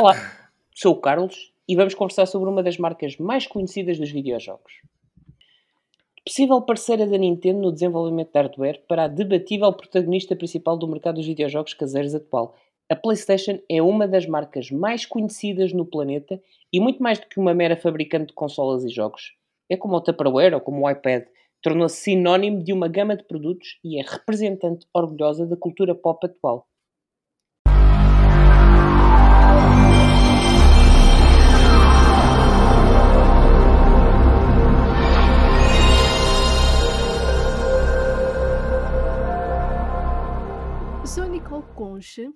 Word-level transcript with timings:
Olá, 0.00 0.14
sou 0.76 0.92
o 0.92 1.00
Carlos 1.00 1.52
e 1.66 1.74
vamos 1.74 1.92
conversar 1.92 2.24
sobre 2.26 2.48
uma 2.48 2.62
das 2.62 2.78
marcas 2.78 3.16
mais 3.16 3.48
conhecidas 3.48 3.98
dos 3.98 4.12
videojogos. 4.12 4.74
Possível 6.24 6.62
parceira 6.62 7.04
da 7.04 7.18
Nintendo 7.18 7.58
no 7.58 7.72
desenvolvimento 7.72 8.30
de 8.30 8.38
hardware 8.38 8.80
para 8.86 9.02
a 9.02 9.08
debatível 9.08 9.72
protagonista 9.72 10.36
principal 10.36 10.76
do 10.78 10.86
mercado 10.86 11.16
dos 11.16 11.26
videojogos 11.26 11.74
caseiros 11.74 12.14
atual. 12.14 12.54
A 12.88 12.94
PlayStation 12.94 13.58
é 13.68 13.82
uma 13.82 14.06
das 14.06 14.24
marcas 14.24 14.70
mais 14.70 15.04
conhecidas 15.04 15.72
no 15.72 15.84
planeta 15.84 16.40
e 16.72 16.78
muito 16.78 17.02
mais 17.02 17.18
do 17.18 17.26
que 17.26 17.40
uma 17.40 17.52
mera 17.52 17.76
fabricante 17.76 18.28
de 18.28 18.34
consolas 18.34 18.84
e 18.84 18.88
jogos. 18.88 19.34
É 19.68 19.76
como 19.76 19.96
o 19.96 20.00
Tupperware 20.00 20.54
ou 20.54 20.60
como 20.60 20.86
o 20.86 20.88
iPad, 20.88 21.24
tornou-se 21.60 21.96
sinónimo 21.96 22.62
de 22.62 22.72
uma 22.72 22.86
gama 22.86 23.16
de 23.16 23.24
produtos 23.24 23.80
e 23.82 23.98
é 23.98 24.04
representante 24.08 24.86
orgulhosa 24.94 25.44
da 25.44 25.56
cultura 25.56 25.92
pop 25.92 26.24
atual. 26.24 26.68
Concha, 41.98 42.32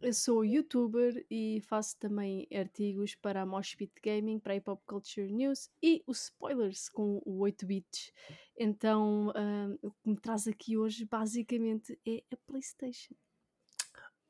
eu 0.00 0.14
sou 0.14 0.42
youtuber 0.42 1.26
e 1.30 1.60
faço 1.68 1.94
também 1.98 2.48
artigos 2.50 3.14
para 3.14 3.42
a 3.42 3.46
Moshpit 3.46 3.92
Gaming, 4.02 4.38
para 4.38 4.54
a 4.54 4.56
Hip 4.56 4.70
Hop 4.70 4.80
Culture 4.86 5.30
News 5.30 5.68
e 5.82 6.02
os 6.06 6.22
spoilers 6.22 6.88
com 6.88 7.20
o 7.22 7.40
8 7.40 7.66
bits. 7.66 8.10
Então, 8.56 9.30
ah, 9.36 9.68
o 9.82 9.90
que 9.90 10.08
me 10.08 10.16
traz 10.16 10.48
aqui 10.48 10.78
hoje 10.78 11.04
basicamente 11.04 11.98
é 12.08 12.22
a 12.32 12.36
PlayStation. 12.46 13.14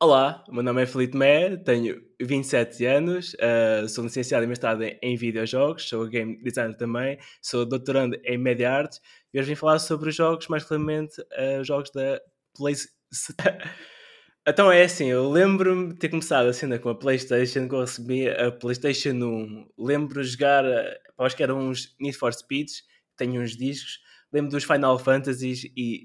Olá, 0.00 0.44
o 0.48 0.52
meu 0.52 0.64
nome 0.64 0.82
é 0.82 0.86
Felipe 0.86 1.16
Mé, 1.16 1.56
tenho 1.56 2.04
27 2.20 2.84
anos, 2.84 3.34
uh, 3.34 3.88
sou 3.88 4.02
licenciado 4.02 4.42
e 4.42 4.48
mestrado 4.48 4.82
em 4.82 5.16
videojogos, 5.16 5.88
sou 5.88 6.08
game 6.08 6.42
designer 6.42 6.76
também, 6.76 7.16
sou 7.40 7.64
doutorando 7.64 8.16
em 8.24 8.36
Media 8.36 8.72
Arts 8.72 9.00
e 9.32 9.38
hoje 9.38 9.50
vim 9.50 9.54
falar 9.54 9.78
sobre 9.78 10.08
os 10.08 10.16
jogos, 10.16 10.48
mais 10.48 10.64
claramente 10.64 11.20
uh, 11.20 11.62
jogos 11.62 11.92
da 11.92 12.20
PlayStation. 12.56 12.92
então 14.46 14.70
é 14.70 14.82
assim, 14.84 15.06
eu 15.06 15.30
lembro-me 15.30 15.88
de 15.88 15.94
ter 15.94 16.10
começado 16.10 16.46
a 16.46 16.52
cena 16.52 16.78
com 16.78 16.90
a 16.90 16.94
PlayStation 16.94 17.60
quando 17.60 17.76
eu 17.76 17.80
recebi 17.80 18.28
a 18.28 18.52
PlayStation 18.52 19.14
1. 19.14 19.68
Lembro 19.78 20.22
de 20.22 20.28
jogar, 20.28 20.64
uh, 20.66 21.24
acho 21.24 21.34
que 21.34 21.42
eram 21.42 21.58
uns 21.58 21.96
Need 21.98 22.16
for 22.16 22.30
Speeds, 22.32 22.82
tenho 23.16 23.40
uns 23.40 23.56
discos, 23.56 24.00
lembro 24.30 24.50
dos 24.50 24.64
Final 24.64 24.98
Fantasies 24.98 25.64
e 25.74 26.04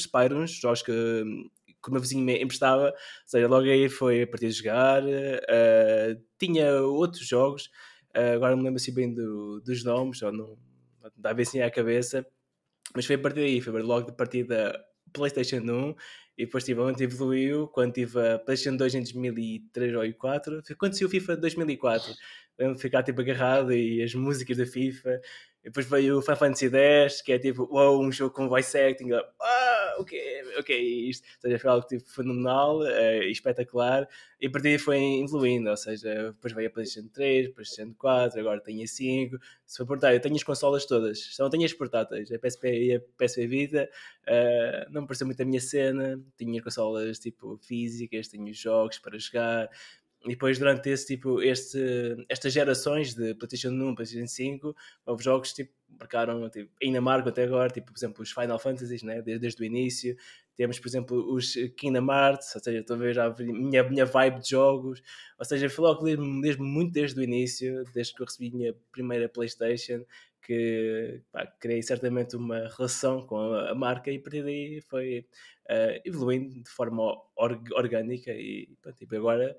Spyros, 0.00 0.52
jogos 0.52 0.80
que, 0.82 1.22
que 1.66 1.88
o 1.88 1.92
meu 1.92 2.00
vizinho 2.00 2.24
me 2.24 2.42
emprestava, 2.42 2.86
ou 2.86 2.94
seja, 3.26 3.46
logo 3.46 3.66
aí 3.66 3.90
foi 3.90 4.22
a 4.22 4.26
partir 4.26 4.46
de 4.48 4.52
jogar. 4.52 5.02
Uh, 5.04 6.18
tinha 6.38 6.80
outros 6.80 7.26
jogos, 7.28 7.66
uh, 8.16 8.36
agora 8.36 8.52
não 8.52 8.58
me 8.58 8.64
lembro 8.64 8.80
assim 8.80 8.94
bem 8.94 9.12
do, 9.12 9.60
dos 9.60 9.84
nomes, 9.84 10.22
ou 10.22 10.32
não, 10.32 10.56
dá 11.14 11.34
bem 11.34 11.42
assim 11.42 11.60
à 11.60 11.70
cabeça, 11.70 12.26
mas 12.94 13.04
foi 13.04 13.16
a 13.16 13.18
partir 13.18 13.40
daí, 13.40 13.60
foi 13.60 13.82
logo 13.82 14.08
a 14.08 14.12
partir 14.12 14.44
da 14.44 14.72
PlayStation 15.14 15.62
1 15.62 15.94
e 16.36 16.44
depois 16.44 16.64
tive 16.64 16.80
onde 16.80 17.04
evoluiu, 17.04 17.68
quando 17.68 17.92
tive 17.92 18.18
a 18.18 18.38
PlayStation 18.38 18.76
2 18.76 18.94
em 18.96 19.02
2003 19.02 19.92
ou 19.92 20.00
2004, 20.00 20.62
quando 20.76 20.94
saiu 20.94 21.08
o 21.08 21.10
FIFA 21.10 21.36
2004 21.36 22.14
lembro 22.58 22.76
de 22.76 22.82
ficar 22.82 23.02
tipo 23.02 23.20
agarrado 23.20 23.72
e 23.72 24.02
as 24.02 24.14
músicas 24.14 24.56
da 24.56 24.66
FIFA. 24.66 25.20
E 25.62 25.64
depois 25.64 25.86
veio 25.86 26.18
o 26.18 26.22
Final 26.22 26.36
Fantasy 26.36 26.68
X, 26.68 27.22
que 27.22 27.32
é 27.32 27.38
tipo, 27.38 27.64
wow, 27.70 28.00
um 28.00 28.12
jogo 28.12 28.34
com 28.34 28.48
voice 28.48 28.76
acting. 28.78 29.12
Ah, 29.12 29.63
o 29.98 30.04
que 30.04 30.16
o 30.58 30.62
que 30.62 30.72
é 30.72 30.78
isto? 30.78 31.24
Ou 31.36 31.40
seja, 31.42 31.58
foi 31.58 31.70
algo 31.70 31.86
tipo, 31.86 32.08
fenomenal 32.08 32.80
uh, 32.80 33.22
espetacular. 33.24 34.08
E 34.40 34.46
a 34.46 34.50
partir 34.50 34.68
daí 34.68 34.78
foi 34.78 34.98
evoluindo, 35.22 35.70
ou 35.70 35.76
seja, 35.76 36.32
depois 36.32 36.52
veio 36.52 36.68
a 36.68 36.70
PlayStation 36.70 37.08
3, 37.08 37.48
PlayStation 37.54 37.94
4, 37.94 38.40
agora 38.40 38.60
tenho 38.60 38.82
a 38.82 38.86
5. 38.86 39.36
Se 39.66 39.76
for 39.78 39.86
portar, 39.86 40.12
eu 40.12 40.20
tenho 40.20 40.36
as 40.36 40.42
consolas 40.42 40.84
todas, 40.86 41.18
só 41.34 41.44
não 41.44 41.50
tenho 41.50 41.64
as 41.64 41.72
portáteis, 41.72 42.30
a 42.30 42.38
PSP 42.38 42.68
e 42.68 42.94
a 42.96 43.00
PSP 43.18 43.46
Vita. 43.46 43.88
Uh, 44.22 44.92
não 44.92 45.02
me 45.02 45.06
pareceu 45.06 45.26
muito 45.26 45.40
a 45.40 45.44
minha 45.44 45.60
cena. 45.60 46.20
Tinha 46.36 46.62
consolas 46.62 47.18
tipo 47.18 47.58
físicas, 47.58 48.28
tenho 48.28 48.52
jogos 48.52 48.98
para 48.98 49.18
jogar, 49.18 49.68
e 50.24 50.30
depois, 50.30 50.58
durante 50.58 50.88
esse 50.88 51.06
tipo, 51.06 51.42
este, 51.42 51.78
estas 52.30 52.52
gerações 52.52 53.14
de 53.14 53.34
PlayStation 53.34 53.70
1, 53.70 53.94
PlayStation 53.94 54.26
5, 54.26 54.76
houve 55.04 55.22
jogos 55.22 55.52
tipo, 55.52 55.70
marcaram, 55.98 56.48
tipo, 56.48 56.70
ainda 56.82 57.00
marcam 57.00 57.28
até 57.28 57.44
agora, 57.44 57.68
tipo, 57.68 57.92
por 57.92 57.98
exemplo, 57.98 58.22
os 58.22 58.32
Final 58.32 58.58
Fantasies, 58.58 59.02
né? 59.02 59.20
desde, 59.20 59.40
desde 59.40 59.62
o 59.62 59.66
início. 59.66 60.16
Temos, 60.56 60.78
por 60.78 60.88
exemplo, 60.88 61.34
os 61.34 61.54
Kingdom 61.76 62.10
Hearts, 62.10 62.54
ou 62.54 62.62
seja, 62.62 62.78
estou 62.78 62.96
a 62.96 63.12
já 63.12 63.26
a 63.26 63.34
minha, 63.42 63.82
minha 63.82 64.06
vibe 64.06 64.40
de 64.40 64.50
jogos. 64.50 65.02
Ou 65.38 65.44
seja, 65.44 65.68
logo 65.78 66.04
desde, 66.04 66.40
desde, 66.40 66.62
muito 66.62 66.92
desde 66.92 67.20
o 67.20 67.22
início, 67.22 67.84
desde 67.92 68.14
que 68.14 68.22
eu 68.22 68.26
recebi 68.26 68.48
a 68.48 68.56
minha 68.56 68.74
primeira 68.92 69.28
PlayStation, 69.28 70.04
que 70.44 71.22
pá, 71.32 71.46
criei 71.58 71.82
certamente 71.82 72.36
uma 72.36 72.68
relação 72.76 73.26
com 73.26 73.36
a, 73.38 73.74
marca 73.74 74.10
e 74.10 74.16
a 74.16 74.20
partir 74.20 74.42
daí 74.42 74.80
foi 74.82 75.26
uh, 75.70 76.00
evoluindo 76.04 76.62
de 76.62 76.70
forma 76.70 77.02
or, 77.34 77.60
orgânica 77.72 78.30
e 78.30 78.68
tipo, 78.96 79.16
agora 79.16 79.56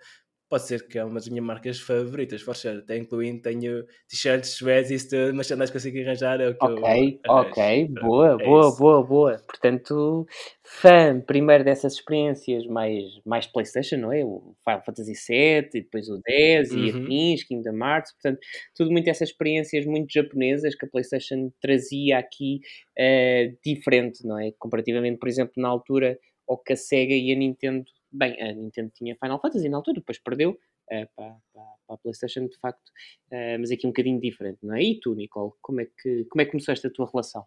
pode 0.49 0.67
ser 0.67 0.87
que 0.87 0.97
é 0.97 1.03
uma 1.03 1.15
das 1.15 1.27
minhas 1.27 1.45
marcas 1.45 1.79
favoritas, 1.79 2.41
for 2.41 2.55
sure. 2.55 2.77
Até 2.77 2.97
incluindo, 2.97 3.41
tenho 3.41 3.83
t-shirts, 4.07 4.51
sweats 4.51 4.91
e 4.91 5.09
tudo, 5.09 5.33
mas 5.33 5.47
se 5.47 5.71
consigo 5.71 5.99
arranjar 5.99 6.39
é 6.39 6.49
o 6.49 6.55
que 6.55 6.65
Ok, 6.65 7.19
eu 7.25 7.33
ok, 7.33 7.87
boa, 8.01 8.37
é 8.39 8.45
boa, 8.45 8.67
isso. 8.69 8.77
boa, 8.77 9.03
boa. 9.03 9.43
Portanto, 9.45 10.25
fã 10.63 11.19
primeiro 11.21 11.63
dessas 11.63 11.93
experiências 11.93 12.65
mais, 12.67 13.03
mais 13.25 13.47
Playstation, 13.47 13.97
não 13.97 14.11
é? 14.11 14.23
O 14.23 14.55
Final 14.63 14.83
Fantasy 14.85 15.13
VII, 15.13 15.69
e 15.73 15.81
depois 15.81 16.07
o 16.09 16.19
10 16.23 16.71
uhum. 16.71 16.77
e 16.77 16.89
afins, 16.89 17.43
Kingdom 17.43 17.77
Hearts, 17.83 18.13
portanto, 18.13 18.39
tudo 18.75 18.91
muito 18.91 19.09
essas 19.09 19.29
experiências 19.29 19.85
muito 19.85 20.13
japonesas 20.13 20.75
que 20.75 20.85
a 20.85 20.89
Playstation 20.89 21.51
trazia 21.59 22.19
aqui 22.19 22.61
uh, 22.99 23.57
diferente, 23.65 24.25
não 24.25 24.39
é? 24.39 24.51
Comparativamente, 24.59 25.17
por 25.17 25.27
exemplo, 25.27 25.53
na 25.57 25.67
altura, 25.67 26.19
ou 26.47 26.57
que 26.57 26.73
a 26.73 26.75
Sega 26.75 27.13
e 27.13 27.31
a 27.31 27.35
Nintendo 27.35 27.85
Bem, 28.15 28.41
a 28.41 28.53
Nintendo 28.53 28.91
tinha 28.93 29.17
Final 29.21 29.41
Fantasy 29.41 29.67
na 29.67 29.77
altura, 29.77 29.99
depois 29.99 30.17
perdeu 30.17 30.51
uh, 30.51 31.07
para, 31.15 31.37
para, 31.53 31.63
para, 31.85 31.95
a 31.95 31.97
PlayStation, 31.97 32.47
de 32.47 32.57
facto, 32.57 32.87
uh, 33.31 33.59
mas 33.59 33.71
aqui 33.71 33.85
um 33.85 33.89
bocadinho 33.89 34.19
diferente, 34.21 34.59
não 34.63 34.73
é? 34.73 34.81
E 34.81 34.99
tu, 35.01 35.13
Nicole, 35.13 35.51
como 35.61 35.81
é 35.81 35.85
que, 35.85 36.25
como 36.25 36.41
é 36.41 36.45
que 36.45 36.51
começaste 36.51 36.87
a 36.87 36.89
tua 36.89 37.09
relação? 37.11 37.45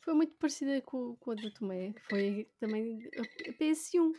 Foi 0.00 0.14
muito 0.14 0.34
parecida 0.34 0.80
com, 0.82 1.16
com 1.16 1.30
a 1.32 1.34
da 1.34 1.50
Tomé, 1.50 1.92
foi 2.08 2.48
também 2.60 3.08
a 3.16 3.52
PS1. 3.52 4.12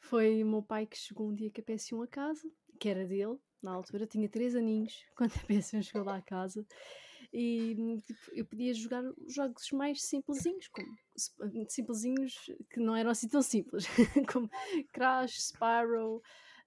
Foi 0.00 0.42
o 0.42 0.46
meu 0.46 0.62
pai 0.62 0.86
que 0.86 0.98
chegou 0.98 1.28
um 1.28 1.34
dia 1.34 1.50
com 1.50 1.60
a 1.60 1.64
PS1 1.64 2.04
a 2.04 2.06
casa, 2.06 2.50
que 2.78 2.88
era 2.88 3.06
dele, 3.06 3.38
na 3.62 3.72
altura, 3.72 4.06
tinha 4.06 4.28
3 4.28 4.56
aninhos, 4.56 5.04
quando 5.16 5.32
a 5.32 5.46
PS1 5.46 5.82
chegou 5.82 6.04
lá 6.04 6.16
a 6.16 6.22
casa, 6.22 6.66
e 7.32 7.74
tipo, 8.06 8.20
eu 8.32 8.44
podia 8.44 8.74
jogar 8.74 9.02
jogos 9.26 9.70
mais 9.72 10.02
simplesinhos, 10.02 10.68
como 10.68 10.94
simplesinhos 11.68 12.50
que 12.70 12.78
não 12.78 12.94
eram 12.94 13.10
assim 13.10 13.28
tão 13.28 13.40
simples, 13.40 13.86
como 14.32 14.50
Crash, 14.92 15.38
Spyro. 15.40 16.22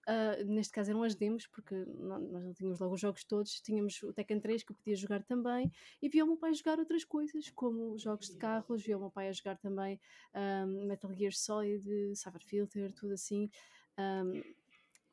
Uh, 0.07 0.45
neste 0.45 0.71
caso 0.71 0.91
eram 0.91 1.01
as 1.01 1.15
demos, 1.15 1.47
porque 1.47 1.73
nós 1.97 2.21
não 2.21 2.53
tínhamos 2.53 2.79
logo 2.79 2.93
os 2.93 3.01
jogos 3.01 3.23
todos, 3.23 3.59
tínhamos 3.59 4.01
o 4.03 4.13
Tekken 4.13 4.39
3 4.39 4.63
que 4.63 4.71
eu 4.71 4.75
podia 4.75 4.95
jogar 4.95 5.23
também, 5.23 5.71
e 5.99 6.07
via 6.07 6.23
o 6.23 6.27
meu 6.27 6.37
pai 6.37 6.53
jogar 6.53 6.77
outras 6.77 7.03
coisas, 7.03 7.49
como 7.49 7.97
jogos 7.97 8.29
de 8.29 8.37
carros, 8.37 8.83
via 8.83 8.97
o 8.97 8.99
meu 8.99 9.09
pai 9.09 9.29
a 9.29 9.31
jogar 9.31 9.57
também 9.57 9.99
um, 10.35 10.85
Metal 10.85 11.11
Gear 11.11 11.33
Solid, 11.33 12.15
Cyber 12.15 12.43
Filter, 12.43 12.93
tudo 12.93 13.13
assim. 13.13 13.49
Um, 13.97 14.43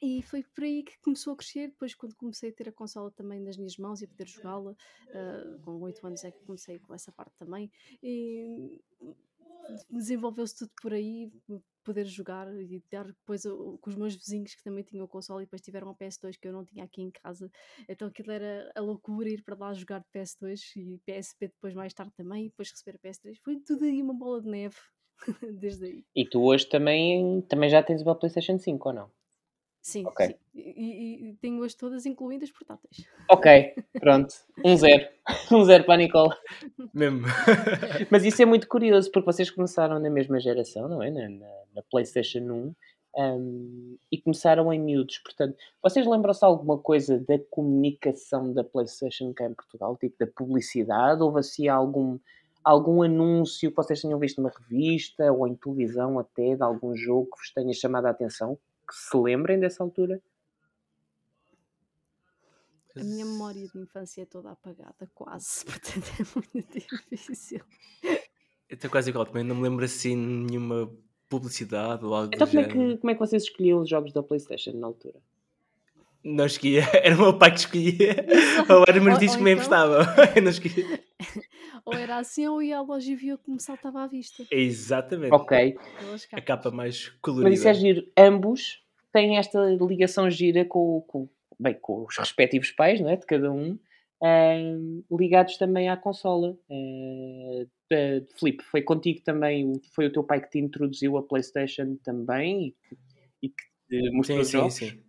e 0.02 0.20
foi 0.22 0.42
por 0.42 0.64
aí 0.64 0.82
que 0.82 0.98
começou 1.00 1.34
a 1.34 1.36
crescer. 1.36 1.68
Depois, 1.68 1.94
quando 1.94 2.16
comecei 2.16 2.50
a 2.50 2.52
ter 2.52 2.68
a 2.68 2.72
consola 2.72 3.10
também 3.12 3.40
nas 3.40 3.56
minhas 3.56 3.76
mãos 3.76 4.00
e 4.00 4.04
a 4.04 4.08
poder 4.08 4.26
jogá-la, 4.26 4.72
uh, 4.72 5.60
com 5.62 5.80
8 5.80 6.06
anos 6.06 6.24
é 6.24 6.32
que 6.32 6.44
comecei 6.44 6.80
com 6.80 6.92
essa 6.92 7.12
parte 7.12 7.36
também. 7.36 7.70
E 8.02 8.80
desenvolveu-se 9.88 10.58
tudo 10.58 10.72
por 10.82 10.92
aí, 10.92 11.30
poder 11.84 12.04
jogar 12.06 12.48
e 12.60 12.82
dar 12.90 13.06
depois 13.06 13.42
com 13.44 13.90
os 13.90 13.94
meus 13.94 14.14
vizinhos 14.14 14.54
que 14.54 14.62
também 14.62 14.82
tinham 14.82 15.04
a 15.04 15.08
consola 15.08 15.42
e 15.42 15.46
depois 15.46 15.62
tiveram 15.62 15.90
a 15.90 15.94
PS2 15.94 16.36
que 16.40 16.48
eu 16.48 16.52
não 16.52 16.64
tinha 16.64 16.84
aqui 16.84 17.02
em 17.02 17.10
casa. 17.10 17.50
Então 17.88 18.08
aquilo 18.08 18.32
era 18.32 18.72
a 18.74 18.80
loucura 18.80 19.28
ir 19.28 19.42
para 19.42 19.56
lá 19.56 19.72
jogar 19.72 20.00
de 20.00 20.06
PS2 20.12 20.76
e 20.76 20.98
PSP 21.06 21.48
depois 21.48 21.74
mais 21.74 21.94
tarde 21.94 22.12
também, 22.16 22.46
e 22.46 22.48
depois 22.48 22.70
receber 22.70 22.98
a 23.02 23.08
PS3. 23.08 23.36
Foi 23.42 23.56
tudo 23.60 23.84
aí 23.84 24.02
uma 24.02 24.14
bola 24.14 24.40
de 24.40 24.48
neve 24.48 24.76
desde 25.60 25.86
aí. 25.86 26.04
E 26.14 26.24
tu 26.28 26.42
hoje 26.42 26.68
também, 26.68 27.40
também 27.42 27.70
já 27.70 27.82
tens 27.82 28.02
uma 28.02 28.16
PlayStation 28.16 28.58
5 28.58 28.88
ou 28.88 28.94
não? 28.94 29.21
Sim, 29.82 30.06
okay. 30.06 30.28
sim. 30.28 30.34
E, 30.54 31.30
e, 31.30 31.34
tenho-as 31.34 31.74
todas 31.74 32.06
incluindo 32.06 32.44
portáteis. 32.52 33.04
Ok, 33.28 33.74
pronto. 33.98 34.32
Um 34.64 34.76
zero. 34.76 35.08
Um 35.50 35.64
zero 35.64 35.84
para 35.84 35.94
a 35.94 35.96
Nicole. 35.96 36.34
Mesmo. 36.94 37.22
Mas 38.10 38.24
isso 38.24 38.40
é 38.40 38.44
muito 38.44 38.68
curioso, 38.68 39.10
porque 39.10 39.26
vocês 39.26 39.50
começaram 39.50 39.98
na 39.98 40.08
mesma 40.08 40.38
geração, 40.38 40.88
não 40.88 41.02
é? 41.02 41.10
Na, 41.10 41.28
na, 41.28 41.46
na 41.74 41.82
PlayStation 41.90 42.38
1. 42.38 42.74
Um, 43.14 43.98
e 44.10 44.18
começaram 44.18 44.72
em 44.72 44.78
miúdos. 44.80 45.18
Portanto, 45.18 45.56
vocês 45.82 46.06
lembram-se 46.06 46.44
alguma 46.44 46.78
coisa 46.78 47.18
da 47.18 47.38
comunicação 47.50 48.52
da 48.52 48.62
PlayStation 48.62 49.32
cá 49.34 49.46
em 49.46 49.54
Portugal? 49.54 49.96
Tipo 49.96 50.16
da 50.18 50.26
publicidade? 50.28 51.22
Houve 51.22 51.40
assim 51.40 51.68
algum, 51.68 52.18
algum 52.64 53.02
anúncio 53.02 53.70
que 53.70 53.76
vocês 53.76 54.00
tenham 54.00 54.18
visto 54.18 54.40
numa 54.40 54.52
revista 54.56 55.30
ou 55.32 55.46
em 55.46 55.56
televisão 55.56 56.18
até 56.18 56.54
de 56.54 56.62
algum 56.62 56.94
jogo 56.96 57.30
que 57.32 57.38
vos 57.38 57.52
tenha 57.52 57.74
chamado 57.74 58.06
a 58.06 58.10
atenção? 58.10 58.58
Que 58.92 58.96
se 58.98 59.16
lembrem 59.16 59.58
dessa 59.58 59.82
altura? 59.82 60.20
A 62.94 63.02
minha 63.02 63.24
memória 63.24 63.66
de 63.66 63.78
infância 63.78 64.20
é 64.20 64.26
toda 64.26 64.50
apagada, 64.50 65.08
quase, 65.14 65.64
portanto 65.64 66.10
é 66.20 66.40
muito 66.54 66.78
difícil. 67.10 67.60
Eu 68.68 68.74
estou 68.74 68.90
quase 68.90 69.08
igual, 69.08 69.24
também 69.24 69.44
não 69.44 69.56
me 69.56 69.62
lembro 69.62 69.82
assim 69.84 70.14
nenhuma 70.14 70.92
publicidade 71.28 72.04
ou 72.04 72.14
algo 72.14 72.30
Então 72.34 72.46
do 72.46 72.50
como 72.50 72.60
é, 72.60 72.68
que, 72.68 72.96
como 72.98 73.10
é 73.10 73.14
que 73.14 73.20
vocês 73.20 73.44
escolhiam 73.44 73.80
os 73.80 73.88
jogos 73.88 74.12
da 74.12 74.22
Playstation 74.22 74.72
na 74.74 74.88
altura? 74.88 75.18
Não 76.22 76.44
escolhia, 76.44 76.82
era 77.02 77.14
o 77.16 77.18
meu 77.18 77.38
pai 77.38 77.50
que 77.52 77.60
escolhia, 77.60 78.26
Exato. 78.30 78.72
ou 78.74 78.84
era 78.86 78.98
os 78.98 79.02
meus 79.04 79.14
Ou- 79.14 79.20
discos 79.20 79.36
que 79.38 79.42
me 79.42 79.52
então- 79.52 79.64
emprestavam. 79.64 80.04
Eu 80.36 80.42
não 80.42 80.50
escolhia. 80.50 81.04
Ou 81.86 81.94
era 81.94 82.18
assim, 82.18 82.46
ou 82.46 82.62
ia 82.62 82.76
à 82.78 82.82
loja 82.82 83.10
e 83.10 83.16
via 83.16 83.36
como 83.38 83.58
saltava 83.58 84.02
à 84.02 84.06
vista. 84.06 84.46
Exatamente. 84.50 85.32
Ok, 85.32 85.76
A 86.30 86.40
capa 86.42 86.70
mais 86.70 87.08
mas 87.08 87.18
colorida. 87.22 87.54
isso 87.54 87.66
é 87.66 87.74
giro. 87.74 88.06
Ambos 88.16 88.81
têm 89.12 89.38
esta 89.38 89.58
ligação 89.80 90.30
gira 90.30 90.64
com, 90.64 91.02
com, 91.02 91.28
bem, 91.58 91.74
com 91.74 92.04
os 92.04 92.16
respectivos 92.18 92.70
pais, 92.72 93.00
não 93.00 93.10
é? 93.10 93.16
De 93.16 93.26
cada 93.26 93.50
um. 93.52 93.78
ehm, 94.22 95.02
ligados 95.10 95.56
também 95.58 95.88
à 95.88 95.96
consola. 95.96 96.56
Eh, 96.70 97.66
eh, 97.92 98.22
Filipe, 98.38 98.64
foi 98.64 98.82
contigo 98.82 99.20
também, 99.24 99.80
foi 99.94 100.06
o 100.06 100.12
teu 100.12 100.24
pai 100.24 100.40
que 100.40 100.50
te 100.50 100.58
introduziu 100.58 101.16
a 101.16 101.22
Playstation 101.26 101.96
também 102.04 102.68
e 102.68 102.72
que, 102.88 102.96
e 103.42 103.48
que 103.50 103.64
te 103.88 104.10
mostrou 104.12 104.42
Sim, 104.42 104.44
os 104.44 104.50
sim, 104.50 104.50
jogos? 104.50 104.74
sim. 104.88 105.04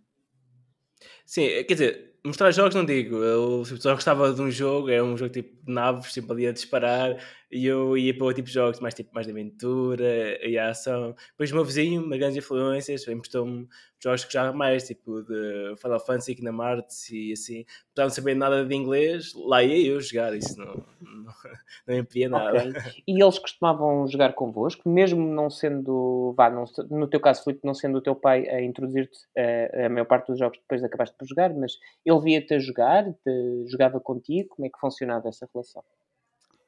Sim, 1.26 1.42
quer 1.64 1.74
dizer, 1.74 2.14
mostrar 2.24 2.50
jogos 2.50 2.74
não 2.74 2.84
digo. 2.84 3.16
Eu 3.16 3.64
só 3.64 3.94
gostava 3.94 4.32
de 4.32 4.40
um 4.40 4.50
jogo, 4.50 4.88
era 4.90 5.04
um 5.04 5.16
jogo 5.16 5.32
tipo 5.32 5.64
de 5.64 5.72
naves, 5.72 6.12
sempre 6.12 6.32
ali 6.32 6.46
a 6.46 6.52
disparar, 6.52 7.16
e 7.50 7.66
eu 7.66 7.96
ia 7.96 8.14
para 8.14 8.24
outro 8.24 8.36
tipo 8.36 8.48
de 8.48 8.54
jogos, 8.54 8.80
mais 8.80 8.94
tipo 8.94 9.14
mais 9.14 9.26
de 9.26 9.32
aventura 9.32 10.38
e 10.46 10.58
a 10.58 10.70
ação. 10.70 11.14
Depois 11.30 11.50
o 11.50 11.54
meu 11.54 11.64
vizinho, 11.64 12.02
uma 12.02 12.16
grandes 12.16 12.36
influências, 12.36 13.06
emprestou-me 13.06 13.68
jogos 14.04 14.24
que 14.24 14.32
já 14.32 14.52
mais, 14.52 14.86
tipo 14.86 15.22
de 15.22 15.74
Final 15.78 16.00
Fantasy, 16.00 16.34
Kingdom 16.34 16.62
Hearts 16.62 17.10
e 17.10 17.32
assim. 17.32 17.64
Apesar 17.92 17.94
de 17.94 18.02
não 18.02 18.10
saber 18.10 18.34
nada 18.34 18.64
de 18.64 18.74
inglês, 18.74 19.32
lá 19.34 19.62
ia 19.62 19.92
eu 19.92 20.00
jogar, 20.00 20.34
isso 20.34 20.58
não, 20.58 20.74
não, 21.00 21.32
não 21.86 21.96
impedia 21.96 22.28
nada. 22.28 22.68
Ok. 22.68 23.02
E 23.06 23.22
eles 23.22 23.38
costumavam 23.38 24.06
jogar 24.06 24.34
convosco, 24.34 24.88
mesmo 24.88 25.26
não 25.26 25.48
sendo, 25.48 26.34
vá, 26.36 26.50
não, 26.50 26.64
no 26.90 27.08
teu 27.08 27.20
caso, 27.20 27.44
Filipe, 27.44 27.64
não 27.64 27.74
sendo 27.74 27.98
o 27.98 28.02
teu 28.02 28.14
pai 28.14 28.46
a 28.48 28.62
introduzir-te 28.62 29.18
eh, 29.36 29.86
a 29.86 29.88
maior 29.88 30.06
parte 30.06 30.26
dos 30.26 30.38
jogos 30.38 30.58
que 30.58 30.62
depois 30.64 30.84
acabaste 30.84 31.16
por 31.16 31.26
jogar, 31.26 31.54
mas 31.54 31.72
ele 32.04 32.20
via-te 32.20 32.54
a 32.54 32.58
jogar, 32.58 33.04
te, 33.04 33.64
jogava 33.68 33.98
contigo, 34.00 34.50
como 34.50 34.66
é 34.66 34.68
que 34.68 34.78
funcionava 34.78 35.28
essa 35.28 35.48
relação? 35.52 35.82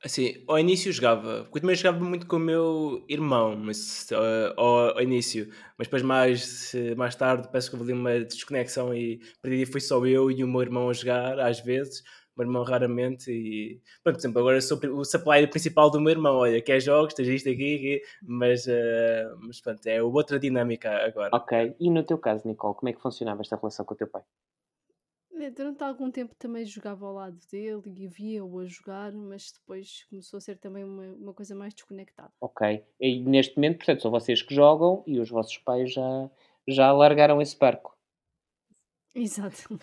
Assim, 0.07 0.41
ao 0.47 0.57
início 0.57 0.93
jogava, 0.93 1.43
porque 1.43 1.59
eu 1.59 1.63
também 1.63 1.75
jogava 1.75 2.05
muito 2.05 2.29
com 2.29 2.37
o 2.37 2.39
meu 2.39 3.05
irmão, 3.09 3.57
mas, 3.57 4.09
eh, 4.13 4.55
ao, 4.57 4.91
ao 4.97 5.03
início, 5.03 5.49
mas 5.77 5.89
depois 5.89 6.01
mais, 6.03 6.73
mais 6.97 7.17
tarde 7.17 7.49
parece 7.51 7.69
que 7.69 7.75
houve 7.75 7.91
ali 7.91 8.01
uma 8.01 8.21
desconexão 8.21 8.95
e 8.95 9.19
daí 9.43 9.67
fui 9.67 9.81
só 9.81 10.07
eu 10.07 10.31
e 10.31 10.45
o 10.45 10.47
meu 10.47 10.63
irmão 10.63 10.89
a 10.89 10.93
jogar, 10.93 11.41
às 11.41 11.59
vezes, 11.59 12.03
o 12.37 12.39
meu 12.39 12.47
irmão 12.47 12.63
raramente 12.63 13.33
e, 13.33 13.81
pronto, 14.05 14.15
por 14.15 14.21
exemplo, 14.21 14.39
agora 14.39 14.61
sou 14.61 14.79
o 14.93 15.05
supplier 15.05 15.51
principal 15.51 15.91
do 15.91 16.01
meu 16.01 16.13
irmão, 16.13 16.37
olha, 16.37 16.63
quer 16.63 16.79
jogos, 16.79 17.13
tens 17.13 17.27
isto 17.27 17.49
aqui, 17.49 17.75
aqui 17.75 18.03
mas, 18.23 18.69
eh, 18.69 19.27
mas 19.41 19.61
pronto, 19.61 19.85
é 19.89 20.01
outra 20.01 20.39
dinâmica 20.39 20.89
agora. 21.05 21.31
Ok. 21.33 21.75
E 21.81 21.91
no 21.91 22.05
teu 22.05 22.19
caso, 22.19 22.47
Nicole, 22.47 22.77
como 22.77 22.89
é 22.91 22.93
que 22.93 23.03
funcionava 23.03 23.41
esta 23.41 23.57
relação 23.57 23.85
com 23.85 23.95
o 23.95 23.97
teu 23.97 24.07
pai? 24.07 24.23
É, 25.39 25.51
Durante 25.51 25.83
algum 25.83 26.11
tempo 26.11 26.35
também 26.35 26.65
jogava 26.65 27.07
ao 27.07 27.15
lado 27.15 27.39
dele 27.51 27.83
e 27.85 28.07
via-o 28.07 28.59
a 28.59 28.67
jogar, 28.67 29.13
mas 29.13 29.53
depois 29.53 30.05
começou 30.09 30.39
a 30.39 30.41
ser 30.41 30.59
também 30.59 30.85
uma, 30.85 31.05
uma 31.15 31.35
coisa 31.35 31.55
mais 31.55 31.75
desconectada. 31.75 32.33
Ok. 32.41 32.85
E 33.01 33.21
neste 33.21 33.57
momento, 33.57 33.79
portanto, 33.79 34.03
são 34.03 34.11
vocês 34.11 34.43
que 34.43 34.55
jogam 34.55 35.03
e 35.07 35.21
os 35.21 35.29
vossos 35.29 35.59
pais 35.59 35.93
já, 35.93 36.31
já 36.67 36.93
largaram 36.93 37.41
esse 37.41 37.59
barco. 37.59 37.97
Exato. 39.15 39.79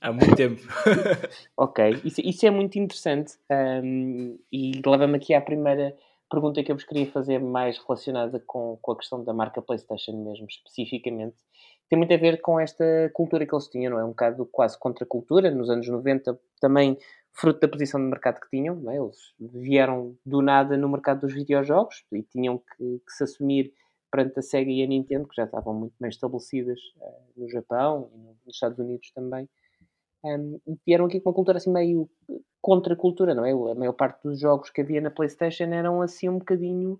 Há 0.00 0.12
muito 0.12 0.36
tempo. 0.36 0.60
Ok, 1.56 2.00
isso, 2.04 2.20
isso 2.20 2.46
é 2.46 2.50
muito 2.50 2.78
interessante 2.78 3.34
hum, 3.82 4.38
e 4.52 4.82
leva-me 4.84 5.16
aqui 5.16 5.32
à 5.32 5.40
primeira 5.40 5.96
pergunta 6.30 6.62
que 6.62 6.70
eu 6.70 6.76
vos 6.76 6.84
queria 6.84 7.10
fazer, 7.10 7.38
mais 7.38 7.78
relacionada 7.78 8.42
com, 8.46 8.78
com 8.80 8.92
a 8.92 8.96
questão 8.96 9.22
da 9.22 9.32
marca 9.32 9.62
PlayStation 9.62 10.12
mesmo, 10.24 10.46
especificamente. 10.48 11.36
Tem 11.88 11.98
muito 11.98 12.12
a 12.12 12.16
ver 12.16 12.40
com 12.40 12.58
esta 12.58 12.84
cultura 13.14 13.46
que 13.46 13.54
eles 13.54 13.68
tinham, 13.68 13.92
não 13.92 14.00
é? 14.00 14.04
Um 14.04 14.08
bocado 14.08 14.44
quase 14.46 14.78
contra 14.78 15.06
cultura, 15.06 15.50
nos 15.50 15.70
anos 15.70 15.88
90, 15.88 16.38
também 16.60 16.98
fruto 17.32 17.60
da 17.60 17.68
posição 17.68 18.00
de 18.00 18.06
mercado 18.06 18.40
que 18.40 18.48
tinham, 18.50 18.90
é? 18.90 18.96
Eles 18.96 19.16
vieram 19.38 20.16
do 20.24 20.42
nada 20.42 20.76
no 20.76 20.88
mercado 20.88 21.20
dos 21.20 21.34
videojogos 21.34 22.04
e 22.12 22.22
tinham 22.22 22.58
que, 22.58 23.00
que 23.06 23.12
se 23.12 23.24
assumir 23.24 23.72
perante 24.10 24.38
a 24.38 24.42
Sega 24.42 24.70
e 24.70 24.82
a 24.82 24.86
Nintendo, 24.86 25.28
que 25.28 25.36
já 25.36 25.44
estavam 25.44 25.74
muito 25.74 25.94
bem 26.00 26.08
estabelecidas 26.08 26.80
eh, 27.00 27.20
no 27.36 27.48
Japão 27.50 28.10
e 28.14 28.18
nos 28.46 28.54
Estados 28.54 28.78
Unidos 28.78 29.10
também. 29.12 29.48
Um, 30.26 30.58
vieram 30.84 31.06
aqui 31.06 31.20
com 31.20 31.30
uma 31.30 31.34
cultura 31.34 31.58
assim 31.58 31.72
meio 31.72 32.08
contra 32.60 32.96
cultura, 32.96 33.34
não 33.34 33.44
é? 33.44 33.52
A 33.52 33.74
maior 33.74 33.92
parte 33.92 34.22
dos 34.24 34.40
jogos 34.40 34.70
que 34.70 34.80
havia 34.80 35.00
na 35.00 35.10
PlayStation 35.10 35.64
eram 35.64 36.02
assim 36.02 36.28
um 36.28 36.38
bocadinho 36.38 36.98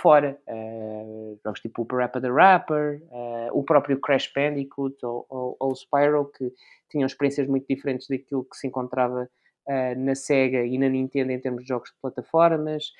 fora. 0.00 0.38
Uh, 0.48 1.38
jogos 1.44 1.60
tipo 1.60 1.82
o 1.82 1.86
Parappa 1.86 2.20
the 2.20 2.30
Rapper, 2.30 3.02
uh, 3.10 3.58
o 3.58 3.62
próprio 3.62 4.00
Crash 4.00 4.30
Bandicoot 4.34 4.96
ou, 5.04 5.26
ou, 5.28 5.56
ou 5.58 5.74
Spyro, 5.74 6.30
que 6.36 6.52
tinham 6.90 7.06
experiências 7.06 7.46
muito 7.46 7.66
diferentes 7.66 8.06
daquilo 8.08 8.44
que 8.44 8.56
se 8.56 8.66
encontrava 8.66 9.28
uh, 9.68 9.98
na 9.98 10.14
Sega 10.14 10.64
e 10.64 10.78
na 10.78 10.88
Nintendo 10.88 11.32
em 11.32 11.40
termos 11.40 11.62
de 11.62 11.68
jogos 11.68 11.90
de 11.90 11.96
plataformas. 12.00 12.92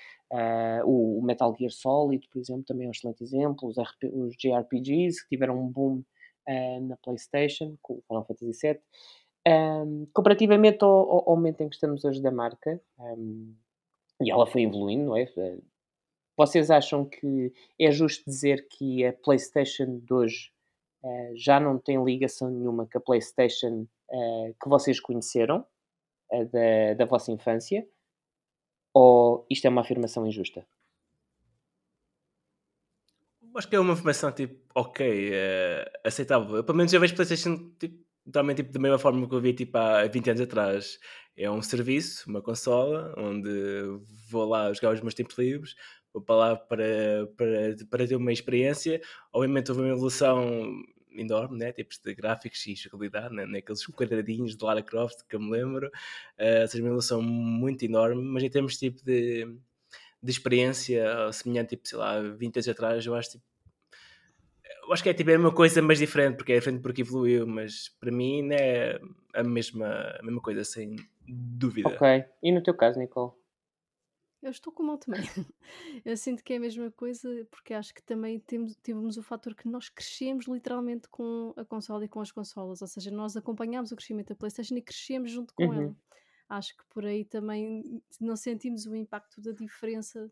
o 0.85 1.21
Metal 1.23 1.55
Gear 1.59 1.71
Solid, 1.71 2.29
por 2.29 2.41
exemplo, 2.41 2.65
também 2.65 2.87
é 2.87 2.89
um 2.89 2.93
excelente 2.93 3.23
exemplo. 3.23 3.69
Os, 3.69 3.79
RP, 3.79 4.11
os 4.13 4.35
JRPGs, 4.37 5.23
que 5.23 5.29
tiveram 5.31 5.59
um 5.59 5.69
boom 5.69 6.03
na 6.83 6.97
PlayStation, 6.97 7.77
com 7.81 7.95
o 7.95 8.03
Final 8.09 8.25
Fantasy 8.25 8.53
VII. 8.61 8.81
Um, 9.47 10.07
comparativamente 10.13 10.85
ao, 10.85 10.91
ao, 10.91 11.31
ao, 11.31 11.37
momento 11.37 11.63
em 11.63 11.69
que 11.69 11.75
estamos 11.75 12.05
hoje 12.05 12.23
da 12.23 12.31
marca, 12.31 12.81
um, 12.99 13.53
e 14.21 14.31
ela 14.31 14.47
foi 14.47 14.63
evoluindo, 14.63 15.07
não 15.07 15.17
é? 15.17 15.27
Vocês 16.37 16.71
acham 16.71 17.05
que 17.05 17.53
é 17.79 17.91
justo 17.91 18.25
dizer 18.25 18.67
que 18.69 19.05
a 19.05 19.13
PlayStation 19.13 19.99
de 19.99 20.15
hoje 20.15 20.53
uh, 21.03 21.37
já 21.37 21.61
não 21.61 21.79
tem 21.79 22.03
ligação 22.03 22.51
nenhuma 22.51 22.87
com 22.87 22.99
a 22.99 23.01
PlayStation 23.01 23.87
uh, 24.11 24.55
que 24.63 24.69
vocês 24.69 24.99
conheceram, 24.99 25.67
uh, 26.33 26.45
da, 26.47 26.95
da 26.95 27.05
vossa 27.05 27.31
infância? 27.33 27.87
Ou 28.95 29.47
isto 29.51 29.67
é 29.67 29.71
uma 29.71 29.83
afirmação 29.83 30.27
injusta? 30.27 30.67
Acho 33.55 33.69
que 33.69 33.77
é 33.77 33.81
uma 33.81 33.93
afirmação 33.93 34.33
tipo, 34.33 34.59
ok, 34.75 35.31
aceitável. 36.03 36.57
Eu, 36.57 36.65
pelo 36.65 36.79
menos 36.79 36.91
eu 36.93 37.01
vejo 37.01 37.15
PlayStation 37.15 37.71
tipo, 37.79 38.03
totalmente 38.25 38.59
tipo, 38.59 38.73
da 38.73 38.81
mesma 38.81 38.99
forma 38.99 39.29
que 39.29 39.35
eu 39.35 39.41
vi 39.41 39.53
tipo, 39.53 39.77
há 39.79 40.07
20 40.07 40.31
anos 40.31 40.41
atrás. 40.43 40.99
É 41.37 41.51
um 41.51 41.63
serviço, 41.63 42.29
uma 42.29 42.43
consola, 42.43 43.15
onde 43.17 43.51
vou 44.29 44.45
lá 44.45 44.73
jogar 44.73 44.95
os 44.95 45.01
meus 45.01 45.15
tempos 45.15 45.37
livres, 45.39 45.75
vou 46.13 46.23
para 46.23 46.35
lá 46.37 46.57
para, 46.57 46.85
para, 47.37 47.77
para 47.89 48.07
ter 48.07 48.17
uma 48.17 48.33
experiência. 48.33 49.01
Obviamente 49.33 49.71
houve 49.71 49.83
uma 49.83 49.93
evolução 49.93 50.83
enorme, 51.15 51.59
né? 51.59 51.73
tipos 51.73 51.99
de 51.99 52.15
gráficos 52.15 52.67
e 52.67 52.75
jogabilidade, 52.75 53.35
né? 53.35 53.47
naqueles 53.47 53.85
quadradinhos 53.87 54.57
de 54.57 54.65
Lara 54.65 54.83
Croft 54.83 55.21
que 55.29 55.37
eu 55.37 55.41
me 55.41 55.51
lembro. 55.51 55.89
Uh, 56.39 56.67
seja, 56.69 56.83
uma 56.83 56.89
evolução 56.89 57.23
muito 57.23 57.85
enorme, 57.85 58.23
mas 58.23 58.43
em 58.43 58.51
termos 58.51 58.79
tipo, 58.79 59.03
de, 59.05 59.47
de 60.23 60.31
experiência 60.31 61.33
semelhante, 61.33 61.71
tipo, 61.71 61.89
sei 61.89 61.99
lá, 61.99 62.21
20 62.21 62.57
anos 62.57 62.69
atrás, 62.69 63.07
eu 63.07 63.15
acho 63.15 63.31
tipo, 63.33 63.45
eu 64.83 64.93
acho 64.93 65.03
que 65.03 65.09
é 65.09 65.15
tipo 65.15 65.31
é 65.31 65.39
uma 65.39 65.55
coisa 65.55 65.81
mais 65.83 65.99
diferente, 65.99 66.37
porque 66.37 66.53
é 66.53 66.59
diferente 66.59 66.83
porque 66.83 67.03
evoluiu, 67.03 67.47
mas 67.47 67.89
para 67.89 68.11
mim 68.11 68.49
é 68.53 69.01
a 69.35 69.43
mesma, 69.43 69.87
a 70.19 70.23
mesma 70.23 70.41
coisa, 70.41 70.65
sem 70.65 70.97
dúvida. 71.27 71.89
Ok. 71.89 72.25
E 72.43 72.53
no 72.53 72.63
teu 72.63 72.75
caso, 72.75 72.99
Nicole? 72.99 73.33
Eu 74.43 74.51
estou 74.51 74.73
como 74.73 74.91
eu 74.93 74.99
também. 74.99 75.21
Eu 76.05 76.17
sinto 76.17 76.43
que 76.43 76.53
é 76.53 76.57
a 76.57 76.61
mesma 76.61 76.91
coisa, 76.91 77.29
porque 77.49 77.73
acho 77.73 77.95
que 77.95 78.03
também 78.03 78.41
temos, 78.41 78.77
tivemos 78.83 79.17
o 79.17 79.23
fator 79.23 79.55
que 79.55 79.69
nós 79.69 79.89
crescemos 79.89 80.47
literalmente 80.49 81.09
com 81.09 81.55
a 81.57 81.65
consola 81.65 82.05
e 82.05 82.09
com 82.09 82.21
as 82.21 82.33
consolas, 82.33 82.83
ou 82.83 82.89
seja, 82.89 83.09
nós 83.13 83.37
acompanhámos 83.37 83.93
o 83.93 83.97
crescimento 83.97 84.31
da 84.31 84.35
PlayStation 84.35 84.75
e 84.75 84.83
crescemos 84.83 85.31
junto 85.31 85.55
com 85.55 85.63
Uhum. 85.65 85.75
ela. 85.75 85.97
Acho 86.49 86.77
que 86.77 86.85
por 86.91 87.07
aí 87.07 87.25
também 87.25 88.03
não 88.21 88.35
sentimos 88.35 88.85
o 88.85 88.97
impacto 88.97 89.41
da 89.41 89.53
diferença 89.53 90.29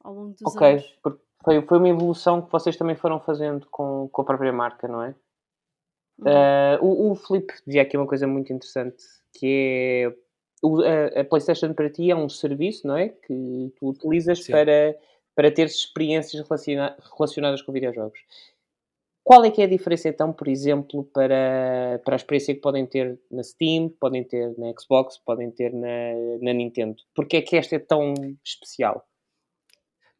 ao 0.00 0.12
longo 0.12 0.34
dos 0.34 0.54
Ok, 0.54 0.66
anos. 0.66 0.98
porque 1.00 1.23
foi, 1.44 1.62
foi 1.62 1.78
uma 1.78 1.88
evolução 1.88 2.42
que 2.42 2.50
vocês 2.50 2.76
também 2.76 2.96
foram 2.96 3.20
fazendo 3.20 3.66
com, 3.70 4.08
com 4.10 4.22
a 4.22 4.24
própria 4.24 4.52
marca, 4.52 4.88
não 4.88 5.02
é? 5.02 5.14
Uhum. 6.18 6.26
Uh, 6.80 6.84
o, 6.84 7.12
o 7.12 7.14
Filipe 7.16 7.52
dizia 7.66 7.82
aqui 7.82 7.96
uma 7.96 8.06
coisa 8.06 8.26
muito 8.26 8.52
interessante, 8.52 9.02
que 9.36 10.06
é 10.12 10.16
o- 10.66 10.80
a, 10.82 11.20
a 11.20 11.24
PlayStation 11.24 11.74
para 11.74 11.90
ti 11.90 12.10
é 12.10 12.16
um 12.16 12.28
serviço, 12.28 12.86
não 12.86 12.96
é? 12.96 13.08
Que 13.08 13.72
tu 13.76 13.88
utilizas 13.88 14.44
Sim. 14.44 14.52
para, 14.52 14.96
para 15.34 15.50
ter 15.50 15.66
experiências 15.66 16.46
relaciona- 16.46 16.96
relacionadas 17.16 17.62
com 17.62 17.72
videojogos. 17.72 18.18
qual 19.24 19.44
é 19.44 19.50
que 19.50 19.60
é 19.60 19.64
a 19.64 19.68
diferença 19.68 20.08
então, 20.08 20.32
por 20.32 20.46
exemplo, 20.48 21.02
para, 21.12 22.00
para 22.04 22.14
a 22.14 22.16
experiência 22.16 22.54
que 22.54 22.60
podem 22.60 22.86
ter 22.86 23.18
na 23.30 23.42
Steam, 23.42 23.88
podem 24.00 24.22
ter 24.22 24.56
na 24.58 24.72
Xbox, 24.78 25.18
podem 25.18 25.50
ter 25.50 25.72
na, 25.72 25.88
na 26.40 26.52
Nintendo? 26.52 26.96
Porque 27.14 27.38
é 27.38 27.42
que 27.42 27.56
esta 27.56 27.74
é 27.76 27.78
tão 27.78 28.14
especial? 28.44 29.04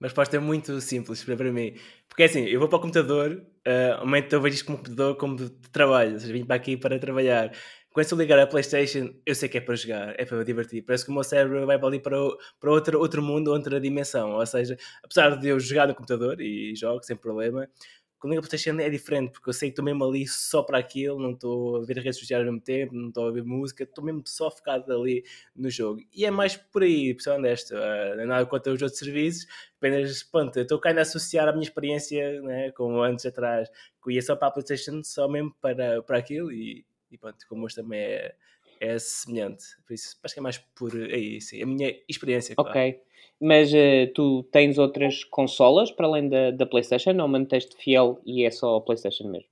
Uma 0.00 0.08
resposta 0.08 0.40
muito 0.40 0.80
simples 0.80 1.22
para, 1.24 1.52
mim. 1.52 1.74
Porque 2.08 2.24
é 2.24 2.26
assim, 2.26 2.44
eu 2.44 2.58
vou 2.58 2.68
para 2.68 2.76
o 2.78 2.80
computador, 2.80 3.44
uh, 3.66 4.00
momento 4.00 4.32
eu 4.32 4.40
vejo 4.40 4.56
isto 4.56 4.66
como 4.66 4.78
computador 4.78 5.16
como 5.16 5.36
de 5.36 5.50
trabalho, 5.70 6.14
ou 6.14 6.20
seja, 6.20 6.32
vim 6.32 6.44
para 6.44 6.56
aqui 6.56 6.76
para 6.76 6.98
trabalhar. 6.98 7.52
Quando 7.92 8.10
eu 8.10 8.18
ligar 8.18 8.40
a 8.40 8.46
Playstation, 8.46 9.14
eu 9.24 9.36
sei 9.36 9.48
que 9.48 9.56
é 9.58 9.60
para 9.60 9.76
jogar, 9.76 10.14
é 10.18 10.24
para 10.24 10.36
me 10.36 10.44
divertir. 10.44 10.82
Parece 10.82 11.04
que 11.04 11.12
o 11.12 11.14
meu 11.14 11.22
cérebro 11.22 11.64
vai 11.64 11.78
para 11.78 11.86
ali 11.86 12.00
para, 12.00 12.16
para 12.58 12.70
outro, 12.72 12.98
outro 12.98 13.22
mundo, 13.22 13.52
outra 13.52 13.80
dimensão. 13.80 14.32
Ou 14.32 14.44
seja, 14.44 14.76
apesar 15.04 15.36
de 15.38 15.48
eu 15.48 15.60
jogar 15.60 15.86
no 15.86 15.94
computador 15.94 16.40
e 16.40 16.74
jogo 16.74 17.04
sem 17.04 17.16
problema, 17.16 17.68
Comigo 18.24 18.40
a 18.40 18.48
PlayStation 18.48 18.80
é 18.80 18.88
diferente, 18.88 19.32
porque 19.32 19.50
eu 19.50 19.52
sei 19.52 19.68
que 19.68 19.72
estou 19.72 19.84
mesmo 19.84 20.02
ali 20.02 20.26
só 20.26 20.62
para 20.62 20.78
aquilo, 20.78 21.20
não 21.20 21.32
estou 21.32 21.76
a 21.76 21.84
ver 21.84 21.98
redes 21.98 22.18
sociais 22.18 22.40
ao 22.40 22.50
mesmo 22.50 22.64
tempo, 22.64 22.94
não 22.94 23.08
estou 23.08 23.28
a 23.28 23.30
ver 23.30 23.44
música, 23.44 23.84
estou 23.84 24.02
mesmo 24.02 24.22
só 24.24 24.50
focado 24.50 24.90
ali 24.90 25.22
no 25.54 25.68
jogo. 25.68 26.00
E 26.10 26.24
é 26.24 26.30
mais 26.30 26.56
por 26.56 26.82
aí, 26.82 27.14
ser 27.20 27.32
honesto, 27.32 27.74
uh, 27.74 28.18
é 28.18 28.24
nada 28.24 28.46
quanto 28.46 28.70
aos 28.70 28.80
outros 28.80 28.98
serviços, 28.98 29.46
apenas, 29.76 30.22
pronto, 30.22 30.58
estou 30.58 30.80
a 30.82 31.00
associar 31.02 31.48
a 31.48 31.52
minha 31.52 31.64
experiência, 31.64 32.40
né, 32.40 32.70
como 32.70 33.02
antes 33.02 33.26
atrás, 33.26 33.68
que 34.02 34.12
ia 34.12 34.22
só 34.22 34.34
para 34.34 34.48
a 34.48 34.52
PlayStation, 34.52 35.02
só 35.04 35.28
mesmo 35.28 35.54
para, 35.60 36.02
para 36.02 36.16
aquilo, 36.16 36.50
e, 36.50 36.82
e 37.10 37.18
pronto, 37.18 37.46
como 37.46 37.66
hoje 37.66 37.74
também 37.74 38.00
é, 38.00 38.34
é 38.84 38.98
semelhante. 38.98 39.64
Por 39.86 39.94
isso, 39.94 40.16
acho 40.22 40.34
que 40.34 40.40
é 40.40 40.42
mais 40.42 40.58
por 40.58 40.94
aí, 40.94 41.40
sim, 41.40 41.62
a 41.62 41.66
minha 41.66 41.94
experiência. 42.08 42.54
Claro. 42.54 42.70
Ok. 42.70 43.00
Mas 43.40 43.72
uh, 43.72 44.12
tu 44.14 44.44
tens 44.44 44.78
outras 44.78 45.24
consolas 45.24 45.90
para 45.90 46.06
além 46.06 46.28
da, 46.28 46.50
da 46.50 46.66
PlayStation 46.66 47.20
ou 47.20 47.28
manteste 47.28 47.76
fiel 47.76 48.20
e 48.24 48.44
é 48.44 48.50
só 48.50 48.76
a 48.76 48.80
PlayStation 48.80 49.28
mesmo? 49.28 49.48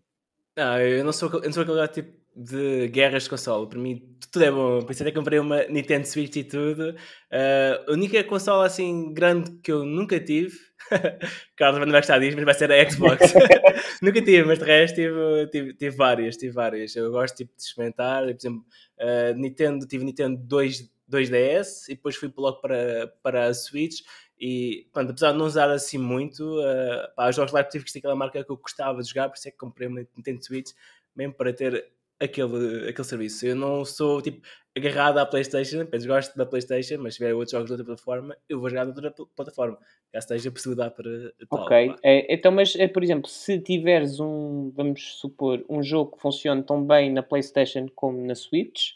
Não, 0.57 0.79
eu 0.79 1.05
não 1.05 1.13
sou, 1.13 1.31
eu 1.31 1.43
não 1.43 1.53
sou 1.53 1.63
aquele 1.63 1.89
tipo 1.89 2.22
de 2.35 2.89
guerras 2.89 3.25
de 3.25 3.31
console. 3.31 3.69
Para 3.69 3.79
mim, 3.79 4.17
tudo 4.31 4.45
é 4.45 4.51
bom. 4.51 4.87
Isso 4.89 5.03
até 5.03 5.13
comprei 5.13 5.39
uma 5.39 5.65
Nintendo 5.65 6.07
Switch 6.07 6.37
e 6.37 6.45
tudo. 6.45 6.91
Uh, 6.91 7.91
a 7.91 7.93
única 7.93 8.23
consola 8.25 8.67
assim 8.67 9.13
grande 9.13 9.51
que 9.63 9.71
eu 9.71 9.85
nunca 9.85 10.19
tive, 10.19 10.57
Carlos 11.57 11.81
não 11.81 11.91
vai 11.91 12.01
gostar 12.01 12.19
disso, 12.19 12.37
mas 12.37 12.45
vai 12.45 12.55
ser 12.55 12.73
a 12.73 12.91
Xbox. 12.91 13.33
nunca 14.01 14.23
tive, 14.23 14.45
mas 14.45 14.59
de 14.59 14.65
resto 14.65 14.95
tive, 14.95 15.47
tive, 15.51 15.75
tive, 15.75 15.97
várias, 15.97 16.37
tive 16.37 16.53
várias. 16.53 16.97
Eu 16.97 17.11
gosto 17.11 17.37
tipo, 17.37 17.55
de 17.57 17.63
experimentar. 17.63 18.23
Por 18.23 18.31
exemplo, 18.31 18.65
uh, 18.99 19.35
Nintendo, 19.37 19.87
tive 19.87 20.05
Nintendo 20.05 20.41
2 20.43 20.91
2DS 21.11 21.89
e 21.89 21.95
depois 21.95 22.17
fui 22.17 22.33
logo 22.35 22.61
para, 22.61 23.13
para 23.23 23.47
a 23.47 23.55
Switch 23.55 24.01
e 24.41 24.89
pronto, 24.93 25.11
apesar 25.11 25.33
de 25.33 25.39
não 25.39 25.45
usar 25.45 25.71
assim 25.71 25.99
muito, 25.99 26.43
uh, 26.59 27.15
pá, 27.15 27.29
os 27.29 27.37
jogos 27.37 27.53
lá 27.53 27.63
tive 27.63 27.85
que 27.85 27.93
ter 27.93 27.99
aquela 27.99 28.17
marca 28.17 28.43
que 28.43 28.51
eu 28.51 28.57
gostava 28.57 29.03
de 29.03 29.09
jogar, 29.09 29.29
por 29.29 29.37
isso 29.37 29.47
é 29.47 29.51
que 29.51 29.57
comprei 29.59 29.87
uma 29.87 30.01
Nintendo 30.17 30.43
Switch 30.43 30.71
mesmo 31.15 31.35
para 31.35 31.53
ter 31.53 31.92
aquele, 32.23 32.89
aquele 32.89 33.05
serviço. 33.05 33.47
Eu 33.47 33.57
não 33.57 33.85
sou 33.85 34.23
tipo 34.23 34.41
agarrado 34.77 35.19
à 35.19 35.27
Playstation, 35.27 35.83
apenas 35.83 36.07
gosto 36.07 36.37
da 36.37 36.47
Playstation, 36.47 36.99
mas 36.99 37.15
se 37.15 37.19
tiver 37.19 37.35
outros 37.35 37.53
jogos 37.53 37.67
de 37.67 37.73
outra 37.73 37.85
plataforma, 37.85 38.37
eu 38.49 38.61
vou 38.61 38.71
jogar 38.71 38.85
de 38.85 38.91
outra 38.91 39.13
plataforma. 39.37 39.79
Já 40.13 40.19
esteja 40.19 40.49
a 40.49 40.53
possibilidade 40.53 40.95
para 40.95 41.33
tal. 41.49 41.65
Ok, 41.65 41.95
é, 42.03 42.35
então, 42.35 42.53
mas 42.53 42.75
é, 42.77 42.89
por 42.89 43.03
exemplo, 43.03 43.29
se 43.29 43.59
tiveres 43.61 44.21
um, 44.21 44.71
vamos 44.75 45.19
supor, 45.21 45.65
um 45.69 45.83
jogo 45.83 46.13
que 46.13 46.23
funcione 46.23 46.63
tão 46.63 46.85
bem 46.85 47.13
na 47.13 47.23
Playstation 47.23 47.87
como 47.95 48.25
na 48.27 48.35
Switch, 48.35 48.93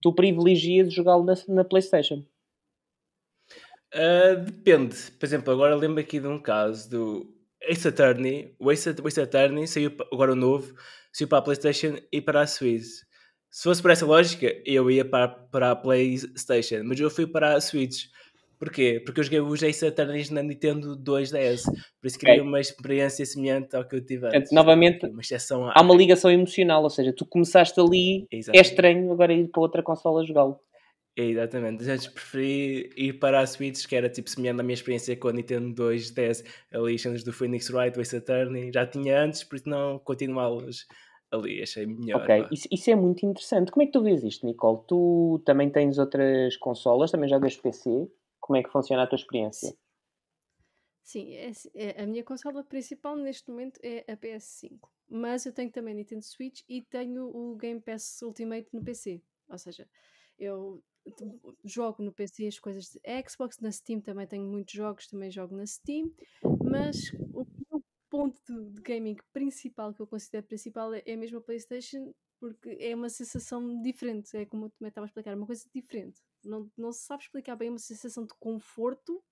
tu 0.00 0.12
privilegias 0.12 0.92
jogá-lo 0.92 1.24
na, 1.24 1.34
na 1.48 1.64
PlayStation? 1.64 2.24
Uh, 3.94 4.40
depende. 4.44 4.96
Por 5.18 5.26
exemplo, 5.26 5.52
agora 5.52 5.74
lembro 5.74 6.00
aqui 6.00 6.18
de 6.18 6.26
um 6.26 6.40
caso 6.40 6.88
do 6.88 7.42
Ace 7.62 7.86
Attorney. 7.86 8.54
O 8.58 8.70
Ace, 8.70 8.88
Ace 8.88 9.20
Attorney 9.20 9.66
saiu 9.66 9.92
agora 10.12 10.32
o 10.32 10.36
novo, 10.36 10.74
saiu 11.12 11.28
para 11.28 11.38
a 11.38 11.42
PlayStation 11.42 11.96
e 12.10 12.20
para 12.20 12.42
a 12.42 12.46
Switch. 12.46 13.02
Se 13.50 13.64
fosse 13.64 13.82
por 13.82 13.90
essa 13.90 14.06
lógica, 14.06 14.50
eu 14.64 14.90
ia 14.90 15.04
para, 15.04 15.28
para 15.28 15.72
a 15.72 15.76
PlayStation, 15.76 16.82
mas 16.84 16.98
eu 16.98 17.10
fui 17.10 17.26
para 17.26 17.54
a 17.54 17.60
Switch. 17.60 18.06
Porquê? 18.58 19.02
Porque 19.04 19.18
eu 19.18 19.24
joguei 19.24 19.40
os 19.40 19.62
Ace 19.62 19.84
Attorneys 19.84 20.30
na 20.30 20.40
Nintendo 20.40 20.96
2DS. 20.96 21.64
Por 22.00 22.06
isso 22.06 22.16
queria 22.16 22.36
okay. 22.36 22.46
uma 22.46 22.60
experiência 22.60 23.26
semelhante 23.26 23.74
ao 23.74 23.84
que 23.84 23.96
eu 23.96 24.06
tive 24.06 24.28
antes. 24.28 24.52
novamente, 24.52 25.04
uma 25.04 25.20
exceção 25.20 25.68
há 25.68 25.82
uma 25.82 25.94
ligação 25.96 26.30
emocional, 26.30 26.82
ou 26.82 26.88
seja, 26.88 27.12
tu 27.12 27.26
começaste 27.26 27.78
ali, 27.80 28.26
é 28.30 28.36
Exatamente. 28.36 28.64
é 28.64 28.70
estranho 28.70 29.12
agora 29.12 29.32
ir 29.32 29.48
para 29.48 29.60
outra 29.60 29.82
consola 29.82 30.24
jogá-lo. 30.24 30.60
É, 31.16 31.24
exatamente. 31.24 31.88
Antes 31.88 32.08
preferi 32.08 32.90
ir 32.96 33.18
para 33.18 33.40
a 33.40 33.46
Switch, 33.46 33.86
que 33.86 33.94
era 33.94 34.08
tipo 34.08 34.30
semelhante 34.30 34.60
à 34.60 34.62
minha 34.62 34.74
experiência 34.74 35.14
com 35.16 35.28
a 35.28 35.32
Nintendo 35.32 35.74
2DS, 35.74 36.44
ali 36.72 36.98
cenas 36.98 37.22
do 37.22 37.32
Phoenix 37.32 37.68
Wright, 37.70 37.94
do 37.94 38.00
Ace 38.00 38.16
Attorney. 38.16 38.72
Já 38.72 38.86
tinha 38.86 39.22
antes, 39.22 39.44
por 39.44 39.56
isso 39.56 39.68
não 39.68 39.98
continuá-los 39.98 40.86
ali, 41.30 41.62
achei 41.62 41.86
melhor. 41.86 42.22
Ok, 42.22 42.46
isso, 42.50 42.68
isso, 42.70 42.90
é 42.90 42.94
muito 42.94 43.26
interessante. 43.26 43.70
Como 43.70 43.82
é 43.82 43.86
que 43.86 43.92
tu 43.92 44.02
vês 44.02 44.22
isto, 44.22 44.46
Nicole? 44.46 44.80
Tu 44.86 45.42
também 45.44 45.70
tens 45.70 45.98
outras 45.98 46.56
consolas, 46.56 47.10
também 47.10 47.28
jogas 47.28 47.56
PC? 47.56 48.08
Como 48.40 48.56
é 48.56 48.62
que 48.62 48.70
funciona 48.70 49.02
a 49.02 49.06
tua 49.06 49.16
experiência? 49.16 49.74
Sim, 51.04 51.34
é, 51.34 51.52
é, 51.74 52.02
a 52.02 52.06
minha 52.06 52.24
consola 52.24 52.62
principal 52.64 53.16
neste 53.16 53.50
momento 53.50 53.78
é 53.82 54.04
a 54.10 54.16
PS5. 54.16 54.78
Mas 55.10 55.44
eu 55.44 55.52
tenho 55.52 55.70
também 55.70 55.94
Nintendo 55.94 56.24
Switch 56.24 56.62
e 56.68 56.80
tenho 56.80 57.24
o 57.26 57.54
Game 57.56 57.80
Pass 57.80 58.22
Ultimate 58.22 58.68
no 58.72 58.82
PC. 58.82 59.20
Ou 59.48 59.58
seja, 59.58 59.86
eu 60.38 60.82
jogo 61.64 62.02
no 62.02 62.12
PC 62.12 62.46
as 62.46 62.58
coisas 62.58 62.90
de 62.90 63.00
Xbox, 63.28 63.58
na 63.60 63.70
Steam 63.70 64.00
também 64.00 64.26
tenho 64.26 64.44
muitos 64.44 64.74
jogos, 64.74 65.06
também 65.06 65.30
jogo 65.30 65.56
na 65.56 65.66
Steam, 65.66 66.12
mas 66.64 67.12
o 67.32 67.46
meu 67.70 67.82
ponto 68.10 68.40
de, 68.46 68.80
gaming 68.82 69.16
principal, 69.32 69.92
que 69.94 70.00
eu 70.00 70.06
considero 70.06 70.46
principal, 70.46 70.92
é, 70.94 71.02
é 71.06 71.16
mesmo 71.16 71.38
a 71.38 71.42
PlayStation, 71.42 72.12
porque 72.38 72.76
é 72.80 72.94
uma 72.94 73.08
sensação 73.08 73.80
diferente, 73.82 74.36
é 74.36 74.44
como 74.44 74.66
eu 74.66 74.70
também 74.70 74.88
estava 74.88 75.06
a 75.06 75.08
explicar, 75.08 75.36
uma 75.36 75.46
coisa 75.46 75.64
diferente 75.74 76.20
não, 76.44 76.70
não 76.76 76.92
se 76.92 77.04
sabe 77.04 77.22
explicar 77.22 77.56
bem 77.56 77.70
uma 77.70 77.78
sensação 77.78 78.24
de 78.24 78.34
conforto. 78.38 79.22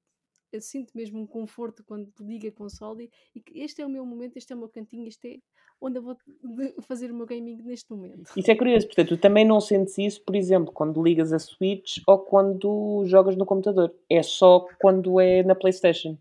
Eu 0.53 0.61
sinto 0.61 0.93
mesmo 0.97 1.21
um 1.21 1.27
conforto 1.27 1.85
quando 1.85 2.13
liga 2.21 2.49
a 2.49 2.53
console 2.53 3.11
e 3.35 3.41
que 3.41 3.61
este 3.61 3.81
é 3.83 3.87
o 3.87 3.89
meu 3.89 4.05
momento, 4.05 4.37
este 4.37 4.53
é 4.53 4.57
o 4.57 4.59
meu 4.59 4.69
cantinho, 4.69 5.07
este 5.07 5.29
é 5.29 5.39
onde 5.81 5.99
eu 5.99 6.03
vou 6.03 6.17
fazer 6.83 7.11
o 7.11 7.15
meu 7.15 7.27
gaming 7.27 7.63
neste 7.63 7.91
momento. 7.91 8.31
Isso 8.37 8.51
é 8.51 8.57
curioso, 8.57 8.87
portanto, 8.87 9.09
tu 9.09 9.17
também 9.17 9.45
não 9.45 9.61
sentes 9.61 9.97
isso, 9.99 10.23
por 10.23 10.37
exemplo, 10.37 10.73
quando 10.73 11.03
ligas 11.03 11.33
a 11.33 11.39
Switch 11.39 11.99
ou 12.07 12.19
quando 12.19 13.05
jogas 13.07 13.37
no 13.37 13.47
computador. 13.47 13.95
É 14.09 14.23
só 14.23 14.67
quando 14.81 15.21
é 15.21 15.43
na 15.43 15.55
PlayStation. 15.55 16.19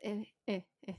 É, 0.00 0.22
é, 0.46 0.62
é. 0.86 0.94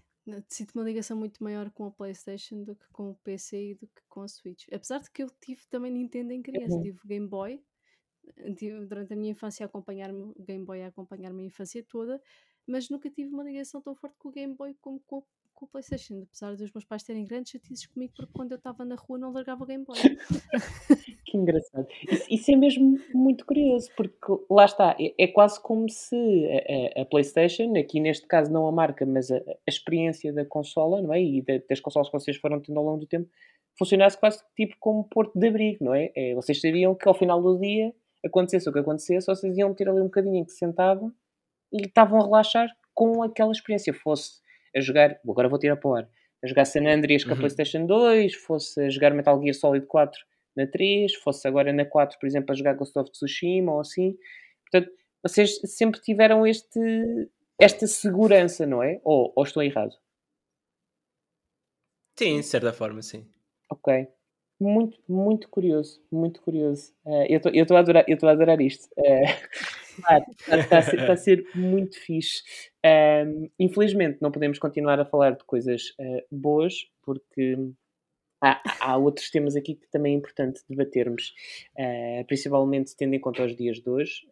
Sinto 0.47 0.71
uma 0.75 0.83
ligação 0.83 1.17
muito 1.17 1.43
maior 1.43 1.69
com 1.71 1.85
a 1.85 1.91
PlayStation 1.91 2.63
do 2.63 2.75
que 2.75 2.85
com 2.91 3.11
o 3.11 3.15
PC 3.23 3.71
e 3.71 3.73
do 3.75 3.87
que 3.87 4.01
com 4.07 4.21
a 4.21 4.27
Switch. 4.27 4.65
Apesar 4.71 4.99
de 4.99 5.09
que 5.09 5.23
eu 5.23 5.29
tive 5.41 5.61
também 5.69 5.91
Nintendo 5.91 6.31
em 6.31 6.41
criança, 6.41 6.75
uhum. 6.75 6.81
tive 6.83 6.99
Game 7.05 7.27
Boy 7.27 7.61
durante 8.87 9.13
a 9.13 9.15
minha 9.15 9.31
infância 9.31 9.65
a 9.65 9.67
acompanhar-me, 9.67 10.21
o 10.21 10.43
Game 10.43 10.65
Boy 10.65 10.81
a 10.81 10.87
acompanhar-me 10.87 11.43
a 11.43 11.45
infância 11.45 11.83
toda, 11.87 12.21
mas 12.65 12.89
nunca 12.89 13.09
tive 13.09 13.29
uma 13.33 13.43
ligação 13.43 13.81
tão 13.81 13.95
forte 13.95 14.15
com 14.17 14.29
o 14.29 14.31
Game 14.31 14.53
Boy 14.53 14.75
como 14.81 14.99
com, 15.01 15.23
com 15.53 15.65
o 15.65 15.67
PlayStation, 15.67 16.23
apesar 16.23 16.55
dos 16.55 16.71
meus 16.71 16.85
pais 16.85 17.03
terem 17.03 17.25
grandes 17.25 17.51
chatices 17.51 17.85
comigo 17.87 18.13
porque 18.15 18.31
quando 18.33 18.51
eu 18.51 18.57
estava 18.57 18.85
na 18.85 18.95
rua 18.95 19.17
não 19.17 19.31
largava 19.31 19.63
o 19.63 19.67
Game 19.67 19.83
Boy. 19.85 19.97
que 21.25 21.37
engraçado. 21.37 21.87
Isso, 22.09 22.25
isso, 22.29 22.51
é 22.51 22.55
mesmo 22.55 22.99
muito 23.13 23.45
curioso, 23.45 23.89
porque 23.95 24.43
lá 24.49 24.65
está, 24.65 24.95
é, 24.99 25.13
é 25.17 25.27
quase 25.27 25.61
como 25.61 25.89
se 25.89 26.15
a, 26.95 27.01
a, 27.01 27.05
PlayStation, 27.05 27.75
aqui 27.77 27.99
neste 27.99 28.27
caso 28.27 28.51
não 28.51 28.67
a 28.67 28.71
marca, 28.71 29.05
mas 29.05 29.31
a, 29.31 29.37
a 29.37 29.69
experiência 29.69 30.31
da 30.31 30.45
consola, 30.45 31.01
não 31.01 31.13
é? 31.13 31.21
E 31.21 31.41
da, 31.41 31.59
das 31.69 31.79
consolas 31.79 32.09
que 32.09 32.13
vocês 32.13 32.37
foram 32.37 32.61
tendo 32.61 32.77
ao 32.79 32.85
longo 32.85 32.99
do 32.99 33.07
tempo, 33.07 33.29
funcionasse 33.77 34.17
quase 34.17 34.43
tipo 34.55 34.75
como 34.79 35.03
porto 35.03 35.37
de 35.37 35.47
abrigo, 35.47 35.83
não 35.83 35.93
é? 35.93 36.11
é 36.15 36.35
vocês 36.35 36.61
sabiam 36.61 36.95
que 36.95 37.07
ao 37.07 37.13
final 37.13 37.41
do 37.41 37.59
dia 37.59 37.93
acontecesse 38.25 38.69
o 38.69 38.73
que 38.73 38.79
acontecesse, 38.79 39.27
vocês 39.27 39.57
iam 39.57 39.73
ter 39.73 39.89
ali 39.89 39.99
um 39.99 40.05
bocadinho 40.05 40.37
em 40.37 40.45
que 40.45 40.51
se 40.51 40.59
sentavam 40.59 41.13
e 41.71 41.85
estavam 41.85 42.19
a 42.19 42.25
relaxar 42.25 42.69
com 42.93 43.21
aquela 43.23 43.51
experiência. 43.51 43.93
Fosse 43.93 44.41
a 44.75 44.79
jogar, 44.79 45.19
agora 45.27 45.49
vou 45.49 45.59
tirar 45.59 45.75
para 45.75 45.89
o 45.89 45.95
ar, 45.95 46.09
a 46.43 46.47
jogar 46.47 46.65
San 46.65 46.87
Andreas 46.87 47.23
com 47.23 47.31
a 47.31 47.33
uhum. 47.33 47.39
PlayStation 47.39 47.85
2, 47.85 48.33
fosse 48.35 48.81
a 48.81 48.89
jogar 48.89 49.13
Metal 49.13 49.39
Gear 49.41 49.53
Solid 49.53 49.85
4 49.85 50.19
na 50.55 50.67
3, 50.67 51.15
fosse 51.15 51.47
agora 51.47 51.73
na 51.73 51.85
4, 51.85 52.17
por 52.19 52.27
exemplo, 52.27 52.51
a 52.51 52.55
jogar 52.55 52.73
Ghost 52.75 52.97
of 52.97 53.11
Tsushima 53.11 53.73
ou 53.73 53.79
assim. 53.79 54.17
Portanto, 54.69 54.91
vocês 55.21 55.59
sempre 55.65 55.99
tiveram 56.01 56.45
este, 56.45 56.79
esta 57.59 57.87
segurança, 57.87 58.65
não 58.65 58.81
é? 58.81 58.99
Ou, 59.03 59.33
ou 59.35 59.43
estou 59.43 59.63
errado? 59.63 59.95
Sim, 62.17 62.39
de 62.39 62.45
certa 62.45 62.71
forma, 62.71 63.01
sim. 63.01 63.27
Ok 63.69 64.07
muito, 64.63 64.97
muito 65.07 65.49
curioso, 65.49 66.01
muito 66.11 66.41
curioso. 66.41 66.93
Uh, 67.05 67.25
eu 67.53 67.63
estou 67.63 67.77
a 67.77 67.79
adorar, 67.79 68.05
eu 68.07 68.15
estou 68.15 68.29
a 68.29 68.31
adorar 68.31 68.61
isto. 68.61 68.87
Está 69.93 70.17
uh, 70.17 70.69
tá, 70.69 71.05
tá 71.05 71.13
a 71.13 71.17
ser 71.17 71.45
muito 71.53 71.99
fixe. 71.99 72.41
Uh, 72.85 73.49
infelizmente 73.59 74.17
não 74.21 74.31
podemos 74.31 74.57
continuar 74.59 74.99
a 74.99 75.05
falar 75.05 75.31
de 75.31 75.43
coisas 75.45 75.93
eh, 75.99 76.25
boas 76.31 76.73
porque 77.03 77.57
há, 78.41 78.61
há, 78.79 78.97
outros 78.97 79.29
temas 79.29 79.55
aqui 79.55 79.75
que 79.75 79.87
também 79.89 80.13
é 80.13 80.17
importante 80.17 80.61
debatermos, 80.67 81.33
eh, 81.77 82.23
principalmente 82.27 82.95
tendo 82.97 83.13
em 83.13 83.19
conta 83.19 83.45
os 83.45 83.55
dias 83.55 83.79
de 83.79 83.89
hoje. 83.89 84.27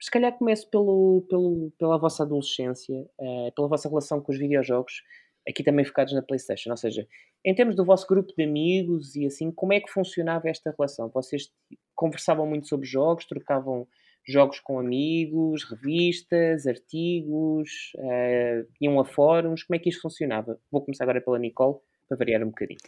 se 0.00 0.10
calhar 0.10 0.32
começo 0.36 0.68
pelo, 0.70 1.24
pelo, 1.28 1.70
pela 1.78 1.98
vossa 1.98 2.22
adolescência, 2.22 3.06
pela 3.54 3.68
vossa 3.68 3.88
relação 3.88 4.20
com 4.20 4.32
os 4.32 4.38
videojogos. 4.38 5.02
Aqui 5.48 5.62
também 5.62 5.84
focados 5.84 6.12
na 6.12 6.22
PlayStation. 6.22 6.70
Ou 6.70 6.76
seja, 6.76 7.06
em 7.44 7.54
termos 7.54 7.74
do 7.74 7.84
vosso 7.84 8.06
grupo 8.06 8.32
de 8.36 8.44
amigos 8.44 9.16
e 9.16 9.26
assim, 9.26 9.50
como 9.50 9.72
é 9.72 9.80
que 9.80 9.90
funcionava 9.90 10.48
esta 10.48 10.74
relação? 10.76 11.08
Vocês 11.08 11.50
conversavam 11.94 12.46
muito 12.46 12.68
sobre 12.68 12.86
jogos, 12.86 13.26
trocavam 13.26 13.88
jogos 14.26 14.60
com 14.60 14.78
amigos, 14.78 15.64
revistas, 15.64 16.66
artigos, 16.66 17.92
uh, 17.96 18.68
iam 18.78 19.00
a 19.00 19.04
fóruns, 19.04 19.62
como 19.62 19.76
é 19.76 19.78
que 19.78 19.88
isto 19.88 20.02
funcionava? 20.02 20.60
Vou 20.70 20.82
começar 20.82 21.04
agora 21.04 21.20
pela 21.20 21.38
Nicole, 21.38 21.78
para 22.06 22.18
variar 22.18 22.42
um 22.42 22.48
bocadinho. 22.48 22.78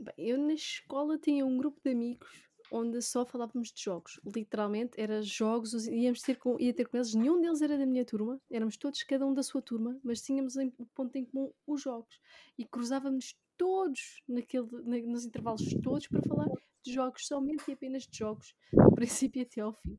Bem, 0.00 0.14
eu 0.18 0.36
na 0.36 0.54
escola 0.54 1.16
tinha 1.16 1.46
um 1.46 1.56
grupo 1.56 1.80
de 1.84 1.92
amigos 1.92 2.47
onde 2.70 3.00
só 3.02 3.24
falávamos 3.24 3.72
de 3.72 3.82
jogos. 3.82 4.20
Literalmente, 4.24 5.00
era 5.00 5.22
jogos, 5.22 5.86
íamos 5.86 6.22
ter 6.22 6.36
com, 6.36 6.58
ia 6.60 6.72
ter 6.72 6.86
com 6.86 6.96
eles, 6.96 7.14
nenhum 7.14 7.40
deles 7.40 7.62
era 7.62 7.78
da 7.78 7.86
minha 7.86 8.04
turma, 8.04 8.40
éramos 8.50 8.76
todos, 8.76 9.02
cada 9.02 9.26
um 9.26 9.34
da 9.34 9.42
sua 9.42 9.62
turma, 9.62 9.98
mas 10.02 10.22
tínhamos 10.22 10.56
em 10.56 10.70
ponto 10.94 11.16
em 11.16 11.24
comum 11.24 11.52
os 11.66 11.82
jogos. 11.82 12.20
E 12.56 12.64
cruzávamos 12.64 13.36
todos 13.56 14.22
naquele, 14.28 14.68
na, 14.84 14.98
nos 14.98 15.24
intervalos 15.24 15.62
todos 15.82 16.06
para 16.06 16.22
falar 16.22 16.48
de 16.84 16.92
jogos, 16.92 17.26
somente 17.26 17.64
e 17.68 17.72
apenas 17.72 18.04
de 18.04 18.18
jogos, 18.18 18.54
do 18.72 18.92
princípio 18.94 19.42
até 19.42 19.60
ao 19.60 19.72
fim. 19.72 19.98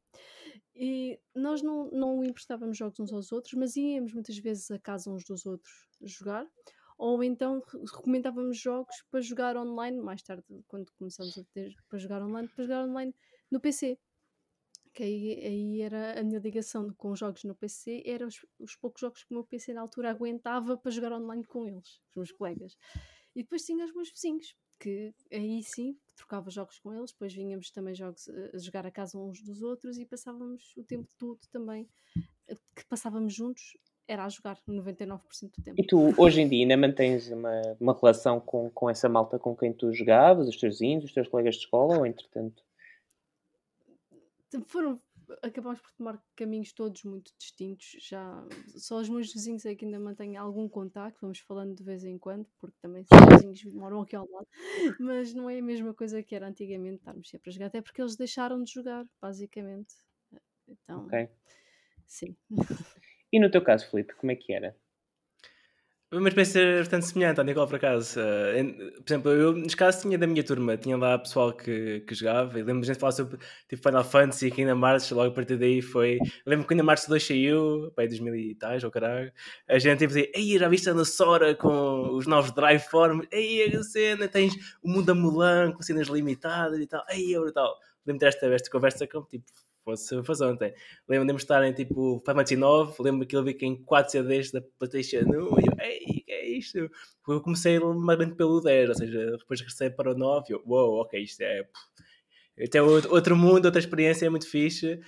E 0.75 1.19
nós 1.35 1.61
não, 1.61 1.89
não 1.91 2.23
emprestávamos 2.23 2.77
jogos 2.77 2.99
uns 2.99 3.11
aos 3.11 3.31
outros, 3.31 3.53
mas 3.53 3.75
íamos 3.75 4.13
muitas 4.13 4.37
vezes 4.37 4.71
a 4.71 4.79
casa 4.79 5.11
uns 5.11 5.25
dos 5.25 5.45
outros 5.45 5.89
jogar 6.01 6.47
ou 6.99 7.23
então 7.23 7.63
recomendávamos 7.95 8.59
jogos 8.59 8.93
para 9.09 9.21
jogar 9.21 9.55
online, 9.55 9.97
mais 10.01 10.21
tarde, 10.21 10.43
quando 10.67 10.91
começamos 10.97 11.37
a 11.37 11.43
ter 11.53 11.73
para 11.87 11.97
jogar 11.97 12.21
online, 12.21 12.49
para 12.49 12.65
jogar 12.65 12.83
online 12.83 13.15
no 13.49 13.59
PC. 13.61 13.97
Que 14.93 15.03
aí, 15.03 15.45
aí 15.45 15.81
era 15.81 16.19
a 16.19 16.23
minha 16.23 16.39
ligação 16.39 16.93
com 16.95 17.11
os 17.11 17.19
jogos 17.19 17.45
no 17.45 17.55
PC, 17.55 18.03
eram 18.05 18.27
os, 18.27 18.45
os, 18.59 18.75
poucos 18.75 18.99
jogos 18.99 19.23
que 19.23 19.31
o 19.31 19.35
meu 19.35 19.45
PC 19.45 19.73
na 19.73 19.79
altura 19.79 20.09
aguentava 20.11 20.77
para 20.77 20.91
jogar 20.91 21.13
online 21.13 21.45
com 21.45 21.65
eles, 21.65 22.01
os 22.09 22.15
meus 22.17 22.31
colegas. 22.33 22.75
E 23.33 23.43
depois 23.43 23.63
tinha 23.63 23.85
os 23.85 23.93
meus 23.93 24.11
vizinhos, 24.11 24.53
que 24.77 25.13
aí 25.31 25.63
sim 25.63 25.97
trocava 26.17 26.49
jogos 26.49 26.79
com 26.79 26.93
eles, 26.93 27.13
depois 27.13 27.33
vinhamos 27.33 27.71
também 27.71 27.95
jogos 27.95 28.27
a 28.27 28.57
jogar 28.57 28.85
a 28.85 28.91
casa 28.91 29.17
uns 29.17 29.41
dos 29.41 29.61
outros 29.61 29.97
e 29.97 30.05
passávamos 30.05 30.75
o 30.75 30.83
tempo 30.83 31.07
todo 31.17 31.39
também 31.49 31.87
que 32.75 32.85
passávamos 32.87 33.33
juntos 33.33 33.77
era 34.09 34.25
a 34.25 34.29
jogar 34.29 34.59
99% 34.67 35.21
do 35.55 35.63
tempo. 35.63 35.79
E 35.79 35.85
tu, 35.85 36.13
hoje 36.17 36.41
em 36.41 36.49
dia, 36.49 36.63
ainda 36.63 36.75
mantens 36.75 37.29
uma, 37.29 37.61
uma 37.79 37.93
relação 37.93 38.39
com, 38.39 38.67
com 38.71 38.89
essa 38.89 39.07
malta 39.07 39.37
com 39.37 39.55
quem 39.55 39.71
tu 39.71 39.93
jogavas, 39.93 40.47
os 40.47 40.57
teus 40.57 40.79
vizinhos, 40.79 41.05
os 41.05 41.13
teus 41.13 41.27
colegas 41.27 41.55
de 41.55 41.61
escola, 41.61 41.99
ou 41.99 42.05
entretanto? 42.07 42.63
Foram, 44.65 44.99
acabámos 45.43 45.79
por 45.79 45.91
tomar 45.91 46.19
caminhos 46.35 46.73
todos 46.73 47.03
muito 47.03 47.31
distintos. 47.37 47.97
Já 47.99 48.43
só 48.69 48.97
os 48.97 49.07
meus 49.07 49.31
vizinhos 49.31 49.63
é 49.63 49.75
que 49.75 49.85
ainda 49.85 49.99
mantêm 49.99 50.37
algum 50.37 50.67
contacto, 50.67 51.21
vamos 51.21 51.37
falando 51.37 51.75
de 51.75 51.83
vez 51.83 52.03
em 52.03 52.17
quando, 52.17 52.47
porque 52.57 52.77
também 52.81 53.03
os 53.03 53.43
vizinhos 53.43 53.63
moram 53.75 54.01
aqui 54.01 54.15
ao 54.15 54.27
lado, 54.27 54.47
mas 54.99 55.35
não 55.35 55.47
é 55.47 55.59
a 55.59 55.63
mesma 55.63 55.93
coisa 55.93 56.23
que 56.23 56.33
era 56.33 56.47
antigamente 56.47 56.95
estarmos 56.95 57.29
sempre 57.29 57.51
a 57.51 57.53
jogar, 57.53 57.67
até 57.67 57.79
porque 57.79 58.01
eles 58.01 58.15
deixaram 58.15 58.63
de 58.63 58.73
jogar, 58.73 59.05
basicamente. 59.21 59.93
Então, 60.67 61.05
okay. 61.05 61.29
sim. 62.07 62.35
E 63.31 63.39
no 63.39 63.49
teu 63.49 63.61
caso, 63.61 63.89
Felipe, 63.89 64.13
como 64.15 64.31
é 64.31 64.35
que 64.35 64.53
era? 64.53 64.75
Uma 66.11 66.27
experiência 66.27 66.79
bastante 66.79 67.05
semelhante 67.05 67.39
à 67.39 67.43
Nicole, 67.43 67.67
por 67.67 67.75
acaso. 67.75 68.19
Uh, 68.19 69.01
por 69.03 69.13
exemplo, 69.13 69.31
eu, 69.31 69.53
neste 69.53 69.77
caso, 69.77 70.01
tinha 70.01 70.17
da 70.17 70.25
minha 70.25 70.43
turma, 70.43 70.75
tinha 70.75 70.97
lá 70.97 71.19
pessoal 71.19 71.53
que, 71.53 71.99
que 71.99 72.15
jogava, 72.15 72.53
e 72.57 72.63
lembro-me 72.63 72.81
de 72.81 72.87
gente 72.87 72.99
falar 72.99 73.11
sobre 73.11 73.37
tipo, 73.67 73.83
Final 73.83 74.03
Fantasy 74.03 74.47
e 74.47 74.51
Kingdom 74.51 74.83
Hearts, 74.83 75.11
logo 75.11 75.29
a 75.29 75.33
partir 75.35 75.57
daí 75.57 75.83
foi. 75.83 76.17
Lembro 76.47 76.65
que 76.65 76.73
Kingdom 76.73 76.89
Hearts 76.89 77.07
2 77.07 77.23
saiu, 77.23 77.91
pai, 77.95 78.07
2000 78.07 78.35
e 78.35 78.55
tais, 78.55 78.83
ou 78.83 78.89
caralho. 78.89 79.31
A 79.67 79.77
gente 79.77 79.99
tipo 79.99 80.07
dizia, 80.07 80.31
ei, 80.33 80.57
já 80.57 80.67
viste 80.67 80.89
a 80.89 81.05
Sora 81.05 81.53
com 81.53 82.15
os 82.15 82.25
novos 82.25 82.51
Drive 82.53 82.81
Forms? 82.81 83.27
Ei, 83.31 83.71
a 83.75 83.83
cena, 83.83 84.27
tens 84.27 84.55
o 84.81 84.89
mundo 84.89 85.05
da 85.05 85.13
Mulan 85.13 85.73
com 85.73 85.83
cenas 85.83 86.07
limitadas 86.07 86.79
e 86.79 86.87
tal, 86.87 87.05
ei, 87.11 87.35
é 87.35 87.39
brutal. 87.39 87.77
Lembro-me 88.03 88.19
desta, 88.19 88.49
desta 88.49 88.71
conversa 88.71 89.05
como 89.05 89.27
tipo 89.27 89.45
fosse, 89.89 90.23
fosse 90.23 90.43
ontem. 90.43 90.73
Lembro-me 91.07 91.33
de 91.33 91.41
estar 91.41 91.63
em 91.63 91.73
tipo 91.73 92.19
Final 92.19 92.35
Fantasy 92.35 92.55
9, 92.55 93.03
lembro-me 93.03 93.25
que 93.25 93.35
ele 93.35 93.45
vi 93.45 93.53
que 93.53 93.65
em 93.65 93.83
4 93.83 94.11
CDs 94.11 94.51
da 94.51 94.61
PlayStation 94.77 95.25
1 95.25 95.31
e 95.31 95.35
eu, 95.35 95.53
ei, 95.81 96.23
que 96.25 96.31
é 96.31 96.49
isto? 96.49 96.89
Eu 97.27 97.41
comecei 97.41 97.79
mais 97.79 98.33
pelo 98.33 98.61
10, 98.61 98.89
ou 98.89 98.95
seja, 98.95 99.37
depois 99.37 99.59
regressei 99.59 99.89
para 99.89 100.11
o 100.11 100.17
9 100.17 100.45
e 100.49 100.53
eu, 100.53 100.63
uou, 100.65 100.91
wow, 100.91 101.01
ok, 101.01 101.21
isto 101.21 101.41
é. 101.41 101.67
Até 102.61 102.81
outro 102.81 103.37
mundo, 103.37 103.65
outra 103.65 103.79
experiência, 103.79 104.25
é 104.25 104.29
muito 104.29 104.49
fixe. 104.49 104.99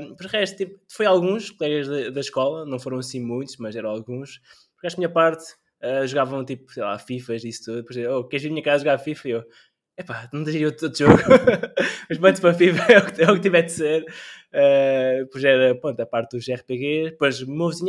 Um, 0.00 0.14
por 0.14 0.26
resto, 0.26 0.56
tipo, 0.56 0.80
foi 0.88 1.04
alguns 1.04 1.50
colegas 1.50 1.88
da, 1.88 2.10
da, 2.10 2.20
escola, 2.20 2.64
não 2.64 2.78
foram 2.78 2.98
assim 2.98 3.20
muitos, 3.20 3.58
mas 3.58 3.76
eram 3.76 3.90
alguns. 3.90 4.38
Por 4.74 4.84
resto, 4.84 4.96
minha 4.96 5.10
parte, 5.10 5.44
uh, 5.82 6.06
jogavam 6.06 6.42
tipo, 6.42 6.72
sei 6.72 6.82
lá, 6.82 6.98
FIFAs 6.98 7.44
e 7.44 7.48
isso 7.48 7.64
tudo. 7.64 7.82
Depois, 7.82 8.06
oh, 8.08 8.24
queres 8.24 8.42
vir 8.42 8.48
à 8.48 8.52
minha 8.52 8.64
casa 8.64 8.78
jogar 8.78 8.98
FIFA? 8.98 9.28
E 9.28 9.30
eu, 9.32 9.44
Epá, 9.98 10.28
não 10.30 10.44
diria 10.44 10.66
outro, 10.66 10.92
jogo, 10.94 11.14
mas 12.08 12.18
Bands 12.18 12.40
para 12.40 12.52
FIFA 12.52 12.92
é 12.92 12.98
o, 12.98 13.06
que, 13.06 13.22
é 13.22 13.30
o 13.30 13.34
que 13.34 13.40
tiver 13.40 13.62
de 13.62 13.72
ser. 13.72 14.02
Uh, 14.52 15.26
pois 15.32 15.42
era, 15.42 15.74
pronto, 15.74 16.00
a 16.00 16.06
parte 16.06 16.36
dos 16.36 16.46
RPGs. 16.46 17.10
Depois, 17.12 17.40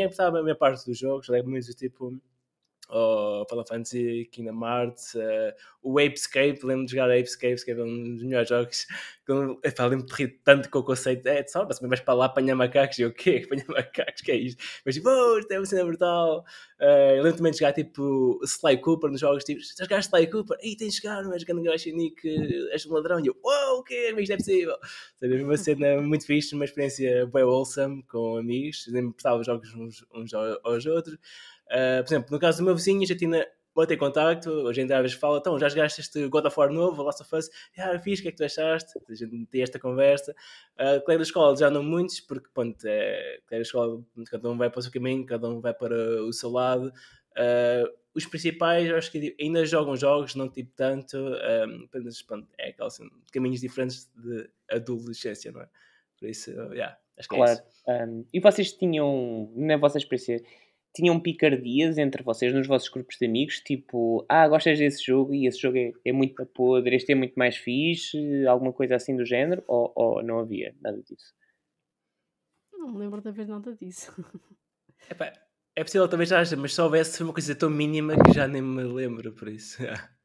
é 0.03 0.07
que 0.07 0.13
estava 0.13 0.39
a 0.39 0.43
minha 0.43 0.55
parte 0.55 0.85
dos 0.85 0.97
jogos, 0.97 1.27
lembro 1.27 1.51
muito 1.51 1.67
tipo 1.73 2.17
o 2.89 3.45
Final 3.49 3.65
Fantasy, 3.67 4.29
Kingdom 4.31 4.65
Hearts, 4.65 5.15
uh, 5.15 5.53
o 5.81 5.99
Apescape, 5.99 6.59
lembro 6.63 6.85
de 6.85 6.91
jogar 6.91 7.11
Apescape, 7.11 7.63
que 7.63 7.71
é 7.71 7.75
um 7.75 8.15
dos 8.15 8.23
melhores 8.23 8.49
jogos. 8.49 8.87
Epá, 9.63 9.85
lembro 9.85 10.05
de 10.05 10.13
rir 10.13 10.39
tanto 10.43 10.69
com 10.69 10.79
o 10.79 10.83
conceito, 10.83 11.27
é 11.27 11.45
só, 11.45 11.65
mas 11.65 11.79
vais 11.79 11.99
para 11.99 12.13
lá 12.13 12.25
apanhar 12.25 12.55
macacos, 12.55 12.97
e 12.97 13.01
eu, 13.01 13.09
o 13.09 13.13
quê? 13.13 13.43
Apanhar 13.45 13.65
macacos, 13.67 14.21
que 14.21 14.31
é 14.31 14.35
isto? 14.35 14.63
Mas 14.85 14.95
tipo, 14.95 15.09
oh, 15.09 15.37
isto 15.39 15.51
é 15.51 15.59
uma 15.59 15.65
cena 15.65 15.85
brutal. 15.85 16.45
Uh, 16.79 17.15
eu 17.17 17.23
lembro 17.23 17.37
também 17.37 17.51
de 17.51 17.59
jogar 17.59 17.73
tipo 17.73 18.39
Sly 18.43 18.77
Cooper 18.77 19.09
nos 19.11 19.19
jogos, 19.19 19.43
tipo, 19.43 19.59
já 19.61 19.83
jogaste 19.83 20.15
Sly 20.15 20.27
Cooper? 20.27 20.57
Ei, 20.61 20.75
tens 20.75 20.93
de 20.95 21.01
jogar, 21.01 21.23
não 21.23 21.33
és 21.33 21.43
grande 21.43 21.63
gajo 21.63 21.89
Nick, 21.91 22.21
és 22.71 22.85
um 22.85 22.93
ladrão. 22.93 23.19
E 23.19 23.27
eu, 23.27 23.35
uau, 23.43 23.79
o 23.79 23.83
quê? 23.83 24.11
Mas 24.13 24.23
isto 24.23 24.33
é 24.33 24.37
possível. 24.37 24.77
Seja, 25.17 25.43
uma 25.43 25.57
cena 25.57 26.01
muito 26.01 26.25
fixe, 26.25 26.55
uma 26.55 26.65
experiência 26.65 27.25
bem 27.27 27.43
wholesome 27.43 28.03
com 28.03 28.37
amigos, 28.37 28.83
sempre 28.83 29.11
prestava 29.13 29.43
jogos 29.43 29.73
uns, 29.73 30.05
uns 30.13 30.33
aos 30.33 30.85
outros. 30.85 31.17
Uh, 31.67 32.03
por 32.03 32.09
exemplo, 32.09 32.31
no 32.31 32.39
caso 32.39 32.59
do 32.59 32.65
meu 32.65 32.75
vizinho, 32.75 33.05
já 33.05 33.15
tinha 33.15 33.45
botei 33.77 33.95
contacto, 33.95 34.49
hoje 34.49 34.81
em 34.81 34.87
dia 34.87 34.95
às 34.95 35.03
vezes 35.03 35.17
fala, 35.17 35.37
então 35.37 35.59
já 35.59 35.69
jogaste 35.69 36.01
este 36.01 36.27
God 36.29 36.45
of 36.45 36.59
War 36.59 36.73
novo, 36.73 37.03
Last 37.03 37.21
of 37.21 37.35
Us, 37.35 37.47
ah, 37.77 37.99
fiz, 37.99 38.17
o 38.17 38.23
que 38.23 38.29
é 38.29 38.31
que 38.31 38.37
tu 38.37 38.43
achaste? 38.43 38.91
A 39.07 39.13
gente 39.13 39.45
tem 39.45 39.61
esta 39.61 39.77
conversa. 39.77 40.35
Uh, 40.73 40.99
colega 41.03 41.17
da 41.19 41.23
escola 41.23 41.55
já 41.55 41.69
não 41.69 41.83
muitos, 41.83 42.19
porque 42.19 42.49
pronto, 42.51 42.83
é, 42.85 43.39
colega 43.47 43.57
da 43.57 43.61
escola, 43.61 44.03
cada 44.31 44.49
um 44.49 44.57
vai 44.57 44.71
para 44.71 44.79
o 44.79 44.81
seu 44.81 44.91
caminho, 44.91 45.23
cada 45.27 45.47
um 45.47 45.61
vai 45.61 45.75
para 45.75 45.95
o 46.23 46.33
seu 46.33 46.49
lado. 46.49 46.87
Uh, 47.37 47.87
os 48.15 48.25
principais, 48.25 48.91
acho 48.91 49.11
que 49.11 49.35
ainda 49.39 49.63
jogam 49.63 49.95
jogos, 49.95 50.33
não 50.33 50.49
tipo 50.49 50.71
tanto, 50.75 51.15
um, 51.15 51.85
apenas, 51.85 52.19
pronto, 52.23 52.47
é 52.57 52.69
aqueles 52.69 52.95
assim, 52.95 53.07
caminhos 53.31 53.61
diferentes 53.61 54.09
de 54.15 54.49
adolescência, 54.71 55.51
não 55.51 55.61
é? 55.61 55.69
Por 56.19 56.27
isso, 56.27 56.49
yeah, 56.73 56.97
acho 57.15 57.29
que 57.29 57.35
claro. 57.35 57.51
é 57.51 57.53
isso. 57.53 57.63
Um, 57.87 58.25
e 58.33 58.39
vocês 58.39 58.73
tinham, 58.73 59.53
na 59.55 59.77
vossa 59.77 59.99
experiência, 59.99 60.43
tinham 60.97 61.19
picardias 61.19 61.97
entre 61.97 62.23
vocês, 62.23 62.53
nos 62.53 62.67
vossos 62.67 62.89
grupos 62.89 63.17
de 63.17 63.25
amigos, 63.27 63.59
tipo, 63.59 64.25
ah, 64.27 64.47
gostas 64.47 64.79
desse 64.79 65.05
jogo 65.05 65.33
e 65.33 65.45
esse 65.45 65.59
jogo 65.59 65.77
é, 65.77 65.91
é 66.03 66.11
muito 66.11 66.43
podre, 66.47 66.95
este 66.95 67.11
é 67.11 67.15
muito 67.15 67.35
mais 67.35 67.55
fixe, 67.55 68.45
alguma 68.47 68.73
coisa 68.73 68.95
assim 68.95 69.15
do 69.15 69.23
género, 69.23 69.63
ou, 69.67 69.93
ou 69.95 70.23
não 70.23 70.39
havia 70.39 70.75
nada 70.81 70.97
disso? 71.03 71.33
Não 72.73 72.91
me 72.91 72.97
lembro 72.97 73.21
de 73.21 73.29
haver 73.29 73.47
nada 73.47 73.75
disso. 73.75 74.11
Epá, 75.09 75.31
é 75.75 75.83
possível 75.83 76.09
talvez 76.09 76.31
haja, 76.31 76.55
mas 76.55 76.73
se 76.73 76.81
houvesse 76.81 77.21
uma 77.21 77.33
coisa 77.33 77.55
tão 77.55 77.69
mínima 77.69 78.15
que 78.15 78.33
já 78.33 78.47
nem 78.47 78.63
me 78.63 78.83
lembro, 78.83 79.31
por 79.33 79.47
isso. 79.47 79.77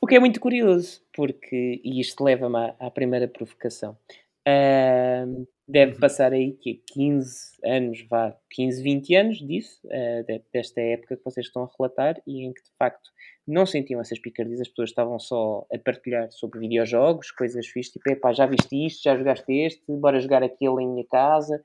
o 0.00 0.06
que 0.06 0.14
é 0.14 0.20
muito 0.20 0.38
curioso, 0.38 1.02
porque, 1.12 1.80
e 1.84 2.00
isto 2.00 2.22
leva-me 2.22 2.56
à, 2.56 2.76
à 2.78 2.90
primeira 2.90 3.26
provocação. 3.26 3.98
Uh, 4.46 5.46
deve 5.66 5.92
uhum. 5.94 6.00
passar 6.00 6.32
aí 6.32 6.52
que 6.52 6.82
15 6.92 7.58
anos, 7.64 8.06
vá, 8.08 8.36
15, 8.50 8.82
20 8.82 9.14
anos 9.14 9.38
disso, 9.38 9.80
uh, 9.86 10.42
desta 10.52 10.80
época 10.80 11.16
que 11.16 11.24
vocês 11.24 11.46
estão 11.46 11.64
a 11.64 11.70
relatar 11.78 12.20
e 12.26 12.44
em 12.44 12.52
que 12.52 12.62
de 12.62 12.70
facto 12.78 13.10
não 13.46 13.66
sentiam 13.66 14.00
essas 14.00 14.18
picardias, 14.18 14.60
as 14.60 14.68
pessoas 14.68 14.90
estavam 14.90 15.18
só 15.18 15.66
a 15.72 15.78
partilhar 15.78 16.30
sobre 16.32 16.60
videojogos, 16.60 17.30
coisas 17.30 17.66
fixas, 17.66 17.92
tipo, 17.92 18.10
epá, 18.10 18.32
já 18.32 18.46
viste 18.46 18.86
isto, 18.86 19.02
já 19.02 19.16
jogaste 19.16 19.52
este, 19.52 19.82
bora 19.88 20.20
jogar 20.20 20.42
aquele 20.42 20.82
em 20.82 20.88
minha 20.88 21.06
casa. 21.06 21.62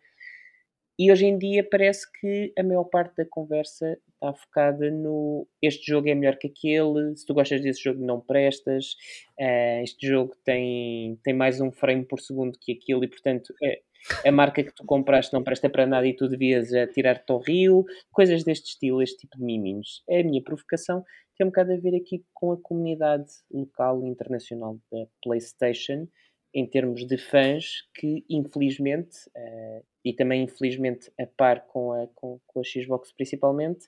E 1.00 1.10
hoje 1.10 1.26
em 1.28 1.38
dia 1.38 1.64
parece 1.64 2.06
que 2.20 2.52
a 2.60 2.62
maior 2.62 2.84
parte 2.84 3.16
da 3.16 3.26
conversa 3.26 3.98
está 4.14 4.34
focada 4.34 4.92
no 4.92 5.48
este 5.62 5.90
jogo 5.90 6.10
é 6.10 6.14
melhor 6.14 6.36
que 6.36 6.48
aquele, 6.48 7.16
se 7.16 7.26
tu 7.26 7.34
gostas 7.34 7.62
desse 7.62 7.82
jogo 7.82 8.06
não 8.06 8.20
prestas, 8.20 8.98
uh, 9.40 9.82
este 9.82 10.06
jogo 10.06 10.36
tem, 10.44 11.18
tem 11.24 11.34
mais 11.34 11.62
um 11.62 11.72
frame 11.72 12.04
por 12.04 12.20
segundo 12.20 12.60
que 12.60 12.74
aquilo 12.74 13.02
e 13.06 13.08
portanto 13.08 13.54
é, 13.64 13.80
a 14.28 14.32
marca 14.34 14.62
que 14.62 14.76
tu 14.76 14.84
compraste 14.86 15.32
não 15.32 15.42
presta 15.42 15.70
para 15.70 15.88
nada 15.88 16.06
e 16.06 16.14
tu 16.14 16.28
devias 16.28 16.70
uh, 16.72 16.86
tirar-te 16.94 17.32
ao 17.32 17.40
rio, 17.40 17.86
coisas 18.12 18.44
deste 18.44 18.72
estilo, 18.72 19.02
este 19.02 19.20
tipo 19.20 19.38
de 19.38 19.44
miminhos. 19.46 20.04
É 20.10 20.20
a 20.20 20.24
minha 20.26 20.44
provocação, 20.44 21.06
tem 21.38 21.48
um 21.48 21.50
bocado 21.50 21.72
a 21.72 21.78
ver 21.78 21.96
aqui 21.96 22.26
com 22.34 22.52
a 22.52 22.62
comunidade 22.62 23.30
local 23.50 24.04
e 24.04 24.10
internacional 24.10 24.78
da 24.92 25.06
PlayStation, 25.24 26.10
em 26.54 26.66
termos 26.66 27.06
de 27.06 27.18
fãs 27.18 27.84
que 27.96 28.26
infelizmente 28.30 29.18
uh, 29.36 29.86
e 30.04 30.14
também 30.14 30.44
infelizmente 30.44 31.12
a 31.20 31.26
par 31.26 31.66
com 31.68 31.92
a, 31.92 32.08
com, 32.16 32.40
com 32.48 32.60
a 32.60 32.64
Xbox 32.64 33.12
principalmente 33.12 33.86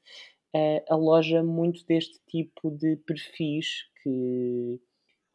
uh, 0.56 0.93
aloja 0.93 1.43
muito 1.43 1.86
deste 1.86 2.19
tipo 2.28 2.69
de 2.69 2.97
perfis 2.97 3.86
que, 4.04 4.80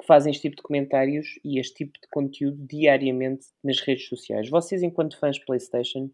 que, 0.00 0.06
fazem 0.06 0.30
este 0.30 0.42
tipo 0.42 0.56
de 0.56 0.62
comentários 0.62 1.26
e 1.44 1.58
este 1.58 1.84
tipo 1.84 1.98
de 2.00 2.08
conteúdo 2.10 2.56
diariamente 2.66 3.46
nas 3.64 3.80
redes 3.80 4.06
sociais. 4.06 4.48
Vocês, 4.48 4.82
enquanto 4.82 5.18
fãs 5.18 5.38
PlayStation, 5.38 6.10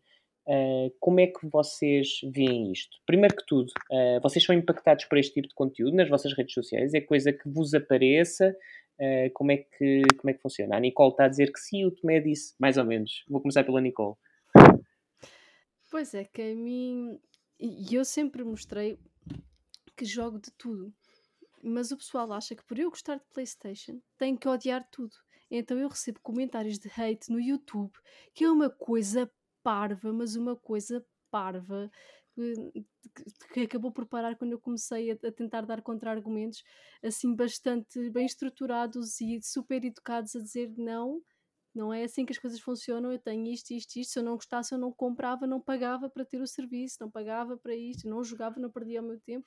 uh, 0.47 0.95
como 1.01 1.21
é 1.21 1.27
que 1.27 1.47
vocês 1.47 2.21
veem 2.33 2.73
isto? 2.73 2.97
Primeiro 3.05 3.37
que 3.37 3.45
tudo, 3.47 3.73
vocês 4.23 4.45
são 4.45 4.55
impactados 4.55 5.05
por 5.07 5.19
este 5.19 5.35
tipo 5.35 5.49
de 5.49 5.55
conteúdo 5.55 5.97
nas 5.97 6.09
vossas 6.09 6.33
redes 6.33 6.55
sociais? 6.55 6.95
É 6.95 7.01
coisa 7.01 7.33
que 7.33 7.49
vos 7.49 7.75
apareça? 7.75 8.57
Uh, 9.03 9.33
como, 9.33 9.51
é 9.51 9.57
que, 9.57 10.03
como 10.17 10.31
é 10.31 10.33
que 10.33 10.41
funciona? 10.41 10.77
A 10.77 10.81
Nicole 10.81 11.11
está 11.11 11.25
a 11.25 11.29
dizer 11.29 11.53
que 11.53 11.59
sim, 11.59 11.85
o 11.85 11.91
Tomé 11.91 12.21
disse 12.21 12.55
mais 12.57 12.77
ou 12.77 12.85
menos. 12.85 13.25
Vou 13.29 13.41
começar 13.41 13.65
pela 13.65 13.81
Nicole. 13.81 14.15
Pois 15.91 16.15
é, 16.15 16.25
que 16.25 16.41
a 16.41 16.55
mim. 16.55 17.19
E 17.59 17.93
eu 17.95 18.05
sempre 18.05 18.45
mostrei 18.45 18.97
que 19.97 20.05
jogo 20.05 20.39
de 20.39 20.53
tudo. 20.53 20.95
Mas 21.61 21.91
o 21.91 21.97
pessoal 21.97 22.33
acha 22.33 22.55
que 22.55 22.65
por 22.65 22.79
eu 22.79 22.91
gostar 22.91 23.17
de 23.17 23.25
PlayStation 23.33 24.01
tenho 24.17 24.39
que 24.39 24.49
odiar 24.49 24.87
tudo. 24.89 25.17
Então 25.51 25.77
eu 25.77 25.89
recebo 25.89 26.21
comentários 26.23 26.79
de 26.79 26.89
hate 26.89 27.29
no 27.29 27.41
YouTube, 27.41 27.93
que 28.33 28.45
é 28.45 28.51
uma 28.51 28.71
coisa 28.71 29.29
parva, 29.65 30.13
mas 30.13 30.37
uma 30.37 30.57
coisa 30.57 31.05
parva 31.29 31.91
que 33.53 33.61
acabou 33.61 33.93
por 33.93 34.07
parar 34.07 34.37
quando 34.37 34.53
eu 34.53 34.61
comecei 34.61 35.11
a, 35.11 35.15
a 35.15 35.33
tentar 35.33 35.63
dar 35.63 35.83
contra-argumentos 35.83 36.63
assim 37.03 37.35
bastante 37.35 38.11
bem 38.11 38.25
estruturados 38.25 39.21
e 39.21 39.41
super 39.43 39.85
educados 39.85 40.35
a 40.35 40.41
dizer 40.41 40.73
não, 40.77 41.21
não 41.75 41.93
é 41.93 42.05
assim 42.05 42.25
que 42.25 42.33
as 42.33 42.39
coisas 42.39 42.61
funcionam, 42.61 43.13
eu 43.13 43.19
tenho 43.19 43.47
isto, 43.53 43.73
isto, 43.73 43.97
isto, 43.97 44.13
se 44.13 44.19
eu 44.19 44.23
não 44.23 44.35
gostasse 44.35 44.75
eu 44.75 44.79
não 44.79 44.93
comprava, 44.93 45.47
não 45.47 45.61
pagava 45.61 46.09
para 46.09 46.25
ter 46.25 46.41
o 46.41 46.47
serviço, 46.47 46.97
não 47.01 47.11
pagava 47.11 47.57
para 47.57 47.75
isto, 47.75 48.09
não 48.09 48.25
jogava, 48.25 48.59
não 48.61 48.71
perdia 48.71 49.03
o 49.03 49.07
meu 49.07 49.21
tempo, 49.21 49.47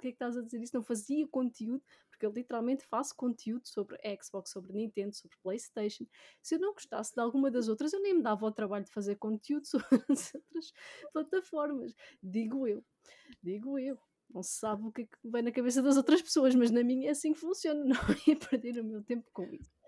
que 0.00 0.08
é 0.08 0.10
que 0.10 0.16
estás 0.16 0.36
a 0.36 0.42
dizer 0.42 0.62
isso? 0.62 0.74
Não 0.74 0.82
fazia 0.82 1.26
conteúdo, 1.28 1.82
porque 2.10 2.26
eu 2.26 2.32
literalmente 2.32 2.84
faço 2.84 3.14
conteúdo 3.16 3.66
sobre 3.66 3.98
Xbox, 4.22 4.50
sobre 4.50 4.72
Nintendo, 4.72 5.14
sobre 5.14 5.36
PlayStation. 5.42 6.06
Se 6.42 6.56
eu 6.56 6.60
não 6.60 6.72
gostasse 6.72 7.14
de 7.14 7.20
alguma 7.20 7.50
das 7.50 7.68
outras, 7.68 7.92
eu 7.92 8.02
nem 8.02 8.14
me 8.14 8.22
dava 8.22 8.46
o 8.46 8.52
trabalho 8.52 8.84
de 8.84 8.92
fazer 8.92 9.16
conteúdo 9.16 9.66
sobre 9.66 9.86
as 10.08 10.34
outras 10.34 10.72
plataformas. 11.12 11.94
Digo 12.22 12.66
eu. 12.66 12.84
Digo 13.42 13.78
eu. 13.78 13.98
Não 14.32 14.42
se 14.42 14.58
sabe 14.58 14.84
o 14.84 14.92
que 14.92 15.02
é 15.02 15.04
que 15.06 15.16
vem 15.24 15.42
na 15.42 15.50
cabeça 15.50 15.82
das 15.82 15.96
outras 15.96 16.22
pessoas, 16.22 16.54
mas 16.54 16.70
na 16.70 16.84
minha 16.84 17.08
é 17.08 17.10
assim 17.10 17.32
que 17.32 17.40
funciona. 17.40 17.84
Não 17.84 17.96
ia 18.26 18.36
perder 18.36 18.78
o 18.80 18.84
meu 18.84 19.02
tempo 19.02 19.28
com 19.32 19.42
isso 19.52 19.79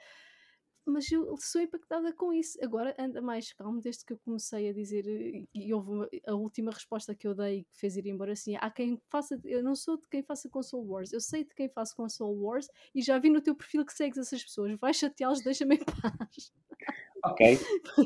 mas 0.87 1.11
eu 1.11 1.37
sou 1.39 1.61
impactada 1.61 2.13
com 2.13 2.33
isso. 2.33 2.59
Agora 2.63 2.95
anda 2.99 3.21
mais 3.21 3.53
calmo 3.53 3.81
desde 3.81 4.05
que 4.05 4.13
eu 4.13 4.19
comecei 4.25 4.69
a 4.69 4.73
dizer, 4.73 5.07
eh, 5.07 5.45
e 5.55 5.73
houve 5.73 5.91
uma, 5.91 6.09
a 6.27 6.35
última 6.35 6.71
resposta 6.73 7.15
que 7.15 7.27
eu 7.27 7.35
dei 7.35 7.65
que 7.65 7.79
fez 7.79 7.97
ir 7.97 8.07
embora 8.07 8.33
assim: 8.33 8.57
há 8.57 8.71
quem 8.71 9.01
faça, 9.11 9.39
eu 9.45 9.63
não 9.63 9.75
sou 9.75 9.97
de 9.97 10.09
quem 10.09 10.23
faça 10.23 10.49
console 10.49 10.87
wars, 10.87 11.13
eu 11.13 11.21
sei 11.21 11.45
de 11.45 11.55
quem 11.55 11.69
faço 11.69 11.95
console 11.95 12.37
wars 12.39 12.69
e 12.95 13.03
já 13.03 13.19
vi 13.19 13.31
no 13.31 13.41
teu 13.41 13.55
perfil 13.55 13.85
que 13.85 13.93
segues 13.93 14.19
essas 14.19 14.43
pessoas, 14.43 14.79
vai 14.81 14.93
chateá-los, 14.93 15.43
deixa-me 15.43 15.77
em 15.77 15.85
paz. 15.85 16.53
Ok. 17.25 17.59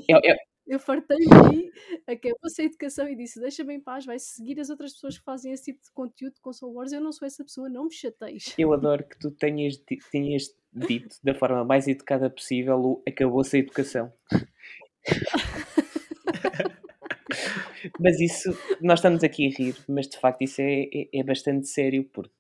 Eu, 0.09 0.21
eu, 0.23 0.37
eu 0.67 0.81
fartei-me 0.81 1.27
aí, 1.51 1.71
acabou 2.07 2.39
essa 2.47 2.63
educação 2.63 3.09
e 3.09 3.15
disse: 3.15 3.41
deixa-me 3.41 3.75
em 3.75 3.81
paz, 3.81 4.05
vai 4.05 4.19
seguir 4.19 4.59
as 4.59 4.69
outras 4.69 4.95
pessoas 4.95 5.19
que 5.19 5.25
fazem 5.25 5.53
esse 5.53 5.73
tipo 5.73 5.83
de 5.83 5.91
conteúdo 5.93 6.35
de 6.35 6.41
console 6.41 6.75
wars. 6.75 6.93
Eu 6.93 7.01
não 7.01 7.13
sou 7.13 7.27
essa 7.27 7.45
pessoa, 7.45 7.69
não 7.69 7.85
me 7.85 7.93
chateis. 7.93 8.53
Eu 8.59 8.73
adoro 8.73 9.05
que 9.05 9.19
tu 9.19 9.31
tenhas, 9.31 9.77
tenhas 10.11 10.55
dito 10.73 11.17
da 11.23 11.35
forma 11.35 11.65
mais 11.65 11.87
educada 11.87 12.29
possível 12.29 12.79
o 12.79 13.03
acabou-se 13.07 13.57
a 13.57 13.61
educação. 13.61 14.13
mas 18.01 18.21
isso, 18.21 18.51
nós 18.81 18.99
estamos 18.99 19.23
aqui 19.23 19.47
a 19.47 19.51
rir, 19.57 19.77
mas 19.89 20.09
de 20.09 20.19
facto 20.19 20.43
isso 20.43 20.61
é, 20.61 20.89
é, 20.93 21.09
é 21.15 21.23
bastante 21.23 21.69
sério 21.69 22.03
porque 22.13 22.35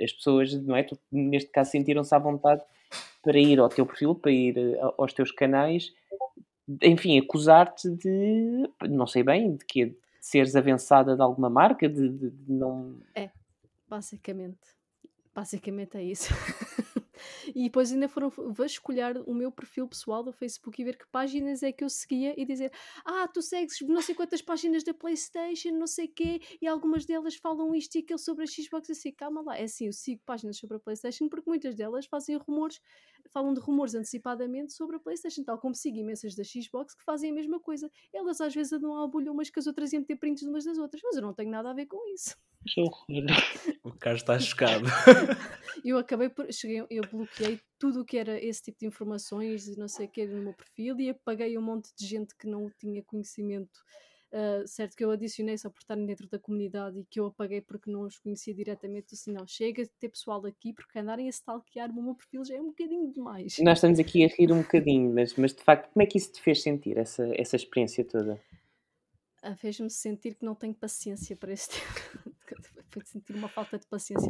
as 0.00 0.12
pessoas, 0.12 0.52
não 0.62 0.76
é? 0.76 0.82
Tu, 0.82 0.98
neste 1.12 1.50
caso, 1.50 1.70
sentiram-se 1.70 2.14
à 2.14 2.18
vontade 2.18 2.62
para 3.22 3.38
ir 3.38 3.58
ao 3.58 3.68
teu 3.68 3.86
perfil, 3.86 4.14
para 4.14 4.32
ir 4.32 4.58
eh, 4.58 4.78
aos 4.98 5.12
teus 5.12 5.32
canais 5.32 5.92
enfim, 6.82 7.18
acusar-te 7.18 7.90
de, 7.90 8.68
não 8.88 9.06
sei 9.06 9.22
bem, 9.22 9.56
de 9.56 9.64
que 9.64 9.86
de 9.86 9.96
seres 10.20 10.56
avançada 10.56 11.14
de 11.14 11.22
alguma 11.22 11.50
marca, 11.50 11.88
de, 11.88 12.08
de, 12.08 12.30
de 12.30 12.52
não... 12.52 12.96
É, 13.14 13.30
basicamente. 13.88 14.58
Basicamente 15.34 15.96
é 15.96 16.02
isso. 16.02 16.32
e 17.54 17.64
depois 17.64 17.92
ainda 17.92 18.08
foram 18.08 18.30
vasculhar 18.30 19.16
o 19.28 19.34
meu 19.34 19.50
perfil 19.50 19.88
pessoal 19.88 20.22
do 20.22 20.32
Facebook 20.32 20.80
e 20.80 20.84
ver 20.84 20.96
que 20.96 21.06
páginas 21.08 21.62
é 21.62 21.72
que 21.72 21.84
eu 21.84 21.88
seguia 21.88 22.34
e 22.40 22.44
dizer 22.44 22.72
ah, 23.04 23.28
tu 23.28 23.42
segues 23.42 23.80
não 23.82 24.00
sei 24.02 24.14
quantas 24.14 24.42
páginas 24.42 24.82
da 24.84 24.94
Playstation, 24.94 25.72
não 25.72 25.86
sei 25.86 26.08
quê, 26.08 26.40
e 26.60 26.66
algumas 26.66 27.04
delas 27.04 27.36
falam 27.36 27.74
isto 27.74 27.96
e 27.96 27.98
aquilo 27.98 28.18
sobre 28.18 28.44
a 28.44 28.46
Xbox, 28.46 28.90
assim, 28.90 29.12
calma 29.12 29.42
lá, 29.42 29.58
é 29.58 29.64
assim, 29.64 29.86
eu 29.86 29.92
sigo 29.92 30.22
páginas 30.24 30.56
sobre 30.56 30.76
a 30.76 30.80
Playstation 30.80 31.28
porque 31.28 31.48
muitas 31.48 31.74
delas 31.74 32.06
fazem 32.06 32.36
rumores, 32.36 32.80
falam 33.30 33.52
de 33.52 33.60
rumores 33.60 33.94
antecipadamente 33.94 34.72
sobre 34.72 34.96
a 34.96 35.00
Playstation, 35.00 35.44
tal 35.44 35.58
como 35.58 35.74
sigo 35.74 35.98
imensas 35.98 36.34
da 36.34 36.44
Xbox 36.44 36.94
que 36.94 37.04
fazem 37.04 37.30
a 37.30 37.34
mesma 37.34 37.60
coisa. 37.60 37.90
Elas 38.12 38.40
às 38.40 38.54
vezes 38.54 38.72
andam 38.72 38.96
à 38.96 39.06
bolha 39.06 39.32
umas 39.32 39.50
que 39.50 39.58
as 39.58 39.66
outras 39.66 39.92
iam 39.92 40.04
ter 40.04 40.16
prints 40.16 40.42
umas 40.42 40.64
das 40.64 40.78
outras, 40.78 41.02
mas 41.02 41.16
eu 41.16 41.22
não 41.22 41.34
tenho 41.34 41.50
nada 41.50 41.70
a 41.70 41.74
ver 41.74 41.86
com 41.86 42.06
isso. 42.12 42.36
O 43.82 43.92
Carlos 43.92 44.22
está 44.22 44.38
chocado. 44.38 44.84
eu 45.84 45.98
acabei 45.98 46.28
por. 46.28 46.50
Cheguei, 46.52 46.84
eu 46.90 47.02
bloqueei 47.10 47.60
tudo 47.78 48.00
o 48.00 48.04
que 48.04 48.16
era 48.16 48.42
esse 48.42 48.62
tipo 48.62 48.78
de 48.78 48.86
informações 48.86 49.68
e 49.68 49.78
não 49.78 49.88
sei 49.88 50.06
o 50.06 50.08
que 50.08 50.26
no 50.26 50.42
meu 50.42 50.54
perfil 50.54 50.98
e 50.98 51.10
apaguei 51.10 51.56
um 51.58 51.62
monte 51.62 51.90
de 51.96 52.06
gente 52.06 52.34
que 52.34 52.46
não 52.46 52.70
tinha 52.78 53.02
conhecimento. 53.02 53.80
Uh, 54.32 54.66
certo 54.66 54.96
que 54.96 55.04
eu 55.04 55.12
adicionei 55.12 55.56
só 55.56 55.70
por 55.70 55.78
estarem 55.78 56.04
dentro 56.06 56.28
da 56.28 56.40
comunidade 56.40 56.98
e 56.98 57.04
que 57.04 57.20
eu 57.20 57.26
apaguei 57.26 57.60
porque 57.60 57.88
não 57.88 58.02
os 58.02 58.18
conhecia 58.18 58.52
diretamente, 58.52 59.14
assim, 59.14 59.32
não, 59.32 59.46
chega 59.46 59.84
de 59.84 59.90
ter 60.00 60.08
pessoal 60.08 60.44
aqui 60.44 60.72
porque 60.72 60.98
andarem 60.98 61.26
a 61.26 61.30
stalkear 61.30 61.88
o 61.88 62.02
meu 62.02 62.16
perfil 62.16 62.44
já 62.44 62.56
é 62.56 62.60
um 62.60 62.66
bocadinho 62.66 63.12
demais. 63.12 63.56
Nós 63.60 63.78
estamos 63.78 64.00
aqui 64.00 64.24
a 64.24 64.26
rir 64.26 64.50
um 64.50 64.62
bocadinho, 64.62 65.14
mas, 65.14 65.36
mas 65.36 65.54
de 65.54 65.62
facto, 65.62 65.88
como 65.92 66.02
é 66.02 66.06
que 66.06 66.18
isso 66.18 66.32
te 66.32 66.42
fez 66.42 66.62
sentir, 66.62 66.98
essa, 66.98 67.30
essa 67.36 67.54
experiência 67.54 68.04
toda? 68.04 68.40
Uh, 69.44 69.54
Fez-me 69.56 69.88
sentir 69.88 70.34
que 70.34 70.44
não 70.44 70.56
tenho 70.56 70.74
paciência 70.74 71.36
para 71.36 71.52
esse 71.52 71.68
tempo. 71.78 72.33
Foi 72.90 73.02
sentir 73.04 73.34
uma 73.34 73.48
falta 73.48 73.78
de 73.78 73.86
paciência 73.86 74.28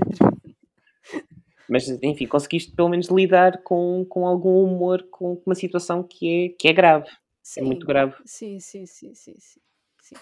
Mas, 1.68 1.88
enfim, 2.02 2.26
conseguiste 2.26 2.74
pelo 2.74 2.88
menos 2.88 3.08
lidar 3.08 3.62
com, 3.62 4.04
com 4.08 4.26
algum 4.26 4.64
humor 4.64 5.06
com 5.10 5.40
uma 5.46 5.54
situação 5.54 6.02
que 6.02 6.46
é, 6.46 6.48
que 6.50 6.68
é 6.68 6.72
grave. 6.72 7.08
Sim, 7.42 7.60
é 7.60 7.64
muito 7.64 7.86
grave. 7.86 8.14
Sim, 8.24 8.58
sim, 8.60 8.86
sim, 8.86 9.14
sim, 9.14 9.34
sim, 9.38 9.60
sim. 10.00 10.14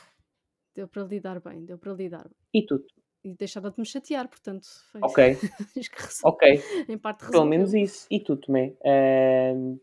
Deu 0.75 0.89
para 0.89 1.05
lidar 1.05 1.41
bem, 1.41 1.65
deu 1.65 1.79
para 1.79 1.93
lidar 1.93 2.25
bem. 2.25 2.37
E 2.55 2.67
tu? 2.67 2.85
E 3.25 3.35
deixava 3.35 3.71
de 3.71 3.79
me 3.79 3.87
chatear, 3.87 4.29
portanto. 4.29 4.67
Foi 4.91 5.01
ok. 5.03 5.39
ok. 6.25 6.63
Em 6.89 6.99
parte 6.99 7.21
resolveu. 7.21 7.41
Pelo 7.41 7.51
menos 7.51 7.75
isso. 7.75 8.07
E 8.11 8.19
tu, 8.19 8.37
Tomé? 8.37 8.75
Uh, 8.81 9.81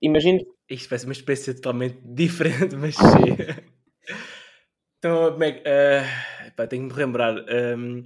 imagino. 0.00 0.40
Isto 0.70 0.88
vai 0.88 0.98
ser 0.98 1.06
uma 1.06 1.12
experiência 1.12 1.54
totalmente 1.54 1.98
diferente, 2.04 2.74
mas 2.76 2.94
sim. 2.94 4.14
então, 4.98 5.32
como 5.32 5.44
é 5.44 5.52
que. 5.52 5.60
Uh 5.60 6.37
pá, 6.58 6.66
tenho 6.66 6.88
de 6.88 6.94
me 6.94 6.98
lembrar. 6.98 7.36
Um, 7.78 8.04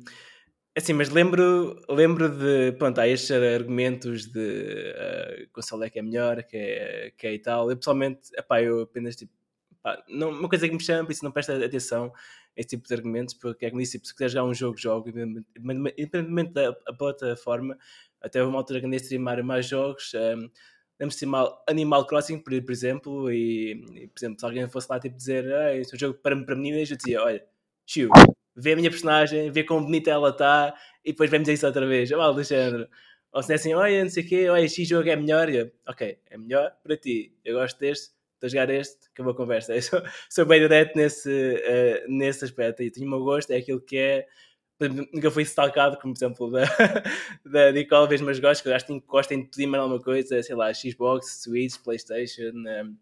assim, 0.77 0.93
mas 0.93 1.09
lembro, 1.09 1.81
lembro 1.89 2.29
de. 2.29 2.73
Pronto, 2.73 3.01
há 3.01 3.09
estes 3.09 3.31
argumentos 3.31 4.27
de 4.27 4.95
uh, 4.95 5.49
console 5.53 5.87
é 5.87 5.91
que 5.91 5.99
é 5.99 6.03
melhor, 6.03 6.43
que 6.43 6.57
é, 6.57 7.13
que 7.17 7.27
é 7.27 7.35
e 7.35 7.39
tal. 7.39 7.71
Eu 7.71 7.77
pessoalmente, 7.79 8.31
epá, 8.37 8.63
eu 8.63 8.83
apenas 8.83 9.17
tipo. 9.17 9.33
Não, 10.09 10.31
uma 10.31 10.49
coisa 10.49 10.69
que 10.69 10.75
me 10.75 10.81
chama, 10.81 11.11
isso 11.11 11.25
não 11.25 11.33
presta 11.33 11.57
atenção 11.65 12.13
esse 12.55 12.69
tipo 12.69 12.87
de 12.87 12.95
argumentos, 12.95 13.35
porque 13.35 13.67
é 13.67 13.71
como 13.71 13.81
disse, 13.81 13.93
tipo, 13.93 14.07
se 14.07 14.15
quiser 14.15 14.29
jogar 14.29 14.45
um 14.45 14.55
jogo, 14.55 14.77
jogo, 14.79 15.09
independentemente 15.09 16.53
da 16.53 16.73
plataforma, 16.97 17.77
até 18.21 18.45
uma 18.45 18.59
altura 18.59 18.79
que 18.79 18.87
andei 18.87 18.99
a 18.99 19.03
streamar 19.03 19.43
mais 19.43 19.67
jogos, 19.67 20.13
um, 20.15 20.49
lembro-se 21.01 21.27
de 21.27 21.33
Animal 21.67 22.07
Crossing, 22.07 22.39
por, 22.39 22.53
por 22.63 22.71
exemplo, 22.73 23.33
e, 23.33 23.73
e, 23.73 24.07
por 24.07 24.21
exemplo, 24.21 24.39
se 24.39 24.45
alguém 24.45 24.69
fosse 24.69 24.87
lá 24.91 25.01
tipo, 25.01 25.17
dizer 25.17 25.53
ah, 25.53 25.75
é 25.75 25.81
um 25.81 25.99
jogo 25.99 26.19
para, 26.23 26.37
para 26.45 26.55
meninas, 26.55 26.91
eu 26.91 26.97
dizia, 26.97 27.23
olha, 27.23 27.45
chiu, 27.87 28.11
vê 28.55 28.73
a 28.73 28.77
minha 28.77 28.91
personagem, 28.91 29.51
vê 29.51 29.65
quão 29.65 29.83
bonita 29.83 30.11
ela 30.11 30.31
está 30.31 30.75
e 31.05 31.13
depois 31.13 31.31
vemos 31.31 31.49
isso 31.49 31.67
outra 31.67 31.87
vez. 31.87 32.11
Olha, 32.13 32.23
Alexandre. 32.25 32.89
Ou 33.33 33.43
se 33.43 33.53
é 33.53 33.55
assim, 33.55 33.73
olha, 33.73 34.05
não 34.05 34.11
sei 34.11 34.23
o 34.23 34.29
quê, 34.29 34.49
olha, 34.49 34.63
este 34.63 34.85
jogo 34.85 35.09
é 35.09 35.17
melhor. 35.17 35.49
Eu, 35.49 35.71
ok, 35.87 36.19
é 36.31 36.37
melhor 36.39 36.71
para 36.83 36.97
ti. 36.97 37.35
Eu 37.45 37.59
gosto 37.59 37.79
deste, 37.79 38.13
estou 38.35 38.47
a 38.47 38.49
jogar 38.49 38.71
este, 38.71 39.09
acabou 39.13 39.33
a 39.33 39.37
conversa. 39.37 39.73
Eu 39.75 39.83
sou, 39.83 40.03
sou 40.29 40.47
bem 40.47 40.61
direto 40.61 40.95
nesse, 40.97 41.31
uh, 41.31 42.13
nesse 42.13 42.45
aspecto. 42.45 42.83
E 42.83 42.91
tenho 42.91 43.07
o 43.07 43.11
meu 43.11 43.21
gosto, 43.25 43.51
é 43.51 43.57
aquilo 43.57 43.81
que 43.81 43.97
é. 43.97 44.27
Nunca 45.15 45.31
fui 45.31 45.45
stalkado, 45.45 45.97
como 45.99 46.13
por 46.13 46.19
exemplo 46.19 46.51
da, 46.51 46.65
da 47.47 47.73
Nicole, 47.73 48.09
vez 48.09 48.21
mas 48.21 48.41
gosto, 48.41 48.63
que 48.63 48.69
eu 48.69 48.75
acho 48.75 48.87
que 48.87 49.01
gostem 49.07 49.43
de 49.43 49.49
pedir-me 49.49 49.77
alguma 49.77 50.01
coisa, 50.01 50.43
sei 50.43 50.57
lá, 50.57 50.75
Xbox, 50.75 51.43
Switch, 51.43 51.77
Playstation. 51.85 52.51
Um, 52.53 52.97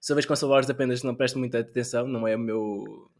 sobre 0.00 0.20
as 0.20 0.26
consoles 0.26 0.68
apenas 0.68 1.02
não 1.02 1.14
presto 1.14 1.38
muita 1.38 1.58
atenção, 1.60 2.08
não 2.08 2.26
é 2.26 2.34
o 2.34 2.38
meu 2.38 3.10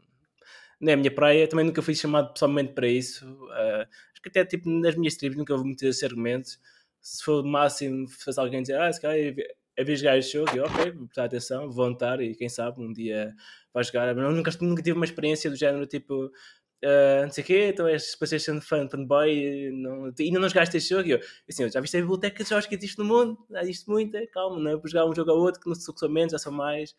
não 0.79 0.91
é 0.91 0.93
a 0.93 0.97
minha 0.97 1.11
praia, 1.11 1.47
também 1.47 1.65
nunca 1.65 1.81
fui 1.81 1.95
chamado 1.95 2.33
pessoalmente 2.33 2.73
para 2.73 2.87
isso. 2.87 3.25
Uh, 3.25 3.81
acho 4.13 4.21
que 4.21 4.29
até 4.29 4.45
tipo 4.45 4.69
nas 4.69 4.95
minhas 4.95 5.15
tribos 5.15 5.37
nunca 5.37 5.53
houve 5.53 5.65
muitos 5.65 6.03
argumentos. 6.03 6.59
Se 7.01 7.23
for 7.23 7.43
o 7.43 7.47
máximo 7.47 8.07
fazer 8.09 8.39
alguém 8.41 8.61
dizer, 8.61 8.79
ah, 8.79 8.91
se 8.91 9.01
calhar 9.01 9.35
é 9.77 9.83
vez 9.83 9.99
jogar 9.99 10.17
este 10.17 10.33
jogo, 10.33 10.55
e 10.55 10.59
ok, 10.59 10.91
vou 10.91 11.05
prestar 11.07 11.25
atenção, 11.25 11.63
vou 11.63 11.71
voltar 11.73 12.21
e 12.21 12.35
quem 12.35 12.49
sabe 12.49 12.81
um 12.81 12.91
dia 12.93 13.33
vai 13.73 13.83
jogar. 13.83 14.13
Mas 14.15 14.33
nunca, 14.33 14.51
nunca 14.61 14.81
tive 14.81 14.97
uma 14.97 15.05
experiência 15.05 15.49
do 15.49 15.55
género 15.55 15.85
tipo. 15.85 16.25
uh, 16.25 17.23
não 17.23 17.31
sei 17.31 17.43
o 17.43 17.47
quê, 17.47 17.67
então 17.69 17.87
és 17.87 18.15
PlayStation 18.15 18.61
fan, 18.61 18.89
fanboy, 18.89 19.71
não, 19.73 20.11
ainda 20.19 20.39
não 20.39 20.49
jogaste 20.49 20.77
este 20.77 20.89
jogo? 20.89 21.07
E 21.09 21.11
eu, 21.11 21.19
assim, 21.49 21.69
já 21.69 21.81
viste 21.81 21.97
a 21.97 22.01
biblioteca 22.01 22.43
de 22.43 22.49
jogos 22.49 22.65
que 22.67 22.75
existe 22.75 22.97
no 22.99 23.05
mundo? 23.05 23.37
Já 23.51 23.61
existe 23.63 23.89
muito, 23.89 24.17
calma, 24.31 24.59
não 24.59 24.71
é 24.71 24.77
para 24.77 24.89
jogar 24.89 25.05
um 25.05 25.15
jogo 25.15 25.31
ao 25.31 25.37
outro 25.39 25.61
que 25.61 25.67
não 25.67 25.75
são 25.75 26.09
menos, 26.09 26.31
já 26.31 26.39
são 26.39 26.51
mais. 26.53 26.95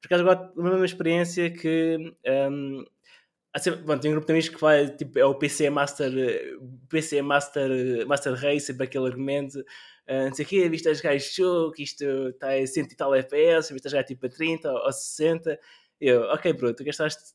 Por 0.00 0.06
acaso, 0.08 0.22
agora, 0.28 0.52
uma 0.56 0.70
mesma 0.70 0.86
experiência 0.86 1.50
que. 1.50 2.14
Um, 2.50 2.84
Bom, 3.84 3.98
tem 3.98 4.10
um 4.10 4.14
grupo 4.14 4.26
de 4.26 4.32
amigos 4.32 4.48
que 4.50 4.60
vai, 4.60 4.88
tipo, 4.88 5.18
é 5.18 5.24
o 5.24 5.34
PC 5.34 5.70
Master, 5.70 6.12
PC 6.90 7.22
Master, 7.22 8.06
Master 8.06 8.34
Race, 8.34 8.66
sempre 8.66 8.84
aquele 8.84 9.06
argumento, 9.06 9.60
uh, 9.60 10.26
não 10.28 10.34
sei 10.34 10.44
o 10.44 10.48
quê, 10.48 10.68
viste 10.68 10.88
a 10.88 10.94
jogar 10.94 11.14
este 11.14 11.38
jogo, 11.38 11.72
que 11.72 11.82
isto 11.82 12.04
está 12.04 12.52
a 12.52 12.66
100 12.66 12.84
e 12.84 12.96
tal 12.96 13.14
FPS, 13.14 13.72
viste 13.72 13.86
a 13.86 13.90
jogar 13.90 14.04
tipo 14.04 14.26
a 14.26 14.28
30 14.28 14.70
ou 14.70 14.92
60. 14.92 15.58
Eu, 15.98 16.22
ok, 16.24 16.52
bro, 16.52 16.74
tu 16.74 16.84
gastaste 16.84 17.34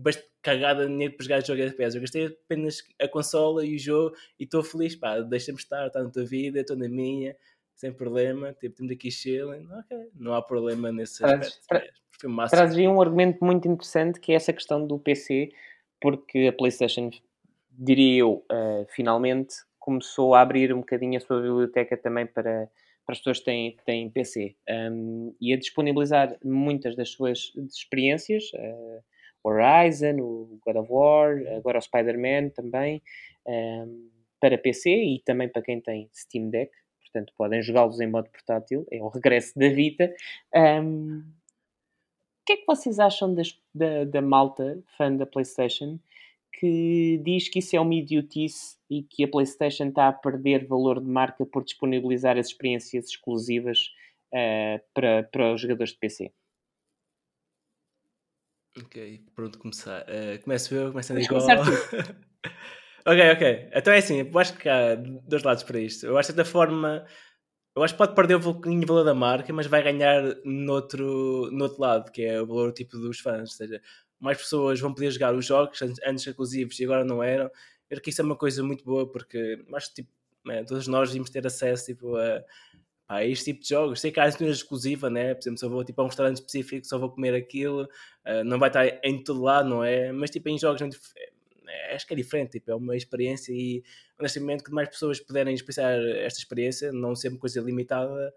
bastante 0.00 0.30
cagada 0.40 0.86
de 0.86 0.92
dinheiro 0.92 1.16
para 1.16 1.24
jogar 1.24 1.44
jogo 1.44 1.62
FPS. 1.62 1.96
Eu 1.96 2.00
gastei 2.02 2.26
apenas 2.26 2.82
a 3.00 3.08
consola 3.08 3.66
e 3.66 3.74
o 3.74 3.78
jogo 3.78 4.16
e 4.38 4.44
estou 4.44 4.62
feliz, 4.62 4.94
pá, 4.94 5.18
deixa-me 5.20 5.58
estar, 5.58 5.88
está 5.88 6.02
na 6.02 6.10
tua 6.10 6.24
vida, 6.24 6.60
estou 6.60 6.76
na 6.76 6.88
minha, 6.88 7.36
sem 7.74 7.92
problema, 7.92 8.52
tipo, 8.52 8.76
temos 8.76 8.92
aqui 8.92 9.10
chilling, 9.10 9.66
ok, 9.72 10.10
não 10.14 10.34
há 10.34 10.42
problema 10.42 10.92
nesse 10.92 11.24
aspecto 11.24 12.02
traz 12.50 12.76
aí 12.76 12.86
um 12.86 13.00
argumento 13.00 13.44
muito 13.44 13.68
interessante 13.68 14.20
que 14.20 14.32
é 14.32 14.36
essa 14.36 14.52
questão 14.52 14.86
do 14.86 14.98
PC, 14.98 15.50
porque 16.00 16.48
a 16.48 16.52
PlayStation, 16.52 17.10
diria 17.70 18.20
eu, 18.20 18.44
uh, 18.50 18.86
finalmente 18.90 19.54
começou 19.78 20.34
a 20.34 20.40
abrir 20.40 20.72
um 20.72 20.78
bocadinho 20.78 21.16
a 21.16 21.20
sua 21.20 21.40
biblioteca 21.40 21.96
também 21.96 22.26
para, 22.26 22.68
para 23.04 23.12
as 23.12 23.18
pessoas 23.18 23.40
que 23.40 23.44
têm, 23.44 23.76
têm 23.84 24.10
PC 24.10 24.54
um, 24.68 25.34
e 25.40 25.52
a 25.52 25.56
disponibilizar 25.56 26.36
muitas 26.44 26.94
das 26.94 27.10
suas 27.10 27.52
experiências. 27.56 28.44
Uh, 28.54 29.02
Horizon, 29.44 30.20
o 30.20 30.60
God 30.64 30.76
of 30.76 30.88
War, 30.88 31.36
agora 31.56 31.78
o 31.78 31.82
Spider-Man 31.82 32.50
também, 32.50 33.02
um, 33.46 34.08
para 34.40 34.56
PC 34.56 34.90
e 34.90 35.22
também 35.24 35.48
para 35.48 35.62
quem 35.62 35.80
tem 35.80 36.08
Steam 36.14 36.48
Deck, 36.48 36.72
portanto 37.00 37.32
podem 37.36 37.62
jogá-los 37.62 38.00
em 38.00 38.08
modo 38.08 38.30
portátil, 38.30 38.86
é 38.90 39.02
o 39.02 39.08
regresso 39.08 39.58
da 39.58 39.68
Vita. 39.68 40.12
Um, 40.54 41.24
o 42.42 42.44
que 42.44 42.52
é 42.54 42.56
que 42.56 42.66
vocês 42.66 42.98
acham 42.98 43.32
das, 43.32 43.56
da, 43.72 44.04
da 44.04 44.20
malta, 44.20 44.82
fã 44.98 45.14
da 45.14 45.24
PlayStation, 45.24 46.00
que 46.52 47.20
diz 47.24 47.48
que 47.48 47.60
isso 47.60 47.76
é 47.76 47.80
uma 47.80 47.94
idiotice 47.94 48.76
e 48.90 49.04
que 49.04 49.22
a 49.22 49.28
PlayStation 49.28 49.86
está 49.86 50.08
a 50.08 50.12
perder 50.12 50.66
valor 50.66 51.00
de 51.00 51.06
marca 51.06 51.46
por 51.46 51.62
disponibilizar 51.62 52.36
as 52.36 52.48
experiências 52.48 53.06
exclusivas 53.06 53.90
uh, 54.34 54.82
para, 54.92 55.22
para 55.22 55.54
os 55.54 55.60
jogadores 55.60 55.92
de 55.92 55.98
PC? 56.00 56.32
Ok, 58.76 59.24
pronto, 59.36 59.58
começar. 59.60 60.02
Uh, 60.02 60.42
começo 60.42 60.74
eu, 60.74 60.92
dizer 60.92 61.20
igual. 61.20 61.42
ok, 63.06 63.30
ok. 63.34 63.70
Então 63.72 63.92
é 63.94 63.98
assim, 63.98 64.18
eu 64.18 64.38
acho 64.38 64.58
que 64.58 64.68
há 64.68 64.96
dois 64.96 65.44
lados 65.44 65.62
para 65.62 65.78
isto. 65.78 66.06
Eu 66.06 66.18
acho 66.18 66.30
que 66.30 66.36
da 66.36 66.44
forma 66.44 67.06
eu 67.74 67.82
acho 67.82 67.94
que 67.94 67.98
pode 67.98 68.14
perder 68.14 68.36
um 68.36 68.40
pouquinho 68.40 68.82
o 68.82 68.86
valor 68.86 69.04
da 69.04 69.14
marca, 69.14 69.52
mas 69.52 69.66
vai 69.66 69.82
ganhar 69.82 70.22
noutro, 70.44 71.50
noutro 71.50 71.80
lado, 71.80 72.12
que 72.12 72.22
é 72.22 72.40
o 72.40 72.46
valor 72.46 72.72
tipo 72.72 72.98
dos 72.98 73.18
fãs. 73.18 73.50
Ou 73.50 73.56
seja, 73.56 73.80
mais 74.20 74.38
pessoas 74.38 74.78
vão 74.80 74.92
poder 74.92 75.10
jogar 75.10 75.34
os 75.34 75.46
jogos 75.46 75.80
antes 76.04 76.26
exclusivos 76.26 76.78
e 76.78 76.84
agora 76.84 77.04
não 77.04 77.22
eram. 77.22 77.46
Eu 77.46 77.96
acho 77.96 78.02
que 78.02 78.10
isso 78.10 78.20
é 78.20 78.24
uma 78.24 78.36
coisa 78.36 78.62
muito 78.62 78.84
boa, 78.84 79.10
porque 79.10 79.64
acho 79.74 79.88
que 79.88 80.02
tipo, 80.02 80.10
né, 80.44 80.64
todos 80.64 80.86
nós 80.86 81.08
devíamos 81.08 81.30
ter 81.30 81.46
acesso 81.46 81.86
tipo, 81.86 82.16
a, 82.16 82.42
a 83.08 83.24
este 83.24 83.46
tipo 83.46 83.62
de 83.62 83.68
jogos. 83.70 84.00
Sei 84.00 84.12
que 84.12 84.20
há 84.20 84.24
uma 84.40 84.50
exclusiva, 84.50 85.08
né? 85.10 85.34
por 85.34 85.42
exemplo, 85.42 85.64
eu 85.64 85.70
vou 85.70 85.84
tipo, 85.84 86.00
a 86.00 86.04
um 86.04 86.08
restaurante 86.08 86.36
específico, 86.36 86.86
só 86.86 86.98
vou 86.98 87.10
comer 87.10 87.34
aquilo, 87.34 87.84
uh, 87.84 88.44
não 88.44 88.58
vai 88.58 88.68
estar 88.68 88.86
em 89.02 89.22
todo 89.22 89.42
lado, 89.42 89.68
não 89.68 89.82
é? 89.84 90.12
Mas 90.12 90.30
tipo, 90.30 90.48
em 90.48 90.58
jogos 90.58 90.80
acho 91.94 92.06
que 92.06 92.14
é 92.14 92.16
diferente, 92.16 92.52
tipo, 92.52 92.70
é 92.70 92.74
uma 92.74 92.96
experiência 92.96 93.52
e 93.52 93.82
honestamente 94.18 94.62
que 94.64 94.72
mais 94.72 94.88
pessoas 94.88 95.20
puderem 95.20 95.54
experienciar 95.54 95.98
esta 96.18 96.40
experiência, 96.40 96.92
não 96.92 97.14
ser 97.14 97.28
uma 97.28 97.38
coisa 97.38 97.60
limitada, 97.60 98.32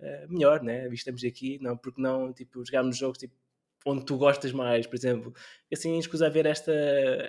é 0.00 0.26
melhor, 0.28 0.62
né? 0.62 0.88
Estamos 0.92 1.24
aqui, 1.24 1.58
não, 1.60 1.76
porque 1.76 2.00
não, 2.00 2.32
tipo, 2.32 2.64
jogarmos 2.64 2.96
jogos 2.96 3.18
tipo, 3.18 3.34
onde 3.86 4.04
tu 4.04 4.16
gostas 4.16 4.52
mais, 4.52 4.86
por 4.86 4.96
exemplo. 4.96 5.32
Assim, 5.72 5.98
escusa 5.98 6.30
ver 6.30 6.46
esta, 6.46 6.72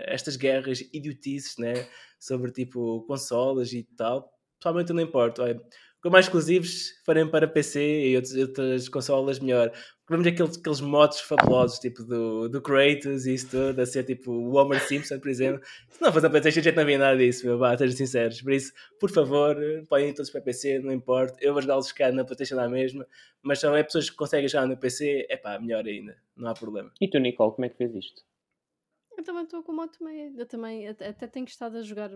estas 0.05 0.35
guerras 0.35 0.81
idiotices, 0.93 1.57
né? 1.57 1.87
Sobre 2.19 2.51
tipo 2.51 3.03
consolas 3.07 3.73
e 3.73 3.83
tal. 3.83 4.31
Pessoalmente 4.59 4.93
não 4.93 5.01
importa. 5.01 5.43
Olha, 5.43 5.61
com 6.01 6.09
mais 6.09 6.25
exclusivos 6.25 6.91
forem 7.05 7.29
para 7.29 7.47
PC 7.47 8.07
e 8.07 8.15
outras, 8.15 8.35
outras 8.35 8.89
consolas, 8.89 9.39
melhor. 9.39 9.71
Vemos 10.09 10.25
aqueles, 10.25 10.57
aqueles 10.57 10.81
modos 10.81 11.19
fabulosos, 11.19 11.77
tipo 11.77 12.03
do, 12.03 12.49
do 12.49 12.61
Kratos 12.61 13.27
e 13.27 13.33
isso 13.33 13.49
tudo, 13.49 13.79
a 13.79 13.85
ser 13.85 14.03
tipo 14.03 14.31
o 14.31 14.55
Homer 14.55 14.81
Simpson, 14.81 15.19
por 15.19 15.29
exemplo. 15.29 15.61
Se 15.89 16.01
não 16.01 16.11
fosse 16.11 16.25
a 16.25 16.29
PlayStation, 16.29 16.61
a 16.61 16.63
gente 16.63 16.75
não 16.75 16.83
havia 16.83 16.97
nada 16.97 17.17
disso, 17.17 17.45
meu, 17.45 17.57
vá, 17.57 17.77
sejam 17.77 17.95
sinceros. 17.95 18.41
Por 18.41 18.53
isso, 18.53 18.73
por 18.99 19.11
favor, 19.11 19.55
podem 19.87 20.09
ir 20.09 20.13
todos 20.13 20.31
para 20.31 20.41
PC, 20.41 20.79
não 20.79 20.91
importa. 20.91 21.37
Eu 21.41 21.53
vou 21.53 21.61
jogá-los 21.61 21.91
cá 21.91 22.11
na 22.11 22.23
PlayStation 22.23 22.55
na 22.55 22.69
mesma, 22.69 23.05
mas 23.43 23.63
é 23.63 23.83
pessoas 23.83 24.09
que 24.09 24.15
conseguem 24.15 24.47
jogar 24.47 24.65
no 24.65 24.77
PC, 24.77 25.27
é 25.29 25.37
pá, 25.37 25.59
melhor 25.59 25.85
ainda, 25.85 26.17
não 26.35 26.49
há 26.49 26.53
problema. 26.53 26.91
E 26.99 27.07
tu, 27.07 27.19
Nicole, 27.19 27.53
como 27.53 27.65
é 27.65 27.69
que 27.69 27.77
fez 27.77 27.93
isto? 27.93 28.28
Eu 29.19 29.23
também 29.23 29.43
estou 29.43 29.61
com 29.61 29.73
o 29.73 29.75
moto 29.75 30.01
meio. 30.01 30.33
Eu 30.39 30.45
também 30.45 30.87
até, 30.87 31.09
até 31.09 31.27
tenho 31.27 31.45
estado 31.45 31.75
a 31.75 31.81
jogar. 31.81 32.09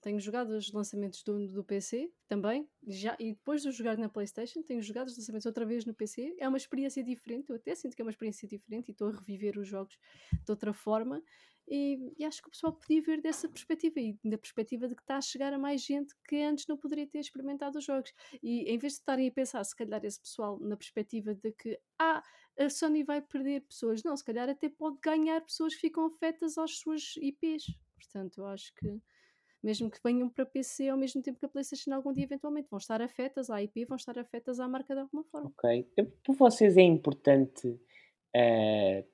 Tenho 0.00 0.18
jogado 0.18 0.50
os 0.50 0.72
lançamentos 0.72 1.22
do, 1.22 1.46
do 1.46 1.62
PC 1.62 2.10
também. 2.26 2.68
Já, 2.84 3.16
e 3.20 3.32
depois 3.32 3.62
de 3.62 3.70
jogar 3.70 3.96
na 3.96 4.08
PlayStation, 4.08 4.60
tenho 4.64 4.82
jogado 4.82 5.06
os 5.06 5.16
lançamentos 5.16 5.46
outra 5.46 5.64
vez 5.64 5.84
no 5.84 5.94
PC. 5.94 6.34
É 6.36 6.48
uma 6.48 6.56
experiência 6.56 7.00
diferente. 7.04 7.48
Eu 7.48 7.54
até 7.54 7.76
sinto 7.76 7.94
que 7.94 8.02
é 8.02 8.04
uma 8.04 8.10
experiência 8.10 8.48
diferente 8.48 8.88
e 8.88 8.90
estou 8.90 9.06
a 9.08 9.12
reviver 9.12 9.56
os 9.56 9.68
jogos 9.68 9.96
de 10.32 10.50
outra 10.50 10.72
forma. 10.72 11.22
E, 11.70 12.14
e, 12.18 12.24
acho 12.24 12.40
que 12.40 12.48
o 12.48 12.50
pessoal 12.50 12.72
podia 12.72 13.02
ver 13.02 13.20
dessa 13.20 13.48
perspectiva 13.48 14.00
e 14.00 14.18
da 14.24 14.38
perspectiva 14.38 14.88
de 14.88 14.94
que 14.94 15.02
está 15.02 15.18
a 15.18 15.20
chegar 15.20 15.52
a 15.52 15.58
mais 15.58 15.82
gente 15.82 16.14
que 16.26 16.36
antes 16.36 16.66
não 16.66 16.76
poderia 16.76 17.06
ter 17.06 17.18
experimentado 17.18 17.78
os 17.78 17.84
jogos. 17.84 18.12
E 18.42 18.62
em 18.62 18.78
vez 18.78 18.94
de 18.94 19.00
estarem 19.00 19.28
a 19.28 19.32
pensar, 19.32 19.62
se 19.64 19.76
calhar, 19.76 20.02
esse 20.04 20.20
pessoal 20.20 20.58
na 20.60 20.76
perspectiva 20.76 21.34
de 21.34 21.52
que 21.52 21.78
ah, 21.98 22.22
a 22.58 22.70
Sony 22.70 23.04
vai 23.04 23.20
perder 23.20 23.60
pessoas, 23.62 24.02
não, 24.02 24.16
se 24.16 24.24
calhar 24.24 24.48
até 24.48 24.68
pode 24.68 24.98
ganhar 25.02 25.40
pessoas 25.42 25.74
que 25.74 25.82
ficam 25.82 26.06
afetas 26.06 26.56
às 26.56 26.78
suas 26.78 27.16
IPs. 27.16 27.66
Portanto, 27.96 28.38
eu 28.38 28.46
acho 28.46 28.74
que 28.74 29.00
mesmo 29.62 29.90
que 29.90 29.98
venham 30.02 30.28
para 30.28 30.46
PC 30.46 30.88
ao 30.88 30.96
mesmo 30.96 31.20
tempo 31.20 31.38
que 31.38 31.46
a 31.46 31.48
PlayStation 31.48 31.92
algum 31.92 32.12
dia 32.12 32.24
eventualmente 32.24 32.68
vão 32.70 32.78
estar 32.78 33.02
afetas 33.02 33.50
à 33.50 33.62
IP, 33.62 33.84
vão 33.86 33.96
estar 33.96 34.18
afetas 34.18 34.60
à 34.60 34.68
marca 34.68 34.94
de 34.94 35.00
alguma 35.00 35.24
forma. 35.24 35.52
Ok. 35.58 35.88
Para 36.22 36.34
vocês 36.34 36.76
é 36.76 36.82
importante 36.82 37.68
uh, 37.68 39.04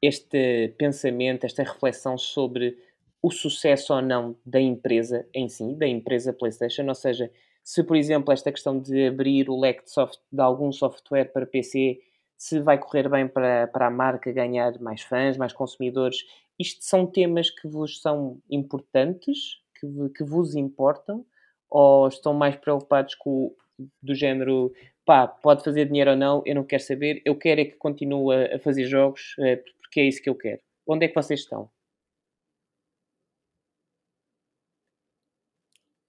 este 0.00 0.74
pensamento, 0.78 1.44
esta 1.44 1.62
reflexão 1.62 2.16
sobre 2.16 2.76
o 3.22 3.30
sucesso 3.30 3.94
ou 3.94 4.00
não 4.00 4.36
da 4.46 4.60
empresa 4.60 5.26
em 5.34 5.48
si, 5.48 5.74
da 5.74 5.86
empresa 5.86 6.32
PlayStation, 6.32 6.86
ou 6.86 6.94
seja, 6.94 7.30
se 7.64 7.82
por 7.82 7.96
exemplo 7.96 8.32
esta 8.32 8.52
questão 8.52 8.78
de 8.78 9.08
abrir 9.08 9.50
o 9.50 9.58
leque 9.58 9.84
de, 9.84 9.90
soft, 9.90 10.18
de 10.32 10.40
algum 10.40 10.70
software 10.70 11.32
para 11.32 11.46
PC, 11.46 12.00
se 12.36 12.60
vai 12.60 12.78
correr 12.78 13.08
bem 13.08 13.26
para, 13.26 13.66
para 13.66 13.88
a 13.88 13.90
marca 13.90 14.32
ganhar 14.32 14.78
mais 14.80 15.02
fãs, 15.02 15.36
mais 15.36 15.52
consumidores, 15.52 16.24
isto 16.58 16.84
são 16.84 17.06
temas 17.06 17.50
que 17.50 17.66
vos 17.66 18.00
são 18.00 18.40
importantes, 18.48 19.58
que, 19.78 19.86
que 20.16 20.24
vos 20.24 20.54
importam, 20.54 21.26
ou 21.68 22.08
estão 22.08 22.32
mais 22.32 22.56
preocupados 22.56 23.14
com 23.16 23.54
do 24.02 24.14
género 24.14 24.72
pá, 25.04 25.26
pode 25.26 25.64
fazer 25.64 25.86
dinheiro 25.86 26.10
ou 26.10 26.16
não, 26.16 26.42
eu 26.44 26.54
não 26.54 26.64
quero 26.64 26.82
saber, 26.82 27.22
eu 27.24 27.36
quero 27.36 27.60
é 27.60 27.64
que 27.64 27.76
continue 27.76 28.34
a 28.52 28.58
fazer 28.58 28.84
jogos, 28.86 29.34
eh, 29.38 29.62
porque 29.88 30.00
é 30.00 30.08
isso 30.08 30.22
que 30.22 30.28
eu 30.30 30.36
quero. 30.36 30.60
Onde 30.86 31.06
é 31.06 31.08
que 31.08 31.14
vocês 31.14 31.40
estão? 31.40 31.70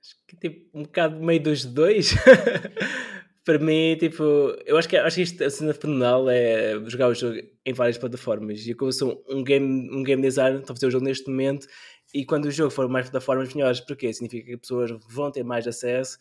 Acho 0.01 0.15
que 0.27 0.35
tipo 0.37 0.77
um 0.77 0.83
bocado 0.83 1.19
meio 1.23 1.41
dos 1.41 1.65
dois. 1.65 2.13
Para 3.45 3.57
mim, 3.57 3.95
tipo, 3.97 4.23
eu 4.65 4.77
acho 4.77 4.87
que, 4.87 4.95
acho 4.97 5.15
que 5.15 5.21
isto, 5.23 5.43
a 5.43 5.49
cena 5.49 5.73
fenomenal 5.73 6.29
é 6.29 6.73
jogar 6.87 7.07
o 7.07 7.15
jogo 7.15 7.39
em 7.65 7.73
várias 7.73 7.97
plataformas. 7.97 8.67
E 8.67 8.75
como 8.75 8.89
eu 8.89 8.93
sou 8.93 9.25
um 9.27 9.43
game, 9.43 9.89
um 9.91 10.03
game 10.03 10.21
designer, 10.21 10.59
estou 10.59 10.73
a 10.73 10.75
fazer 10.75 10.87
o 10.87 10.91
jogo 10.91 11.05
neste 11.05 11.27
momento, 11.29 11.65
e 12.13 12.25
quando 12.25 12.45
o 12.45 12.51
jogo 12.51 12.69
for 12.69 12.87
mais 12.87 13.09
plataformas 13.09 13.53
melhores, 13.53 13.79
porque 13.79 14.13
significa 14.13 14.45
que 14.45 14.53
as 14.53 14.59
pessoas 14.59 14.91
vão 15.09 15.31
ter 15.31 15.43
mais 15.43 15.65
acesso, 15.67 16.19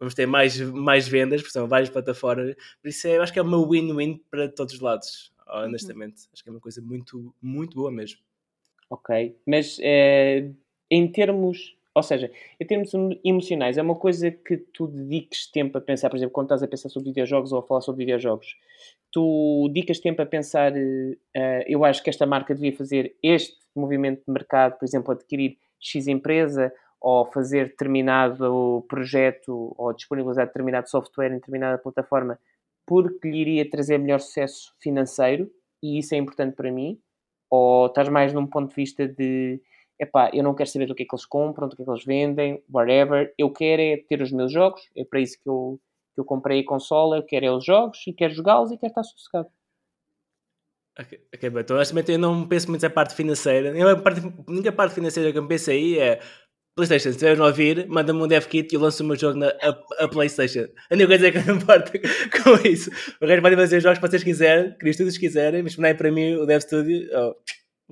vamos 0.00 0.14
ter 0.14 0.26
mais, 0.26 0.58
mais 0.60 1.06
vendas, 1.06 1.40
porque 1.42 1.52
são 1.52 1.68
várias 1.68 1.90
plataformas. 1.90 2.56
Por 2.82 2.88
isso 2.88 3.06
é, 3.06 3.18
eu 3.18 3.22
acho 3.22 3.32
que 3.32 3.38
é 3.38 3.42
uma 3.42 3.64
win-win 3.68 4.20
para 4.30 4.48
todos 4.48 4.74
os 4.74 4.80
lados. 4.80 5.32
Uhum. 5.52 5.64
honestamente. 5.64 6.22
Uhum. 6.22 6.28
Acho 6.32 6.42
que 6.42 6.48
é 6.48 6.52
uma 6.52 6.60
coisa 6.60 6.80
muito, 6.80 7.34
muito 7.42 7.74
boa 7.74 7.90
mesmo. 7.90 8.20
Ok, 8.88 9.36
mas 9.46 9.78
é, 9.80 10.50
em 10.90 11.06
termos, 11.06 11.76
ou 11.94 12.02
seja, 12.02 12.30
em 12.58 12.66
termos 12.66 12.90
emocionais, 13.24 13.78
é 13.78 13.82
uma 13.82 13.94
coisa 13.94 14.30
que 14.30 14.56
tu 14.56 14.88
dediques 14.88 15.46
tempo 15.46 15.78
a 15.78 15.80
pensar, 15.80 16.10
por 16.10 16.16
exemplo, 16.16 16.32
quando 16.32 16.46
estás 16.46 16.62
a 16.62 16.68
pensar 16.68 16.88
sobre 16.88 17.10
videojogos 17.10 17.52
ou 17.52 17.60
a 17.60 17.62
falar 17.62 17.82
sobre 17.82 18.04
videojogos, 18.04 18.56
tu 19.12 19.68
dedicas 19.68 20.00
tempo 20.00 20.20
a 20.22 20.26
pensar, 20.26 20.72
uh, 20.72 21.16
eu 21.66 21.84
acho 21.84 22.02
que 22.02 22.10
esta 22.10 22.26
marca 22.26 22.52
devia 22.52 22.76
fazer 22.76 23.14
este 23.22 23.58
movimento 23.76 24.24
de 24.26 24.32
mercado, 24.32 24.76
por 24.76 24.84
exemplo, 24.84 25.12
adquirir 25.12 25.56
X 25.78 26.08
empresa 26.08 26.72
ou 27.00 27.24
fazer 27.24 27.68
determinado 27.68 28.84
projeto 28.88 29.72
ou 29.78 29.92
disponibilizar 29.92 30.46
determinado 30.46 30.90
software 30.90 31.30
em 31.30 31.36
determinada 31.36 31.78
plataforma 31.78 32.38
porque 32.90 33.30
lhe 33.30 33.38
iria 33.38 33.70
trazer 33.70 33.98
melhor 33.98 34.18
sucesso 34.18 34.74
financeiro 34.80 35.48
e 35.80 36.00
isso 36.00 36.12
é 36.12 36.18
importante 36.18 36.56
para 36.56 36.72
mim. 36.72 37.00
Ou 37.48 37.86
estás 37.86 38.08
mais 38.08 38.32
num 38.32 38.48
ponto 38.48 38.70
de 38.70 38.74
vista 38.74 39.06
de 39.06 39.62
epá, 39.96 40.28
eu 40.34 40.42
não 40.42 40.56
quero 40.56 40.68
saber 40.68 40.86
do 40.86 40.94
que 40.96 41.04
é 41.04 41.06
que 41.06 41.14
eles 41.14 41.24
compram, 41.24 41.68
do 41.68 41.76
que 41.76 41.82
é 41.82 41.84
que 41.84 41.90
eles 41.90 42.04
vendem, 42.04 42.60
whatever. 42.68 43.32
Eu 43.38 43.48
quero 43.52 43.80
é 43.80 43.96
ter 43.96 44.20
os 44.20 44.32
meus 44.32 44.52
jogos, 44.52 44.82
é 44.96 45.04
para 45.04 45.20
isso 45.20 45.40
que 45.40 45.48
eu, 45.48 45.78
que 46.16 46.20
eu 46.20 46.24
comprei 46.24 46.62
a 46.62 46.66
consola, 46.66 47.18
eu 47.18 47.22
quero 47.22 47.46
é 47.46 47.52
os 47.52 47.64
jogos 47.64 48.04
e 48.08 48.12
quero 48.12 48.34
jogá-los 48.34 48.72
e 48.72 48.76
quero 48.76 48.90
estar 48.90 49.04
sossegado. 49.04 49.48
Ok, 50.98 51.16
okay 51.32 51.48
então 51.48 51.76
eu 52.08 52.18
não 52.18 52.48
penso 52.48 52.68
muito 52.68 52.82
na 52.82 52.90
parte 52.90 53.14
financeira. 53.14 53.70
A, 53.92 53.96
parte, 53.96 54.20
a 54.20 54.50
única 54.50 54.72
parte 54.72 54.96
financeira 54.96 55.30
que 55.30 55.38
eu 55.38 55.46
penso 55.46 55.70
aí 55.70 55.96
é 55.96 56.20
Playstation, 56.76 57.10
se 57.10 57.16
estiveres 57.16 57.40
a 57.40 57.46
ouvir, 57.46 57.86
manda-me 57.88 58.22
um 58.22 58.28
dev 58.28 58.46
kit 58.46 58.72
e 58.72 58.76
eu 58.76 58.80
lanço 58.80 59.02
o 59.02 59.06
meu 59.06 59.16
jogo 59.16 59.38
na 59.38 59.48
a, 59.48 60.04
a 60.04 60.08
Playstation. 60.08 60.68
A 60.90 60.94
única 60.94 61.08
coisa 61.08 61.28
é 61.28 61.32
que 61.32 61.38
não 61.38 61.56
importa 61.56 61.92
com 62.42 62.68
isso. 62.68 62.90
O 63.20 63.26
resto 63.26 63.42
podem 63.42 63.58
fazer 63.58 63.76
os 63.78 63.82
jogos 63.82 63.98
que 63.98 64.08
vocês 64.08 64.22
quiserem, 64.22 64.76
que 64.78 64.96
tudo 64.96 65.10
quiserem, 65.10 65.62
mas 65.62 65.76
mandem 65.76 65.96
para 65.96 66.12
mim 66.12 66.34
o 66.34 66.46
Dev 66.46 66.60
Studio, 66.60 67.08
oh, 67.12 67.34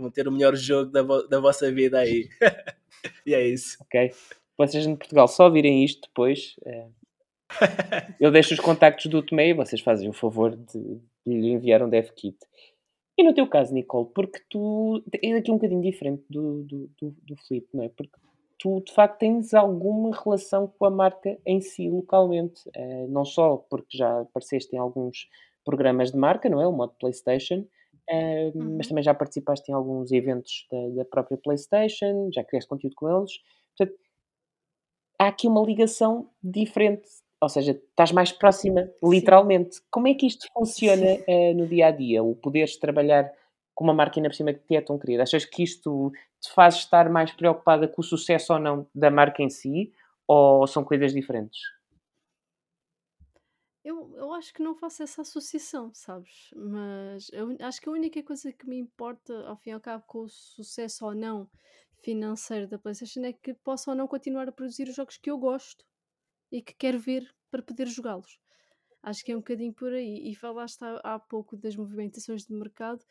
vão 0.00 0.10
ter 0.10 0.28
o 0.28 0.32
melhor 0.32 0.54
jogo 0.54 0.90
da, 0.90 1.02
vo 1.02 1.22
da 1.22 1.40
vossa 1.40 1.70
vida 1.72 1.98
aí. 1.98 2.28
e 3.26 3.34
é 3.34 3.46
isso. 3.46 3.76
Ok. 3.82 4.12
Vocês 4.56 4.86
em 4.86 4.96
Portugal 4.96 5.28
só 5.28 5.50
virem 5.50 5.84
isto 5.84 6.08
depois. 6.08 6.54
É... 6.64 6.86
eu 8.20 8.30
deixo 8.30 8.54
os 8.54 8.60
contactos 8.60 9.06
do 9.06 9.22
Tomé 9.22 9.48
e 9.48 9.54
vocês 9.54 9.80
fazem 9.80 10.08
o 10.08 10.12
favor 10.12 10.54
de, 10.54 11.00
de 11.26 11.34
lhe 11.40 11.50
enviar 11.50 11.82
um 11.82 11.88
dev 11.88 12.08
kit. 12.10 12.36
E 13.18 13.24
no 13.24 13.34
teu 13.34 13.48
caso, 13.48 13.74
Nicole, 13.74 14.08
porque 14.14 14.40
tu 14.48 15.02
é 15.20 15.32
aqui 15.32 15.50
um 15.50 15.56
bocadinho 15.56 15.82
diferente 15.82 16.22
do, 16.30 16.62
do, 16.62 16.90
do, 17.00 17.16
do 17.22 17.36
Filipe, 17.36 17.68
não 17.74 17.82
é? 17.82 17.88
Porque 17.88 18.16
tu 18.58 18.80
de 18.80 18.92
facto 18.92 19.18
tens 19.20 19.54
alguma 19.54 20.10
relação 20.14 20.66
com 20.78 20.84
a 20.84 20.90
marca 20.90 21.38
em 21.46 21.60
si 21.60 21.88
localmente, 21.88 22.68
uh, 22.76 23.08
não 23.08 23.24
só 23.24 23.56
porque 23.70 23.96
já 23.96 24.20
apareceste 24.20 24.74
em 24.74 24.78
alguns 24.78 25.28
programas 25.64 26.10
de 26.10 26.18
marca, 26.18 26.48
não 26.48 26.60
é? 26.60 26.66
O 26.66 26.72
modo 26.72 26.94
PlayStation, 26.98 27.64
uh, 28.10 28.58
uhum. 28.58 28.76
mas 28.76 28.88
também 28.88 29.04
já 29.04 29.14
participaste 29.14 29.70
em 29.70 29.74
alguns 29.74 30.10
eventos 30.10 30.66
da, 30.70 30.88
da, 30.96 31.04
própria 31.04 31.38
PlayStation, 31.38 32.30
já 32.32 32.42
criaste 32.42 32.68
conteúdo 32.68 32.96
com 32.96 33.08
eles. 33.08 33.32
Portanto, 33.76 33.98
há 35.18 35.28
aqui 35.28 35.46
uma 35.46 35.64
ligação 35.64 36.28
diferente, 36.42 37.08
ou 37.40 37.48
seja, 37.48 37.72
estás 37.72 38.10
mais 38.10 38.32
próxima, 38.32 38.90
literalmente. 39.02 39.76
Sim. 39.76 39.82
Como 39.90 40.08
é 40.08 40.14
que 40.14 40.26
isto 40.26 40.48
funciona 40.52 41.14
uh, 41.14 41.54
no 41.54 41.66
dia 41.66 41.86
a 41.86 41.90
dia? 41.92 42.24
O 42.24 42.34
poderes 42.34 42.76
trabalhar 42.76 43.30
com 43.78 43.84
uma 43.84 43.94
marca 43.94 44.18
ainda 44.18 44.28
por 44.28 44.34
cima 44.34 44.52
que 44.52 44.58
te 44.58 44.74
é 44.74 44.80
tão 44.80 44.98
querida? 44.98 45.22
Achas 45.22 45.44
que 45.44 45.62
isto 45.62 46.10
te 46.40 46.52
faz 46.52 46.74
estar 46.74 47.08
mais 47.08 47.30
preocupada 47.30 47.86
com 47.86 48.00
o 48.00 48.04
sucesso 48.04 48.52
ou 48.52 48.58
não 48.58 48.88
da 48.92 49.08
marca 49.08 49.40
em 49.40 49.48
si? 49.48 49.92
Ou 50.26 50.66
são 50.66 50.82
coisas 50.82 51.12
diferentes? 51.12 51.60
Eu, 53.84 54.12
eu 54.16 54.32
acho 54.32 54.52
que 54.52 54.64
não 54.64 54.74
faço 54.74 55.04
essa 55.04 55.22
associação, 55.22 55.92
sabes? 55.94 56.50
Mas 56.56 57.30
eu 57.32 57.56
acho 57.60 57.80
que 57.80 57.88
a 57.88 57.92
única 57.92 58.20
coisa 58.20 58.52
que 58.52 58.68
me 58.68 58.76
importa, 58.76 59.46
ao 59.46 59.56
fim 59.56 59.70
e 59.70 59.72
ao 59.74 59.80
cabo, 59.80 60.02
com 60.08 60.24
o 60.24 60.28
sucesso 60.28 61.06
ou 61.06 61.14
não 61.14 61.48
financeiro 62.02 62.66
da 62.66 62.80
PlayStation 62.80 63.20
é 63.20 63.32
que 63.32 63.54
possa 63.54 63.92
ou 63.92 63.96
não 63.96 64.08
continuar 64.08 64.48
a 64.48 64.52
produzir 64.52 64.88
os 64.88 64.96
jogos 64.96 65.16
que 65.16 65.30
eu 65.30 65.38
gosto 65.38 65.84
e 66.50 66.60
que 66.60 66.74
quero 66.74 66.98
ver 66.98 67.32
para 67.48 67.62
poder 67.62 67.86
jogá-los. 67.86 68.40
Acho 69.04 69.24
que 69.24 69.30
é 69.30 69.36
um 69.36 69.38
bocadinho 69.38 69.72
por 69.72 69.92
aí. 69.92 70.28
E 70.28 70.34
falaste 70.34 70.82
há, 70.82 71.14
há 71.14 71.18
pouco 71.20 71.56
das 71.56 71.76
movimentações 71.76 72.44
de 72.44 72.52
mercado. 72.52 73.04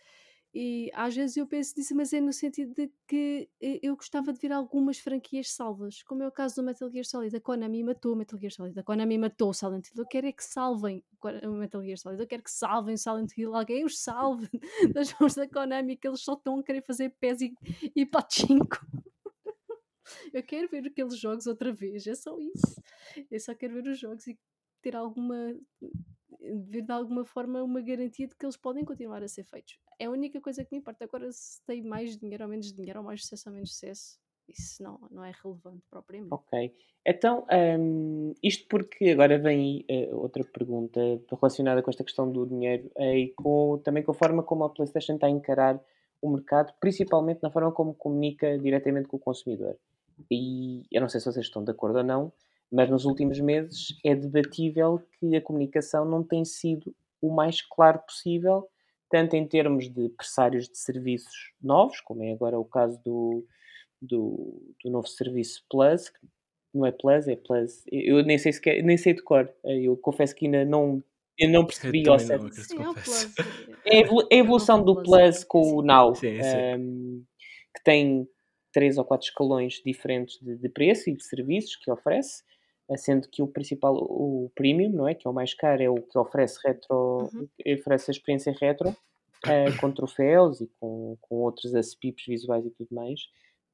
E 0.54 0.90
às 0.94 1.16
vezes 1.16 1.38
eu 1.38 1.46
penso 1.46 1.74
nisso, 1.78 1.96
mas 1.96 2.14
é 2.14 2.22
no 2.22 2.34
sentido 2.34 2.74
de 2.74 2.92
que 3.08 3.50
eh, 3.62 3.80
eu 3.84 3.96
gostava 3.96 4.34
de 4.34 4.40
ver 4.40 4.52
algumas 4.52 4.98
franquias 4.98 5.52
salvas, 5.52 6.02
como 6.04 6.24
é 6.24 6.28
o 6.28 6.32
caso 6.32 6.56
do 6.56 6.64
Metal 6.64 6.90
Gear 6.90 7.06
Solid. 7.06 7.36
A 7.36 7.42
Konami 7.42 7.84
matou 7.84 8.14
o 8.14 8.16
Metal 8.16 8.40
Gear 8.40 8.52
Solid, 8.52 8.80
a 8.80 8.84
Konami 8.84 9.18
matou 9.18 9.50
o 9.50 9.54
Silent 9.54 9.88
Hill. 9.88 10.04
Eu 10.04 10.08
quero 10.08 10.28
é 10.28 10.32
que 10.32 10.44
salvem 10.44 11.04
o 11.44 11.52
Metal 11.52 11.84
Gear 11.84 11.98
Solid, 11.98 12.22
eu 12.22 12.28
quero 12.28 12.44
que 12.44 12.52
salvem 12.52 12.96
o 12.96 12.98
Silent 12.98 13.38
Hill, 13.38 13.56
alguém 13.56 13.86
os 13.86 14.00
salve 14.00 14.50
das 14.94 15.14
mãos 15.20 15.36
da 15.36 15.48
Konami, 15.48 15.98
que 15.98 16.08
eles 16.08 16.22
só 16.22 16.34
estão 16.34 16.60
a 16.60 16.64
querer 16.64 16.82
fazer 16.82 17.14
pés 17.20 17.42
e, 17.42 17.54
e 17.96 18.06
pachinko. 18.06 18.80
Eu 20.34 20.42
quero 20.42 20.70
ver 20.70 20.88
aqueles 20.88 21.20
jogos 21.20 21.48
outra 21.48 21.74
vez, 21.74 22.08
é 22.08 22.16
só 22.16 22.40
isso. 22.40 22.82
Eu 23.30 23.40
só 23.42 23.54
quero 23.54 23.74
ver 23.74 23.92
os 23.92 24.00
jogos 24.00 24.26
e 24.26 24.40
ter 24.82 24.96
alguma 24.96 25.54
ver 26.54 26.82
de 26.82 26.92
alguma 26.92 27.26
forma 27.26 27.64
uma 27.64 27.82
garantia 27.82 28.28
de 28.28 28.36
que 28.36 28.46
eles 28.46 28.58
podem 28.58 28.86
continuar 28.86 29.24
a 29.24 29.28
ser 29.28 29.44
feitos. 29.44 29.80
É 30.00 30.06
a 30.06 30.12
única 30.12 30.40
coisa 30.40 30.64
que 30.64 30.72
me 30.72 30.80
importa. 30.80 31.06
Agora, 31.06 31.32
se 31.32 31.64
tem 31.66 31.84
mais 31.84 32.18
dinheiro 32.18 32.44
ou 32.44 32.50
menos 32.50 32.72
dinheiro, 32.72 33.00
ou 33.00 33.06
mais 33.06 33.22
sucesso 33.22 33.50
ou 33.50 33.56
menos 33.56 33.72
sucesso, 33.72 34.20
isso 34.48 34.82
não, 34.82 35.00
não 35.12 35.24
é 35.24 35.32
relevante 35.44 35.84
propriamente. 35.90 36.34
Ok. 36.34 36.74
Então, 37.06 37.46
um, 37.80 38.34
isto 38.44 38.68
porque 38.68 39.10
agora 39.10 39.38
vem 39.38 39.86
uh, 39.90 40.16
outra 40.18 40.44
pergunta 40.44 41.00
relacionada 41.30 41.82
com 41.82 41.90
esta 41.90 42.04
questão 42.04 42.32
do 42.32 42.46
dinheiro 42.46 42.90
uh, 42.98 43.16
e 43.16 43.34
com, 43.36 43.80
também 43.84 44.04
com 44.04 44.12
a 44.12 44.16
forma 44.16 44.44
como 44.44 44.64
a 44.64 44.70
PlayStation 44.70 45.16
está 45.16 45.28
a 45.28 45.30
encarar 45.30 45.82
o 46.22 46.30
mercado, 46.30 46.74
principalmente 46.80 47.42
na 47.44 47.52
forma 47.52 47.72
como 47.72 47.94
comunica 47.94 48.58
diretamente 48.58 49.08
com 49.08 49.18
o 49.18 49.20
consumidor. 49.20 49.78
E 50.32 50.86
eu 50.92 51.00
não 51.00 51.10
sei 51.10 51.20
se 51.22 51.32
vocês 51.32 51.46
estão 51.46 51.64
de 51.64 51.72
acordo 51.72 52.00
ou 52.00 52.04
não, 52.04 52.32
mas 52.72 52.90
nos 52.90 53.06
últimos 53.06 53.40
meses 53.40 53.98
é 54.04 54.14
debatível 54.16 55.02
que 55.20 55.36
a 55.36 55.42
comunicação 55.42 56.06
não 56.06 56.24
tem 56.24 56.44
sido 56.44 56.96
o 57.22 57.34
mais 57.34 57.62
claro 57.62 58.00
possível, 58.00 58.68
tanto 59.10 59.36
em 59.36 59.48
termos 59.48 59.90
de 59.90 60.10
pressários 60.10 60.68
de 60.68 60.78
serviços 60.78 61.54
novos, 61.62 62.02
como 62.02 62.24
é 62.24 62.32
agora 62.32 62.60
o 62.60 62.66
caso 62.66 63.00
do, 63.04 63.46
do, 64.02 64.62
do 64.84 64.92
novo 64.92 65.08
serviço 65.08 65.64
Plus, 65.70 66.12
não 66.74 66.86
é 66.86 66.92
Plus, 66.92 67.28
é 67.28 67.36
Plus. 67.36 67.84
Eu 67.92 68.24
nem 68.24 68.38
sei 68.38 68.52
sequer, 68.52 68.84
nem 68.84 68.98
sei 68.98 69.14
de 69.14 69.24
cor. 69.24 69.52
Eu 69.64 69.96
confesso 69.98 70.36
que 70.36 70.46
ainda 70.46 70.66
não, 70.66 71.02
eu 71.38 71.50
não 71.50 71.66
percebi 71.66 72.04
eu 72.06 72.14
ao 72.14 72.20
certo. 72.20 72.54
Sim, 72.54 72.82
é, 72.82 72.90
o 72.90 72.94
Plus. 72.94 73.36
é 74.32 74.36
a 74.36 74.40
evolução 74.40 74.84
do 74.84 75.02
Plus 75.02 75.44
com 75.44 75.76
o 75.76 75.82
Now, 75.82 76.14
sim, 76.16 76.42
sim. 76.42 76.76
Um, 76.78 77.26
que 77.76 77.84
tem 77.84 78.28
três 78.74 78.98
ou 78.98 79.06
quatro 79.06 79.28
escalões 79.28 79.82
diferentes 79.86 80.38
de, 80.42 80.56
de 80.56 80.70
preço 80.70 81.10
e 81.10 81.16
de 81.16 81.24
serviços 81.24 81.76
que 81.78 81.90
oferece 81.90 82.44
sendo 82.96 83.28
que 83.28 83.42
o 83.42 83.48
principal, 83.48 83.96
o 83.96 84.52
premium, 84.56 84.92
não 84.92 85.08
é? 85.08 85.14
Que 85.14 85.28
é 85.28 85.30
o 85.30 85.34
mais 85.34 85.54
caro, 85.54 85.82
é 85.82 85.90
o 85.90 86.02
que 86.02 86.18
oferece 86.18 86.60
retro, 86.66 87.30
uhum. 87.34 87.48
oferece 87.74 88.12
a 88.12 88.14
experiência 88.14 88.56
retro, 88.60 88.90
uh, 88.90 88.96
com 89.82 89.92
troféus 89.92 90.62
e 90.62 90.70
com, 90.80 91.18
com 91.22 91.36
outros 91.36 91.76
aspipos 91.76 92.24
visuais 92.26 92.66
e 92.66 92.72
tudo 92.72 92.90
mais. 92.92 93.22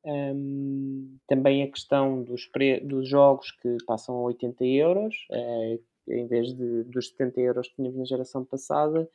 Um, 0.06 1.18
também 1.28 1.64
a 1.64 1.72
questão 1.72 2.24
dos, 2.24 2.46
pre, 2.46 2.82
dos 2.82 3.08
jogos 3.08 3.52
que 3.52 3.78
passam 3.86 4.16
a 4.16 4.22
80 4.24 4.66
euros, 4.66 5.16
uh, 5.32 5.80
em 6.10 6.28
vez 6.28 6.54
de, 6.54 6.84
dos 6.84 7.10
70 7.10 7.42
euros 7.42 7.68
que 7.68 7.76
tínhamos 7.76 7.98
na 7.98 8.06
geração 8.06 8.44
passada, 8.44 9.10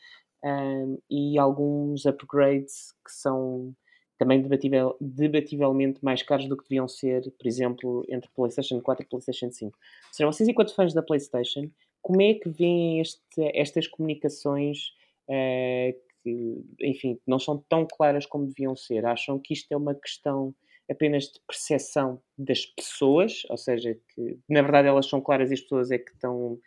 um, 0.44 0.98
e 1.10 1.38
alguns 1.38 2.06
upgrades 2.06 2.92
que 3.04 3.12
são 3.12 3.74
também 4.18 4.42
debativel, 4.42 4.96
debativelmente 5.00 6.04
mais 6.04 6.22
caros 6.22 6.48
do 6.48 6.56
que 6.56 6.64
deviam 6.64 6.88
ser, 6.88 7.30
por 7.38 7.46
exemplo, 7.46 8.04
entre 8.08 8.28
PlayStation 8.34 8.80
4 8.80 9.04
e 9.04 9.08
PlayStation 9.08 9.50
5. 9.50 9.78
Ou 9.78 10.12
seja, 10.12 10.26
vocês, 10.26 10.48
enquanto 10.48 10.74
fãs 10.74 10.92
da 10.92 11.02
PlayStation, 11.02 11.70
como 12.02 12.20
é 12.20 12.34
que 12.34 12.48
veem 12.48 13.00
este, 13.00 13.20
estas 13.54 13.86
comunicações 13.86 14.92
uh, 15.28 15.96
que, 16.22 16.64
enfim, 16.80 17.18
não 17.26 17.38
são 17.38 17.62
tão 17.68 17.86
claras 17.86 18.26
como 18.26 18.46
deviam 18.46 18.74
ser? 18.74 19.06
Acham 19.06 19.38
que 19.38 19.54
isto 19.54 19.70
é 19.72 19.76
uma 19.76 19.94
questão 19.94 20.54
apenas 20.90 21.24
de 21.24 21.38
percepção 21.46 22.20
das 22.36 22.66
pessoas, 22.66 23.42
ou 23.50 23.56
seja, 23.56 23.96
que 24.14 24.38
na 24.48 24.62
verdade 24.62 24.88
elas 24.88 25.06
são 25.06 25.20
claras 25.20 25.50
e 25.50 25.54
as 25.54 25.60
pessoas 25.60 25.90
é 25.90 25.98
que 25.98 26.10
estão 26.10 26.58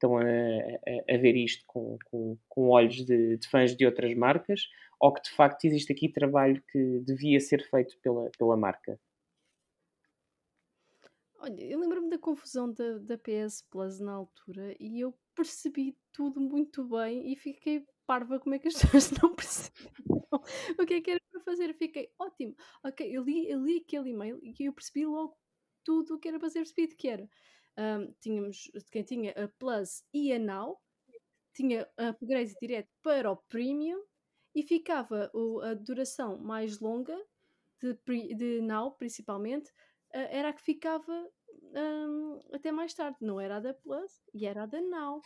estão 0.00 0.16
a, 0.16 0.22
a, 0.22 1.18
ver 1.18 1.36
isto 1.36 1.62
com, 1.66 1.98
com, 2.06 2.38
com 2.48 2.68
olhos 2.68 3.04
de, 3.04 3.36
de, 3.36 3.48
fãs 3.48 3.76
de 3.76 3.84
outras 3.84 4.14
marcas, 4.14 4.62
ou 4.98 5.12
que 5.12 5.22
de 5.22 5.30
facto 5.30 5.64
existe 5.66 5.92
aqui 5.92 6.08
trabalho 6.08 6.62
que 6.72 7.00
devia 7.00 7.38
ser 7.38 7.62
feito 7.68 7.98
pela, 8.00 8.30
pela 8.38 8.56
marca? 8.56 8.98
Olha, 11.38 11.62
eu 11.62 11.78
lembro-me 11.78 12.10
da 12.10 12.18
confusão 12.18 12.72
da, 12.72 12.98
da 12.98 13.16
PS 13.16 13.62
Plus 13.70 13.98
na 13.98 14.12
altura 14.12 14.74
e 14.78 15.00
eu 15.00 15.14
percebi 15.34 15.96
tudo 16.12 16.40
muito 16.40 16.84
bem 16.84 17.32
e 17.32 17.36
fiquei 17.36 17.86
parva 18.06 18.38
como 18.38 18.54
é 18.54 18.58
que 18.58 18.68
as 18.68 18.74
pessoas 18.80 19.10
não 19.22 19.34
perceberam 19.34 20.42
o 20.78 20.86
que 20.86 20.94
é 20.94 21.00
que 21.00 21.10
era 21.12 21.20
para 21.30 21.40
fazer. 21.40 21.74
Fiquei 21.74 22.10
ótimo. 22.18 22.54
Ok, 22.84 23.06
eu 23.10 23.22
li, 23.22 23.48
eu 23.48 23.64
li 23.64 23.78
aquele 23.78 24.10
e-mail 24.10 24.38
e 24.42 24.54
eu 24.64 24.72
percebi 24.72 25.06
logo 25.06 25.34
tudo 25.82 26.14
o 26.14 26.18
que 26.18 26.28
era 26.28 26.38
para 26.38 26.50
ser 26.50 26.58
percebido 26.60 26.94
que 26.96 27.08
era 27.08 27.28
um, 27.80 28.12
tínhamos 28.20 28.70
quem 28.90 29.02
tinha 29.02 29.32
a 29.32 29.48
Plus 29.48 30.04
e 30.12 30.32
a 30.32 30.38
Now, 30.38 30.78
tinha 31.54 31.88
upgrade 31.96 32.54
direto 32.60 32.90
para 33.02 33.30
o 33.30 33.36
Premium 33.36 34.04
e 34.54 34.62
ficava 34.62 35.30
o, 35.32 35.60
a 35.60 35.74
duração 35.74 36.38
mais 36.38 36.78
longa 36.78 37.16
de, 37.80 37.94
de 38.34 38.60
Now, 38.60 38.92
principalmente, 38.92 39.70
uh, 40.14 40.28
era 40.30 40.50
a 40.50 40.52
que 40.52 40.62
ficava 40.62 41.30
um, 41.74 42.40
até 42.52 42.70
mais 42.70 42.92
tarde. 42.92 43.16
Não 43.20 43.40
era 43.40 43.56
a 43.56 43.60
da 43.60 43.74
Plus 43.74 44.22
e 44.34 44.46
era 44.46 44.64
a 44.64 44.66
da 44.66 44.80
Now. 44.80 45.22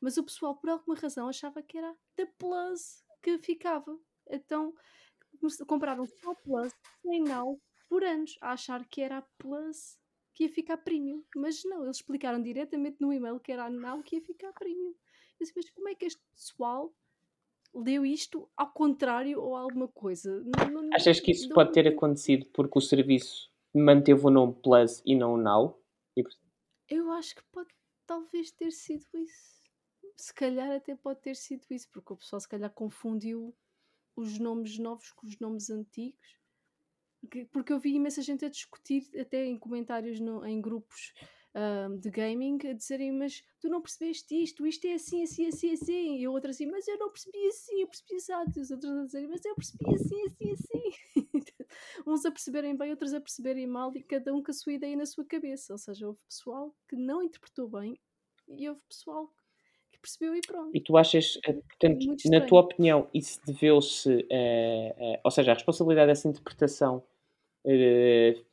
Mas 0.00 0.16
o 0.16 0.24
pessoal, 0.24 0.56
por 0.56 0.68
alguma 0.68 0.96
razão, 0.96 1.28
achava 1.28 1.62
que 1.62 1.78
era 1.78 1.96
da 2.16 2.26
Plus 2.38 3.02
que 3.22 3.38
ficava. 3.38 3.98
Então 4.28 4.74
compraram 5.66 6.06
só 6.06 6.34
Plus 6.34 6.72
sem 7.02 7.22
Now 7.22 7.60
por 7.88 8.02
anos, 8.02 8.36
a 8.40 8.52
achar 8.52 8.84
que 8.86 9.00
era 9.00 9.18
a 9.18 9.22
Plus 9.38 9.98
que 10.34 10.44
ia 10.44 10.50
ficar 10.50 10.76
premium. 10.78 11.22
Mas 11.36 11.64
não, 11.64 11.84
eles 11.84 11.96
explicaram 11.96 12.42
diretamente 12.42 12.96
no 13.00 13.12
e-mail 13.12 13.38
que 13.40 13.52
era 13.52 13.64
a 13.66 13.70
Now 13.70 14.02
que 14.02 14.16
ia 14.16 14.22
ficar 14.22 14.52
premium. 14.52 14.90
Eu 14.90 14.96
disse, 15.40 15.52
mas 15.56 15.70
como 15.70 15.88
é 15.88 15.94
que 15.94 16.04
este 16.06 16.20
pessoal 16.34 16.92
leu 17.74 18.04
isto 18.06 18.48
ao 18.56 18.70
contrário 18.72 19.40
ou 19.40 19.56
alguma 19.56 19.88
coisa. 19.88 20.42
Não, 20.44 20.82
não, 20.82 20.90
Achas 20.94 21.18
que 21.20 21.32
isso 21.32 21.48
não- 21.48 21.54
pode 21.54 21.72
ter 21.72 21.88
acontecido 21.88 22.46
porque 22.52 22.78
o 22.78 22.82
serviço 22.82 23.50
manteve 23.74 24.24
o 24.26 24.30
nome 24.30 24.54
Plus 24.62 25.02
e 25.04 25.14
não 25.16 25.34
o 25.34 25.36
Now? 25.36 25.80
Eu 26.88 27.10
acho 27.12 27.34
que 27.34 27.42
pode 27.50 27.70
talvez 28.06 28.50
ter 28.50 28.70
sido 28.70 29.06
isso. 29.16 29.62
Se 30.16 30.32
calhar 30.32 30.70
até 30.70 30.94
pode 30.94 31.20
ter 31.20 31.34
sido 31.34 31.64
isso, 31.70 31.88
porque 31.90 32.12
o 32.12 32.16
pessoal 32.16 32.38
se 32.38 32.48
calhar 32.48 32.70
confundiu 32.70 33.52
os 34.14 34.38
nomes 34.38 34.78
novos 34.78 35.10
com 35.10 35.26
os 35.26 35.38
nomes 35.40 35.70
antigos. 35.70 36.38
Que- 37.30 37.44
Porque 37.46 37.72
eu 37.72 37.78
vi 37.78 37.94
imensa 37.94 38.22
gente 38.22 38.44
a 38.44 38.48
discutir, 38.48 39.08
até 39.18 39.44
em 39.46 39.58
comentários 39.58 40.20
no- 40.20 40.44
em 40.46 40.60
grupos 40.60 41.12
ahm, 41.56 41.98
de 41.98 42.10
gaming, 42.10 42.58
a 42.68 42.72
dizerem: 42.72 43.12
Mas 43.12 43.42
tu 43.60 43.68
não 43.68 43.80
percebeste 43.80 44.34
isto, 44.42 44.66
isto 44.66 44.86
é 44.86 44.94
assim, 44.94 45.22
assim, 45.22 45.46
assim, 45.46 45.72
assim. 45.72 46.16
E 46.18 46.26
o 46.28 46.32
outro 46.32 46.50
assim: 46.50 46.66
Mas 46.66 46.86
eu 46.88 46.98
não 46.98 47.10
percebi 47.10 47.46
assim, 47.46 47.80
eu 47.80 47.86
percebi 47.88 48.16
assim. 48.16 48.32
E 48.56 48.60
os 48.60 48.70
outros 48.72 48.90
a 48.90 49.04
dizerem: 49.04 49.28
Mas 49.28 49.44
eu 49.44 49.54
percebi 49.54 49.94
assim, 49.94 50.22
assim, 50.26 50.52
assim. 50.52 51.14
Uns 52.06 52.24
a 52.26 52.30
perceberem 52.30 52.76
bem, 52.76 52.90
outros 52.90 53.14
a 53.14 53.20
perceberem 53.20 53.66
mal, 53.66 53.94
e 53.96 54.02
cada 54.02 54.34
um 54.34 54.42
com 54.42 54.50
a 54.50 54.54
sua 54.54 54.72
ideia 54.72 54.96
na 54.96 55.06
sua 55.06 55.24
cabeça. 55.24 55.72
Ou 55.72 55.78
seja, 55.78 56.06
houve 56.08 56.18
pessoal 56.28 56.74
que 56.88 56.96
não 56.96 57.22
interpretou 57.22 57.68
bem 57.68 57.98
e 58.48 58.68
houve 58.68 58.80
pessoal 58.88 59.30
que 59.92 59.98
percebeu 60.00 60.34
e 60.34 60.40
pronto. 60.40 60.74
e 60.74 60.80
tu 60.80 60.96
achas, 60.96 61.38
eh, 61.46 61.52
portanto, 61.52 62.04
na 62.26 62.40
tua 62.40 62.60
opinião, 62.62 63.08
isso 63.14 63.40
deveu-se, 63.46 64.26
eh, 64.30 64.94
eh, 64.98 65.20
ou 65.24 65.30
seja, 65.30 65.52
a 65.52 65.54
responsabilidade 65.54 66.08
dessa 66.08 66.28
interpretação 66.28 67.02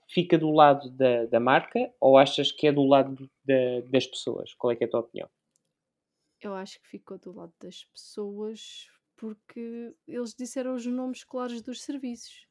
fica 0.07 0.37
do 0.37 0.51
lado 0.51 0.89
da, 0.89 1.25
da 1.25 1.39
marca 1.39 1.91
ou 1.99 2.17
achas 2.17 2.51
que 2.51 2.67
é 2.67 2.71
do 2.71 2.83
lado 2.83 3.29
da- 3.45 3.81
das 3.85 4.07
pessoas? 4.07 4.53
Qual 4.55 4.71
é 4.71 4.77
é 4.79 4.85
a 4.85 4.89
tua 4.89 4.99
opinião? 5.01 5.29
Eu 6.41 6.53
acho 6.55 6.79
que 6.81 6.87
ficou 6.87 7.17
do 7.19 7.31
lado 7.31 7.53
das 7.59 7.83
pessoas 7.85 8.87
porque 9.15 9.95
eles 10.07 10.33
disseram 10.33 10.73
os 10.73 10.85
nomes 10.85 11.23
claros 11.23 11.61
dos 11.61 11.81
serviços. 11.83 12.47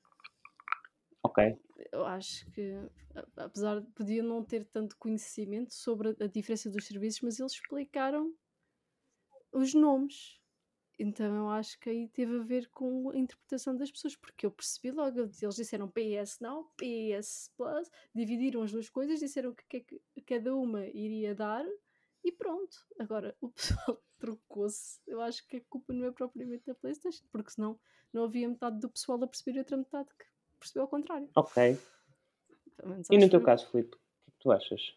Ok. 1.22 1.38
Eu 1.92 2.04
acho 2.04 2.48
que, 2.52 2.74
apesar 3.36 3.80
de 3.80 3.90
podiam 3.92 4.24
não 4.26 4.44
ter 4.44 4.64
tanto 4.66 4.96
conhecimento 4.98 5.74
sobre 5.74 6.10
a, 6.10 6.24
a 6.24 6.26
diferença 6.28 6.70
dos 6.70 6.86
serviços, 6.86 7.20
mas 7.22 7.40
eles 7.40 7.52
explicaram 7.52 8.32
os 9.52 9.74
nomes. 9.74 10.39
Então 11.02 11.34
eu 11.34 11.48
acho 11.48 11.80
que 11.80 11.88
aí 11.88 12.08
teve 12.08 12.36
a 12.36 12.42
ver 12.42 12.68
com 12.68 13.08
a 13.08 13.16
interpretação 13.16 13.74
das 13.74 13.90
pessoas, 13.90 14.14
porque 14.14 14.44
eu 14.44 14.50
percebi 14.50 14.90
logo, 14.90 15.18
eles 15.18 15.56
disseram 15.56 15.88
PS 15.88 16.38
Now, 16.40 16.70
PS 16.76 17.50
Plus, 17.56 17.90
dividiram 18.14 18.62
as 18.62 18.70
duas 18.70 18.90
coisas, 18.90 19.18
disseram 19.18 19.50
o 19.50 19.54
que, 19.54 19.78
é 19.78 19.80
que 19.80 20.02
cada 20.26 20.54
uma 20.54 20.86
iria 20.88 21.34
dar 21.34 21.64
e 22.22 22.30
pronto. 22.30 22.76
Agora 22.98 23.34
o 23.40 23.48
pessoal 23.48 24.02
trocou-se. 24.20 25.00
Eu 25.06 25.22
acho 25.22 25.46
que 25.48 25.56
a 25.56 25.60
culpa 25.70 25.94
não 25.94 26.04
é 26.04 26.12
propriamente 26.12 26.66
da 26.66 26.74
PlayStation, 26.74 27.24
porque 27.32 27.52
senão 27.52 27.80
não 28.12 28.24
havia 28.24 28.46
metade 28.46 28.78
do 28.78 28.90
pessoal 28.90 29.22
a 29.24 29.26
perceber 29.26 29.56
e 29.56 29.60
outra 29.60 29.78
metade 29.78 30.10
que 30.18 30.26
percebeu 30.58 30.82
ao 30.82 30.88
contrário. 30.88 31.30
Ok. 31.34 31.78
E 33.10 33.16
no 33.16 33.30
teu 33.30 33.40
eu. 33.40 33.46
caso, 33.46 33.70
Filipe, 33.70 33.96
o 33.96 33.98
que 33.98 34.28
é 34.28 34.32
que 34.32 34.38
tu 34.38 34.52
achas? 34.52 34.94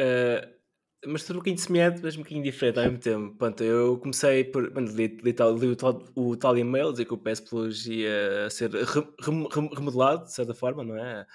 Uh, 0.00 0.63
mas 1.06 1.22
tudo 1.24 1.36
um 1.36 1.38
bocadinho 1.40 1.58
semelhante, 1.58 2.00
mas 2.02 2.14
um 2.16 2.18
bocadinho 2.18 2.42
diferente 2.42 2.78
ao 2.78 2.84
mesmo 2.84 2.98
tempo. 2.98 3.36
Pronto, 3.36 3.62
eu 3.64 3.98
comecei 3.98 4.44
por. 4.44 4.70
Pronto, 4.70 4.92
li, 4.92 5.06
li, 5.08 5.32
li 5.32 5.66
o, 5.68 5.76
tal, 5.76 6.02
o 6.14 6.36
tal 6.36 6.56
e-mail 6.58 6.92
dizer 6.92 7.04
que 7.04 7.14
o 7.14 7.18
PS 7.18 7.42
Plus 7.42 7.86
ia 7.86 8.48
ser 8.50 8.70
re- 8.70 9.08
rem- 9.20 9.48
rem- 9.52 9.70
remodelado, 9.74 10.24
de 10.24 10.32
certa 10.32 10.54
forma, 10.54 10.84
não 10.84 10.96
é? 10.96 11.26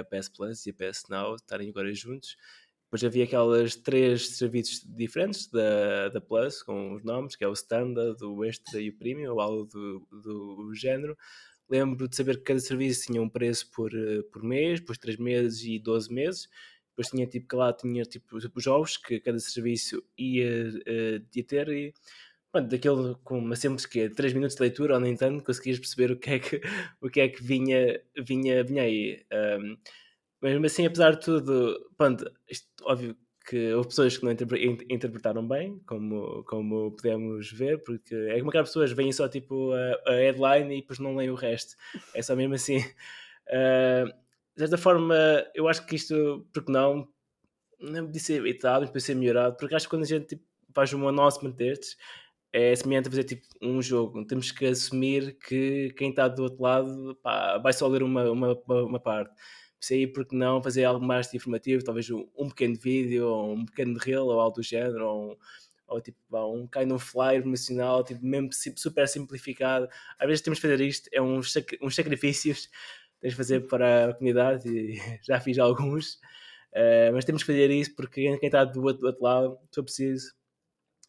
A 0.00 0.04
PS 0.04 0.30
Plus 0.30 0.66
e 0.66 0.70
a 0.70 0.74
PS 0.74 1.04
Now 1.10 1.34
estarem 1.36 1.68
agora 1.70 1.92
juntos. 1.94 2.36
Depois 2.86 3.04
havia 3.04 3.24
aquelas 3.24 3.74
três 3.76 4.36
serviços 4.36 4.80
diferentes 4.86 5.48
da, 5.50 6.08
da 6.10 6.20
Plus, 6.20 6.62
com 6.62 6.94
os 6.94 7.02
nomes, 7.02 7.34
que 7.36 7.42
é 7.44 7.48
o 7.48 7.52
Standard, 7.52 8.22
o 8.24 8.44
Extra 8.44 8.80
e 8.80 8.90
o 8.90 8.96
Premium, 8.96 9.32
ou 9.32 9.40
algo 9.40 9.64
do, 9.66 10.06
do 10.12 10.74
género. 10.74 11.16
Lembro 11.68 12.06
de 12.08 12.14
saber 12.14 12.36
que 12.38 12.44
cada 12.44 12.60
serviço 12.60 13.06
tinha 13.06 13.22
um 13.22 13.28
preço 13.28 13.70
por, 13.72 13.92
eh, 13.94 14.22
por 14.32 14.42
mês, 14.42 14.80
depois 14.80 14.98
3 14.98 15.16
meses 15.16 15.62
e 15.64 15.78
12 15.78 16.12
meses. 16.12 16.46
Depois 16.94 17.08
tinha 17.08 17.26
tipo 17.26 17.48
que 17.48 17.56
lá 17.56 17.72
tinha 17.72 18.04
tipo 18.04 18.36
os 18.36 18.48
jogos 18.62 18.96
que 18.96 19.18
cada 19.20 19.38
serviço 19.40 20.02
ia, 20.16 20.70
eh, 20.86 21.20
ia 21.34 21.44
ter 21.44 21.68
e 21.68 21.92
pronto, 22.52 22.68
daquele 22.68 23.14
com 23.24 23.38
uma 23.38 23.56
simples 23.56 23.84
que 23.86 24.08
3 24.10 24.32
minutos 24.32 24.56
de 24.56 24.62
leitura 24.62 24.94
ou 24.94 25.00
nem 25.00 25.16
tanto 25.16 25.44
conseguias 25.44 25.78
perceber 25.78 26.12
o 26.12 26.18
que 26.18 26.30
é 26.30 26.38
que, 26.38 26.60
o 27.02 27.10
que, 27.10 27.20
é 27.20 27.28
que 27.28 27.42
vinha, 27.42 28.00
vinha, 28.24 28.62
vinha 28.64 28.82
aí. 28.84 29.24
Um, 29.60 29.76
mesmo 30.42 30.66
assim, 30.66 30.86
apesar 30.86 31.12
de 31.12 31.20
tudo, 31.20 31.90
pronto, 31.96 32.30
isto, 32.48 32.66
óbvio 32.82 33.16
que 33.48 33.72
houve 33.74 33.88
pessoas 33.88 34.16
que 34.16 34.24
não 34.24 34.32
interpre- 34.32 34.64
in- 34.64 34.78
interpretaram 34.90 35.46
bem, 35.46 35.78
como, 35.86 36.44
como 36.44 36.92
podemos 36.92 37.50
ver, 37.52 37.82
porque 37.82 38.14
é 38.14 38.38
como 38.38 38.50
aquelas 38.50 38.68
pessoas 38.68 38.92
veem 38.92 39.12
só 39.12 39.28
tipo 39.28 39.72
a, 39.72 40.12
a 40.12 40.14
headline 40.14 40.74
e 40.78 40.80
depois 40.80 40.98
não 40.98 41.16
leem 41.16 41.30
o 41.30 41.34
resto. 41.34 41.76
É 42.14 42.22
só 42.22 42.34
mesmo 42.36 42.54
assim. 42.54 42.78
Uh, 43.46 44.08
de 44.56 44.60
certa 44.62 44.78
forma, 44.78 45.14
eu 45.54 45.68
acho 45.68 45.84
que 45.86 45.96
isto, 45.96 46.46
porque 46.52 46.70
não, 46.72 47.08
não 47.80 48.06
podia 48.06 48.20
ser 48.20 48.34
evitado, 48.34 48.82
mas 48.82 48.90
podia 48.90 49.00
ser 49.06 49.14
melhorado, 49.16 49.56
porque 49.56 49.74
acho 49.74 49.86
que 49.86 49.90
quando 49.90 50.04
a 50.04 50.06
gente 50.06 50.26
tipo, 50.28 50.44
faz 50.74 50.92
um 50.92 51.08
announcement 51.08 51.52
destes, 51.52 51.96
é 52.52 52.74
semelhante 52.76 53.08
a 53.08 53.10
fazer 53.10 53.24
tipo 53.24 53.42
um 53.62 53.82
jogo. 53.82 54.24
Temos 54.26 54.52
que 54.52 54.66
assumir 54.66 55.36
que 55.38 55.92
quem 55.96 56.10
está 56.10 56.28
do 56.28 56.44
outro 56.44 56.62
lado 56.62 57.16
pá, 57.22 57.58
vai 57.58 57.72
só 57.72 57.88
ler 57.88 58.02
uma, 58.02 58.30
uma, 58.30 58.54
uma 58.66 59.00
parte. 59.00 59.34
Isso 59.80 59.92
aí, 59.92 60.06
porque 60.06 60.36
não 60.36 60.62
fazer 60.62 60.84
algo 60.84 61.04
mais 61.04 61.32
informativo, 61.34 61.84
talvez 61.84 62.08
um, 62.10 62.26
um 62.38 62.48
pequeno 62.48 62.76
vídeo, 62.80 63.26
ou 63.28 63.54
um 63.54 63.66
pequeno 63.66 63.98
reel, 63.98 64.26
ou 64.26 64.40
algo 64.40 64.56
do 64.56 64.62
género, 64.62 65.06
ou, 65.06 65.38
ou 65.88 66.00
tipo 66.00 66.18
um 66.32 66.66
kind 66.68 66.90
of 66.92 67.04
flyer 67.04 67.42
promocional, 67.42 68.02
tipo, 68.04 68.24
mesmo 68.24 68.52
sim- 68.52 68.76
super 68.76 69.06
simplificado. 69.08 69.88
Às 70.18 70.26
vezes 70.28 70.42
temos 70.42 70.58
que 70.60 70.68
fazer 70.68 70.80
isto, 70.82 71.08
é 71.12 71.20
uns, 71.20 71.52
uns 71.82 71.94
sacrifícios 71.94 72.68
tens 73.24 73.30
de 73.30 73.36
fazer 73.36 73.60
para 73.66 74.10
a 74.10 74.14
comunidade, 74.14 74.68
e 74.68 74.98
já 75.24 75.40
fiz 75.40 75.58
alguns, 75.58 76.20
eh, 76.72 77.10
mas 77.10 77.24
temos 77.24 77.42
que 77.42 77.46
fazer 77.46 77.70
isso 77.70 77.94
porque 77.96 78.36
quem 78.36 78.46
está 78.46 78.66
do 78.66 78.82
outro, 78.82 79.00
do 79.00 79.06
outro 79.06 79.22
lado, 79.24 79.58
se 79.70 79.76
for 79.76 79.82
preciso, 79.84 80.34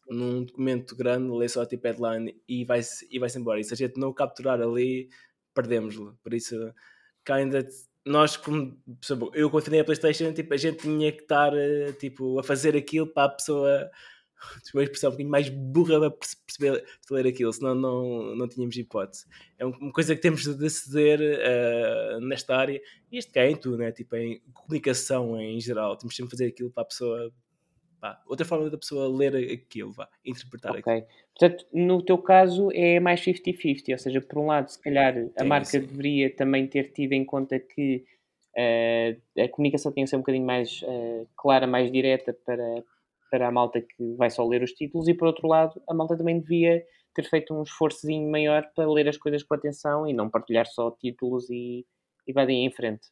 num 0.08 0.44
documento 0.44 0.96
grande, 0.96 1.30
lê 1.36 1.46
só 1.46 1.66
tipo 1.66 1.86
headline 1.86 2.34
e 2.48 2.64
vai-se 2.64 3.06
e 3.10 3.18
vai 3.18 3.28
embora. 3.36 3.60
E 3.60 3.64
se 3.64 3.74
a 3.74 3.76
gente 3.76 4.00
não 4.00 4.08
o 4.08 4.14
capturar 4.14 4.62
ali, 4.62 5.10
perdemos-lo. 5.52 6.18
Por 6.22 6.32
isso, 6.32 6.72
kinda, 7.22 7.68
nós, 8.02 8.34
como, 8.38 8.80
eu 9.34 9.50
quando 9.50 9.64
tinha 9.64 9.82
a 9.82 9.84
Playstation, 9.84 10.32
tipo, 10.32 10.54
a 10.54 10.56
gente 10.56 10.78
tinha 10.78 11.12
que 11.12 11.22
estar 11.22 11.52
eh, 11.54 11.92
tipo, 11.92 12.38
a 12.38 12.42
fazer 12.42 12.74
aquilo 12.74 13.08
para 13.08 13.24
a 13.24 13.34
pessoa 13.34 13.90
uma 14.74 14.82
expressão 14.82 15.08
um 15.08 15.12
bocadinho 15.12 15.30
mais 15.30 15.48
burra 15.48 15.98
para 16.00 16.10
perce- 16.10 16.36
perceber 16.46 16.82
de 16.84 17.14
ler 17.14 17.26
aquilo, 17.26 17.52
senão 17.52 17.74
não, 17.74 18.34
não 18.36 18.48
tínhamos 18.48 18.76
hipótese. 18.76 19.24
É 19.58 19.64
um- 19.66 19.70
uma 19.70 19.92
coisa 19.92 20.14
que 20.14 20.20
temos 20.22 20.44
de 20.44 20.70
ceder 20.70 21.20
eh, 21.22 22.18
nesta 22.20 22.56
área, 22.56 22.80
e 23.10 23.18
isto 23.18 23.32
cá 23.32 23.42
é 23.42 23.50
em 23.50 23.56
tudo, 23.56 23.78
né? 23.78 23.92
tipo, 23.92 24.14
em 24.16 24.40
comunicação 24.52 25.40
em 25.40 25.60
geral, 25.60 25.96
temos 25.96 26.14
sempre 26.14 26.30
de 26.30 26.36
fazer 26.38 26.50
aquilo 26.50 26.70
para 26.70 26.82
a 26.82 26.86
pessoa 26.86 27.32
pá, 28.00 28.22
outra 28.26 28.44
forma 28.44 28.68
da 28.68 28.76
pessoa 28.76 29.08
ler 29.08 29.34
aquilo, 29.52 29.92
vá, 29.92 30.08
interpretar 30.24 30.76
aquilo. 30.76 30.96
Ok. 30.98 31.06
Portanto, 31.38 31.66
no 31.72 32.02
teu 32.02 32.18
caso 32.18 32.70
é 32.72 33.00
mais 33.00 33.20
50-50, 33.20 33.92
ou 33.92 33.98
seja, 33.98 34.20
por 34.20 34.38
um 34.38 34.46
lado, 34.46 34.68
se 34.68 34.80
calhar 34.80 35.14
a 35.36 35.42
Sim, 35.42 35.48
marca 35.48 35.66
sim. 35.66 35.80
deveria 35.80 36.34
também 36.34 36.66
ter 36.66 36.92
tido 36.92 37.12
em 37.12 37.24
conta 37.24 37.58
que 37.58 38.04
eh, 38.56 39.16
a 39.38 39.48
comunicação 39.48 39.92
tinha 39.92 40.04
que 40.04 40.10
ser 40.10 40.16
um 40.16 40.20
bocadinho 40.20 40.46
mais 40.46 40.80
eh, 40.86 41.26
clara, 41.36 41.66
mais 41.66 41.90
direta 41.92 42.32
para, 42.32 42.82
para 43.30 43.48
a 43.48 43.52
malta 43.52 43.80
que 43.80 44.14
vai 44.16 44.30
só 44.30 44.46
ler 44.46 44.62
os 44.62 44.72
títulos, 44.72 45.08
e 45.08 45.14
por 45.14 45.26
outro 45.26 45.48
lado, 45.48 45.80
a 45.88 45.94
malta 45.94 46.16
também 46.16 46.40
devia 46.40 46.84
ter 47.14 47.24
feito 47.24 47.54
um 47.54 47.62
esforçozinho 47.62 48.30
maior 48.30 48.70
para 48.74 48.90
ler 48.90 49.08
as 49.08 49.16
coisas 49.16 49.42
com 49.42 49.54
atenção 49.54 50.06
e 50.06 50.12
não 50.12 50.28
partilhar 50.28 50.66
só 50.66 50.90
títulos 50.90 51.48
e, 51.50 51.86
e 52.26 52.32
vai 52.32 52.46
daí 52.46 52.56
em 52.56 52.70
frente. 52.70 53.08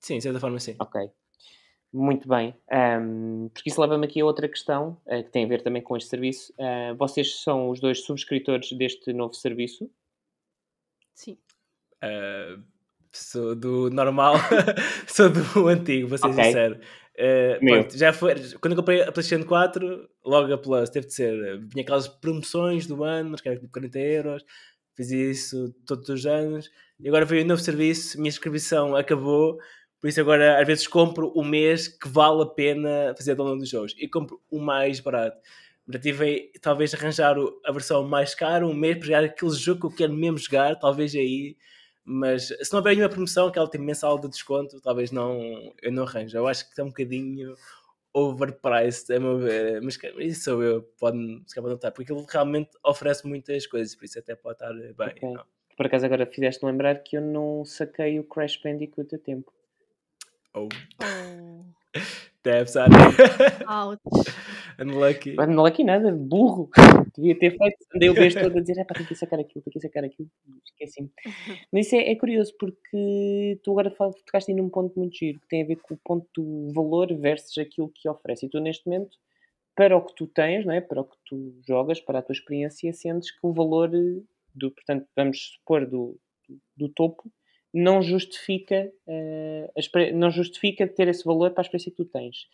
Sim, 0.00 0.16
de 0.16 0.22
certa 0.22 0.40
forma 0.40 0.58
sim. 0.58 0.76
Ok. 0.80 1.10
Muito 1.92 2.28
bem. 2.28 2.54
Ahm, 2.70 3.48
porque 3.52 3.68
isso 3.68 3.80
leva-me 3.80 4.06
aqui 4.06 4.20
a 4.20 4.24
outra 4.24 4.48
questão, 4.48 4.96
eh, 5.06 5.22
que 5.22 5.30
tem 5.30 5.44
a 5.44 5.48
ver 5.48 5.62
também 5.62 5.82
com 5.82 5.96
este 5.96 6.08
serviço. 6.08 6.54
Ah, 6.58 6.94
vocês 6.96 7.42
são 7.42 7.68
os 7.68 7.80
dois 7.80 8.04
subscritores 8.04 8.72
deste 8.72 9.12
novo 9.12 9.34
serviço? 9.34 9.90
Sim. 11.14 11.36
Uh, 12.02 12.62
sou 13.12 13.54
do 13.54 13.90
normal, 13.90 14.34
sou 15.06 15.28
do 15.28 15.68
antigo, 15.68 16.08
vou 16.08 16.16
ser 16.16 16.28
Ok. 16.28 16.44
sincero. 16.44 16.80
Uh, 17.20 17.62
Meu. 17.62 17.74
pronto, 17.74 17.98
já 17.98 18.14
foi, 18.14 18.34
quando 18.60 18.72
eu 18.72 18.76
comprei 18.78 19.02
a 19.02 19.12
PlayStation 19.12 19.44
4, 19.44 20.08
logo 20.24 20.54
a 20.54 20.56
Plus, 20.56 20.88
teve 20.88 21.06
de 21.06 21.14
ser. 21.14 21.58
Vinha 21.58 21.82
aquelas 21.82 22.08
promoções 22.08 22.86
do 22.86 23.04
ano, 23.04 23.36
que 23.36 23.46
era 23.46 23.58
tipo 23.58 23.70
40 23.70 23.98
euros. 23.98 24.44
Fiz 24.96 25.10
isso 25.10 25.74
todos 25.86 26.08
os 26.08 26.24
anos. 26.24 26.70
E 26.98 27.08
agora 27.08 27.26
veio 27.26 27.44
um 27.44 27.48
novo 27.48 27.60
serviço, 27.60 28.18
minha 28.18 28.30
inscrição 28.30 28.96
acabou. 28.96 29.58
Por 30.00 30.08
isso 30.08 30.20
agora 30.20 30.58
às 30.58 30.66
vezes 30.66 30.86
compro 30.86 31.30
o 31.34 31.44
mês 31.44 31.88
que 31.88 32.08
vale 32.08 32.42
a 32.42 32.46
pena 32.46 33.14
fazer 33.14 33.34
download 33.34 33.60
dos 33.60 33.68
jogos. 33.68 33.94
E 33.98 34.08
compro 34.08 34.40
o 34.50 34.58
mais 34.58 34.98
barato. 34.98 35.38
Já 35.92 35.98
tive 35.98 36.52
talvez 36.62 36.94
arranjar 36.94 37.36
a 37.66 37.72
versão 37.72 38.02
mais 38.06 38.34
cara, 38.34 38.66
um 38.66 38.72
mês 38.72 38.96
para 38.96 39.06
jogar 39.06 39.24
aquele 39.24 39.52
jogo 39.52 39.80
que 39.80 39.86
eu 39.86 39.96
quero 39.96 40.14
mesmo 40.14 40.38
jogar, 40.38 40.78
talvez 40.78 41.14
aí. 41.14 41.56
Mas 42.04 42.48
se 42.48 42.72
não 42.72 42.78
houver 42.78 42.94
nenhuma 42.94 43.10
promoção, 43.10 43.48
aquela 43.48 43.68
tem 43.68 43.80
mensal 43.80 44.18
de 44.18 44.28
desconto, 44.28 44.80
talvez 44.80 45.10
não, 45.10 45.72
eu 45.82 45.92
não 45.92 46.04
arranjo. 46.04 46.36
Eu 46.36 46.46
acho 46.46 46.64
que 46.64 46.70
está 46.70 46.82
um 46.82 46.88
bocadinho 46.88 47.54
overpriced, 48.12 49.14
a 49.14 49.20
meu 49.20 49.38
ver. 49.38 49.80
Mas 49.82 49.98
isso 50.18 50.44
sou 50.44 50.62
eu, 50.62 50.82
pode-me 50.98 51.42
se 51.46 51.60
notar, 51.60 51.92
porque 51.92 52.12
ele 52.12 52.24
realmente 52.28 52.70
oferece 52.84 53.26
muitas 53.26 53.66
coisas, 53.66 53.94
por 53.94 54.04
isso 54.04 54.18
até 54.18 54.34
pode 54.34 54.56
estar 54.56 54.72
bem. 54.72 55.14
Okay. 55.16 55.44
Por 55.76 55.86
acaso 55.86 56.04
agora 56.04 56.26
fizeste 56.26 56.64
lembrar 56.64 56.96
que 56.96 57.16
eu 57.16 57.22
não 57.22 57.64
saquei 57.64 58.18
o 58.18 58.24
Crash 58.24 58.60
Bandicoot 58.62 59.14
a 59.14 59.18
tempo. 59.18 59.52
Oh. 60.54 60.68
oh. 61.02 61.79
Deve 62.42 62.62
estar. 62.62 62.88
Ouch. 63.68 64.00
Unlucky. 64.80 65.36
Unlucky 65.38 65.84
nada, 65.84 66.10
burro. 66.10 66.70
Devia 67.14 67.38
ter 67.38 67.50
feito. 67.56 67.76
Andei 67.94 68.08
o 68.08 68.14
beijo 68.14 68.40
todo 68.40 68.56
a 68.56 68.60
dizer: 68.60 68.78
é 68.78 68.84
pá, 68.84 68.94
tem 68.94 69.04
que 69.04 69.14
sacar 69.14 69.38
aquilo, 69.38 69.62
tem 69.62 69.72
que 69.72 69.80
sacar 69.80 70.04
aquilo. 70.04 70.30
Esqueci-me. 70.64 71.10
Mas 71.70 71.86
isso 71.86 71.96
é, 71.96 72.10
é, 72.10 72.16
curioso 72.16 72.54
porque 72.58 73.60
tu 73.62 73.72
agora 73.72 73.90
tocaste 73.90 74.50
aí 74.50 74.56
num 74.56 74.70
ponto 74.70 74.98
muito 74.98 75.16
giro 75.16 75.38
que 75.40 75.48
tem 75.48 75.62
a 75.62 75.66
ver 75.66 75.76
com 75.76 75.94
o 75.94 76.00
ponto 76.02 76.26
do 76.34 76.72
valor 76.72 77.14
versus 77.14 77.58
aquilo 77.58 77.92
que 77.94 78.08
oferece. 78.08 78.46
E 78.46 78.48
tu, 78.48 78.58
neste 78.58 78.86
momento, 78.86 79.18
para 79.74 79.96
o 79.96 80.04
que 80.04 80.14
tu 80.14 80.26
tens, 80.26 80.64
não 80.64 80.72
é? 80.72 80.80
para 80.80 81.02
o 81.02 81.04
que 81.04 81.16
tu 81.26 81.54
jogas, 81.66 82.00
para 82.00 82.20
a 82.20 82.22
tua 82.22 82.32
experiência, 82.32 82.92
sentes 82.92 83.30
que 83.30 83.38
o 83.42 83.52
valor, 83.52 83.90
do, 84.54 84.70
portanto, 84.70 85.06
vamos 85.14 85.52
supor, 85.54 85.86
do, 85.86 86.18
do 86.76 86.88
topo, 86.88 87.30
não 87.72 88.02
justifica, 88.02 88.92
uh, 89.06 90.12
não 90.14 90.30
justifica 90.30 90.86
ter 90.86 91.08
esse 91.08 91.24
valor 91.24 91.50
para 91.52 91.60
a 91.60 91.64
experiência 91.64 91.90
que 91.90 91.96
tu 91.96 92.04
tens. 92.04 92.48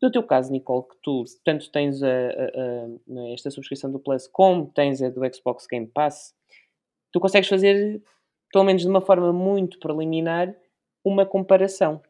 No 0.00 0.10
teu 0.10 0.22
caso, 0.22 0.50
Nicole, 0.50 0.88
que 0.88 0.96
tu 1.02 1.24
tanto 1.44 1.70
tens 1.70 2.02
a, 2.02 2.08
a, 2.08 2.10
a, 2.10 3.28
é, 3.28 3.34
esta 3.34 3.50
subscrição 3.50 3.90
do 3.92 3.98
Plus 3.98 4.26
como 4.26 4.70
tens 4.72 5.02
a 5.02 5.10
do 5.10 5.20
Xbox 5.34 5.66
Game 5.66 5.86
Pass, 5.86 6.34
tu 7.12 7.20
consegues 7.20 7.48
fazer, 7.48 8.02
pelo 8.50 8.64
menos 8.64 8.82
de 8.82 8.88
uma 8.88 9.02
forma 9.02 9.32
muito 9.32 9.78
preliminar, 9.78 10.54
uma 11.04 11.26
comparação. 11.26 12.02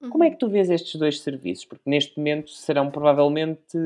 Uhum. 0.00 0.10
Como 0.10 0.24
é 0.24 0.28
uhum. 0.28 0.32
que 0.32 0.38
tu 0.38 0.48
vês 0.48 0.70
estes 0.70 0.98
dois 0.98 1.20
serviços? 1.20 1.64
Porque 1.64 1.88
neste 1.88 2.16
momento 2.16 2.50
serão 2.50 2.90
provavelmente, 2.90 3.78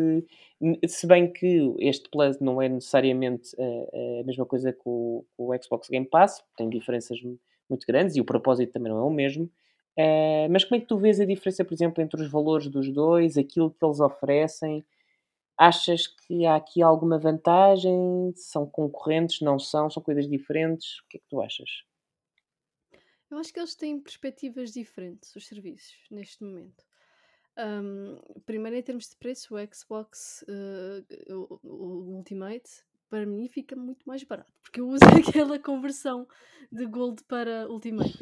se 0.87 1.07
bem 1.07 1.31
que 1.33 1.75
este 1.79 2.09
Plus 2.09 2.39
não 2.39 2.63
é 2.63 2.69
necessariamente 2.69 3.51
a, 3.61 4.21
a 4.21 4.25
mesma 4.25 4.47
coisa 4.47 4.73
que 4.73 4.83
o, 4.85 5.25
o, 5.37 5.53
Xbox 5.61 5.89
Game 5.89 6.07
Pass, 6.07 6.43
tem 6.57 6.69
diferenças 6.69 7.19
muito 7.69 7.87
grandes 7.87 8.17
e 8.17 8.21
o 8.21 8.25
propósito 8.25 8.73
também 8.73 8.93
não 8.93 8.99
é 8.99 9.03
o 9.03 9.11
mesmo. 9.11 9.51
Uh, 9.97 10.51
mas 10.51 10.65
como 10.65 10.77
é 10.77 10.81
que 10.81 10.89
tu 10.89 10.99
vês 10.99 11.21
a 11.21 11.25
diferença, 11.25 11.65
por 11.65 11.73
exemplo, 11.73 12.03
entre 12.03 12.21
os 12.21 12.31
valores 12.31 12.69
dos 12.69 12.93
dois, 12.93 13.37
aquilo 13.37 13.71
que 13.71 13.85
eles 13.85 14.01
oferecem? 14.01 14.85
Achas 15.57 16.09
que 16.09 16.45
há 16.47 16.57
aqui 16.57 16.83
alguma 16.83 17.19
vantagem? 17.19 18.33
São 18.35 18.67
concorrentes? 18.67 19.41
Não 19.41 19.59
são? 19.59 19.89
São 19.89 20.03
coisas 20.03 20.29
diferentes? 20.29 20.99
O 21.01 21.09
que 21.09 21.19
é 21.19 21.21
que 21.21 21.27
tu 21.29 21.41
achas? 21.41 21.85
Eu 23.31 23.39
acho 23.39 23.53
que 23.53 23.59
eles 23.59 23.75
têm 23.75 24.01
perspectivas 24.01 24.73
diferentes, 24.73 25.35
os 25.35 25.47
serviços, 25.47 25.97
neste 26.11 26.43
momento. 26.43 26.85
Um, 27.57 28.41
primeiro, 28.45 28.77
em 28.77 28.83
termos 28.83 29.09
de 29.09 29.17
preço, 29.17 29.55
o 29.55 29.75
Xbox, 29.75 30.45
uh, 30.49 31.35
o, 31.35 31.61
o, 31.63 32.17
Ultimate, 32.17 32.85
para 33.09 33.25
mim 33.25 33.49
fica 33.49 33.77
muito 33.77 34.07
mais 34.07 34.25
barato, 34.25 34.53
porque 34.63 34.81
eu 34.81 34.89
uso 34.89 35.01
aquela 35.47 35.59
conversão 35.59 36.27
de 36.71 36.85
Gold 36.87 37.23
para 37.25 37.69
Ultimate 37.69 38.19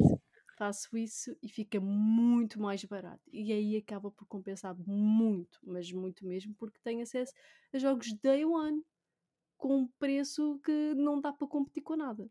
faço 0.63 0.97
isso 0.97 1.35
e 1.41 1.49
fica 1.49 1.79
muito 1.79 2.59
mais 2.61 2.83
barato. 2.85 3.21
E 3.31 3.51
aí 3.51 3.75
acaba 3.75 4.09
por 4.11 4.25
compensar 4.27 4.75
muito, 4.75 5.59
mas 5.63 5.91
muito 5.91 6.25
mesmo, 6.25 6.53
porque 6.55 6.79
tenho 6.83 7.01
acesso 7.01 7.33
a 7.73 7.77
jogos 7.77 8.13
Day 8.13 8.45
One 8.45 8.81
com 9.57 9.77
um 9.77 9.87
preço 9.99 10.59
que 10.63 10.93
não 10.95 11.19
dá 11.19 11.33
para 11.33 11.47
competir 11.47 11.83
com 11.83 11.95
nada. 11.95 12.29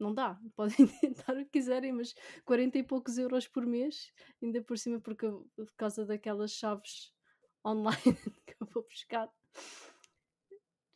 Não 0.00 0.14
dá, 0.14 0.40
podem 0.56 0.86
tentar 1.00 1.34
o 1.34 1.44
que 1.44 1.50
quiserem, 1.50 1.92
mas 1.92 2.14
40 2.44 2.78
e 2.78 2.82
poucos 2.82 3.18
euros 3.18 3.46
por 3.46 3.66
mês, 3.66 4.12
ainda 4.42 4.62
por 4.62 4.78
cima 4.78 4.98
porque 4.98 5.26
por 5.54 5.70
causa 5.76 6.06
daquelas 6.06 6.52
chaves 6.52 7.12
online 7.64 7.94
que 8.46 8.56
eu 8.58 8.66
vou 8.66 8.82
buscar, 8.82 9.30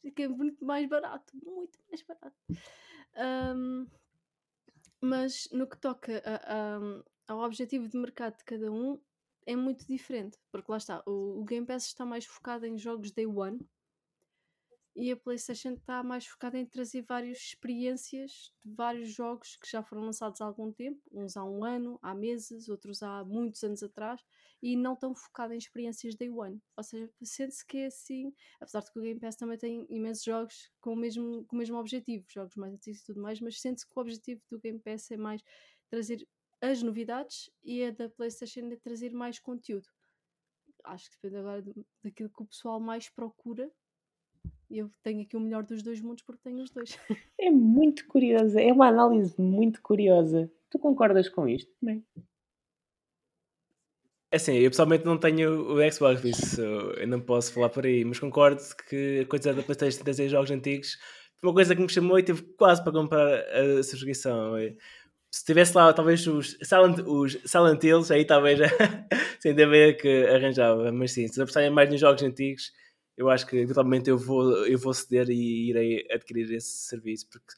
fica 0.01 0.29
muito 0.29 0.65
mais 0.65 0.89
barato, 0.89 1.33
muito 1.37 1.79
mais 1.89 2.03
barato. 2.03 2.37
Um, 3.17 3.87
mas 5.01 5.49
no 5.53 5.67
que 5.67 5.77
toca 5.79 6.23
a, 6.25 6.79
a, 6.79 7.35
ao 7.35 7.41
objetivo 7.41 7.87
de 7.89 7.99
mercado 7.99 8.39
de 8.39 8.45
cada 8.45 8.73
um, 8.73 8.99
é 9.47 9.55
muito 9.55 9.87
diferente. 9.87 10.39
Porque 10.51 10.71
lá 10.71 10.79
está, 10.79 11.03
o, 11.07 11.41
o 11.41 11.45
Game 11.45 11.67
Pass 11.67 11.87
está 11.87 12.05
mais 12.07 12.25
focado 12.25 12.67
em 12.67 12.79
jogos 12.79 13.13
Day 13.13 13.27
One 13.27 13.61
e 14.97 15.11
a 15.11 15.17
PlayStation 15.17 15.73
está 15.73 16.03
mais 16.03 16.27
focada 16.27 16.57
em 16.57 16.65
trazer 16.65 17.03
várias 17.03 17.39
experiências 17.39 18.53
de 18.65 18.75
vários 18.75 19.11
jogos 19.11 19.57
que 19.57 19.69
já 19.69 19.83
foram 19.83 20.03
lançados 20.03 20.41
há 20.41 20.45
algum 20.45 20.73
tempo, 20.73 21.01
uns 21.13 21.37
há 21.37 21.45
um 21.45 21.65
ano, 21.65 21.99
há 22.01 22.15
meses, 22.15 22.69
outros 22.69 23.03
há 23.03 23.25
muitos 23.25 23.63
anos 23.65 23.83
atrás, 23.83 24.25
e 24.63 24.77
não 24.77 24.95
tão 24.95 25.15
focada 25.15 25.55
em 25.55 25.59
experiências 25.59 26.15
day 26.15 26.31
one. 26.31 26.63
Ou 26.77 26.85
seja, 26.85 27.11
sente-se 27.23 27.67
que 27.67 27.79
é 27.79 27.87
assim, 27.87 28.33
apesar 28.61 28.81
de 28.81 28.93
que 28.93 28.99
o 28.99 29.03
Game 29.03 29.19
Pass 29.19 29.37
também 29.37 29.59
tem 29.59 29.85
imensos 29.91 30.25
jogos 30.25 30.71
com 30.81 30.93
o 30.93 30.97
mesmo, 30.97 31.45
com 31.47 31.57
o 31.57 31.59
mesmo 31.59 31.77
objetivo, 31.77 32.25
jogos 32.29 32.55
mais 32.55 32.73
antigos 32.73 33.01
e 33.01 33.05
tudo 33.05 33.21
mais, 33.21 33.41
mas 33.41 33.61
sente-se 33.61 33.87
que 33.87 33.93
o 33.97 34.01
objetivo 34.01 34.41
do 34.49 34.61
Game 34.61 34.79
Pass 34.79 35.11
é 35.11 35.17
mais 35.17 35.43
trazer 35.91 36.27
as 36.61 36.83
novidades 36.83 37.51
e 37.63 37.85
a 37.85 37.91
da 37.91 38.09
PlayStation 38.09 38.71
é 38.71 38.77
trazer 38.77 39.13
mais 39.13 39.39
conteúdo. 39.39 39.89
Acho 40.85 41.11
que 41.11 41.17
depende 41.17 41.41
agora 41.41 41.65
daquilo 42.03 42.31
que 42.31 42.43
o 42.43 42.47
pessoal 42.47 42.79
mais 42.79 43.09
procura 43.11 43.71
eu 44.79 44.91
tenho 45.03 45.23
aqui 45.23 45.37
o 45.37 45.41
melhor 45.41 45.63
dos 45.63 45.83
dois 45.83 46.01
mundos 46.01 46.23
porque 46.23 46.43
tenho 46.43 46.63
os 46.63 46.71
dois. 46.71 46.99
É 47.39 47.51
muito 47.51 48.07
curiosa, 48.07 48.61
é 48.61 48.73
uma 48.73 48.89
análise 48.89 49.35
muito 49.41 49.81
curiosa. 49.83 50.51
Tu 50.71 50.79
concordas 50.79 51.29
com 51.29 51.49
isto 51.49 51.71
também? 51.81 52.05
É 54.33 54.37
assim, 54.37 54.55
eu 54.55 54.71
pessoalmente 54.71 55.05
não 55.05 55.17
tenho 55.17 55.75
o 55.75 55.93
Xbox, 55.93 56.21
por 56.21 56.29
isso 56.29 56.61
eu 56.61 57.07
não 57.07 57.21
posso 57.21 57.53
falar 57.53 57.69
por 57.69 57.87
aí, 57.87 58.05
mas 58.05 58.19
concordo 58.19 58.61
que 58.89 59.21
a 59.21 59.27
coisa 59.27 59.55
da 59.55 59.63
PlayStation 59.63 60.03
trazer 60.03 60.29
jogos 60.29 60.51
antigos 60.51 60.99
foi 61.39 61.49
uma 61.51 61.55
coisa 61.55 61.77
que 61.77 61.83
me 61.83 61.89
chamou 61.89 62.19
e 62.19 62.23
tive 62.23 62.43
quase 62.57 62.83
para 62.83 62.93
comprar 62.93 63.45
a 63.51 63.83
subscrição. 63.83 64.55
Se 65.31 65.45
tivesse 65.45 65.77
lá 65.77 65.93
talvez 65.93 66.27
os 66.27 66.57
Silent, 66.63 66.99
os 67.07 67.39
Silent 67.45 67.83
Hills, 67.85 68.13
aí 68.13 68.25
talvez 68.25 68.59
sem 69.41 69.55
ver 69.55 69.97
que 69.99 70.27
arranjava, 70.27 70.91
mas 70.91 71.13
sim, 71.13 71.29
se 71.29 71.41
apostarem 71.41 71.71
mais 71.71 71.91
nos 71.91 72.01
jogos 72.01 72.23
antigos 72.23 72.73
eu 73.17 73.31
acho 73.31 73.47
que 73.47 73.57
eventualmente 73.57 74.11
eu 74.11 74.19
vou, 74.19 74.67
eu 74.67 74.79
vou 74.79 74.93
ceder 74.93 75.31
e 75.31 75.71
irei 75.71 76.07
adquirir 76.11 76.53
esse 76.53 76.89
serviço, 76.89 77.29
porque 77.31 77.55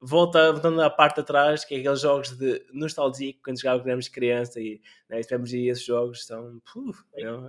volta, 0.00 0.52
voltando 0.52 0.80
à 0.82 0.90
parte 0.90 1.16
de 1.16 1.20
atrás, 1.22 1.64
que 1.64 1.74
é 1.74 1.78
aqueles 1.78 2.00
jogos 2.00 2.30
de 2.36 2.64
nostalgia 2.72 3.34
quando 3.44 3.60
jogávamos 3.60 4.06
de 4.06 4.10
criança 4.10 4.60
e 4.60 4.80
né, 5.08 5.20
tivemos 5.22 5.52
aí 5.52 5.68
esses 5.68 5.84
jogos 5.84 6.26
são 6.26 6.60
puf, 6.72 7.02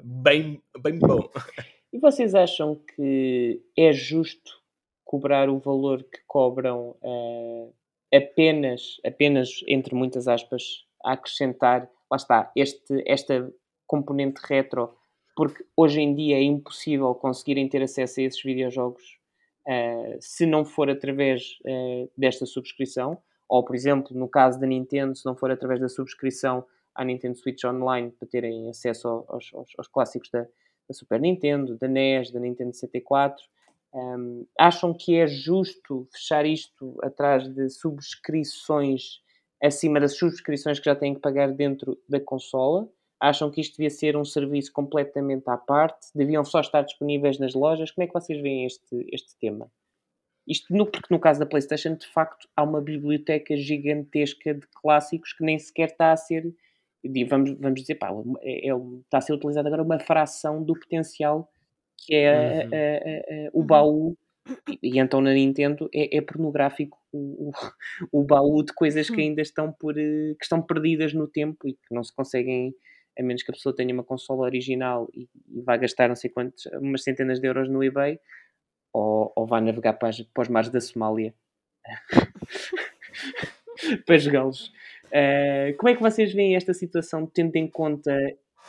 bem, 0.04 0.62
bem 0.82 1.00
bom. 1.00 1.30
E 1.92 1.98
vocês 1.98 2.36
acham 2.36 2.76
que 2.76 3.64
é 3.76 3.92
justo 3.92 4.60
cobrar 5.04 5.50
o 5.50 5.58
valor 5.58 6.04
que 6.04 6.20
cobram 6.28 6.96
uh, 7.02 7.74
apenas, 8.14 9.02
apenas 9.04 9.64
entre 9.68 9.96
muitas 9.96 10.28
aspas, 10.28 10.86
a 11.04 11.14
acrescentar, 11.14 11.90
lá 12.12 12.18
está, 12.18 12.52
este, 12.56 13.04
esta 13.08 13.52
componente 13.88 14.40
retro 14.44 14.96
porque 15.40 15.64
hoje 15.74 16.02
em 16.02 16.14
dia 16.14 16.36
é 16.36 16.44
impossível 16.44 17.16
conseguirem 17.16 17.70
ter 17.70 17.82
acesso 17.82 18.20
a 18.20 18.24
esses 18.24 18.44
videojogos 18.44 19.18
uh, 19.66 20.18
se 20.20 20.46
não 20.46 20.66
for 20.66 20.90
através 20.90 21.58
uh, 21.66 22.12
desta 22.18 22.46
subscrição, 22.46 23.18
ou 23.48 23.64
por 23.64 23.74
exemplo, 23.74 24.14
no 24.18 24.28
caso 24.28 24.60
da 24.60 24.68
Nintendo, 24.68 25.16
se 25.16 25.26
não 25.26 25.38
for 25.38 25.50
através 25.50 25.80
da 25.80 25.88
subscrição 25.88 26.66
à 26.94 27.06
Nintendo 27.06 27.38
Switch 27.38 27.64
Online 27.64 28.12
para 28.12 28.28
terem 28.28 28.70
acesso 28.70 29.08
aos, 29.30 29.50
aos, 29.54 29.70
aos 29.78 29.88
clássicos 29.88 30.30
da, 30.30 30.42
da, 30.42 30.94
Super 30.94 31.22
Nintendo, 31.22 31.78
da 31.78 31.88
NES, 31.88 32.32
da 32.32 32.40
Nintendo 32.42 32.74
64. 32.74 33.42
Um, 33.94 34.46
acham 34.60 34.94
que 34.94 35.16
é 35.16 35.26
justo 35.26 36.06
fechar 36.12 36.46
isto 36.46 36.98
atrás 37.02 37.48
de 37.48 37.70
subscrições 37.70 39.22
acima 39.64 40.02
das 40.02 40.18
subscrições 40.18 40.80
que 40.80 40.86
já 40.86 40.98
têm 40.98 41.14
que 41.14 41.22
pagar 41.22 41.50
dentro 41.54 41.98
da 42.10 42.20
consola? 42.20 42.90
Acham 43.20 43.52
que 43.52 43.60
isto 43.60 43.78
devia 43.78 43.90
ser 43.90 44.16
um 44.16 44.24
serviço 44.24 44.72
completamente 44.72 45.50
à 45.50 45.58
parte? 45.58 46.08
Deviam 46.16 46.46
só 46.46 46.62
estar 46.62 46.82
disponíveis 46.84 47.38
nas 47.38 47.54
lojas? 47.54 47.92
Como 47.92 48.04
é 48.04 48.08
que 48.08 48.14
vocês 48.14 48.42
veem 48.42 48.66
este, 48.66 49.06
este 49.12 49.38
tema? 49.38 49.70
Isto 50.48 50.74
no, 50.74 50.86
porque 50.86 51.14
no 51.14 51.20
caso 51.20 51.40
da 51.40 51.46
PlayStation, 51.46 51.96
de 51.96 52.08
facto, 52.08 52.48
há 52.56 52.64
uma 52.64 52.82
biblioteca 52.82 53.56
gigantesca 53.58 54.54
de 54.54 54.66
clássicos 54.82 55.34
que 55.34 55.44
nem 55.44 55.60
sequer 55.60 55.90
está 55.90 56.12
a 56.12 56.18
ser. 56.18 56.52
Vamos, 57.30 57.52
vamos 57.60 57.82
dizer, 57.82 57.96
pá, 57.96 58.10
é, 58.42 58.70
é, 58.70 58.74
está 59.04 59.20
a 59.20 59.22
ser 59.22 59.34
utilizada 59.34 59.68
agora 59.68 59.84
uma 59.84 60.00
fração 60.00 60.64
do 60.64 60.74
potencial 60.74 61.50
que 61.98 62.16
é 62.16 62.32
uhum. 62.32 62.70
a, 62.74 63.44
a, 63.44 63.48
a, 63.48 63.50
o 63.54 63.64
baú. 63.64 64.18
E, 64.68 64.80
e, 64.82 65.00
então 65.00 65.22
na 65.22 65.34
Nintendo 65.34 65.88
é, 65.94 66.18
é 66.18 66.22
pornográfico 66.22 66.98
o, 67.12 67.52
o, 68.12 68.20
o, 68.20 68.24
baú 68.24 68.64
de 68.64 68.74
coisas 68.74 69.08
que 69.08 69.20
ainda 69.22 69.42
estão, 69.42 69.72
por, 69.72 69.96
eh, 69.98 70.34
que 70.40 70.44
estão 70.44 70.60
perdidas 70.60 71.14
no 71.14 71.28
tempo 71.28 71.68
e 71.68 71.74
que 71.74 71.94
não 71.94 72.04
se 72.04 72.16
conseguem 72.16 72.74
a 73.20 73.24
menos 73.24 73.44
que 73.44 73.52
a 73.52 73.54
pessoa 73.54 73.76
tenha 73.76 73.94
uma 73.94 74.04
consola 74.04 74.44
original 74.44 75.10
e, 75.14 75.28
e 75.50 75.62
vá 75.62 75.76
gastar 75.76 76.08
não 76.08 76.16
sei 76.16 76.30
quantos, 76.30 76.66
umas 76.68 77.04
centenas 77.04 77.40
de 77.40 77.48
euros 77.48 77.70
no 77.70 77.84
eBay, 77.84 78.20
ou, 78.94 79.32
ou 79.36 79.46
vá 79.46 79.60
navegar 79.60 79.94
para, 79.94 80.10
as, 80.10 80.22
para 80.22 80.44
os 80.44 80.48
mares 80.48 80.70
da 80.70 80.80
Somália 80.80 81.34
para 84.06 84.18
jogá-los. 84.18 84.68
Uh, 85.08 85.76
como 85.78 85.90
é 85.90 85.96
que 85.96 86.02
vocês 86.02 86.34
veem 86.34 86.56
esta 86.56 86.74
situação, 86.74 87.26
tendo 87.26 87.56
em 87.56 87.68
conta 87.68 88.16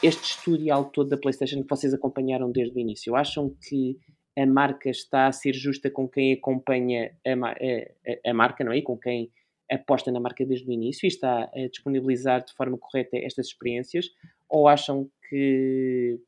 este 0.02 0.24
historial 0.24 0.86
todo 0.86 1.10
da 1.10 1.16
PlayStation 1.16 1.62
que 1.62 1.68
vocês 1.68 1.94
acompanharam 1.94 2.50
desde 2.50 2.76
o 2.76 2.80
início? 2.80 3.14
Acham 3.14 3.54
que 3.68 3.98
a 4.36 4.46
marca 4.46 4.90
está 4.90 5.26
a 5.26 5.32
ser 5.32 5.54
justa 5.54 5.90
com 5.90 6.08
quem 6.08 6.32
acompanha 6.32 7.12
a, 7.26 7.30
a, 7.30 8.30
a 8.30 8.34
marca, 8.34 8.64
não 8.64 8.72
é? 8.72 8.78
E 8.78 8.82
com 8.82 8.96
quem 8.96 9.30
aposta 9.70 10.10
na 10.10 10.18
marca 10.18 10.44
desde 10.44 10.68
o 10.68 10.72
início 10.72 11.06
e 11.06 11.08
está 11.08 11.48
a 11.54 11.68
disponibilizar 11.68 12.44
de 12.44 12.52
forma 12.54 12.76
correta 12.76 13.16
estas 13.16 13.46
experiências? 13.46 14.06
Ou 14.50 14.66
acham 14.66 15.08
que 15.28 16.20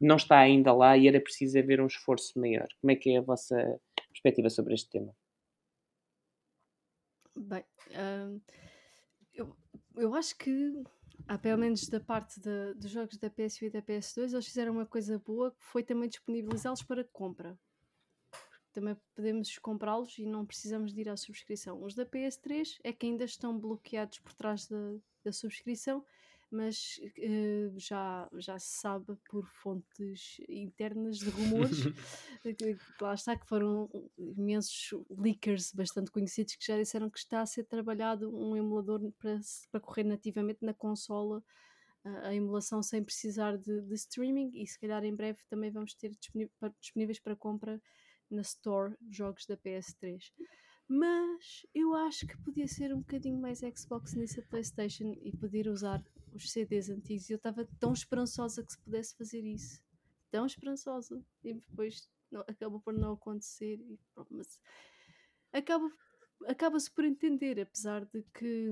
não 0.00 0.16
está 0.16 0.38
ainda 0.38 0.72
lá 0.72 0.96
e 0.96 1.08
era 1.08 1.20
preciso 1.20 1.58
haver 1.58 1.80
um 1.80 1.86
esforço 1.86 2.38
maior? 2.38 2.68
Como 2.80 2.90
é 2.90 2.96
que 2.96 3.10
é 3.10 3.18
a 3.18 3.22
vossa 3.22 3.80
perspectiva 4.08 4.48
sobre 4.48 4.74
este 4.74 4.90
tema? 4.90 5.14
Bem, 7.36 7.64
hum, 7.90 8.40
eu, 9.32 9.56
eu 9.96 10.14
acho 10.14 10.36
que, 10.38 10.84
ah, 11.26 11.36
pelo 11.36 11.58
menos 11.58 11.88
da 11.88 11.98
parte 11.98 12.40
de, 12.40 12.74
dos 12.74 12.90
jogos 12.90 13.16
da 13.18 13.28
PS1 13.28 13.62
e 13.62 13.70
da 13.70 13.82
PS2, 13.82 14.32
eles 14.32 14.46
fizeram 14.46 14.72
uma 14.72 14.86
coisa 14.86 15.18
boa 15.18 15.50
que 15.50 15.64
foi 15.64 15.82
também 15.82 16.08
disponibilizá-los 16.08 16.82
para 16.84 17.02
compra. 17.04 17.58
Também 18.72 18.96
podemos 19.14 19.58
comprá-los 19.58 20.16
e 20.18 20.26
não 20.26 20.46
precisamos 20.46 20.92
de 20.92 21.00
ir 21.00 21.08
à 21.08 21.16
subscrição. 21.16 21.82
Os 21.82 21.94
da 21.94 22.06
PS3 22.06 22.78
é 22.84 22.92
que 22.92 23.06
ainda 23.06 23.24
estão 23.24 23.58
bloqueados 23.58 24.18
por 24.20 24.32
trás 24.32 24.68
da, 24.68 24.96
da 25.24 25.32
subscrição 25.32 26.04
mas 26.54 27.00
uh, 27.18 27.78
já, 27.78 28.28
já 28.34 28.58
se 28.58 28.80
sabe 28.80 29.16
por 29.28 29.46
fontes 29.48 30.36
internas 30.48 31.18
de 31.18 31.28
rumores, 31.28 31.78
que, 32.42 32.78
lá 33.00 33.14
está, 33.14 33.36
que 33.36 33.46
foram 33.46 33.90
imensos 34.16 34.90
leakers 35.10 35.72
bastante 35.72 36.10
conhecidos 36.10 36.54
que 36.54 36.66
já 36.66 36.78
disseram 36.78 37.10
que 37.10 37.18
está 37.18 37.40
a 37.40 37.46
ser 37.46 37.64
trabalhado 37.64 38.34
um 38.34 38.56
emulador 38.56 39.00
para, 39.18 39.40
para 39.70 39.80
correr 39.80 40.04
nativamente 40.04 40.64
na 40.64 40.72
consola 40.72 41.42
a 42.22 42.34
emulação 42.34 42.82
sem 42.82 43.02
precisar 43.02 43.56
de, 43.56 43.80
de, 43.80 43.94
streaming 43.94 44.50
e 44.54 44.66
se 44.66 44.78
calhar 44.78 45.02
em 45.04 45.14
breve 45.14 45.38
também 45.48 45.70
vamos 45.70 45.94
ter 45.94 46.10
disponíveis 46.78 47.18
para 47.18 47.34
compra 47.34 47.80
na 48.30 48.42
Store 48.42 48.94
jogos 49.10 49.46
da 49.46 49.56
PS3 49.56 50.20
mas 50.88 51.66
eu 51.74 51.94
acho 51.94 52.26
que 52.26 52.36
podia 52.38 52.68
ser 52.68 52.92
um 52.94 52.98
bocadinho 52.98 53.40
mais 53.40 53.60
Xbox 53.60 54.14
nessa 54.14 54.42
PlayStation 54.42 55.16
e 55.22 55.32
poder 55.32 55.68
usar 55.68 56.04
os 56.34 56.50
CDs 56.50 56.90
antigos. 56.90 57.30
Eu 57.30 57.36
estava 57.36 57.66
tão 57.78 57.92
esperançosa 57.92 58.64
que 58.64 58.72
se 58.72 58.78
pudesse 58.80 59.16
fazer 59.16 59.44
isso, 59.44 59.82
tão 60.30 60.46
esperançosa, 60.46 61.22
e 61.42 61.54
depois 61.54 62.08
não, 62.30 62.40
acaba 62.42 62.80
por 62.80 62.92
não 62.92 63.12
acontecer. 63.12 63.80
E, 63.80 63.98
pronto, 64.14 64.34
mas 64.34 64.60
acaba, 65.52 65.90
acaba-se 66.46 66.90
por 66.90 67.04
entender, 67.04 67.60
apesar 67.60 68.04
de 68.06 68.22
que 68.34 68.70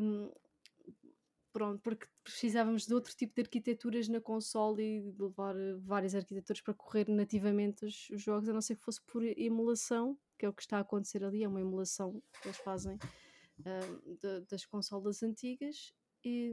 pronto, 1.53 1.81
porque 1.83 2.07
precisávamos 2.25 2.87
de 2.87 2.95
outro 2.95 3.15
tipo 3.15 3.35
de 3.35 3.43
arquiteturas 3.43 4.09
na 4.09 4.21
console 4.21 4.83
e 4.83 5.13
de 5.13 5.23
levar 5.23 5.55
várias 5.81 6.15
arquiteturas 6.15 6.63
para 6.63 6.75
correr 6.75 7.09
nativamente 7.09 7.85
os, 7.85 8.09
os, 8.11 8.23
jogos, 8.23 8.49
a 8.49 8.53
não 8.53 8.63
ser 8.63 8.77
que 8.77 8.83
fosse 8.83 9.03
por 9.03 9.23
emulação, 9.23 10.19
que 10.39 10.47
é 10.47 10.49
o 10.49 10.53
que 10.53 10.63
está 10.63 10.79
a 10.79 10.81
acontecer 10.81 11.23
ali, 11.23 11.45
é 11.45 11.49
uma 11.49 11.61
emulação 11.61 12.23
que 12.41 12.49
eles 12.49 12.57
fazem 12.59 12.97
uh, 12.97 14.17
de, 14.17 14.41
das 14.49 14.65
consolas 14.65 15.23
antigas 15.23 15.93
e 16.25 16.51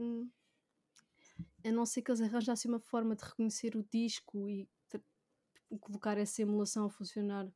a 1.64 1.70
não 1.70 1.86
ser 1.86 2.02
que 2.02 2.10
eles 2.10 2.20
arranjassem 2.20 2.70
uma 2.70 2.80
forma 2.80 3.14
de 3.14 3.24
reconhecer 3.24 3.76
o 3.76 3.82
disco 3.82 4.48
e 4.48 4.68
colocar 5.78 6.18
essa 6.18 6.42
emulação 6.42 6.86
a 6.86 6.90
funcionar 6.90 7.48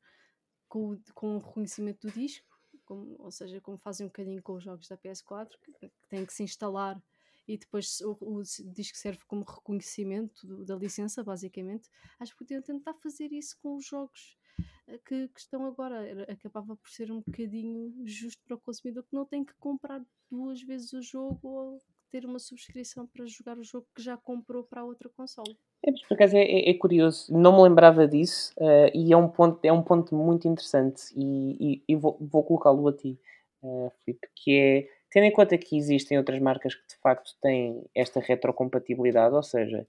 com 0.69 0.93
o, 0.93 1.03
com 1.15 1.37
o 1.37 1.39
reconhecimento 1.39 2.07
do 2.07 2.13
disco, 2.13 2.47
como, 2.85 3.17
ou 3.19 3.31
seja, 3.31 3.61
como 3.61 3.79
fazem 3.79 4.07
um 4.07 4.09
bocadinho 4.09 4.43
com 4.43 4.55
os 4.55 4.63
jogos 4.63 4.89
da 4.89 4.97
PS4, 4.97 5.51
que, 5.63 5.73
que 5.73 6.09
têm 6.09 6.25
que 6.25 6.33
se 6.33 6.43
instalar 6.43 7.03
e 7.47 7.59
depois 7.59 8.01
o, 8.01 8.17
o 8.21 8.43
disco 8.73 8.97
serve 8.97 9.21
como 9.27 9.45
reconhecimento 9.45 10.47
do, 10.47 10.65
da 10.65 10.77
licença, 10.77 11.23
basicamente. 11.23 11.91
Acho 12.19 12.33
que 12.33 12.39
podiam 12.39 12.63
tentar 12.63 12.95
fazer 12.95 13.33
isso 13.33 13.59
com 13.61 13.77
os 13.77 13.87
jogos 13.87 14.39
eh, 14.87 14.99
que, 14.99 15.29
que, 15.29 15.41
estão 15.41 15.67
agora. 15.67 16.25
Acabava 16.33 16.75
por 16.75 16.89
ser 16.89 17.13
um 17.13 17.21
bocadinho 17.21 17.93
justo 18.07 18.43
para 18.45 18.57
o 18.57 18.61
consumidor 18.61 19.05
que 19.05 19.15
não 19.15 19.27
tem 19.27 19.45
que 19.45 19.55
comprar 19.55 20.03
duas 20.31 20.63
vezes 20.63 20.93
o 20.95 21.03
jogo 21.03 21.49
ou 21.49 21.83
ter 22.15 22.25
uma 22.27 22.39
subscrição 22.39 23.09
para 23.09 23.27
jogar 23.27 23.59
o 23.59 23.65
jogo 23.65 23.89
que 23.93 24.01
já 24.01 24.17
comprou 24.17 24.63
para 24.63 24.83
a 24.83 24.85
outra 24.85 25.11
console. 25.17 25.57
É, 25.85 25.91
mas 25.91 26.01
por 26.07 26.15
acaso 26.15 26.37
é, 26.37 26.43
é, 26.43 26.71
é 26.71 26.75
curioso, 26.75 27.37
não 27.37 27.57
me 27.57 27.69
lembrava 27.69 28.07
disso 28.07 28.55
uh, 28.57 28.89
e 28.95 29.13
é 29.13 29.17
um 29.17 29.29
ponto, 29.29 29.59
é 29.65 29.73
um 29.73 29.83
ponto 29.83 30.15
muito 30.15 30.47
interessante 30.47 31.13
e, 31.17 31.75
e, 31.75 31.85
e 31.89 31.97
vou, 31.97 32.17
vou 32.21 32.45
colocá-lo 32.45 32.87
a 32.87 32.93
ti, 32.93 33.19
uh, 33.65 33.91
Filipe, 34.05 34.29
que 34.37 34.57
é, 34.57 34.89
tendo 35.11 35.25
em 35.25 35.33
conta 35.33 35.59
que 35.59 35.77
existem 35.77 36.17
outras 36.17 36.39
marcas 36.39 36.77
que 36.77 36.87
de 36.87 36.97
facto 37.03 37.33
têm 37.43 37.85
esta 37.93 38.21
retrocompatibilidade, 38.21 39.35
ou 39.35 39.43
seja, 39.43 39.85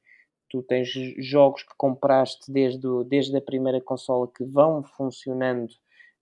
tu 0.49 0.63
tens 0.63 0.89
jogos 1.19 1.61
que 1.61 1.76
compraste 1.78 2.51
desde, 2.51 2.88
o, 2.88 3.03
desde 3.03 3.38
a 3.38 3.41
primeira 3.41 3.80
consola 3.80 4.28
que 4.36 4.43
vão 4.43 4.82
funcionando 4.82 5.69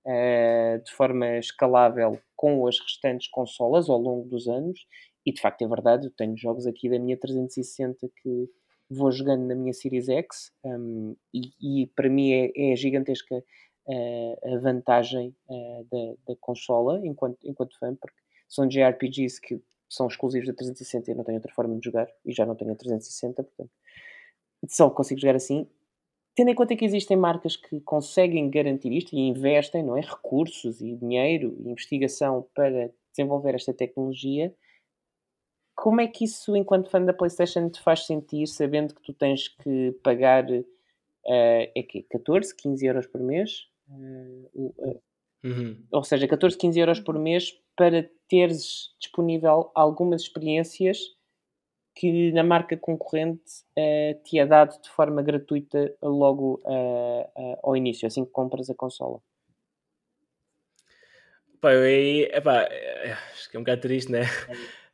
uh, 0.06 0.84
de 0.84 0.92
forma 0.92 1.38
escalável 1.38 2.20
com 2.36 2.68
as 2.68 2.78
restantes 2.78 3.30
consolas 3.30 3.90
ao 3.90 3.98
longo 3.98 4.28
dos 4.28 4.50
anos 4.50 4.86
e 5.26 5.32
de 5.32 5.42
facto 5.42 5.62
é 5.64 5.68
verdade, 5.68 6.08
eu 6.08 6.12
tenho 6.12 6.38
jogos 6.38 6.68
aqui 6.68 6.90
da 6.90 7.00
minha 7.00 7.18
360 7.18 8.10
que 8.22 8.50
vou 8.90 9.12
jogando 9.12 9.46
na 9.48 9.56
minha 9.56 9.74
Series 9.74 10.10
X 10.10 10.52
um, 10.64 11.16
e, 11.34 11.52
e, 11.62 11.88
para 11.88 12.10
mim 12.10 12.32
é, 12.32 12.72
é 12.72 12.76
gigantesca 12.76 13.36
uh, 13.38 14.56
a 14.56 14.60
vantagem 14.60 15.36
uh, 15.50 15.88
da, 15.90 16.34
da 16.34 16.36
consola 16.40 17.00
enquanto, 17.06 17.38
enquanto 17.44 17.78
fã, 17.80 17.96
porque 17.96 18.18
são 18.48 18.68
JRPGs 18.68 19.40
que 19.42 19.62
são 19.90 20.08
exclusivos 20.08 20.48
da 20.48 20.54
360 20.54 21.12
e 21.12 21.16
não 21.16 21.24
tenho 21.24 21.38
outra 21.38 21.54
forma 21.54 21.78
de 21.78 21.86
jogar 21.86 22.08
e 22.26 22.34
já 22.34 22.46
não 22.46 22.56
tenho 22.56 22.72
a 22.72 22.76
360, 22.76 23.44
portanto 23.44 23.72
só 24.68 24.90
consigo 24.90 25.20
jogar 25.20 25.36
assim. 25.36 25.68
Tendo 26.36 26.50
em 26.50 26.56
conta 26.56 26.76
que 26.76 26.86
existem 26.86 27.16
marcas 27.16 27.56
que 27.56 27.80
conseguem 27.82 28.50
garantir 28.50 28.92
isto 28.92 29.14
e 29.14 29.20
investem 29.20 29.84
não 29.84 29.96
é, 29.96 30.02
recursos 30.02 30.82
e 30.82 30.96
dinheiro 30.96 31.56
e 31.60 31.70
investigação 31.70 32.48
para 32.56 32.92
desenvolver 33.12 33.54
esta 33.54 33.74
tecnologia, 33.74 34.54
como 35.76 36.02
é 36.02 36.08
que 36.08 36.26
isso, 36.26 36.56
enquanto 36.56 36.90
fã 36.90 37.04
da 37.04 37.14
PlayStation, 37.14 37.70
te 37.70 37.82
faz 37.82 38.06
sentir 38.06 38.48
sabendo 38.48 38.94
que 38.94 39.02
tu 39.02 39.14
tens 39.14 39.48
que 39.48 39.92
pagar 40.04 40.46
uh, 40.50 40.66
é 41.26 41.84
que 41.84 42.04
14, 42.04 42.56
15 42.56 42.86
euros 42.86 43.08
por 43.08 43.22
mês? 43.22 43.68
Uh, 43.90 44.72
uh, 44.78 45.02
uhum. 45.44 45.84
Ou 45.92 46.04
seja, 46.04 46.28
14, 46.28 46.58
15 46.58 46.80
euros 46.80 47.00
por 47.00 47.18
mês 47.18 47.54
para 47.76 48.10
teres 48.28 48.96
disponível 49.00 49.72
algumas 49.74 50.22
experiências 50.22 51.00
que 51.96 52.32
na 52.32 52.44
marca 52.44 52.76
concorrente 52.76 53.44
te 54.24 54.40
é 54.40 54.46
dado 54.48 54.82
de 54.82 54.90
forma 54.90 55.22
gratuita 55.22 55.96
logo 56.02 56.60
ao 57.62 57.78
início, 57.78 58.08
assim 58.08 58.26
que 58.26 58.32
compras 58.32 58.68
a 58.68 58.74
consola. 58.74 59.22
Pá, 61.62 61.72
eu 61.72 61.84
aí, 61.84 62.24
epá, 62.24 62.64
é, 62.64 63.14
acho 63.32 63.50
que 63.50 63.56
é 63.56 63.60
um 63.60 63.64
bocado 63.64 63.82
triste, 63.82 64.12
né? 64.12 64.24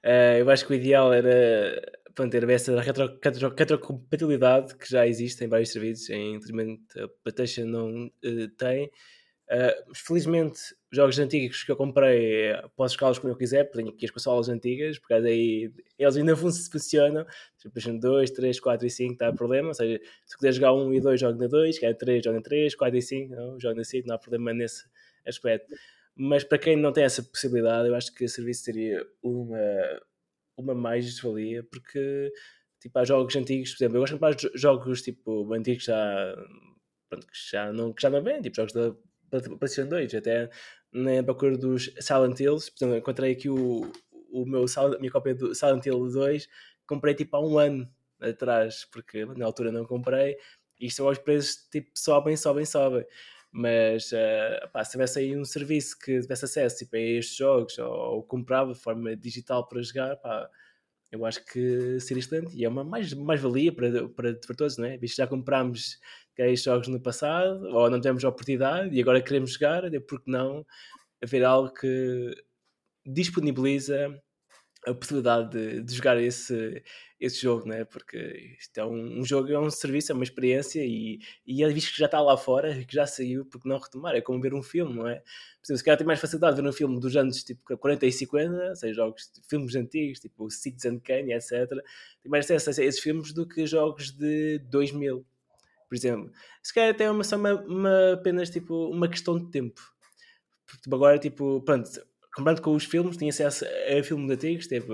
Uh, 0.05 0.39
eu 0.39 0.49
acho 0.49 0.65
que 0.65 0.73
o 0.73 0.75
ideal 0.75 1.13
era 1.13 1.81
pronto, 2.15 2.31
ter 2.31 2.49
essa 2.49 2.79
retro, 2.81 3.19
retro, 3.23 3.53
retrocompatibilidade 3.55 4.75
que 4.75 4.89
já 4.89 5.07
existe 5.07 5.43
em 5.43 5.47
vários 5.47 5.71
serviços, 5.71 6.09
infelizmente 6.09 6.83
a 6.99 7.07
PlayStation 7.23 7.65
não 7.65 8.05
uh, 8.05 8.47
tem. 8.57 8.89
Uh, 9.51 9.95
felizmente, 9.95 10.59
jogos 10.91 11.17
antigos 11.17 11.63
que 11.63 11.71
eu 11.71 11.75
comprei, 11.75 12.53
posso 12.75 12.93
escalá-los 12.93 13.17
como 13.17 13.33
eu 13.33 13.37
quiser, 13.37 13.63
porque 13.63 13.79
tenho 13.79 13.89
aqui 13.89 14.05
as 14.05 14.11
consolas 14.11 14.47
antigas, 14.47 14.99
porque 14.99 15.15
aí 15.15 15.71
eles 15.97 16.17
ainda 16.17 16.35
funcionam. 16.37 17.25
PlayStation 17.59 17.97
2, 17.97 18.29
3, 18.29 18.59
4 18.59 18.85
e 18.85 18.89
5 18.91 19.13
está 19.13 19.33
problema. 19.33 19.69
Ou 19.69 19.73
seja, 19.73 19.99
se 20.23 20.37
quiser 20.37 20.51
jogar 20.53 20.73
1 20.73 20.93
e 20.93 21.01
2, 21.01 21.19
joga 21.19 21.37
na 21.37 21.47
2, 21.47 21.79
quer 21.79 21.95
3, 21.95 22.23
joga 22.23 22.37
na 22.37 22.43
3, 22.43 22.75
4 22.75 22.97
e 22.97 23.01
5, 23.01 23.35
não, 23.35 23.59
joga 23.59 23.75
na 23.75 23.83
5, 23.83 24.07
não 24.07 24.15
há 24.15 24.19
problema 24.19 24.53
nesse 24.53 24.85
aspecto. 25.25 25.73
Mas 26.21 26.43
para 26.43 26.57
quem 26.57 26.75
não 26.75 26.91
tem 26.91 27.05
essa 27.05 27.23
possibilidade, 27.23 27.87
eu 27.87 27.95
acho 27.95 28.13
que 28.13 28.25
o 28.25 28.29
serviço 28.29 28.65
seria 28.65 29.07
uma, 29.23 29.57
uma 30.57 30.75
mais-valia, 30.75 31.63
porque 31.63 32.29
tipo, 32.81 32.99
há 32.99 33.05
jogos 33.05 33.33
antigos, 33.37 33.71
por 33.71 33.77
exemplo, 33.77 33.95
eu 33.95 34.01
gosto 34.01 34.15
de 34.15 34.21
mais 34.21 34.35
jogos 34.53 35.01
tipo, 35.01 35.53
antigos 35.53 35.85
já, 35.85 36.35
pronto, 37.09 37.25
que 37.25 37.33
já 37.49 37.71
não, 37.71 37.95
não 38.11 38.21
vêm, 38.21 38.41
tipo 38.41 38.53
jogos 38.57 38.73
da 38.73 38.93
PlayStation 39.31 39.87
2, 39.87 40.13
até 40.15 40.49
na 40.91 41.23
procura 41.23 41.57
dos 41.57 41.89
Silent 42.01 42.37
Hills, 42.37 42.69
por 42.69 42.83
exemplo, 42.83 42.97
encontrei 42.97 43.31
aqui 43.31 43.47
o, 43.47 43.89
o 44.29 44.45
meu, 44.45 44.65
a 44.75 44.99
minha 44.99 45.11
cópia 45.11 45.33
do 45.33 45.55
Silent 45.55 45.85
Hill 45.85 46.05
2, 46.11 46.49
comprei 46.85 47.15
tipo 47.15 47.37
há 47.37 47.39
um 47.39 47.57
ano 47.57 47.89
atrás, 48.19 48.83
porque 48.91 49.23
na 49.23 49.45
altura 49.45 49.71
não 49.71 49.85
comprei, 49.85 50.35
e 50.81 50.87
isto 50.87 51.07
aos 51.07 51.17
preços 51.17 51.65
tipo 51.71 51.89
sobem, 51.95 52.35
sobem, 52.35 52.65
sobem 52.65 53.05
mas 53.51 54.11
uh, 54.11 54.69
pá, 54.71 54.83
se 54.83 54.91
tivesse 54.91 55.19
aí 55.19 55.37
um 55.37 55.45
serviço 55.45 55.97
que 55.97 56.21
tivesse 56.21 56.45
acesso 56.45 56.77
tipo, 56.77 56.95
a 56.95 56.99
estes 56.99 57.35
jogos 57.35 57.77
ou, 57.79 57.91
ou 57.91 58.23
comprava 58.23 58.73
de 58.73 58.79
forma 58.79 59.15
digital 59.15 59.67
para 59.67 59.81
jogar, 59.81 60.15
pá, 60.17 60.49
eu 61.11 61.25
acho 61.25 61.43
que 61.45 61.99
seria 61.99 62.21
excelente 62.21 62.55
e 62.55 62.63
é 62.63 62.69
uma 62.69 62.83
mais-valia 62.83 63.71
mais 63.71 63.91
para, 63.91 64.09
para, 64.09 64.33
para 64.35 64.55
todos, 64.55 64.77
não 64.77 64.85
é? 64.85 64.97
Visto 64.97 65.17
já 65.17 65.27
comprámos 65.27 65.99
estes 66.37 66.63
jogos 66.63 66.87
no 66.87 67.01
passado 67.01 67.65
ou 67.67 67.89
não 67.89 67.99
tivemos 67.99 68.23
a 68.23 68.29
oportunidade 68.29 68.95
e 68.95 69.01
agora 69.01 69.21
queremos 69.21 69.53
jogar, 69.53 69.93
é 69.93 69.99
porque 69.99 70.31
não 70.31 70.65
haver 71.21 71.43
algo 71.43 71.73
que 71.73 72.31
disponibiliza 73.05 74.21
a 74.87 74.93
possibilidade 74.93 75.51
de, 75.51 75.83
de, 75.83 75.93
jogar 75.93 76.17
esse, 76.21 76.81
esse 77.19 77.41
jogo, 77.41 77.67
né? 77.67 77.83
porque 77.83 78.55
isto 78.57 78.77
é 78.77 78.85
um, 78.85 79.19
um, 79.19 79.25
jogo, 79.25 79.51
é 79.51 79.59
um 79.59 79.69
serviço, 79.69 80.11
é 80.11 80.15
uma 80.15 80.23
experiência 80.23 80.81
e, 80.83 81.19
e 81.45 81.63
é 81.63 81.67
visto 81.69 81.91
que 81.91 81.99
já 81.99 82.05
está 82.05 82.21
lá 82.21 82.37
fora, 82.37 82.73
que 82.85 82.95
já 82.95 83.05
saiu, 83.05 83.45
porque 83.45 83.67
não 83.67 83.77
retomar? 83.77 84.15
É 84.15 84.21
como 84.21 84.41
ver 84.41 84.53
um 84.53 84.63
filme, 84.63 84.95
não 84.95 85.07
é? 85.07 85.15
Por 85.15 85.65
exemplo, 85.65 85.77
se 85.77 85.83
calhar 85.83 85.97
tem 85.97 86.07
mais 86.07 86.19
facilidade 86.19 86.55
de 86.55 86.61
ver 86.61 86.69
um 86.69 86.71
filme 86.71 86.99
dos 86.99 87.15
anos 87.15 87.43
tipo 87.43 87.77
40 87.77 88.05
e 88.05 88.11
50, 88.11 88.75
seja 88.75 88.93
jogos, 88.93 89.31
filmes 89.49 89.75
antigos, 89.75 90.19
tipo 90.19 90.49
Citizen 90.49 90.99
Kane, 90.99 91.33
etc. 91.33 91.67
Tem 92.21 92.29
mais 92.29 92.45
acesso 92.49 92.79
a 92.79 92.83
esses 92.83 93.01
filmes 93.01 93.33
do 93.33 93.45
que 93.47 93.65
jogos 93.65 94.11
de 94.11 94.59
2000, 94.69 95.25
por 95.89 95.95
exemplo. 95.95 96.31
Se 96.63 96.73
calhar 96.73 96.91
até 96.91 97.03
é 97.03 97.11
uma, 97.11 97.23
só 97.23 97.35
uma, 97.35 97.53
uma, 97.53 98.13
apenas 98.13 98.49
tipo, 98.49 98.89
uma 98.89 99.09
questão 99.09 99.37
de 99.37 99.51
tempo. 99.51 99.81
Porque, 100.65 100.83
tipo, 100.83 100.95
agora, 100.95 101.17
tipo, 101.17 101.61
pronto, 101.63 101.89
comparando 102.33 102.61
com 102.61 102.75
os 102.75 102.85
filmes, 102.85 103.17
tinha 103.17 103.29
acesso 103.29 103.65
a 103.65 104.03
filmes 104.03 104.31
antigos, 104.31 104.67
teve 104.67 104.87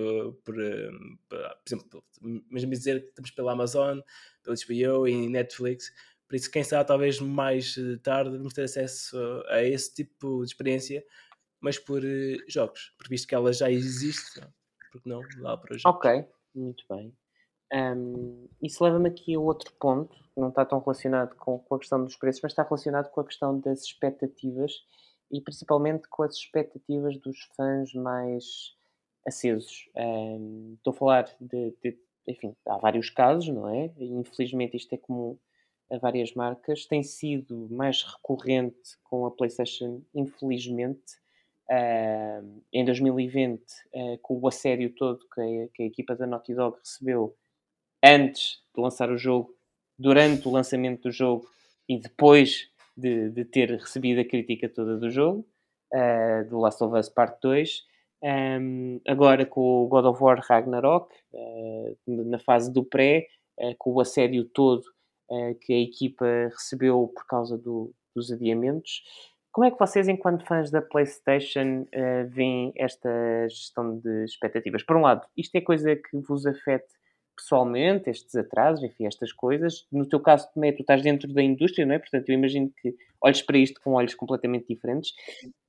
por, 0.44 0.60
eh, 0.60 0.90
por, 1.28 1.38
por 1.38 1.68
exemplo, 1.68 2.04
mesmo 2.50 2.72
dizer 2.72 3.02
que 3.02 3.10
estamos 3.10 3.32
pela 3.32 3.52
Amazon, 3.52 4.00
pelo 4.44 4.56
HBO 4.56 5.08
e 5.08 5.30
Netflix, 5.30 5.92
por 6.28 6.36
isso, 6.36 6.50
quem 6.50 6.64
sabe, 6.64 6.88
talvez 6.88 7.20
mais 7.20 7.78
eh, 7.78 7.98
tarde 8.02 8.38
vamos 8.38 8.54
ter 8.54 8.64
acesso 8.64 9.18
a 9.48 9.62
esse 9.64 9.94
tipo 9.94 10.40
de 10.40 10.48
experiência, 10.48 11.06
mas 11.62 11.78
por 11.78 12.04
uh, 12.04 12.38
jogos, 12.48 12.94
porque 12.98 13.10
visto 13.10 13.28
que 13.28 13.36
ela 13.36 13.54
já 13.54 13.70
existe, 13.70 14.42
porque 14.92 15.08
não 15.08 15.22
lá 15.38 15.56
para 15.58 15.78
jogos. 15.78 15.98
Ok, 15.98 16.28
muito 16.54 16.84
bem. 16.90 17.16
Um, 17.74 18.48
isso 18.62 18.84
leva-me 18.84 19.10
aqui 19.10 19.36
a 19.36 19.40
outro 19.40 19.72
ponto, 19.80 20.16
que 20.16 20.40
não 20.40 20.50
está 20.50 20.66
tão 20.66 20.80
relacionado 20.80 21.36
com, 21.36 21.60
com 21.60 21.76
a 21.76 21.80
questão 21.80 22.04
dos 22.04 22.16
preços, 22.16 22.42
mas 22.42 22.52
está 22.52 22.64
relacionado 22.64 23.10
com 23.10 23.22
a 23.22 23.26
questão 23.26 23.60
das 23.60 23.84
expectativas 23.84 24.74
e 25.32 25.42
principalmente 25.42 26.08
com 26.08 26.24
as 26.24 26.36
expectativas 26.36 27.18
dos 27.18 27.40
fãs 27.56 27.94
mais 27.94 28.76
acesos. 29.26 29.90
Um, 29.96 30.76
estou 30.78 30.92
a 30.92 30.96
falar 30.96 31.36
de, 31.40 31.74
de, 31.84 31.98
enfim, 32.28 32.56
há 32.68 32.78
vários 32.78 33.10
casos, 33.10 33.48
não 33.48 33.68
é? 33.68 33.92
Infelizmente 33.98 34.78
isto 34.78 34.94
é 34.94 34.98
comum 34.98 35.38
a 35.92 35.98
várias 35.98 36.34
marcas. 36.34 36.86
Tem 36.86 37.04
sido 37.04 37.68
mais 37.70 38.04
recorrente 38.04 38.98
com 39.04 39.26
a 39.26 39.32
PlayStation, 39.32 40.02
infelizmente. 40.14 41.24
Uh, 41.68 42.62
em 42.72 42.86
2020, 42.86 43.60
uh, 43.60 44.18
com 44.22 44.40
o 44.40 44.48
assédio 44.48 44.94
todo 44.94 45.28
que 45.34 45.42
a, 45.42 45.68
que 45.74 45.82
a 45.82 45.86
equipa 45.88 46.16
da 46.16 46.28
Naughty 46.28 46.54
Dog 46.54 46.78
recebeu 46.78 47.36
antes 48.04 48.64
de 48.76 48.80
lançar 48.80 49.10
o 49.10 49.18
jogo, 49.18 49.56
durante 49.98 50.48
o 50.48 50.52
lançamento 50.52 51.04
do 51.04 51.12
jogo 51.12 51.50
e 51.88 51.98
depois 51.98 52.70
de, 52.96 53.30
de 53.30 53.46
ter 53.46 53.72
recebido 53.72 54.22
a 54.22 54.26
crítica 54.26 54.70
toda 54.70 54.98
do 54.98 55.10
jogo, 55.10 55.46
uh, 55.94 56.50
do 56.50 56.60
Last 56.60 56.84
of 56.84 56.98
Us 56.98 57.10
Part 57.10 57.38
2. 57.42 57.84
Um, 58.24 59.00
agora 59.08 59.46
com 59.46 59.84
o 59.84 59.88
God 59.88 60.06
of 60.06 60.24
War 60.24 60.40
Ragnarok, 60.40 61.14
uh, 61.34 61.98
na 62.08 62.40
fase 62.40 62.72
do 62.72 62.84
pré, 62.84 63.28
uh, 63.60 63.76
com 63.78 63.92
o 63.92 64.00
assédio 64.00 64.46
todo 64.46 64.84
que 65.60 65.74
a 65.74 65.80
equipa 65.80 66.24
recebeu 66.52 67.12
por 67.16 67.26
causa 67.26 67.58
do, 67.58 67.92
dos 68.16 68.32
adiamentos. 68.32 69.02
Como 69.52 69.66
é 69.66 69.72
que 69.72 69.80
vocês, 69.80 70.08
enquanto 70.08 70.46
fãs 70.46 70.70
da 70.70 70.84
PlayStation, 70.84 71.88
veem 72.30 72.72
esta 72.76 73.10
gestão 73.50 73.98
de 73.98 74.24
expectativas? 74.24 74.84
Por 74.84 74.98
um 74.98 75.02
lado, 75.02 75.26
isto 75.36 75.56
é 75.56 75.62
coisa 75.62 75.96
que 75.96 76.16
vos 76.20 76.46
afeta 76.46 76.86
pessoalmente, 77.36 78.10
estes 78.10 78.36
atrasos, 78.36 78.84
enfim, 78.84 79.06
estas 79.06 79.32
coisas. 79.32 79.86
No 79.92 80.08
teu 80.08 80.20
caso, 80.20 80.48
também, 80.54 80.74
tu 80.74 80.82
estás 80.82 81.02
dentro 81.02 81.32
da 81.34 81.42
indústria, 81.42 81.86
não 81.86 81.96
é? 81.96 82.00
Portanto, 82.00 82.30
eu 82.30 82.36
imagino 82.36 82.72
que 82.82 82.96
olhes 83.22 83.42
para 83.42 83.58
isto 83.58 83.82
com 83.82 83.94
olhos 83.94 84.16
completamente 84.16 84.68
diferentes. 84.68 85.12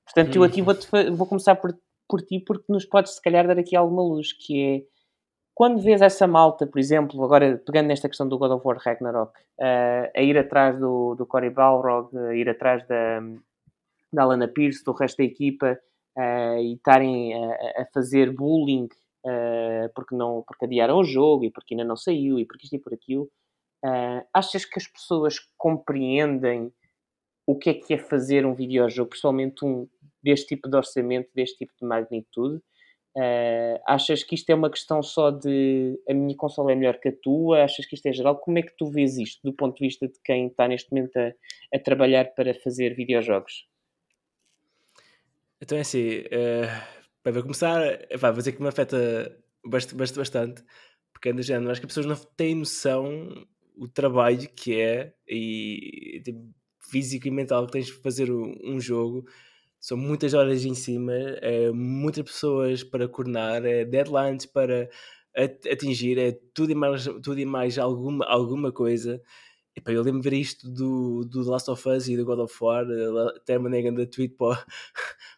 Portanto, 0.04 0.36
eu 0.36 0.44
aqui 0.44 0.60
uhum. 0.60 0.66
vou, 0.66 1.16
vou 1.16 1.26
começar 1.26 1.56
por, 1.56 1.76
por 2.08 2.22
ti, 2.22 2.40
porque 2.40 2.64
nos 2.68 2.84
podes, 2.84 3.14
se 3.14 3.22
calhar, 3.22 3.46
dar 3.46 3.58
aqui 3.58 3.74
alguma 3.74 4.02
luz, 4.02 4.32
que 4.32 4.62
é 4.62 4.96
quando 5.56 5.80
vês 5.80 6.02
essa 6.02 6.26
malta, 6.26 6.66
por 6.66 6.78
exemplo, 6.78 7.24
agora 7.24 7.56
pegando 7.64 7.86
nesta 7.86 8.08
questão 8.08 8.28
do 8.28 8.36
God 8.36 8.50
of 8.52 8.62
War 8.62 8.76
Ragnarok, 8.76 9.32
uh, 9.58 10.10
a 10.14 10.20
ir 10.20 10.36
atrás 10.36 10.78
do, 10.78 11.14
do 11.14 11.24
Cory 11.24 11.48
Balrog, 11.48 12.14
a 12.14 12.34
ir 12.34 12.46
atrás 12.46 12.86
da, 12.86 13.20
da 14.12 14.22
Alana 14.22 14.48
Pierce, 14.48 14.84
do 14.84 14.92
resto 14.92 15.16
da 15.16 15.24
equipa, 15.24 15.78
uh, 16.14 16.58
e 16.58 16.74
estarem 16.74 17.32
a, 17.42 17.82
a 17.82 17.86
fazer 17.94 18.34
bullying 18.34 18.86
uh, 19.26 19.92
porque, 19.94 20.14
não, 20.14 20.42
porque 20.46 20.64
adiaram 20.64 20.98
o 20.98 21.04
jogo 21.04 21.44
e 21.44 21.50
porque 21.50 21.74
ainda 21.74 21.84
não 21.84 21.96
saiu 21.96 22.38
e 22.38 22.46
porque 22.46 22.64
isto 22.64 22.76
e 22.76 22.78
por 22.78 22.94
aquilo. 22.94 23.30
Uh, 23.84 24.24
achas 24.32 24.64
que 24.64 24.78
as 24.78 24.86
pessoas 24.86 25.38
compreendem 25.58 26.72
o 27.46 27.56
que 27.56 27.70
é 27.70 27.74
que 27.74 27.94
é 27.94 27.98
fazer 27.98 28.46
um 28.46 28.54
videojogo, 28.54 29.10
principalmente 29.10 29.64
um 29.64 29.88
deste 30.22 30.48
tipo 30.48 30.68
de 30.68 30.76
orçamento, 30.76 31.30
deste 31.34 31.58
tipo 31.58 31.72
de 31.80 31.86
magnitude? 31.86 32.60
Uh, 33.16 33.80
achas 33.86 34.22
que 34.22 34.34
isto 34.34 34.50
é 34.50 34.54
uma 34.54 34.68
questão 34.68 35.02
só 35.02 35.30
de 35.30 35.98
a 36.06 36.12
minha 36.12 36.36
consola 36.36 36.72
é 36.72 36.74
melhor 36.74 36.98
que 36.98 37.08
a 37.08 37.16
tua? 37.16 37.64
Achas 37.64 37.86
que 37.86 37.94
isto 37.94 38.06
é 38.06 38.12
geral? 38.12 38.36
Como 38.36 38.58
é 38.58 38.62
que 38.62 38.76
tu 38.76 38.90
vês 38.90 39.16
isto 39.16 39.40
do 39.42 39.54
ponto 39.54 39.76
de 39.78 39.86
vista 39.86 40.06
de 40.06 40.18
quem 40.22 40.48
está 40.48 40.68
neste 40.68 40.92
momento 40.92 41.16
a, 41.16 41.32
a 41.74 41.78
trabalhar 41.78 42.34
para 42.34 42.52
fazer 42.54 42.94
videojogos? 42.94 43.66
Então 45.60 45.78
é 45.78 45.80
assim, 45.80 46.18
uh, 46.18 46.95
Vai 47.32 47.42
começar, 47.42 47.80
vai 48.18 48.32
dizer 48.32 48.52
que 48.52 48.62
me 48.62 48.68
afeta 48.68 49.36
bastante, 49.64 50.14
bastante 50.14 50.64
porque 51.12 51.30
é 51.30 51.32
do 51.32 51.42
género, 51.42 51.70
acho 51.70 51.80
que 51.80 51.86
as 51.86 51.94
pessoas 51.94 52.06
não 52.06 52.16
têm 52.36 52.54
noção 52.54 53.46
o 53.76 53.88
trabalho 53.88 54.48
que 54.54 54.80
é 54.80 55.14
e 55.26 56.20
tipo, 56.24 56.46
físico 56.90 57.26
e 57.26 57.30
mental 57.30 57.66
que 57.66 57.72
tens 57.72 57.86
de 57.86 57.92
fazer 57.92 58.30
um 58.30 58.80
jogo. 58.80 59.26
São 59.80 59.96
muitas 59.96 60.34
horas 60.34 60.64
em 60.64 60.74
cima, 60.74 61.12
é, 61.14 61.70
muitas 61.72 62.24
pessoas 62.24 62.82
para 62.82 63.08
coordenar, 63.08 63.64
é, 63.64 63.84
deadlines 63.84 64.46
para 64.46 64.88
atingir, 65.70 66.18
é 66.18 66.32
tudo 66.54 66.72
e 66.72 66.74
mais, 66.74 67.04
tudo 67.04 67.38
e 67.38 67.44
mais 67.44 67.78
alguma, 67.78 68.24
alguma 68.26 68.72
coisa. 68.72 69.20
Epá, 69.76 69.92
eu 69.92 70.02
lembro 70.02 70.22
de 70.22 70.30
ver 70.30 70.36
isto 70.36 70.70
do, 70.70 71.24
do 71.24 71.42
Last 71.48 71.70
of 71.70 71.88
Us 71.88 72.08
e 72.08 72.16
do 72.16 72.24
God 72.24 72.40
of 72.40 72.54
War, 72.62 72.86
eh, 72.90 73.36
até 73.36 73.58
mandei 73.58 73.82
grande 73.82 74.06
tweet 74.06 74.34
para, 74.34 74.64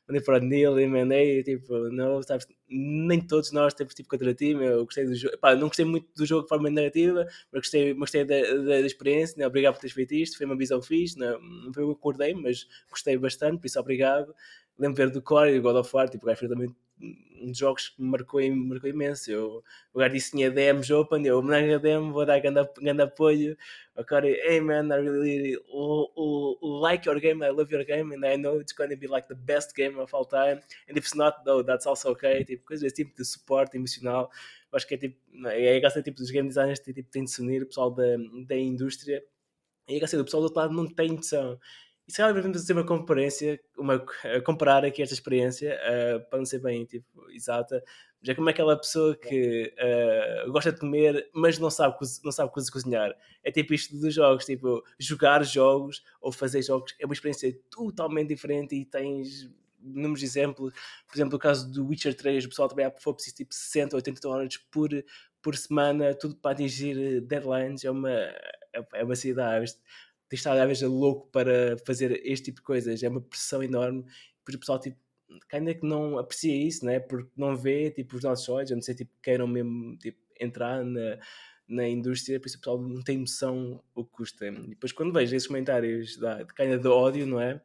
mandei 0.09 0.23
para 0.23 0.39
o 0.39 0.41
Neil 0.41 0.81
e 0.81 0.87
mandei, 0.87 1.43
tipo, 1.43 1.91
não, 1.91 2.23
sabes, 2.23 2.47
nem 2.69 3.21
todos 3.21 3.53
nós 3.53 3.75
temos 3.75 3.95
tipo 3.95 4.09
contra 4.09 4.35
ti, 4.35 4.53
eu 4.53 4.85
gostei 4.85 5.05
do 5.05 5.15
jogo, 5.15 5.35
Epá, 5.35 5.55
não 5.55 5.69
gostei 5.69 5.85
muito 5.85 6.09
do 6.17 6.25
jogo 6.25 6.43
de 6.43 6.49
forma 6.49 6.71
negativa, 6.71 7.27
mas 7.53 7.61
gostei, 7.61 7.93
gostei 7.93 8.25
da, 8.25 8.41
da, 8.41 8.81
da 8.81 8.87
experiência, 8.87 9.37
né? 9.39 9.47
obrigado 9.47 9.75
por 9.75 9.81
teres 9.81 9.95
feito 9.95 10.15
isto, 10.15 10.39
foi 10.39 10.47
uma 10.47 10.57
visão 10.57 10.81
fixe, 10.81 11.19
não, 11.19 11.39
não 11.41 11.73
foi 11.73 11.83
eu 11.83 11.91
acordei, 11.91 12.33
mas 12.35 12.67
gostei 12.91 13.19
bastante, 13.19 13.61
por 13.61 13.67
isso 13.67 13.79
obrigado. 13.79 14.35
Lembro 14.79 14.97
de 14.97 15.05
ver 15.05 15.11
do 15.13 15.23
Core 15.23 15.51
e 15.51 15.57
do 15.57 15.63
God 15.63 15.77
of 15.77 15.91
War, 15.95 16.09
tipo, 16.09 16.25
o 16.25 16.27
gajo 16.27 16.41
foi 16.41 16.49
também 16.49 16.75
um 17.01 17.47
dos 17.47 17.59
jogos 17.59 17.89
que 17.89 18.03
me 18.03 18.11
marcou, 18.11 18.41
marcou 18.51 18.91
imenso. 18.91 19.31
Eu, 19.31 19.65
o 19.93 19.99
gajo 19.99 20.15
disse 20.15 20.31
que 20.31 20.37
tinha 20.37 20.51
DMs 20.51 20.93
open, 20.93 21.25
eu 21.27 21.43
me 21.43 21.75
a 21.75 21.79
DM, 21.79 22.13
vou 22.13 22.27
dar 22.27 22.39
grande, 22.41 22.69
grande 22.81 23.03
apoio. 23.03 23.57
O 23.97 24.05
cara, 24.05 24.29
hey 24.29 24.61
man, 24.61 24.89
I 24.89 25.01
really, 25.01 25.59
like 26.63 27.09
your 27.09 27.21
game, 27.21 27.45
I 27.45 27.51
love 27.51 27.73
your 27.73 27.85
game, 27.85 28.15
and 28.15 28.25
I 28.25 28.37
know 28.37 28.61
it's 28.61 28.73
going 28.73 28.91
to 28.91 28.97
be 28.97 29.07
like 29.07 29.29
the 29.29 29.35
best 29.35 29.75
game 29.75 29.99
of 29.99 30.15
all 30.15 30.25
time. 30.25 30.61
And 30.89 30.97
if 30.97 31.07
it's 31.07 31.15
not, 31.15 31.45
though, 31.45 31.63
that's 31.65 31.87
also 31.87 32.11
okay. 32.11 32.45
Tipo, 32.45 32.65
coisas 32.65 32.83
desse 32.83 33.05
tipo 33.05 33.17
de 33.17 33.25
suporte 33.25 33.77
emocional. 33.77 34.31
Eu 34.71 34.77
acho 34.77 34.87
que 34.87 34.95
é 34.95 34.99
tipo, 34.99 35.17
é 35.47 35.77
a 35.77 35.81
graça 35.81 36.03
tipo, 36.03 36.19
dos 36.19 36.31
game 36.31 36.49
designers, 36.49 36.81
tipo, 36.81 37.03
tem 37.05 37.25
de 37.25 37.31
se 37.31 37.41
unir 37.41 37.63
o 37.63 37.67
pessoal 37.67 37.91
da, 37.91 38.17
da 38.47 38.57
indústria. 38.57 39.23
E 39.89 39.97
a 39.97 39.99
graça 39.99 40.17
do 40.17 40.25
pessoal 40.25 40.43
do 40.43 40.45
outro 40.45 40.61
lado 40.61 40.75
não 40.75 40.87
tem 40.87 41.13
noção. 41.13 41.59
E 42.09 42.11
se 42.11 42.17
calhar 42.17 42.33
devemos 42.33 42.59
fazer 42.59 42.73
uma 42.73 42.87
comparência, 42.87 43.61
uma, 43.77 44.03
comparar 44.43 44.83
aqui 44.83 45.03
esta 45.03 45.13
experiência, 45.13 45.79
uh, 45.79 46.31
para 46.31 46.39
não 46.39 46.47
ser 46.47 46.59
bem 46.59 46.87
tipo, 46.87 47.31
exata, 47.31 47.85
já 48.23 48.35
como 48.35 48.49
é 48.49 48.53
aquela 48.53 48.79
pessoa 48.79 49.15
que 49.15 49.75
uh, 49.77 50.51
gosta 50.51 50.73
de 50.73 50.81
comer, 50.81 51.29
mas 51.35 51.59
não 51.59 51.69
sabe, 51.69 51.97
não 52.25 52.33
sabe 52.33 52.51
cozinhar. 52.51 53.15
É 53.45 53.51
tipo 53.51 53.75
isto 53.75 53.95
dos 53.99 54.15
jogos, 54.15 54.47
tipo, 54.47 54.83
jogar 54.99 55.45
jogos 55.45 56.03
ou 56.19 56.33
fazer 56.33 56.63
jogos 56.63 56.95
é 56.99 57.05
uma 57.05 57.13
experiência 57.13 57.55
totalmente 57.71 58.29
diferente 58.29 58.75
e 58.75 58.87
tens 58.87 59.51
números 59.79 60.21
de 60.21 60.25
exemplos. 60.25 60.73
Por 61.07 61.15
exemplo, 61.15 61.33
no 61.33 61.39
caso 61.39 61.71
do 61.71 61.87
Witcher 61.87 62.15
3, 62.15 62.47
o 62.47 62.49
pessoal 62.49 62.69
também 62.69 62.91
foi 62.99 63.13
preciso 63.13 63.37
tipo 63.37 63.55
60, 63.55 63.95
80 63.97 64.29
horas 64.29 64.57
por, 64.57 64.89
por 65.43 65.55
semana, 65.57 66.15
tudo 66.15 66.37
para 66.37 66.53
atingir 66.53 67.21
deadlines. 67.21 67.85
É 67.85 67.91
uma, 67.91 68.11
é 68.95 69.05
uma 69.05 69.15
cidade 69.15 69.75
estar 70.37 70.59
às 70.59 70.67
vezes 70.67 70.83
louco 70.83 71.29
para 71.31 71.77
fazer 71.87 72.21
este 72.25 72.47
tipo 72.47 72.57
de 72.57 72.63
coisas, 72.63 73.03
é 73.03 73.09
uma 73.09 73.21
pressão 73.21 73.63
enorme, 73.63 74.05
porque 74.45 74.57
o 74.57 74.61
pessoal 74.61 74.79
tipo, 74.79 74.99
ainda 75.53 75.75
que 75.75 75.87
não 75.87 76.19
aprecia 76.19 76.55
isso, 76.55 76.85
né? 76.85 77.01
porque 77.01 77.31
não 77.37 77.57
vê 77.57 77.91
tipo, 77.91 78.17
os 78.17 78.23
nossos 78.23 78.49
olhos, 78.49 78.73
a 78.73 78.75
não 78.75 78.83
ser 78.83 78.95
tipo, 78.95 79.13
queiram 79.23 79.47
mesmo 79.47 79.97
tipo, 79.99 80.19
entrar 80.41 80.85
na, 80.85 81.19
na 81.69 81.89
indústria, 81.89 82.41
por 82.41 82.47
isso 82.47 82.57
o 82.57 82.61
pessoal 82.61 82.81
não 82.81 83.03
tem 83.03 83.19
noção 83.19 83.83
o 83.95 84.05
que 84.05 84.13
custa. 84.13 84.47
E 84.47 84.69
depois 84.69 84.93
quando 84.93 85.13
vejo 85.13 85.35
esses 85.35 85.49
comentários 85.49 86.17
da, 86.17 86.43
de 86.43 86.53
ainda 86.59 86.79
de 86.79 86.89
ódio, 86.89 87.27
não 87.27 87.41
é? 87.41 87.61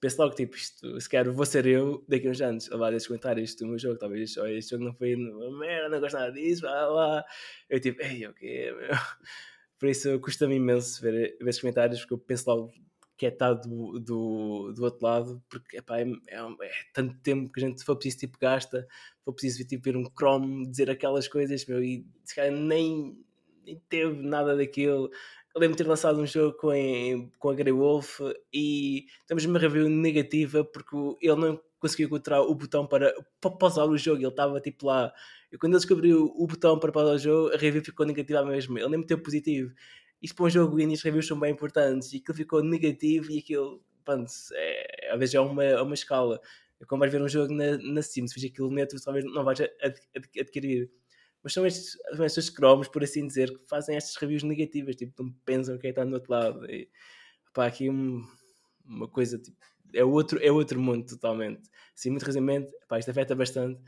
penso 0.00 0.20
logo, 0.20 0.34
tipo, 0.34 0.56
isto, 0.56 1.00
se 1.00 1.08
quer 1.08 1.28
vou 1.28 1.46
ser 1.46 1.64
eu 1.64 2.04
daqui 2.08 2.26
a 2.26 2.30
uns 2.32 2.40
anos 2.40 2.68
a 2.70 2.74
levar 2.74 2.92
esses 2.92 3.06
comentários 3.06 3.54
do 3.54 3.68
meu 3.68 3.78
jogo, 3.78 3.98
talvez, 3.98 4.36
oh, 4.36 4.46
este 4.46 4.72
jogo 4.72 4.84
não 4.84 4.92
foi 4.94 5.14
uma 5.14 5.58
merda, 5.60 5.88
não 5.88 6.00
gosto 6.00 6.14
nada 6.14 6.32
disso, 6.32 6.62
blá, 6.62 6.88
blá. 6.88 7.24
Eu 7.70 7.80
tipo, 7.80 8.02
ei, 8.02 8.26
o 8.26 8.30
okay, 8.30 8.48
quê, 8.48 8.72
meu? 8.72 8.90
Por 9.82 9.88
isso 9.88 10.20
custa-me 10.20 10.54
imenso 10.54 11.02
ver, 11.02 11.36
ver 11.40 11.48
esses 11.48 11.60
comentários, 11.60 11.98
porque 12.02 12.14
eu 12.14 12.18
penso 12.18 12.48
logo 12.48 12.72
que 13.16 13.26
é 13.26 13.30
estar 13.30 13.52
do, 13.52 13.98
do, 13.98 14.72
do 14.72 14.84
outro 14.84 15.04
lado, 15.04 15.42
porque 15.50 15.78
epá, 15.78 15.98
é, 15.98 16.04
é, 16.04 16.36
é, 16.38 16.70
tanto 16.94 17.18
tempo 17.18 17.50
que 17.50 17.58
a 17.60 17.66
gente, 17.66 17.82
for 17.82 17.96
preciso, 17.96 18.18
tipo, 18.18 18.38
gasta, 18.40 18.86
for 19.24 19.32
preciso 19.32 19.66
tipo, 19.66 19.82
ver 19.82 19.96
um 19.96 20.04
Chrome 20.16 20.70
dizer 20.70 20.88
aquelas 20.88 21.26
coisas, 21.26 21.66
meu, 21.66 21.82
e 21.82 22.06
se 22.22 22.32
calhar 22.32 22.52
nem, 22.52 23.18
nem 23.66 23.82
teve 23.88 24.22
nada 24.22 24.56
daquilo. 24.56 25.10
Eu 25.52 25.60
lembro 25.60 25.76
de 25.76 25.82
ter 25.82 25.88
lançado 25.88 26.20
um 26.20 26.26
jogo 26.28 26.56
com, 26.58 27.30
com 27.40 27.50
a 27.50 27.54
Grey 27.54 27.72
Wolf 27.72 28.20
e 28.54 29.06
temos 29.26 29.44
uma 29.44 29.58
review 29.58 29.88
negativa 29.88 30.64
porque 30.64 30.96
ele 31.20 31.40
não 31.40 31.60
conseguiu 31.82 32.06
encontrar 32.06 32.40
o 32.40 32.54
botão 32.54 32.86
para, 32.86 33.12
pausar 33.58 33.86
o 33.86 33.98
jogo. 33.98 34.20
Ele 34.20 34.28
estava 34.28 34.60
tipo 34.60 34.86
lá. 34.86 35.12
E 35.50 35.58
quando 35.58 35.72
ele 35.72 35.80
descobriu 35.80 36.32
o 36.36 36.46
botão 36.46 36.78
para 36.78 36.92
pausar 36.92 37.14
o 37.16 37.18
jogo, 37.18 37.52
a 37.52 37.58
review 37.58 37.84
ficou 37.84 38.06
negativa 38.06 38.44
mesmo. 38.44 38.78
Ele 38.78 38.88
nem 38.88 39.00
meteu 39.00 39.18
positivo. 39.20 39.74
Isto 40.22 40.36
para 40.36 40.46
um 40.46 40.50
jogo 40.50 40.80
indie, 40.80 40.94
as 40.94 41.02
reviews 41.02 41.26
são 41.26 41.38
bem 41.38 41.52
importantes. 41.52 42.12
E 42.12 42.18
aquilo 42.18 42.36
ficou 42.36 42.62
negativo 42.62 43.32
e 43.32 43.40
aquilo, 43.40 43.82
pronto, 44.04 44.30
é, 44.54 45.10
às 45.12 45.18
vezes 45.18 45.34
é 45.34 45.40
uma, 45.40 45.64
é 45.64 45.82
uma 45.82 45.94
escala. 45.94 46.40
É 46.80 46.84
como 46.84 47.00
vais 47.00 47.12
ver 47.12 47.20
um 47.20 47.28
jogo 47.28 47.52
na, 47.52 47.76
na 47.78 48.02
se 48.02 48.22
fizer 48.28 48.48
aquilo 48.48 48.70
neto, 48.70 48.96
talvez 49.02 49.24
não 49.24 49.44
vais 49.44 49.60
ad, 49.60 49.72
ad, 49.82 50.00
adquirir. 50.40 50.88
Mas 51.42 51.52
são 51.52 51.66
estes, 51.66 51.98
são 52.14 52.24
estes 52.24 52.50
cromos, 52.50 52.86
por 52.86 53.02
assim 53.02 53.26
dizer, 53.26 53.50
que 53.50 53.68
fazem 53.68 53.96
estas 53.96 54.14
reviews 54.16 54.44
negativas, 54.44 54.94
tipo, 54.94 55.20
não 55.20 55.32
pensam 55.44 55.76
quem 55.78 55.90
está 55.90 56.04
do 56.04 56.14
outro 56.14 56.30
lado. 56.30 56.64
E, 56.70 56.88
pá, 57.52 57.66
aqui 57.66 57.90
um, 57.90 58.22
uma 58.84 59.08
coisa, 59.08 59.38
tipo, 59.38 59.58
é 59.94 60.04
outro, 60.04 60.38
é 60.42 60.50
outro 60.50 60.80
mundo 60.80 61.06
totalmente. 61.06 61.62
Assim, 61.96 62.10
muito 62.10 62.24
resumidamente, 62.24 62.72
pá, 62.88 62.98
isto 62.98 63.10
afeta 63.10 63.34
bastante, 63.34 63.80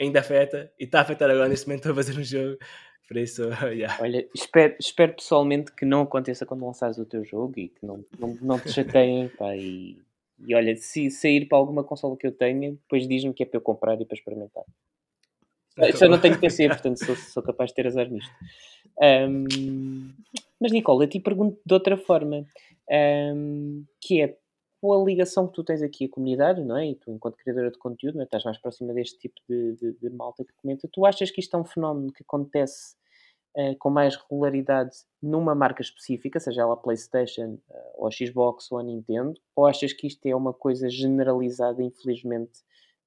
ainda 0.00 0.20
afeta, 0.20 0.72
e 0.78 0.84
está 0.84 0.98
a 0.98 1.02
afetar 1.02 1.30
agora 1.30 1.48
neste 1.48 1.66
momento, 1.66 1.88
estou 1.88 1.92
a 1.92 1.96
fazer 1.96 2.18
um 2.18 2.24
jogo, 2.24 2.58
por 3.06 3.16
isso, 3.16 3.42
yeah. 3.72 3.96
Olha, 4.00 4.28
espero, 4.34 4.76
espero 4.80 5.14
pessoalmente 5.14 5.72
que 5.72 5.84
não 5.84 6.02
aconteça 6.02 6.46
quando 6.46 6.66
lançares 6.66 6.98
o 6.98 7.06
teu 7.06 7.24
jogo 7.24 7.58
e 7.58 7.68
que 7.68 7.84
não, 7.84 8.04
não, 8.18 8.38
não 8.40 8.58
te 8.58 8.72
chateiem, 8.72 9.28
pá, 9.28 9.56
e, 9.56 9.98
e 10.46 10.54
olha, 10.54 10.76
se 10.76 11.10
sair 11.10 11.46
para 11.46 11.58
alguma 11.58 11.84
consola 11.84 12.16
que 12.16 12.26
eu 12.26 12.32
tenha, 12.32 12.72
depois 12.72 13.06
diz-me 13.06 13.32
que 13.32 13.42
é 13.42 13.46
para 13.46 13.58
eu 13.58 13.62
comprar 13.62 14.00
e 14.00 14.04
para 14.04 14.16
experimentar. 14.16 14.64
Isso 15.78 16.04
eu 16.04 16.10
não 16.10 16.20
tenho 16.20 16.38
PC, 16.38 16.68
portanto 16.68 17.02
sou, 17.02 17.16
sou 17.16 17.42
capaz 17.42 17.70
de 17.70 17.76
ter 17.76 17.86
azar 17.86 18.10
nisto. 18.10 18.30
Um, 19.00 20.10
mas, 20.60 20.70
Nicole, 20.70 21.04
eu 21.04 21.08
te 21.08 21.18
pergunto 21.18 21.58
de 21.64 21.74
outra 21.74 21.96
forma, 21.96 22.46
um, 23.34 23.84
que 24.00 24.20
é 24.20 24.36
com 24.82 24.92
a 24.92 25.04
ligação 25.04 25.46
que 25.46 25.54
tu 25.54 25.62
tens 25.62 25.80
aqui 25.80 26.06
à 26.06 26.08
comunidade, 26.08 26.60
não 26.64 26.76
é? 26.76 26.88
E 26.88 26.96
tu, 26.96 27.12
enquanto 27.12 27.36
criadora 27.36 27.70
de 27.70 27.78
conteúdo, 27.78 28.20
é? 28.20 28.24
estás 28.24 28.42
mais 28.42 28.58
próxima 28.58 28.92
deste 28.92 29.16
tipo 29.16 29.40
de, 29.48 29.76
de, 29.76 29.92
de, 29.92 30.10
malta 30.10 30.44
que 30.44 30.52
comenta. 30.54 30.88
Tu 30.90 31.06
achas 31.06 31.30
que 31.30 31.40
isto 31.40 31.56
é 31.56 31.60
um 31.60 31.64
fenómeno 31.64 32.12
que 32.12 32.24
acontece 32.24 32.96
uh, 33.56 33.76
com 33.78 33.90
mais 33.90 34.16
regularidade 34.16 34.90
numa 35.22 35.54
marca 35.54 35.82
específica, 35.82 36.40
seja 36.40 36.62
ela 36.62 36.74
a 36.74 36.76
PlayStation, 36.76 37.60
uh, 37.70 37.92
ou 37.94 38.08
a 38.08 38.10
Xbox, 38.10 38.72
ou 38.72 38.78
a 38.78 38.82
Nintendo? 38.82 39.40
Ou 39.54 39.66
achas 39.66 39.92
que 39.92 40.08
isto 40.08 40.26
é 40.26 40.34
uma 40.34 40.52
coisa 40.52 40.90
generalizada, 40.90 41.80
infelizmente, 41.80 42.58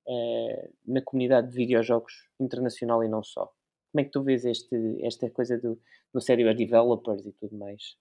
uh, 0.07 0.73
na 0.87 1.01
comunidade 1.01 1.49
de 1.49 1.57
videojogos 1.57 2.29
internacional 2.39 3.03
e 3.03 3.09
não 3.09 3.21
só. 3.21 3.51
Como 3.91 3.99
é 3.99 4.03
que 4.05 4.11
tu 4.11 4.23
vês 4.23 4.45
este, 4.45 4.77
esta 5.01 5.29
coisa 5.29 5.57
do, 5.57 5.77
do 6.13 6.21
sério 6.21 6.49
a 6.49 6.53
developers 6.53 7.25
e 7.25 7.33
tudo 7.33 7.57
mais? 7.57 7.97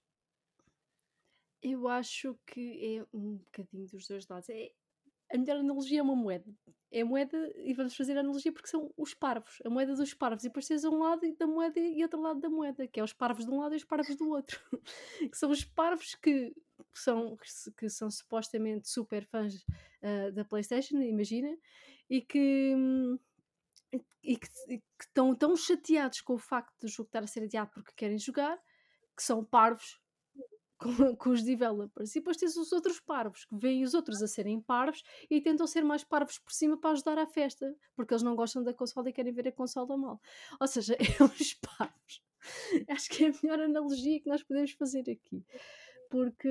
Eu 1.65 1.89
acho 1.89 2.39
que 2.47 2.99
é 2.99 3.07
um 3.17 3.37
bocadinho 3.37 3.89
dos 3.89 4.07
dois 4.07 4.29
lados. 4.29 4.51
É, 4.51 4.71
a 5.33 5.39
melhor 5.39 5.57
analogia 5.57 6.01
é 6.01 6.03
uma 6.03 6.15
moeda. 6.15 6.55
É 6.93 7.01
a 7.01 7.07
moeda, 7.07 7.51
e 7.57 7.73
vamos 7.73 7.97
fazer 7.97 8.19
a 8.19 8.21
analogia 8.21 8.53
porque 8.53 8.69
são 8.69 8.93
os 8.99 9.15
parvos, 9.15 9.63
a 9.65 9.71
moeda 9.71 9.95
dos 9.95 10.13
parvos. 10.13 10.45
E 10.45 10.49
depois 10.49 10.69
tens 10.69 10.85
um 10.85 10.99
lado 10.99 11.23
da 11.39 11.47
moeda 11.47 11.81
e 11.81 12.03
outro 12.03 12.21
lado 12.21 12.39
da 12.39 12.51
moeda, 12.51 12.87
que 12.87 13.01
é 13.01 13.03
os 13.03 13.15
parvos 13.15 13.47
de 13.47 13.51
um 13.51 13.61
lado 13.61 13.73
e 13.73 13.79
os 13.79 13.85
parvos 13.85 14.15
do 14.15 14.29
outro. 14.29 14.61
que 15.33 15.35
são 15.39 15.51
os 15.51 15.65
parvos 15.65 16.15
que 16.17 16.55
são, 16.93 17.35
que 17.79 17.89
são 17.89 18.11
supostamente 18.11 18.87
super 18.87 19.25
fãs 19.25 19.55
uh, 19.55 20.31
da 20.35 20.45
PlayStation, 20.45 20.99
imagina, 20.99 21.57
e 22.11 22.21
que. 22.21 22.75
E 24.23 24.37
que, 24.37 24.49
e 24.69 24.79
que 24.79 25.05
estão 25.07 25.35
tão 25.35 25.57
chateados 25.57 26.21
com 26.21 26.35
o 26.35 26.39
facto 26.39 26.75
de 26.81 26.87
o 26.87 26.89
jogo 26.89 27.09
estar 27.09 27.23
a 27.23 27.27
ser 27.27 27.45
adiado 27.45 27.71
porque 27.73 27.93
querem 27.95 28.19
jogar, 28.19 28.59
que 29.17 29.23
são 29.23 29.45
parvos 29.45 30.01
com, 30.85 30.91
com, 31.17 31.31
os 31.31 31.43
developers. 31.43 32.15
E 32.15 32.21
depois 32.21 32.37
tens 32.37 32.57
os 32.57 32.71
outros 32.73 33.01
parvos, 33.01 33.47
que 33.47 33.57
veem 33.57 33.83
os 33.83 33.95
outros 33.95 34.23
a 34.23 34.29
serem 34.29 34.61
parvos 34.61 35.03
e 35.31 35.41
tentam 35.41 35.67
ser 35.67 35.83
mais 35.83 36.05
parvos 36.05 36.39
por 36.39 36.53
cima 36.53 36.77
para 36.77 36.91
ajudar 36.91 37.19
à 37.19 37.27
festa, 37.27 37.75
porque 37.97 38.13
eles 38.13 38.23
não 38.23 38.37
gostam 38.37 38.63
da 38.63 38.75
consola 38.75 39.09
e 39.09 39.13
querem 39.13 39.33
ver 39.33 39.49
a 39.49 39.53
consola 39.53 39.97
mal. 39.97 40.21
Ou 40.61 40.67
seja, 40.67 40.95
é 41.01 41.25
os 41.25 41.55
parvos. 41.55 42.23
Acho 42.89 43.09
que 43.09 43.25
é 43.25 43.29
a 43.29 43.33
melhor 43.43 43.61
analogia 43.61 44.21
que 44.21 44.29
nós 44.29 44.43
podemos 44.43 44.73
fazer 44.73 45.11
aqui. 45.11 45.43
Porque 46.11 46.49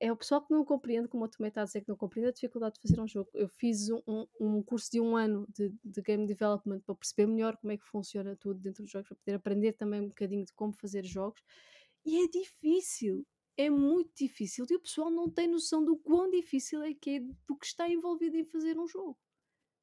é 0.00 0.10
o 0.10 0.16
pessoal 0.16 0.42
que 0.42 0.52
não 0.52 0.64
compreende, 0.64 1.06
como 1.06 1.24
o 1.24 1.28
Tomé 1.28 1.48
está 1.48 1.60
a 1.60 1.64
dizer 1.64 1.82
que 1.82 1.88
não 1.88 1.96
compreende 1.96 2.30
a 2.30 2.32
dificuldade 2.32 2.74
de 2.74 2.80
fazer 2.80 3.00
um 3.00 3.06
jogo. 3.06 3.30
Eu 3.34 3.46
fiz 3.46 3.90
um, 3.90 4.26
um 4.40 4.62
curso 4.62 4.90
de 4.90 5.00
um 5.00 5.14
ano 5.14 5.46
de, 5.54 5.72
de 5.84 6.02
game 6.02 6.26
development 6.26 6.80
para 6.80 6.94
perceber 6.94 7.26
melhor 7.26 7.56
como 7.58 7.72
é 7.72 7.76
que 7.76 7.84
funciona 7.84 8.34
tudo 8.34 8.58
dentro 8.58 8.82
dos 8.82 8.90
jogos, 8.90 9.06
para 9.06 9.16
poder 9.18 9.34
aprender 9.36 9.74
também 9.74 10.00
um 10.00 10.08
bocadinho 10.08 10.44
de 10.44 10.52
como 10.54 10.72
fazer 10.72 11.04
jogos. 11.04 11.40
E 12.04 12.24
é 12.24 12.28
difícil, 12.28 13.24
é 13.56 13.70
muito 13.70 14.12
difícil. 14.16 14.66
E 14.68 14.76
o 14.76 14.80
pessoal 14.80 15.10
não 15.10 15.30
tem 15.30 15.46
noção 15.46 15.84
do 15.84 15.96
quão 15.96 16.30
difícil 16.30 16.82
é 16.82 16.94
que 16.94 17.10
é 17.10 17.20
do 17.20 17.56
que 17.56 17.66
está 17.66 17.88
envolvido 17.88 18.36
em 18.36 18.44
fazer 18.44 18.78
um 18.78 18.86
jogo. 18.86 19.18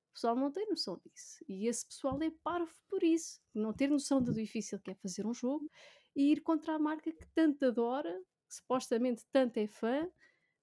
O 0.09 0.13
pessoal 0.13 0.35
não 0.35 0.51
tem 0.51 0.67
noção 0.67 0.99
disso. 1.05 1.43
E 1.47 1.67
esse 1.67 1.85
pessoal 1.85 2.21
é 2.21 2.29
parvo 2.43 2.73
por 2.89 3.01
isso. 3.01 3.39
Não 3.53 3.73
ter 3.73 3.89
noção 3.89 4.21
do 4.21 4.33
difícil 4.33 4.79
que 4.79 4.91
é 4.91 4.95
fazer 4.95 5.25
um 5.25 5.33
jogo 5.33 5.69
e 6.15 6.33
ir 6.33 6.41
contra 6.41 6.75
a 6.75 6.79
marca 6.79 7.11
que 7.11 7.25
tanto 7.33 7.65
adora, 7.65 8.13
que 8.47 8.55
supostamente 8.55 9.25
tanto 9.31 9.57
é 9.57 9.67
fã, 9.67 10.09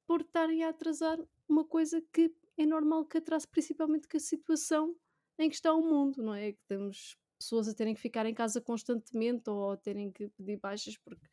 por 0.07 0.21
estarem 0.21 0.65
a 0.65 0.69
atrasar 0.69 1.19
uma 1.49 1.65
coisa 1.65 2.03
que 2.13 2.35
é 2.59 2.67
normal 2.67 3.07
que 3.07 3.19
atrase, 3.19 3.49
principalmente 3.49 4.07
com 4.07 4.17
a 4.17 4.21
situação 4.21 4.95
em 5.39 5.49
que 5.49 5.55
está 5.55 5.73
o 5.73 5.81
mundo, 5.81 6.23
não 6.23 6.35
é? 6.35 6.53
Que 6.53 6.65
temos 6.67 7.17
pessoas 7.39 7.69
a 7.69 7.75
terem 7.75 7.95
que 7.95 8.01
ficar 8.01 8.27
em 8.27 8.35
casa 8.35 8.61
constantemente 8.61 9.49
ou 9.49 9.71
a 9.71 9.77
terem 9.77 10.11
que 10.11 10.29
pedir 10.31 10.59
baixas 10.59 10.97
porque 10.99 11.25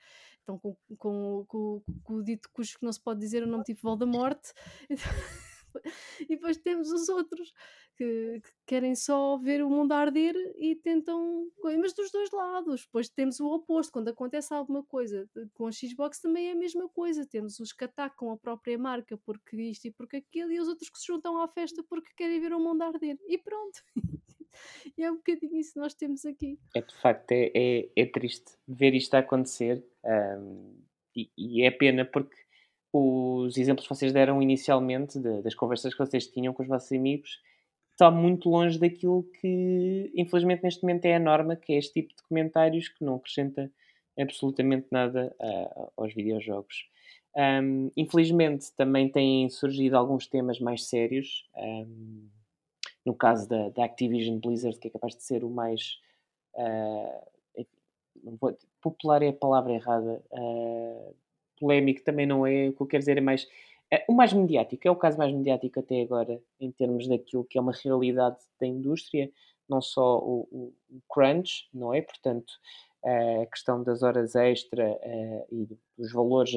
estão 0.45 0.59
com, 0.59 0.75
com, 0.97 1.45
com, 1.47 1.81
com 2.03 2.13
o 2.13 2.23
dito 2.23 2.49
cujo 2.53 2.77
que 2.77 2.85
não 2.85 2.93
se 2.93 3.01
pode 3.01 3.19
dizer 3.19 3.43
o 3.43 3.47
nome 3.47 3.63
tipo 3.63 3.81
Voldemort. 3.81 4.39
e 6.21 6.35
depois 6.35 6.57
temos 6.57 6.91
os 6.91 7.09
outros 7.09 7.53
que, 7.95 8.41
que, 8.41 8.49
querem 8.65 8.95
só 8.95 9.37
ver 9.37 9.63
o 9.63 9.69
mundo 9.69 9.91
arder 9.91 10.35
e 10.57 10.75
tentam. 10.75 11.47
Mas 11.79 11.93
dos 11.93 12.11
dois 12.11 12.31
lados. 12.31 12.85
Depois 12.85 13.09
temos 13.09 13.39
o 13.39 13.47
oposto. 13.47 13.91
Quando 13.91 14.09
acontece 14.09 14.53
alguma 14.53 14.83
coisa 14.83 15.29
com 15.53 15.67
a 15.67 15.71
Xbox 15.71 16.19
também 16.19 16.49
é 16.49 16.51
a 16.51 16.55
mesma 16.55 16.89
coisa. 16.89 17.25
Temos 17.25 17.59
os 17.59 17.71
que 17.71 17.85
atacam 17.85 18.31
a 18.31 18.37
própria 18.37 18.77
marca 18.77 19.17
porque 19.17 19.55
isto 19.57 19.85
e 19.85 19.91
porque 19.91 20.17
aquilo 20.17 20.51
e 20.51 20.59
os 20.59 20.67
outros 20.67 20.89
que 20.89 20.99
se 20.99 21.07
juntam 21.07 21.41
à 21.41 21.47
festa 21.47 21.83
porque 21.83 22.11
querem 22.15 22.39
ver 22.39 22.53
o 22.53 22.59
mundo 22.59 22.81
arder. 22.81 23.17
E 23.27 23.37
pronto. 23.37 23.83
e 24.97 25.03
é 25.03 25.11
um 25.11 25.17
bocadinho 25.17 25.57
isso 25.57 25.73
que 25.73 25.79
nós 25.79 25.93
temos 25.93 26.25
aqui. 26.25 26.59
É 26.75 26.81
de 26.81 26.95
facto, 26.95 27.31
é, 27.31 27.51
é, 27.53 27.89
é 27.95 28.05
triste 28.05 28.53
ver 28.67 28.93
isto 28.93 29.15
acontecer 29.15 29.83
um, 30.03 30.85
e, 31.15 31.31
e, 31.37 31.63
é 31.63 31.71
pena 31.71 32.03
porque 32.03 32.35
os 32.97 33.57
exemplos 33.57 33.87
que 33.87 33.93
vocês 33.93 34.13
deram 34.13 34.41
inicialmente 34.41 35.19
de, 35.19 35.41
das 35.41 35.55
conversas 35.55 35.93
que 35.93 35.99
vocês 35.99 36.27
tinham 36.27 36.53
com 36.53 36.63
os 36.63 36.69
vossos 36.69 36.91
amigos 36.91 37.41
está 37.91 38.11
muito 38.11 38.49
longe 38.49 38.77
daquilo 38.79 39.23
que 39.39 40.11
infelizmente 40.15 40.63
neste 40.63 40.83
momento 40.83 41.05
é 41.05 41.15
a 41.15 41.19
norma, 41.19 41.55
que 41.55 41.73
é 41.73 41.77
este 41.77 42.01
tipo 42.01 42.15
de 42.15 42.23
comentários 42.23 42.89
que 42.89 43.03
não 43.03 43.15
acrescenta 43.15 43.71
absolutamente 44.17 44.87
nada 44.91 45.35
aos 45.97 46.13
videojogos. 46.13 46.85
Um, 47.35 47.91
infelizmente 47.97 48.71
também 48.77 49.09
têm 49.09 49.49
surgido 49.49 49.97
alguns 49.97 50.25
temas 50.25 50.59
mais 50.59 50.85
sérios. 50.85 51.45
Um, 51.57 52.29
no 53.05 53.13
caso 53.13 53.47
da, 53.47 53.69
da, 53.69 53.83
Activision 53.83 54.39
Blizzard, 54.39 54.79
que 54.79 54.87
é 54.87 54.91
capaz 54.91 55.15
de 55.15 55.23
ser 55.23 55.43
o 55.43 55.49
mais. 55.49 55.99
Uh, 56.53 57.35
popular 58.81 59.21
é 59.21 59.29
a 59.29 59.33
palavra 59.33 59.73
errada. 59.73 60.23
Uh, 60.31 61.15
polémico 61.59 62.03
também 62.03 62.25
não 62.25 62.45
é. 62.45 62.69
O 62.69 62.73
que 62.73 62.81
eu 62.81 62.87
quero 62.87 63.01
dizer 63.01 63.17
é 63.17 63.21
mais. 63.21 63.43
Uh, 63.93 64.01
o 64.09 64.13
mais 64.13 64.33
mediático, 64.33 64.87
é 64.87 64.91
o 64.91 64.95
caso 64.95 65.17
mais 65.17 65.33
mediático 65.33 65.79
até 65.79 66.01
agora, 66.01 66.41
em 66.59 66.71
termos 66.71 67.07
daquilo 67.07 67.45
que 67.45 67.57
é 67.57 67.61
uma 67.61 67.71
realidade 67.71 68.37
da 68.59 68.65
indústria, 68.65 69.31
não 69.69 69.81
só 69.81 70.17
o, 70.19 70.47
o, 70.51 71.01
crunch, 71.09 71.67
não 71.73 71.93
é? 71.93 72.01
Portanto, 72.01 72.53
a 73.03 73.45
questão 73.45 73.83
das 73.83 74.01
horas 74.01 74.35
extra 74.35 74.99
e 75.51 75.67
dos 75.95 76.11
valores 76.11 76.51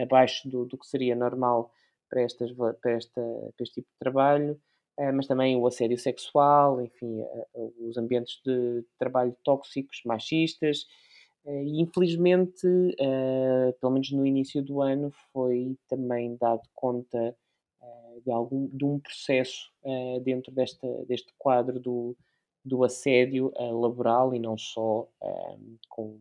abaixo 0.00 0.48
do, 0.48 0.64
do, 0.64 0.78
que 0.78 0.86
seria 0.86 1.16
normal 1.16 1.72
para, 2.08 2.22
estas, 2.22 2.52
para, 2.52 2.92
esta, 2.92 3.20
para 3.20 3.62
este 3.62 3.74
tipo 3.74 3.88
de 3.90 3.98
trabalho, 3.98 4.60
eh, 4.98 5.12
mas 5.12 5.26
também 5.28 5.56
o 5.56 5.66
assédio 5.66 5.96
sexual, 5.96 6.80
enfim, 6.80 7.20
eh, 7.20 7.46
eh, 7.54 7.70
os 7.80 7.96
ambientes 7.96 8.40
de 8.44 8.84
trabalho 8.98 9.34
tóxicos, 9.44 10.02
machistas. 10.04 10.86
E 11.46 11.80
infelizmente, 11.80 12.66
pelo 13.80 13.92
menos 13.92 14.10
no 14.12 14.26
início 14.26 14.62
do 14.62 14.82
ano, 14.82 15.10
foi 15.32 15.76
também 15.88 16.36
dado 16.36 16.62
conta 16.74 17.34
de, 18.24 18.30
algum, 18.30 18.66
de 18.68 18.84
um 18.84 18.98
processo 18.98 19.72
dentro 20.22 20.52
desta, 20.52 20.86
deste 21.06 21.32
quadro 21.38 21.80
do, 21.80 22.16
do 22.64 22.84
assédio 22.84 23.52
laboral 23.58 24.34
e 24.34 24.38
não 24.38 24.58
só 24.58 25.08
com 25.88 26.18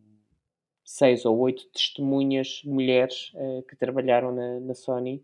seis 0.86 1.26
ou 1.26 1.38
oito 1.40 1.68
testemunhas, 1.74 2.62
mulheres, 2.64 3.34
que 3.68 3.76
trabalharam 3.76 4.34
na, 4.34 4.60
na 4.62 4.74
Sony, 4.74 5.22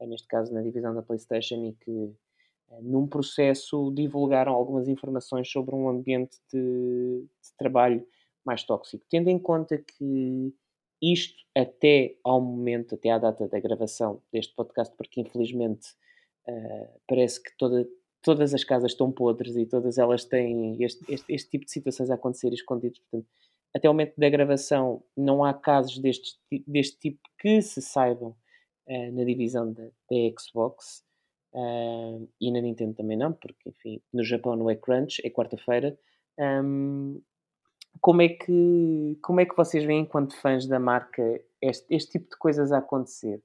neste 0.00 0.26
caso 0.26 0.52
na 0.54 0.62
divisão 0.62 0.94
da 0.94 1.02
PlayStation, 1.02 1.66
e 1.66 1.72
que 1.74 2.10
num 2.80 3.06
processo 3.06 3.92
divulgaram 3.94 4.52
algumas 4.52 4.88
informações 4.88 5.50
sobre 5.50 5.74
um 5.74 5.88
ambiente 5.88 6.38
de, 6.50 7.20
de 7.20 7.56
trabalho 7.58 8.06
mais 8.44 8.62
tóxico. 8.62 9.04
Tendo 9.08 9.28
em 9.28 9.38
conta 9.38 9.78
que 9.78 10.54
isto 11.02 11.42
até 11.54 12.16
ao 12.22 12.40
momento, 12.40 12.94
até 12.94 13.10
à 13.10 13.18
data 13.18 13.48
da 13.48 13.58
gravação 13.58 14.22
deste 14.32 14.54
podcast, 14.54 14.94
porque 14.96 15.20
infelizmente 15.20 15.88
uh, 16.48 17.00
parece 17.08 17.42
que 17.42 17.50
toda, 17.58 17.86
todas 18.22 18.54
as 18.54 18.62
casas 18.62 18.92
estão 18.92 19.10
podres 19.10 19.56
e 19.56 19.66
todas 19.66 19.98
elas 19.98 20.24
têm 20.24 20.82
este, 20.82 21.04
este, 21.12 21.34
este, 21.34 21.50
tipo 21.50 21.64
de 21.64 21.72
situações 21.72 22.08
a 22.10 22.14
acontecer 22.14 22.52
escondidos. 22.52 23.00
Portanto, 23.00 23.28
até 23.74 23.88
o 23.88 23.92
momento 23.92 24.14
da 24.16 24.28
gravação 24.28 25.02
não 25.16 25.44
há 25.44 25.52
casos 25.52 25.98
deste, 25.98 26.38
deste 26.66 26.98
tipo 26.98 27.20
que 27.38 27.60
se 27.60 27.82
saibam 27.82 28.36
uh, 28.86 29.12
na 29.12 29.24
divisão 29.24 29.72
da, 29.72 29.84
da 29.84 30.16
Xbox 30.38 31.04
uh, 31.52 32.28
e 32.40 32.50
na 32.52 32.60
Nintendo 32.60 32.94
também 32.94 33.16
não, 33.16 33.32
porque 33.32 33.68
enfim, 33.68 34.00
no 34.12 34.22
Japão 34.22 34.54
não 34.54 34.70
é 34.70 34.76
crunch, 34.76 35.20
é 35.24 35.30
quarta-feira. 35.30 35.98
Um, 36.38 37.20
como 38.00 38.22
é 38.22 38.28
que 38.28 39.18
como 39.22 39.40
é 39.40 39.46
que 39.46 39.56
vocês 39.56 39.84
veem 39.84 40.02
enquanto 40.02 40.36
fãs 40.36 40.66
da 40.66 40.78
marca 40.78 41.22
este, 41.60 41.86
este 41.94 42.12
tipo 42.12 42.30
de 42.30 42.36
coisas 42.36 42.72
a 42.72 42.78
acontecer? 42.78 43.42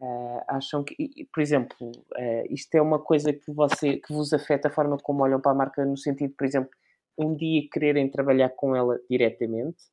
Uh, 0.00 0.42
acham 0.48 0.82
que, 0.84 1.26
por 1.32 1.40
exemplo, 1.40 1.76
uh, 1.80 2.44
isto 2.50 2.74
é 2.74 2.82
uma 2.82 2.98
coisa 2.98 3.32
que, 3.32 3.50
você, 3.50 3.96
que 3.98 4.12
vos 4.12 4.32
afeta 4.32 4.68
a 4.68 4.70
forma 4.70 4.98
como 4.98 5.22
olham 5.22 5.40
para 5.40 5.52
a 5.52 5.54
marca, 5.54 5.84
no 5.84 5.96
sentido, 5.96 6.34
por 6.36 6.44
exemplo, 6.44 6.70
um 7.16 7.34
dia 7.34 7.66
quererem 7.72 8.10
trabalhar 8.10 8.50
com 8.50 8.74
ela 8.74 9.00
diretamente, 9.08 9.84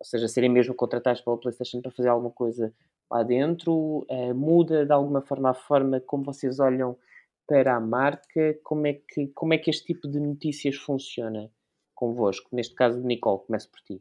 ou 0.00 0.06
seja, 0.06 0.28
serem 0.28 0.48
mesmo 0.48 0.74
contratados 0.74 1.20
pela 1.20 1.36
PlayStation 1.36 1.82
para 1.82 1.90
fazer 1.90 2.08
alguma 2.08 2.30
coisa 2.30 2.72
lá 3.10 3.22
dentro, 3.22 4.06
uh, 4.08 4.34
muda 4.34 4.86
de 4.86 4.92
alguma 4.92 5.20
forma 5.20 5.50
a 5.50 5.54
forma 5.54 6.00
como 6.00 6.24
vocês 6.24 6.60
olham 6.60 6.96
para 7.46 7.74
a 7.74 7.80
marca, 7.80 8.58
como 8.62 8.86
é 8.86 8.94
que, 8.94 9.28
como 9.28 9.52
é 9.52 9.58
que 9.58 9.70
este 9.70 9.86
tipo 9.92 10.06
de 10.08 10.20
notícias 10.20 10.76
funciona? 10.76 11.50
Convosco? 11.98 12.48
Neste 12.54 12.74
caso, 12.74 13.00
Nicole, 13.00 13.44
começo 13.44 13.68
por 13.68 13.80
ti. 13.80 14.00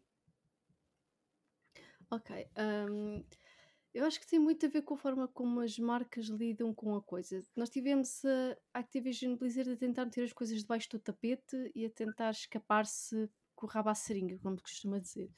Ok. 2.10 2.48
Um, 2.58 3.24
eu 3.94 4.06
acho 4.06 4.20
que 4.20 4.28
tem 4.28 4.38
muito 4.38 4.66
a 4.66 4.70
ver 4.70 4.84
com 4.84 4.94
a 4.94 4.98
forma 4.98 5.28
como 5.28 5.60
as 5.60 5.80
marcas 5.80 6.28
lidam 6.28 6.74
com 6.74 6.96
a 6.96 7.02
coisa. 7.02 7.42
Nós 7.56 7.70
tivemos 7.70 8.24
a 8.24 8.80
Activision 8.80 9.36
Blizzard 9.36 9.72
a 9.72 9.76
tentar 9.76 10.06
meter 10.06 10.24
as 10.24 10.34
coisas 10.34 10.60
debaixo 10.60 10.90
do 10.92 11.00
tapete 11.00 11.72
e 11.74 11.86
a 11.86 11.90
tentar 11.90 12.30
escapar-se 12.30 13.28
com 13.56 13.66
o 13.66 13.70
rabo 13.70 13.90
à 13.90 13.96
seringa, 13.96 14.38
como 14.38 14.62
costuma 14.62 15.00
dizer. 15.00 15.32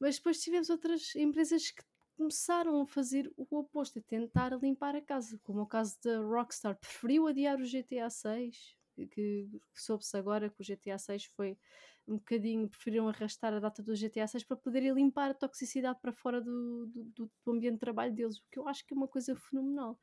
Mas 0.00 0.16
depois 0.16 0.42
tivemos 0.42 0.68
outras 0.70 1.14
empresas 1.14 1.70
que 1.70 1.84
começaram 2.16 2.80
a 2.80 2.86
fazer 2.86 3.32
o 3.36 3.46
oposto, 3.56 3.98
a 3.98 4.02
tentar 4.02 4.52
limpar 4.60 4.96
a 4.96 5.00
casa, 5.00 5.38
como 5.42 5.62
o 5.62 5.66
caso 5.66 5.96
da 6.02 6.18
Rockstar. 6.18 6.76
Preferiu 6.76 7.28
adiar 7.28 7.60
o 7.60 7.64
GTA 7.64 8.10
6, 8.10 8.76
que 9.10 9.48
soube-se 9.74 10.16
agora 10.16 10.48
que 10.48 10.60
o 10.60 10.64
GTA 10.64 10.98
6 10.98 11.24
foi 11.26 11.58
um 12.06 12.16
bocadinho, 12.16 12.68
preferiram 12.68 13.08
arrastar 13.08 13.54
a 13.54 13.58
data 13.58 13.82
do 13.82 13.94
GTA 13.94 14.26
6 14.26 14.44
para 14.44 14.56
poderem 14.56 14.92
limpar 14.92 15.30
a 15.30 15.34
toxicidade 15.34 15.98
para 16.00 16.12
fora 16.12 16.40
do, 16.40 16.86
do, 16.86 17.30
do, 17.44 17.52
ambiente 17.52 17.74
de 17.74 17.80
trabalho 17.80 18.14
deles, 18.14 18.36
o 18.38 18.42
que 18.50 18.58
eu 18.58 18.68
acho 18.68 18.86
que 18.86 18.92
é 18.92 18.96
uma 18.96 19.08
coisa 19.08 19.34
fenomenal. 19.34 19.98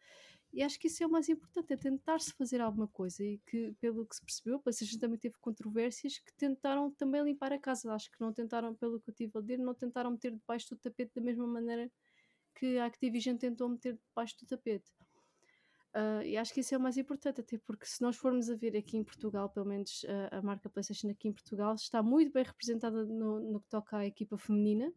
E 0.53 0.61
acho 0.63 0.77
que 0.77 0.87
isso 0.87 1.01
é 1.01 1.07
o 1.07 1.09
mais 1.09 1.29
importante, 1.29 1.71
é 1.71 1.77
tentar-se 1.77 2.33
fazer 2.33 2.59
alguma 2.59 2.87
coisa 2.87 3.23
e 3.23 3.37
que, 3.45 3.73
pelo 3.79 4.05
que 4.05 4.15
se 4.15 4.21
percebeu, 4.21 4.57
a 4.57 4.59
PlayStation 4.59 4.99
também 4.99 5.17
teve 5.17 5.35
controvérsias 5.39 6.17
que 6.19 6.33
tentaram 6.33 6.91
também 6.91 7.23
limpar 7.23 7.53
a 7.53 7.59
casa. 7.59 7.93
Acho 7.93 8.11
que 8.11 8.19
não 8.19 8.33
tentaram, 8.33 8.75
pelo 8.75 8.99
que 8.99 9.09
eu 9.09 9.13
tive 9.13 9.31
a 9.35 9.39
ler, 9.39 9.59
não 9.59 9.73
tentaram 9.73 10.11
meter 10.11 10.31
debaixo 10.33 10.69
do 10.71 10.77
tapete 10.77 11.13
da 11.15 11.21
mesma 11.21 11.47
maneira 11.47 11.89
que 12.53 12.77
a 12.77 12.85
Activision 12.85 13.37
tentou 13.37 13.69
meter 13.69 13.97
debaixo 14.09 14.37
do 14.39 14.45
tapete. 14.45 14.91
Uh, 15.93 16.23
e 16.23 16.37
acho 16.37 16.53
que 16.53 16.61
isso 16.61 16.73
é 16.73 16.77
o 16.77 16.81
mais 16.81 16.95
importante, 16.95 17.41
até 17.41 17.57
porque 17.57 17.85
se 17.85 18.01
nós 18.01 18.15
formos 18.15 18.49
a 18.49 18.55
ver 18.55 18.77
aqui 18.77 18.97
em 18.97 19.03
Portugal, 19.03 19.49
pelo 19.49 19.65
menos 19.65 20.03
uh, 20.03 20.37
a 20.37 20.41
marca 20.41 20.69
PlayStation 20.69 21.09
aqui 21.09 21.27
em 21.27 21.33
Portugal 21.33 21.75
está 21.75 22.01
muito 22.01 22.31
bem 22.31 22.43
representada 22.43 23.05
no, 23.05 23.39
no 23.41 23.59
que 23.59 23.69
toca 23.69 23.97
à 23.97 24.05
equipa 24.05 24.37
feminina. 24.37 24.91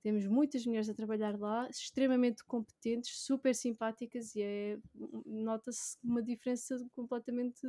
Temos 0.00 0.26
muitas 0.26 0.64
mulheres 0.64 0.88
a 0.88 0.94
trabalhar 0.94 1.38
lá, 1.38 1.68
extremamente 1.68 2.44
competentes, 2.44 3.24
super 3.24 3.54
simpáticas 3.54 4.34
e 4.34 4.42
é, 4.42 4.78
nota-se 5.26 5.96
uma 6.02 6.22
diferença 6.22 6.76
completamente 6.94 7.60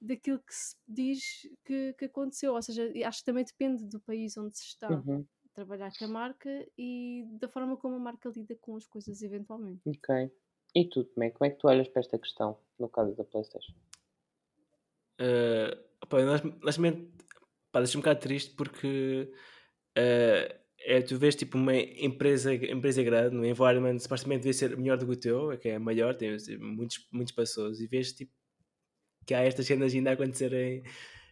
daquilo 0.00 0.38
que 0.38 0.54
se 0.54 0.76
diz 0.88 1.22
que, 1.64 1.94
que, 1.94 2.06
aconteceu. 2.06 2.54
Ou 2.54 2.62
seja, 2.62 2.90
acho 3.06 3.18
que 3.18 3.24
também 3.24 3.44
depende 3.44 3.86
do 3.86 4.00
país 4.00 4.36
onde 4.38 4.56
se 4.56 4.64
está 4.64 4.90
uhum. 4.90 5.26
a 5.44 5.48
trabalhar 5.54 5.90
com 5.98 6.06
a 6.06 6.08
marca 6.08 6.66
e 6.78 7.24
da 7.38 7.48
forma 7.48 7.76
como 7.76 7.96
a 7.96 8.00
marca 8.00 8.30
lida 8.30 8.56
com 8.60 8.76
as 8.76 8.86
coisas 8.86 9.20
eventualmente. 9.22 9.82
Ok. 9.86 10.30
E 10.74 10.84
tu, 10.84 11.04
Tomé, 11.04 11.30
como 11.30 11.50
é 11.50 11.50
que 11.50 11.58
tu 11.58 11.68
olhas 11.68 11.88
para 11.88 12.00
esta 12.00 12.18
questão 12.18 12.58
no 12.78 12.88
caso 12.88 13.14
da 13.16 13.24
PlayStation? 13.24 13.72
Uh, 15.20 15.76
opa, 16.02 16.18
honestamente, 16.62 17.10
pá, 17.70 17.80
deixa-me 17.80 17.98
um 17.98 18.02
bocado 18.02 18.20
triste 18.20 18.54
porque 18.54 19.32
uh, 19.98 20.60
é, 20.82 21.02
tu 21.02 21.18
vês 21.18 21.34
tipo 21.34 21.58
uma 21.58 21.76
empresa, 21.76 22.54
empresa 22.54 23.02
grande, 23.02 23.36
no 23.36 23.44
environment 23.44 23.98
supostamente 23.98 24.40
devia 24.40 24.54
ser 24.54 24.76
melhor 24.76 24.96
do 24.96 25.06
que 25.06 25.12
o 25.12 25.16
teu, 25.16 25.52
é 25.52 25.56
que 25.56 25.68
é 25.68 25.78
maior, 25.78 26.14
tem 26.14 26.36
muitos, 26.58 27.06
muitos 27.12 27.34
pessoas, 27.34 27.80
e 27.80 27.86
vês 27.86 28.12
tipo 28.12 28.32
que 29.26 29.34
há 29.34 29.40
estas 29.40 29.66
cenas 29.66 29.92
ainda 29.92 30.10
a 30.10 30.12
acontecerem 30.14 30.80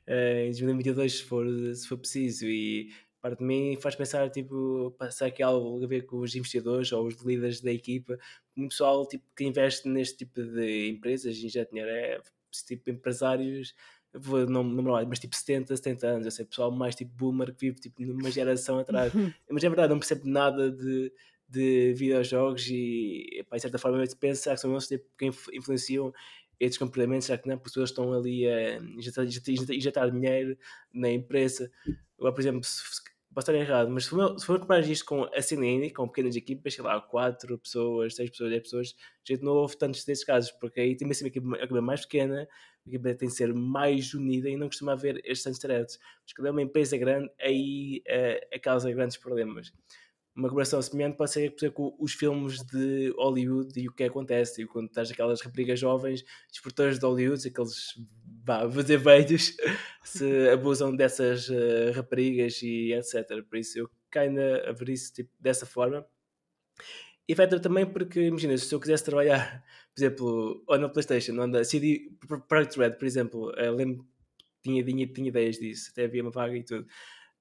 uh, 0.09 0.41
em 0.45 0.51
2022 0.51 1.19
se 1.19 1.25
for, 1.25 1.47
se 1.75 1.89
for 1.89 1.99
preciso, 1.99 2.47
e 2.47 2.93
parte 3.21 3.39
de 3.39 3.45
mim 3.45 3.77
faz 3.81 3.95
pensar, 3.95 4.31
tipo, 4.31 4.95
que 5.35 5.43
há 5.43 5.47
algo 5.47 5.83
a 5.83 5.87
ver 5.87 6.07
com 6.07 6.19
os 6.19 6.35
investidores 6.35 6.93
ou 6.93 7.07
os 7.07 7.15
líderes 7.23 7.61
da 7.61 7.73
equipa? 7.73 8.19
O 8.57 8.69
pessoal 8.69 9.07
tipo, 9.07 9.25
que 9.37 9.45
investe 9.45 9.89
neste 9.89 10.19
tipo 10.19 10.43
de 10.43 10.89
empresas 10.89 11.37
e 11.37 11.47
dinheiro 11.67 11.91
é 11.91 12.21
tipo 12.67 12.91
empresários, 12.91 13.75
vou 14.13 14.47
não, 14.47 14.63
não 14.65 15.07
mas 15.07 15.19
tipo 15.19 15.37
70, 15.37 15.77
70 15.77 16.07
anos, 16.07 16.27
eu 16.27 16.31
sei, 16.31 16.45
pessoal 16.45 16.71
mais 16.71 16.95
tipo 16.95 17.13
boomer 17.15 17.55
que 17.55 17.67
vive 17.67 17.81
tipo 17.81 18.03
numa 18.03 18.31
geração 18.31 18.79
atrás. 18.81 19.13
mas 19.51 19.65
é 19.65 19.69
verdade, 19.69 19.91
não 19.91 19.99
percebo 19.99 20.27
nada 20.27 20.71
de, 20.71 21.13
de 21.49 21.95
videojogos 21.95 22.67
e, 22.69 23.45
pá, 23.49 23.57
de 23.57 23.63
certa 23.63 23.79
forma, 23.79 24.03
eu 24.03 24.17
penso 24.17 24.49
que 24.49 24.57
são 24.57 24.71
eles 24.73 24.87
tipo, 24.87 25.05
que 25.17 25.27
influenciam 25.53 26.13
estes 26.61 26.79
comportamentos, 26.79 27.27
será 27.27 27.39
que 27.39 27.49
não? 27.49 27.57
Porque 27.57 27.71
pessoas 27.71 27.91
estão 27.91 28.13
ali 28.13 28.49
a 28.49 28.79
injetar, 28.79 29.25
injetar, 29.25 29.75
injetar 29.75 30.11
dinheiro 30.11 30.57
na 30.93 31.11
empresa. 31.11 31.71
Agora, 32.19 32.35
por 32.35 32.41
exemplo, 32.41 32.65
se, 32.65 32.83
posso 33.35 33.51
estar 33.51 33.55
errado, 33.55 33.91
mas 33.91 34.05
se 34.05 34.11
for, 34.11 34.39
se 34.39 34.47
for 34.47 34.59
comparar 34.59 34.81
isto 34.81 35.05
com 35.05 35.25
a 35.25 35.41
CNN, 35.41 35.91
com 35.91 36.09
pequenas 36.09 36.35
equipas, 36.35 36.75
sei 36.75 36.83
lá, 36.83 37.01
4 37.01 37.59
pessoas, 37.59 38.17
6 38.17 38.31
pessoas, 38.31 38.51
10 38.51 38.63
pessoas, 38.63 38.95
gente 39.25 39.45
não 39.45 39.53
houve 39.53 39.77
tantos 39.77 40.05
desses 40.05 40.25
casos, 40.25 40.51
porque 40.53 40.81
aí 40.81 40.97
tem 40.97 41.13
ser 41.13 41.25
uma 41.25 41.29
equipa, 41.29 41.81
mais 41.81 42.01
pequena, 42.01 42.49
a 42.85 42.89
equipa 42.89 43.15
tem 43.15 43.29
que 43.29 43.35
ser 43.35 43.55
mais 43.55 44.13
unida 44.15 44.49
e 44.49 44.57
não 44.57 44.67
costuma 44.67 44.93
haver 44.93 45.19
estes 45.19 45.43
tantos 45.43 45.61
threads. 45.61 45.99
Mas 46.23 46.33
quando 46.33 46.49
é 46.49 46.51
uma 46.51 46.63
empresa 46.63 46.97
grande, 46.97 47.31
aí 47.41 48.03
uh, 48.09 48.61
causa 48.61 48.91
grandes 48.91 49.17
problemas 49.17 49.73
uma 50.39 50.49
comparação 50.49 50.81
semelhante 50.81 51.17
pode 51.17 51.33
ser, 51.33 51.51
por 51.51 51.65
exemplo, 51.65 51.97
os 51.99 52.13
filmes 52.13 52.63
de 52.65 53.13
Hollywood 53.19 53.73
e 53.79 53.89
o 53.89 53.93
que 53.93 54.05
acontece. 54.05 54.63
E 54.63 54.67
quando 54.67 54.87
estás 54.87 55.11
aquelas 55.11 55.41
raparigas 55.41 55.81
jovens, 55.81 56.25
exportadores 56.53 57.01
de 57.01 57.05
Hollywood, 57.05 57.49
aqueles 57.49 57.95
vá, 58.45 58.71
fazer 58.71 58.99
velhos, 58.99 59.57
se 60.05 60.49
abusam 60.49 60.95
dessas 60.95 61.49
uh, 61.49 61.91
raparigas 61.93 62.63
e 62.63 62.93
etc. 62.93 63.43
Por 63.51 63.59
isso 63.59 63.81
eu 63.81 63.91
ainda 64.15 64.71
a 64.71 64.73
ver 64.73 64.91
isso 64.91 65.13
tipo, 65.13 65.31
dessa 65.41 65.67
forma. 65.67 66.07
E 67.29 67.33
afeta 67.33 67.59
também 67.59 67.85
porque, 67.85 68.21
imagina, 68.23 68.57
se 68.57 68.73
eu 68.73 68.79
quisesse 68.81 69.05
trabalhar, 69.05 69.65
por 69.93 70.01
exemplo, 70.01 70.65
ou 70.69 70.79
na 70.79 70.89
PlayStation, 70.89 71.33
ou 71.33 71.49
na 71.49 71.65
CD 71.65 72.13
Projekt 72.49 72.79
Red, 72.79 72.93
por 72.93 73.07
exemplo, 73.07 73.51
uh, 73.51 73.75
lembro 73.75 74.07
tinha, 74.63 74.85
tinha, 74.85 75.07
tinha 75.07 75.29
ideias 75.29 75.59
disso, 75.59 75.91
até 75.91 76.05
havia 76.05 76.23
uma 76.23 76.31
vaga 76.31 76.57
e 76.57 76.63
tudo. 76.63 76.87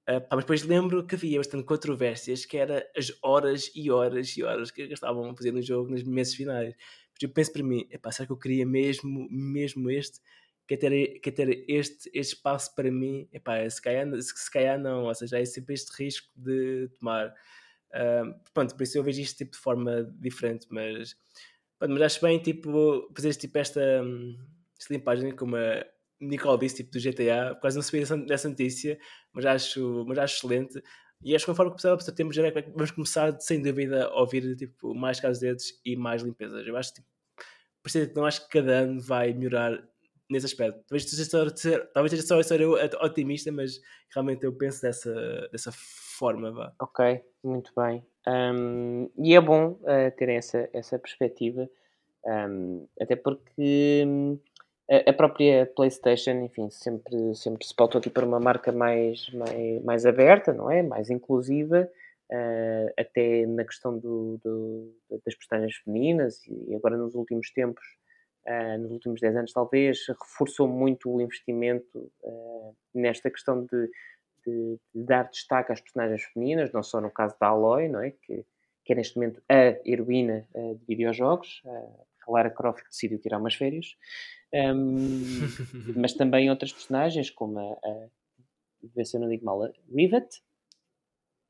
Uh, 0.08 0.22
pá, 0.22 0.36
mas 0.36 0.44
depois 0.44 0.62
lembro 0.62 1.06
que 1.06 1.16
havia 1.16 1.38
bastante 1.38 1.64
controvérsias, 1.64 2.46
que 2.46 2.56
era 2.56 2.88
as 2.96 3.12
horas 3.22 3.70
e 3.74 3.90
horas 3.90 4.34
e 4.38 4.42
horas 4.42 4.70
que 4.70 4.86
gastavam 4.86 5.28
a 5.28 5.36
fazer 5.36 5.52
no 5.52 5.60
jogo 5.60 5.90
nos 5.90 6.02
meses 6.02 6.34
finais. 6.34 6.74
Mas 7.12 7.22
eu 7.22 7.28
penso 7.28 7.52
para 7.52 7.62
mim, 7.62 7.86
epá, 7.90 8.10
será 8.10 8.26
que 8.26 8.32
eu 8.32 8.38
queria 8.38 8.64
mesmo, 8.64 9.28
mesmo 9.30 9.90
este? 9.90 10.20
Quer 10.66 10.78
ter, 10.78 11.20
quer 11.20 11.30
ter 11.32 11.64
este, 11.68 12.10
este 12.14 12.36
espaço 12.36 12.74
para 12.74 12.90
mim? 12.90 13.28
Epá, 13.30 13.68
se, 13.68 13.82
calhar, 13.82 14.06
se, 14.22 14.34
se 14.34 14.50
calhar 14.50 14.78
não, 14.78 15.04
ou 15.04 15.14
seja, 15.14 15.38
é 15.38 15.44
sempre 15.44 15.74
este 15.74 15.90
risco 16.02 16.28
de 16.34 16.88
tomar. 16.98 17.28
Uh, 17.90 18.34
pronto, 18.54 18.74
por 18.76 18.82
isso 18.84 18.96
eu 18.96 19.02
vejo 19.02 19.20
isto 19.20 19.36
tipo, 19.36 19.52
de 19.52 19.58
forma 19.58 20.04
diferente, 20.18 20.66
mas, 20.70 21.16
pronto, 21.78 21.92
mas 21.92 22.02
acho 22.02 22.20
bem 22.22 22.38
tipo, 22.38 23.10
fazer 23.14 23.34
tipo, 23.34 23.58
esta, 23.58 24.02
hum, 24.02 24.38
esta 24.78 24.94
limpagem 24.94 25.32
como 25.36 25.56
a 25.56 25.84
Nicole 26.20 26.58
disse, 26.58 26.76
tipo 26.76 26.90
do 26.90 27.00
GTA, 27.00 27.56
quase 27.60 27.76
não 27.76 27.82
sabia 27.82 28.04
dessa 28.26 28.48
notícia, 28.48 28.98
mas 29.32 29.46
acho, 29.46 30.04
mas 30.06 30.18
acho 30.18 30.36
excelente. 30.36 30.82
E 31.22 31.34
acho 31.34 31.44
que 31.44 31.50
conforme 31.50 31.70
começar 31.72 31.92
a 31.92 32.12
temos 32.12 32.36
já 32.36 32.42
vamos 32.74 32.90
começar 32.92 33.38
sem 33.40 33.60
dúvida 33.60 34.06
a 34.06 34.20
ouvir 34.20 34.54
tipo, 34.56 34.94
mais 34.94 35.18
casos 35.18 35.40
deles 35.40 35.80
e 35.84 35.96
mais 35.96 36.22
limpezas. 36.22 36.66
Eu 36.66 36.76
acho 36.76 36.94
tipo, 36.94 37.06
por 37.82 37.88
isso 37.88 38.12
não 38.14 38.24
acho 38.24 38.42
que 38.42 38.60
cada 38.60 38.72
ano 38.72 39.00
vai 39.00 39.32
melhorar 39.32 39.82
nesse 40.30 40.46
aspecto. 40.46 40.80
Talvez 40.86 41.10
seja 41.10 41.24
só, 41.24 41.86
talvez 41.92 42.10
seja 42.10 42.22
só 42.22 42.42
ser 42.42 42.62
otimista, 43.02 43.50
mas 43.50 43.80
realmente 44.14 44.44
eu 44.44 44.52
penso 44.52 44.82
dessa, 44.82 45.48
dessa 45.50 45.72
forma. 45.72 46.52
Vá. 46.52 46.72
Ok, 46.80 47.24
muito 47.42 47.72
bem. 47.76 48.04
Um, 48.26 49.10
e 49.16 49.34
é 49.34 49.40
bom 49.40 49.80
uh, 49.82 50.16
ter 50.16 50.28
essa, 50.28 50.68
essa 50.72 50.98
perspectiva, 50.98 51.68
um, 52.24 52.86
até 53.00 53.16
porque 53.16 54.04
hum, 54.06 54.38
a, 54.88 55.12
própria 55.12 55.66
PlayStation, 55.66 56.30
enfim, 56.30 56.70
sempre, 56.70 57.34
sempre 57.34 57.66
se 57.66 57.74
pautou 57.74 57.98
aqui 57.98 58.08
para 58.08 58.24
uma 58.24 58.40
marca 58.40 58.72
mais, 58.72 59.28
mais, 59.30 59.84
mais 59.84 60.06
aberta, 60.06 60.52
não 60.52 60.70
é? 60.70 60.82
Mais 60.82 61.10
inclusiva. 61.10 61.88
Uh, 62.30 62.92
até 62.98 63.46
na 63.46 63.64
questão 63.64 63.98
do, 63.98 64.38
do, 64.44 64.94
das 65.24 65.34
personagens 65.34 65.76
femininas 65.76 66.46
e 66.46 66.74
agora 66.74 66.94
nos 66.94 67.14
últimos 67.14 67.50
tempos 67.50 67.82
uh, 68.46 68.78
nos 68.78 68.92
últimos 68.92 69.18
10 69.18 69.36
anos, 69.36 69.52
talvez, 69.52 70.06
reforçou 70.08 70.68
muito 70.68 71.10
o 71.10 71.20
investimento 71.22 72.10
uh, 72.22 72.76
nesta 72.94 73.30
questão 73.30 73.64
de, 73.64 73.90
de, 74.46 74.78
de, 74.94 75.04
dar 75.04 75.24
destaque 75.30 75.72
às 75.72 75.80
personagens 75.80 76.22
femininas, 76.24 76.72
não 76.72 76.82
só 76.82 77.00
no 77.00 77.10
caso 77.10 77.34
da 77.40 77.48
Aloy, 77.48 77.88
não 77.88 78.00
é? 78.00 78.10
que, 78.10 78.44
que 78.84 78.92
é 78.92 78.96
neste 78.96 79.16
momento 79.16 79.42
a 79.48 79.78
heroína 79.86 80.46
de 80.54 80.84
videojogos. 80.86 81.62
A 82.28 82.32
Lara 82.32 82.50
Croft 82.50 82.84
decidiu 82.84 83.18
tirar 83.18 83.38
umas 83.38 83.54
férias. 83.54 83.96
Um, 84.52 85.22
mas 85.96 86.12
também 86.14 86.50
outras 86.50 86.72
personagens, 86.72 87.30
como 87.30 87.58
a, 87.58 87.72
a 87.88 88.08
ver 88.94 89.04
se 89.04 89.16
eu 89.16 89.20
não 89.20 89.28
digo 89.28 89.44
mal, 89.44 89.62
a 89.62 89.70
Rivet, 89.94 90.28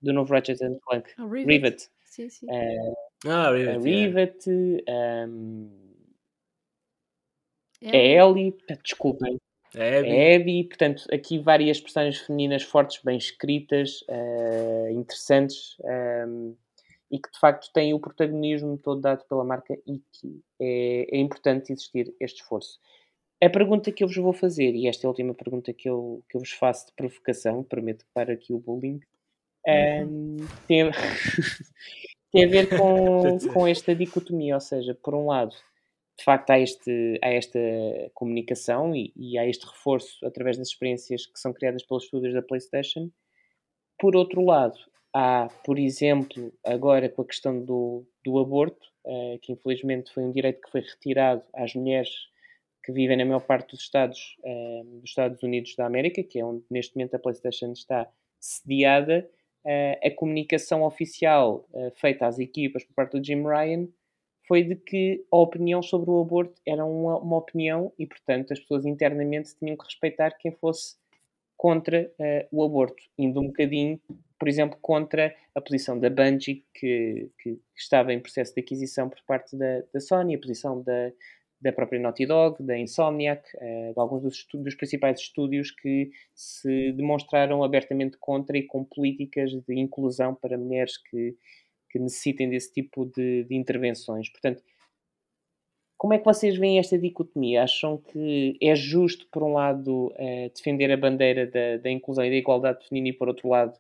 do 0.01 0.13
novo 0.13 0.33
Ratchet 0.33 0.59
Clank. 0.83 1.11
Oh, 1.19 1.27
Rivet. 1.27 1.53
Rivet. 1.53 1.91
Sim, 2.05 2.29
sim. 2.29 2.47
Uh, 2.47 2.95
ah, 3.27 3.51
Rivet. 3.51 3.77
A 3.77 3.79
Rivet, 3.81 4.51
yeah. 4.51 5.27
um, 5.29 5.89
é 7.83 8.15
Ellie, 8.15 8.57
desculpem. 8.83 9.39
É 9.75 9.99
Abby. 9.99 10.09
É 10.09 10.37
Abby, 10.37 10.65
portanto, 10.65 11.05
aqui 11.13 11.39
várias 11.39 11.81
personagens 11.81 12.23
femininas 12.23 12.63
fortes, 12.63 13.03
bem 13.03 13.19
escritas, 13.19 14.03
uh, 14.09 14.91
interessantes 14.91 15.77
um, 16.27 16.57
e 17.11 17.19
que 17.19 17.31
de 17.31 17.39
facto 17.39 17.71
têm 17.73 17.95
o 17.95 18.01
protagonismo 18.01 18.79
todo 18.79 19.01
dado 19.01 19.25
pela 19.25 19.45
marca 19.45 19.79
e 19.87 20.03
que 20.13 20.43
é, 20.61 21.17
é, 21.17 21.19
importante 21.19 21.73
existir 21.73 22.15
este 22.21 22.43
esforço. 22.43 22.79
A 23.43 23.49
pergunta 23.49 23.93
que 23.93 24.03
eu 24.03 24.09
vos 24.09 24.17
vou 24.17 24.33
fazer, 24.33 24.75
e 24.75 24.89
esta 24.89 25.05
é 25.05 25.07
a 25.07 25.11
última 25.11 25.33
pergunta 25.33 25.73
que 25.73 25.89
eu, 25.89 26.25
que 26.29 26.37
eu 26.37 26.41
vos 26.41 26.51
faço 26.51 26.87
de 26.87 26.93
provocação, 26.93 27.63
prometo 27.63 28.05
que 28.05 28.11
para 28.13 28.33
aqui 28.33 28.53
o 28.53 28.59
bullying, 28.59 29.01
um, 29.67 29.71
ehm, 29.71 30.37
tem, 30.67 30.91
tem 32.33 32.45
a 32.45 32.49
ver 32.49 32.69
com, 32.77 33.39
com 33.55 33.67
esta 33.67 33.95
dicotomia, 33.95 34.55
ou 34.55 34.61
seja, 34.61 34.95
por 34.95 35.15
um 35.15 35.27
lado, 35.27 35.55
de 36.19 36.25
facto 36.25 36.51
há, 36.51 36.59
este, 36.59 37.19
há 37.23 37.29
esta 37.29 37.61
comunicação 38.13 38.95
e, 38.95 39.13
e, 39.17 39.39
há 39.39 39.47
este 39.47 39.67
reforço 39.67 40.27
através 40.27 40.59
das 40.59 40.69
experiências 40.69 41.27
que 41.27 41.39
são 41.39 41.53
criadas 41.53 41.85
pelos 41.85 42.05
estúdios 42.05 42.35
da 42.35 42.43
PlayStation. 42.43 43.09
Por 44.01 44.17
outro 44.17 44.45
lado, 44.45 44.77
há, 45.15 45.49
por 45.65 45.79
exemplo, 45.79 46.53
agora 46.65 47.09
com 47.09 47.23
a 47.23 47.27
questão 47.27 47.65
do, 47.65 48.07
do 48.25 48.39
aborto, 48.39 48.87
uh, 49.05 49.39
que 49.41 49.53
infelizmente 49.53 50.13
foi 50.13 50.25
um 50.25 50.33
direito 50.33 50.61
que 50.61 50.71
foi 50.71 50.81
retirado 50.81 51.43
às 51.55 51.75
mulheres 51.75 52.11
que 52.85 52.93
vivem 52.93 53.17
na 53.17 53.25
maior 53.25 53.41
parte 53.41 53.71
dos 53.71 53.81
Estados, 53.81 54.37
uh, 54.41 54.85
dos 55.01 55.11
Estados 55.11 55.43
Unidos 55.43 55.75
da 55.77 55.87
América, 55.87 56.23
que 56.23 56.39
é 56.39 56.45
onde 56.45 56.65
neste 56.71 56.97
momento 56.97 57.15
a 57.15 57.19
PlayStation 57.19 57.73
está 57.73 58.09
sediada, 58.39 59.29
uh, 59.65 60.07
a 60.07 60.11
comunicação 60.11 60.83
oficial 60.83 61.69
feita 61.97 62.27
às 62.27 62.39
equipas 62.39 62.85
por 62.85 62.95
parte 62.95 63.19
do 63.19 63.25
Jim 63.25 63.43
Ryan 63.43 63.89
foi 64.47 64.63
de 64.63 64.77
que 64.77 65.27
a 65.31 65.37
opinião 65.37 65.83
sobre 65.83 66.11
o 66.11 66.23
aborto 66.23 66.59
era 66.65 66.83
uma, 66.83 67.19
uma 67.19 67.37
opinião 67.37 67.93
e, 67.99 68.07
portanto, 68.07 68.53
as 68.53 68.59
pessoas 68.59 68.87
internamente 68.87 69.55
tinham 69.59 69.77
que 69.77 69.85
respeitar 69.85 70.31
quem 70.39 70.53
fosse 70.53 70.97
contra 71.55 72.11
o 72.51 72.65
aborto, 72.65 73.03
indo 73.19 73.41
um 73.41 73.49
bocadinho, 73.49 74.01
por 74.39 74.49
exemplo, 74.49 74.79
contra 74.81 75.35
a 75.55 75.61
posição 75.61 75.99
da 75.99 76.09
Bungie, 76.09 76.65
que, 76.75 77.31
que 77.43 77.59
estava 77.77 78.13
em 78.13 78.21
processo 78.21 78.55
de 78.55 78.61
aquisição 78.61 79.09
por 79.09 79.21
parte 79.27 79.57
da, 79.57 79.83
da 79.93 80.01
Sony, 80.01 80.35
a 80.35 80.39
posição 80.39 80.83
da, 80.83 81.11
da 81.61 81.73
própria 81.73 82.01
Naughty 82.01 82.27
Dog, 82.27 82.63
da 82.63 82.79
Insomniac, 82.79 83.43
uh, 83.57 83.93
de 83.93 84.01
alguns 84.01 84.23
dos, 84.23 84.47
dos, 84.55 84.75
principais 84.75 85.21
estúdios 85.21 85.71
que 85.71 86.11
se 86.35 86.93
demonstraram 86.93 87.65
abertamente 87.65 88.17
contra 88.19 88.57
e 88.57 88.63
com 88.63 88.85
políticas 88.85 89.51
de 89.51 89.75
inclusão 89.79 90.35
para 90.35 90.57
mulheres 90.57 90.97
que 90.97 91.37
que 91.91 91.99
necessitem 91.99 92.51
desse 92.51 92.73
tipo 92.73 93.07
de, 93.07 93.45
de 93.45 93.55
intervenções. 93.55 94.31
Portanto, 94.31 94.63
como 95.97 96.15
é 96.15 96.19
que 96.19 96.25
vocês 96.25 96.57
veem 96.57 96.79
esta 96.79 96.99
dicotomia? 96.99 97.65
Acham 97.65 97.99
que 97.99 98.57
é 98.63 98.75
justo, 98.75 99.27
por 99.33 99.43
um 99.43 99.55
lado, 99.55 100.09
uh, 100.09 100.51
defender 100.55 100.91
a 100.93 100.97
bandeira 100.97 101.47
da, 101.47 101.79
da, 101.79 101.91
inclusão 101.91 102.25
e 102.25 102.31
da 102.31 102.37
igualdade 102.37 102.87
feminina 102.87 103.15
e, 103.15 103.19
por 103.19 103.29
outro 103.29 103.49
lado, 103.49 103.77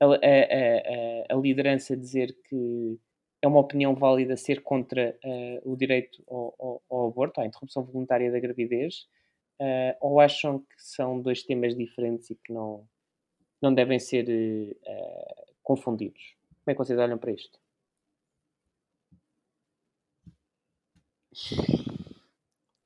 a, 0.00 0.06
a, 0.06 1.34
a, 1.34 1.36
liderança 1.40 1.96
dizer 1.96 2.36
que 2.48 2.98
é 3.42 3.48
uma 3.48 3.60
opinião 3.60 3.94
válida 3.94 4.36
ser 4.36 4.62
contra 4.62 5.18
uh, 5.24 5.72
o 5.72 5.76
direito 5.76 6.22
ao, 6.28 6.54
ao, 6.58 6.82
ao, 6.90 7.08
aborto, 7.08 7.40
à 7.40 7.46
interrupção 7.46 7.84
voluntária 7.84 8.30
da 8.30 8.40
gravidez? 8.40 9.08
Uh, 9.60 9.96
ou 10.00 10.20
acham 10.20 10.58
que 10.58 10.74
são 10.76 11.20
dois 11.20 11.42
temas 11.42 11.74
diferentes 11.74 12.30
e 12.30 12.34
que 12.34 12.52
não, 12.52 12.86
não 13.60 13.72
devem 13.72 13.98
ser 13.98 14.26
confundidos? 15.62 16.34
Como 16.64 16.72
é 16.72 16.74
que 16.74 16.78
vocês 16.78 16.98
olham 16.98 17.16
para 17.16 17.32
isto? 17.32 17.58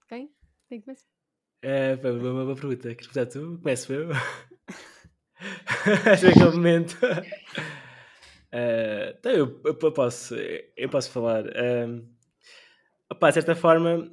Quem? 0.08 0.30
Quem 0.68 0.80
começa? 0.80 1.06
É, 1.62 1.94
uma, 1.94 2.11
uma, 2.11 2.44
uma 2.44 2.54
pergunta. 2.54 2.94
Queres 2.94 3.06
começar 3.06 3.26
tu? 3.26 3.58
Começo 3.58 3.92
eu? 3.92 4.08
Acho 6.12 6.28
aquele 6.28 6.45
momento. 6.45 6.99
Uh, 8.53 9.14
então 9.18 9.32
eu, 9.32 9.61
eu, 9.64 9.74
posso, 9.74 10.34
eu 10.34 10.88
posso 10.88 11.11
falar. 11.11 11.45
Opa, 13.11 13.28
de 13.28 13.34
certa 13.34 13.55
forma, 13.55 14.11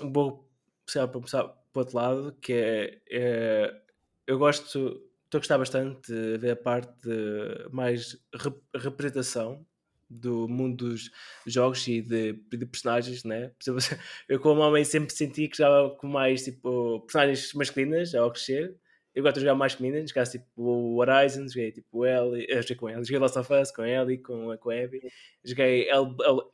vou 0.00 0.48
puxar 0.86 1.08
para, 1.08 1.20
puxar 1.20 1.44
para 1.44 1.54
o 1.74 1.78
outro 1.78 1.96
lado, 1.96 2.36
que 2.40 2.52
é, 2.52 3.00
é 3.10 3.74
eu 4.26 4.38
gosto 4.38 5.08
estou 5.28 5.38
a 5.38 5.40
gostar 5.40 5.58
bastante 5.58 6.10
de 6.10 6.38
ver 6.38 6.52
a 6.52 6.56
parte 6.56 6.90
de 7.02 7.68
mais 7.70 8.16
rep 8.34 8.56
representação 8.74 9.64
do 10.10 10.48
mundo 10.48 10.88
dos 10.88 11.10
jogos 11.46 11.86
e 11.86 12.00
de, 12.00 12.32
de 12.32 12.66
personagens, 12.66 13.24
né? 13.24 13.52
Eu 14.26 14.40
como 14.40 14.62
homem 14.62 14.82
sempre 14.84 15.14
senti 15.14 15.48
que 15.48 15.58
jogava 15.58 15.94
com 15.96 16.06
mais 16.06 16.44
tipo 16.44 17.00
personagens 17.02 17.52
masculinas 17.52 18.14
ao 18.14 18.30
crescer. 18.30 18.74
Eu 19.14 19.22
gosto 19.22 19.36
de 19.36 19.40
jogar 19.40 19.54
mais 19.54 19.72
femininas, 19.72 20.02
nesse 20.02 20.14
caso 20.14 20.32
tipo 20.32 20.46
o 20.56 20.96
Horizon, 20.98 21.48
joguei 21.48 21.72
tipo 21.72 22.06
Ellie, 22.06 22.46
eu 22.48 22.62
joguei 22.62 22.76
com 22.76 22.88
ela, 22.88 23.02
joguei 23.02 23.18
Lost 23.18 23.36
of 23.36 23.52
Us 23.52 23.70
com 23.70 23.84
Ellie, 23.84 24.18
com, 24.18 24.56
com 24.58 24.70
a 24.70 24.74
Abby, 24.74 25.00
joguei 25.44 25.88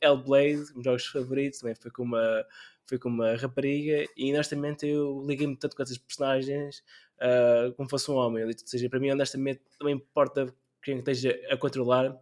Hellblade, 0.01 0.73
meus 0.73 0.83
jogos 0.83 1.05
favoritos, 1.07 1.59
também 1.59 1.75
foi 1.75 1.91
com 1.91 2.03
uma 2.03 2.45
foi 2.87 2.99
com 2.99 3.09
uma 3.09 3.35
rapariga 3.35 4.05
e 4.15 4.31
honestamente 4.31 4.85
eu 4.85 5.23
liguei-me 5.27 5.55
tanto 5.55 5.75
com 5.75 5.81
essas 5.81 5.97
personagens 5.97 6.83
uh, 7.17 7.73
como 7.73 7.89
fosse 7.89 8.09
um 8.11 8.15
homem. 8.15 8.43
Ou 8.43 8.51
seja, 8.65 8.89
para 8.89 8.99
mim, 8.99 9.11
honestamente, 9.11 9.61
não 9.81 9.89
importa 9.89 10.53
quem 10.83 10.99
esteja 10.99 11.37
a 11.49 11.57
controlar, 11.57 12.15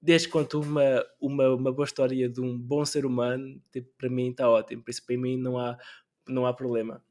desde 0.00 0.28
quanto 0.28 0.60
uma, 0.60 1.04
uma, 1.20 1.48
uma 1.54 1.72
boa 1.72 1.84
história 1.84 2.28
de 2.28 2.40
um 2.40 2.56
bom 2.56 2.84
ser 2.84 3.04
humano, 3.04 3.60
tipo, 3.72 3.90
para 3.98 4.08
mim 4.08 4.30
está 4.30 4.48
ótimo. 4.48 4.82
Por 4.82 4.90
isso, 4.90 5.04
para 5.04 5.16
mim, 5.16 5.36
não 5.36 5.58
há, 5.58 5.78
não 6.26 6.46
há 6.46 6.54
problema. 6.54 7.02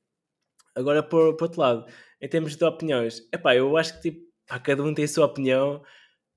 Agora, 0.77 1.03
por, 1.03 1.35
por 1.35 1.45
outro 1.45 1.61
lado, 1.61 1.85
em 2.21 2.27
termos 2.29 2.55
de 2.55 2.63
opiniões, 2.65 3.27
epá, 3.33 3.55
eu 3.55 3.75
acho 3.77 3.95
que 3.95 4.11
tipo, 4.11 4.27
pá, 4.47 4.59
cada 4.59 4.83
um 4.83 4.93
tem 4.93 5.05
a 5.05 5.07
sua 5.07 5.25
opinião, 5.25 5.83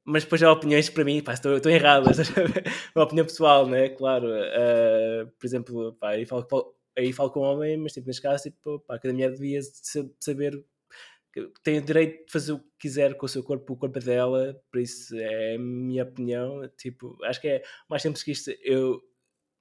mas 0.05 0.25
depois 0.25 0.43
há 0.43 0.53
opiniões 0.53 0.91
para 0.91 1.05
mim 1.05 1.23
pá, 1.23 1.35
estão, 1.35 1.57
estão 1.57 1.73
erradas. 1.73 2.19
uma 2.97 3.05
opinião 3.05 3.27
pessoal, 3.27 3.67
né? 3.67 3.91
Claro. 3.91 4.29
Uh, 4.29 5.31
por 5.39 5.47
exemplo, 5.47 5.95
pá, 6.01 6.11
aí, 6.11 6.27
falo, 6.27 6.47
aí 6.97 7.13
falo 7.13 7.31
com 7.31 7.41
um 7.41 7.45
homem, 7.45 7.77
mas 7.77 7.93
tipo, 7.93 8.07
neste 8.07 8.23
caso, 8.23 8.45
tipo, 8.45 8.81
pá, 8.81 8.99
cada 8.99 9.13
mulher 9.15 9.33
devia 9.33 9.61
saber 10.21 10.65
tem 11.63 11.79
o 11.79 11.83
direito 11.83 12.27
de 12.27 12.33
fazer 12.33 12.53
o 12.53 12.59
que 12.59 12.67
quiser 12.81 13.17
com 13.17 13.27
o 13.27 13.29
seu 13.29 13.43
corpo, 13.43 13.73
o 13.73 13.77
corpo 13.77 13.99
é 13.99 14.03
dela, 14.03 14.61
por 14.71 14.81
isso 14.81 15.15
é 15.17 15.55
a 15.55 15.59
minha 15.59 16.03
opinião. 16.03 16.69
Tipo, 16.77 17.17
acho 17.25 17.41
que 17.41 17.49
é 17.49 17.63
mais 17.89 18.03
simples 18.03 18.23
que 18.23 18.33
isto. 18.33 18.51
Eu 18.63 19.01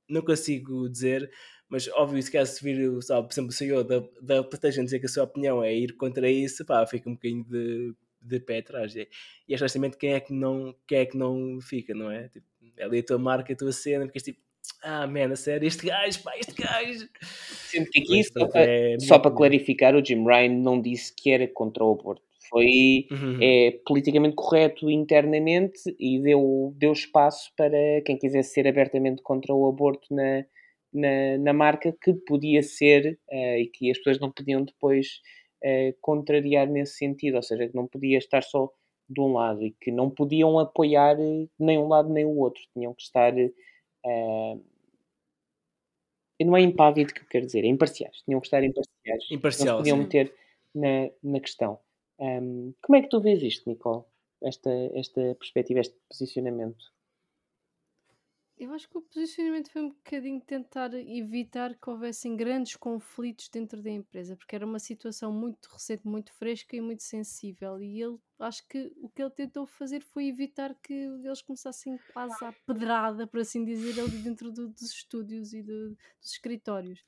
não 0.09 0.21
consigo 0.23 0.89
dizer, 0.89 1.29
mas 1.69 1.87
óbvio, 1.89 2.21
se 2.21 2.31
quer 2.31 2.45
se 2.47 2.63
vir, 2.63 3.01
sabe, 3.03 3.27
por 3.27 3.33
exemplo, 3.33 3.49
o 3.49 3.53
senhor 3.53 3.83
da, 3.83 3.99
da 4.21 4.43
PlayStation 4.43 4.83
dizer 4.83 4.99
que 4.99 5.05
a 5.05 5.09
sua 5.09 5.23
opinião 5.23 5.63
é 5.63 5.73
ir 5.73 5.95
contra 5.95 6.29
isso, 6.29 6.65
pá, 6.65 6.85
fica 6.87 7.07
um 7.07 7.13
bocadinho 7.13 7.45
de, 7.45 7.93
de 8.21 8.39
pé 8.39 8.57
atrás. 8.57 8.95
E, 8.95 9.07
e 9.47 9.55
honestamente, 9.55 9.95
quem 9.95 10.13
é 10.13 10.19
que 10.19 10.33
não, 10.33 10.75
quem 10.87 10.99
é 10.99 11.05
que 11.05 11.15
não 11.15 11.61
fica, 11.61 11.93
não 11.93 12.11
é? 12.11 12.27
Tipo, 12.27 12.45
é 12.75 12.83
ali 12.83 12.99
a 12.99 13.03
tua 13.03 13.19
marca, 13.19 13.53
a 13.53 13.55
tua 13.55 13.71
cena, 13.71 14.05
porque 14.05 14.19
tipo, 14.19 14.39
ah, 14.83 15.05
man, 15.05 15.31
a 15.31 15.35
sério, 15.35 15.67
este 15.67 15.85
gajo, 15.85 16.23
pá, 16.23 16.31
este 16.37 16.59
gajo. 16.59 17.07
Sempre 17.21 17.91
que 17.91 17.99
aqui, 18.01 18.23
só, 18.23 18.47
para, 18.47 18.61
é 18.61 18.99
só 18.99 19.19
para 19.19 19.31
clarificar, 19.31 19.95
o 19.95 20.03
Jim 20.03 20.25
Ryan 20.25 20.55
não 20.55 20.81
disse 20.81 21.13
que 21.15 21.29
era 21.29 21.47
contra 21.47 21.83
o 21.83 21.91
aborto. 21.93 22.23
Foi 22.49 23.05
uhum. 23.11 23.37
é, 23.39 23.79
politicamente 23.85 24.35
correto 24.35 24.89
internamente 24.89 25.79
e 25.99 26.19
deu, 26.19 26.73
deu 26.75 26.93
espaço 26.93 27.51
para 27.55 28.01
quem 28.03 28.17
quisesse 28.17 28.53
ser 28.53 28.67
abertamente 28.67 29.21
contra 29.21 29.53
o 29.53 29.67
aborto 29.67 30.07
na, 30.11 30.43
na, 30.93 31.37
na 31.37 31.53
marca 31.53 31.95
que 32.01 32.13
podia 32.13 32.63
ser 32.63 33.19
uh, 33.31 33.57
e 33.57 33.67
que 33.67 33.91
as 33.91 33.97
pessoas 33.97 34.19
não 34.19 34.31
podiam 34.31 34.63
depois 34.63 35.21
uh, 35.63 35.95
contrariar 36.01 36.67
nesse 36.67 36.97
sentido, 36.97 37.35
ou 37.35 37.43
seja, 37.43 37.67
que 37.67 37.75
não 37.75 37.87
podia 37.87 38.17
estar 38.17 38.43
só 38.43 38.71
de 39.07 39.21
um 39.21 39.33
lado 39.33 39.63
e 39.63 39.71
que 39.71 39.91
não 39.91 40.09
podiam 40.09 40.59
apoiar 40.59 41.17
nem 41.57 41.77
um 41.77 41.87
lado 41.87 42.09
nem 42.09 42.25
o 42.25 42.37
outro, 42.37 42.61
tinham 42.73 42.93
que 42.93 43.01
estar. 43.01 43.33
Uh, 43.35 44.63
não 46.41 46.55
é 46.55 46.61
impávido 46.61 47.13
que 47.13 47.21
eu 47.21 47.27
quero 47.27 47.45
dizer, 47.45 47.65
é 47.65 47.67
imparciais, 47.67 48.21
tinham 48.23 48.39
que 48.39 48.47
estar 48.47 48.63
imparciais, 48.63 49.23
Imparcial, 49.29 49.67
não 49.67 49.77
podiam 49.77 49.97
sim. 49.97 50.03
meter 50.03 50.33
na, 50.73 51.09
na 51.21 51.39
questão. 51.39 51.79
Um, 52.19 52.73
como 52.81 52.95
é 52.95 53.01
que 53.01 53.09
tu 53.09 53.19
vês 53.19 53.41
isto, 53.43 53.69
Nicole? 53.69 54.03
Esta, 54.41 54.69
esta 54.93 55.35
perspectiva, 55.35 55.81
este 55.81 55.95
posicionamento? 56.09 56.85
Eu 58.59 58.73
acho 58.73 58.89
que 58.89 58.97
o 58.97 59.01
posicionamento 59.01 59.71
foi 59.71 59.83
um 59.83 59.87
bocadinho 59.87 60.41
tentar 60.41 60.93
evitar 60.93 61.73
que 61.79 61.89
houvessem 61.89 62.35
grandes 62.35 62.75
conflitos 62.75 63.47
dentro 63.47 63.81
da 63.81 63.89
empresa, 63.89 64.35
porque 64.35 64.53
era 64.53 64.65
uma 64.65 64.79
situação 64.79 65.31
muito 65.31 65.67
recente, 65.71 66.05
muito 66.05 66.33
fresca 66.33 66.75
e 66.75 66.81
muito 66.81 67.01
sensível. 67.01 67.81
E 67.81 68.01
ele, 68.01 68.17
acho 68.37 68.67
que 68.67 68.91
o 68.97 69.07
que 69.07 69.21
ele 69.21 69.31
tentou 69.31 69.65
fazer 69.65 70.01
foi 70.03 70.27
evitar 70.27 70.75
que 70.75 70.91
eles 70.93 71.41
começassem 71.41 71.97
quase 72.11 72.43
à 72.43 72.51
pedrada, 72.51 73.25
por 73.25 73.39
assim 73.39 73.63
dizer, 73.63 73.97
ali 73.97 74.17
dentro 74.21 74.51
do- 74.51 74.67
dos 74.67 74.81
estúdios 74.91 75.53
e 75.53 75.63
do- 75.63 75.91
dos 76.19 76.31
escritórios. 76.31 77.01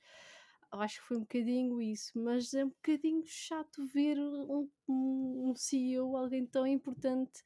Eu 0.72 0.80
acho 0.80 1.02
que 1.02 1.08
foi 1.08 1.18
um 1.18 1.22
bocadinho 1.22 1.82
isso, 1.82 2.18
mas 2.18 2.54
é 2.54 2.64
um 2.64 2.70
bocadinho 2.70 3.24
chato 3.26 3.86
ver 3.88 4.18
um, 4.18 4.70
um 4.88 5.54
CEO, 5.54 6.16
alguém 6.16 6.46
tão 6.46 6.66
importante, 6.66 7.44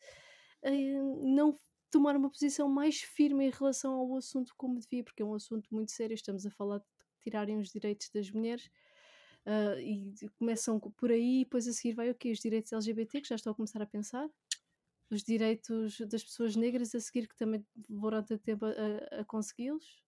eh, 0.62 1.02
não 1.24 1.56
tomar 1.96 2.18
uma 2.18 2.30
posição 2.30 2.68
mais 2.68 3.00
firme 3.02 3.46
em 3.46 3.50
relação 3.50 3.94
ao 3.94 4.18
assunto 4.18 4.54
como 4.58 4.80
devia, 4.82 5.02
porque 5.02 5.24
é 5.24 5.26
um 5.26 5.34
assunto 5.34 5.74
muito 5.74 5.92
sério. 5.94 6.14
Estamos 6.14 6.46
a 6.46 6.52
falar 6.52 6.80
de 6.80 6.86
tirarem 7.22 7.58
os 7.58 7.70
direitos 7.70 8.10
das 8.14 8.30
mulheres 8.30 8.70
ah, 9.46 9.80
e 9.80 10.14
começam 10.38 10.78
co- 10.78 10.92
por 10.92 11.10
aí, 11.10 11.42
e 11.42 11.44
depois 11.46 11.68
a 11.70 11.74
seguir 11.74 11.94
vai 11.94 12.10
o 12.12 12.16
quê? 12.16 12.32
Os 12.34 12.40
direitos 12.40 12.74
LGBT, 12.74 13.22
que 13.22 13.30
já 13.30 13.36
estou 13.36 13.52
a 13.52 13.56
começar 13.56 13.82
a 13.82 13.86
pensar. 13.86 14.30
Os 15.10 15.24
direitos 15.24 16.00
das 16.02 16.24
pessoas 16.24 16.56
negras 16.58 16.94
a 16.96 17.00
seguir, 17.00 17.28
que 17.30 17.38
também 17.38 17.66
demoram 17.76 18.24
tanto 18.24 18.44
tempo 18.44 18.66
a, 18.66 19.22
a- 19.22 19.26
consegui-los. 19.26 20.04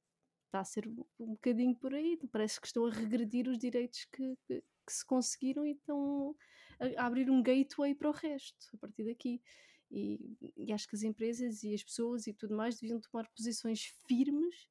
Está 0.47 0.61
a 0.61 0.65
ser 0.65 0.87
um 1.19 1.33
bocadinho 1.33 1.75
por 1.75 1.93
aí. 1.93 2.19
Parece 2.31 2.59
que 2.59 2.67
estão 2.67 2.85
a 2.85 2.91
regredir 2.91 3.47
os 3.47 3.57
direitos 3.57 4.05
que, 4.05 4.35
que, 4.47 4.61
que 4.61 4.93
se 4.93 5.05
conseguiram 5.05 5.65
e 5.65 5.71
estão 5.73 6.35
a, 6.79 7.03
a 7.03 7.05
abrir 7.07 7.29
um 7.29 7.43
gateway 7.43 7.95
para 7.95 8.09
o 8.09 8.13
resto, 8.13 8.57
a 8.73 8.77
partir 8.77 9.05
daqui. 9.05 9.41
E, 9.89 10.37
e 10.55 10.73
acho 10.73 10.87
que 10.87 10.95
as 10.95 11.03
empresas 11.03 11.63
e 11.63 11.73
as 11.73 11.83
pessoas 11.83 12.27
e 12.27 12.33
tudo 12.33 12.55
mais 12.55 12.79
deviam 12.79 12.99
tomar 12.99 13.27
posições 13.35 13.93
firmes 14.07 14.67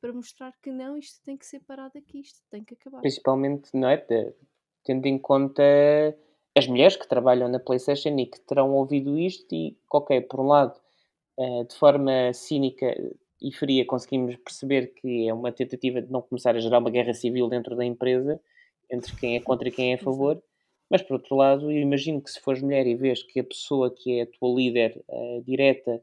para 0.00 0.12
mostrar 0.12 0.52
que 0.62 0.70
não, 0.70 0.96
isto 0.96 1.20
tem 1.22 1.36
que 1.36 1.44
ser 1.44 1.60
parado 1.60 1.98
aqui, 1.98 2.20
isto 2.20 2.40
tem 2.50 2.64
que 2.64 2.74
acabar. 2.74 3.00
Principalmente, 3.00 3.70
não 3.74 3.88
é? 3.88 3.98
Tendo 4.84 5.06
em 5.06 5.18
conta 5.18 5.62
as 6.56 6.66
mulheres 6.66 6.96
que 6.96 7.08
trabalham 7.08 7.48
na 7.48 7.60
PlayStation 7.60 8.16
e 8.18 8.26
que 8.26 8.40
terão 8.40 8.70
ouvido 8.72 9.18
isto 9.18 9.54
e, 9.54 9.76
ok, 9.92 10.20
por 10.22 10.40
um 10.40 10.46
lado, 10.46 10.80
eh, 11.38 11.64
de 11.64 11.74
forma 11.74 12.32
cínica 12.32 12.94
e 13.40 13.52
fria 13.52 13.86
conseguimos 13.86 14.36
perceber 14.36 14.88
que 14.94 15.28
é 15.28 15.32
uma 15.32 15.52
tentativa 15.52 16.02
de 16.02 16.10
não 16.10 16.20
começar 16.22 16.54
a 16.54 16.60
gerar 16.60 16.78
uma 16.78 16.90
guerra 16.90 17.14
civil 17.14 17.48
dentro 17.48 17.74
da 17.74 17.84
empresa 17.84 18.40
entre 18.90 19.14
quem 19.16 19.36
é 19.36 19.40
contra 19.40 19.68
e 19.68 19.72
quem 19.72 19.92
é 19.92 19.94
a 19.94 19.98
favor. 19.98 20.42
Mas 20.90 21.02
por 21.02 21.14
outro 21.14 21.36
lado, 21.36 21.70
eu 21.70 21.78
imagino 21.78 22.20
que 22.20 22.30
se 22.30 22.40
fores 22.40 22.60
mulher 22.62 22.86
e 22.86 22.96
vês 22.96 23.22
que 23.22 23.40
a 23.40 23.44
pessoa 23.44 23.94
que 23.94 24.18
é 24.18 24.22
a 24.22 24.26
tua 24.26 24.54
líder 24.54 25.02
eh, 25.08 25.40
direta 25.46 26.02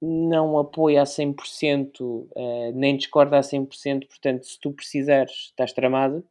não 0.00 0.58
apoia 0.58 1.02
a 1.02 1.06
100%, 1.06 2.28
eh, 2.36 2.72
nem 2.72 2.96
discorda 2.96 3.38
a 3.38 3.42
100%, 3.42 4.06
portanto, 4.06 4.44
se 4.46 4.58
tu 4.60 4.72
precisares, 4.72 5.48
estás 5.50 5.72
tramado, 5.72 6.24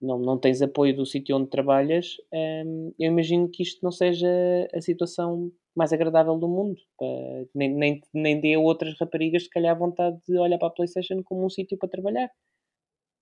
não, 0.00 0.18
não 0.18 0.38
tens 0.38 0.60
apoio 0.62 0.94
do 0.94 1.06
sítio 1.06 1.36
onde 1.36 1.48
trabalhas, 1.48 2.16
hum, 2.32 2.92
eu 2.98 3.10
imagino 3.10 3.48
que 3.48 3.62
isto 3.62 3.80
não 3.82 3.90
seja 3.90 4.28
a 4.74 4.80
situação 4.80 5.50
mais 5.74 5.92
agradável 5.92 6.38
do 6.38 6.48
mundo. 6.48 6.80
Eh, 7.02 7.46
nem, 7.54 7.70
nem, 7.74 8.00
nem 8.12 8.40
dê 8.40 8.54
a 8.54 8.60
outras 8.60 8.94
raparigas, 8.98 9.44
se 9.44 9.50
calhar, 9.50 9.78
vontade 9.78 10.18
de 10.26 10.38
olhar 10.38 10.58
para 10.58 10.68
a 10.68 10.70
PlayStation 10.70 11.22
como 11.24 11.44
um 11.44 11.50
sítio 11.50 11.78
para 11.78 11.88
trabalhar. 11.88 12.30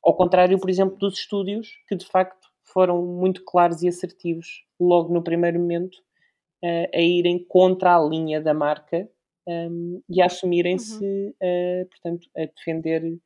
Ao 0.04 0.14
contrário, 0.16 0.58
por 0.60 0.70
exemplo, 0.70 0.96
dos 0.98 1.18
estúdios, 1.18 1.68
que 1.88 1.96
de 1.96 2.06
facto 2.06 2.48
foram 2.74 3.00
muito 3.02 3.42
claros 3.44 3.82
e 3.82 3.88
assertivos 3.88 4.66
logo 4.78 5.14
no 5.14 5.22
primeiro 5.22 5.58
momento 5.58 5.96
eh, 6.62 6.90
a 6.92 7.00
irem 7.00 7.42
contra 7.44 7.96
a 7.96 8.04
linha 8.04 8.40
da 8.40 8.52
marca 8.52 9.08
um, 9.46 10.02
e 10.08 10.22
a 10.22 10.26
assumirem-se, 10.26 11.04
uh, 11.04 11.86
portanto, 11.88 12.28
a 12.36 12.46
defender 12.46 13.18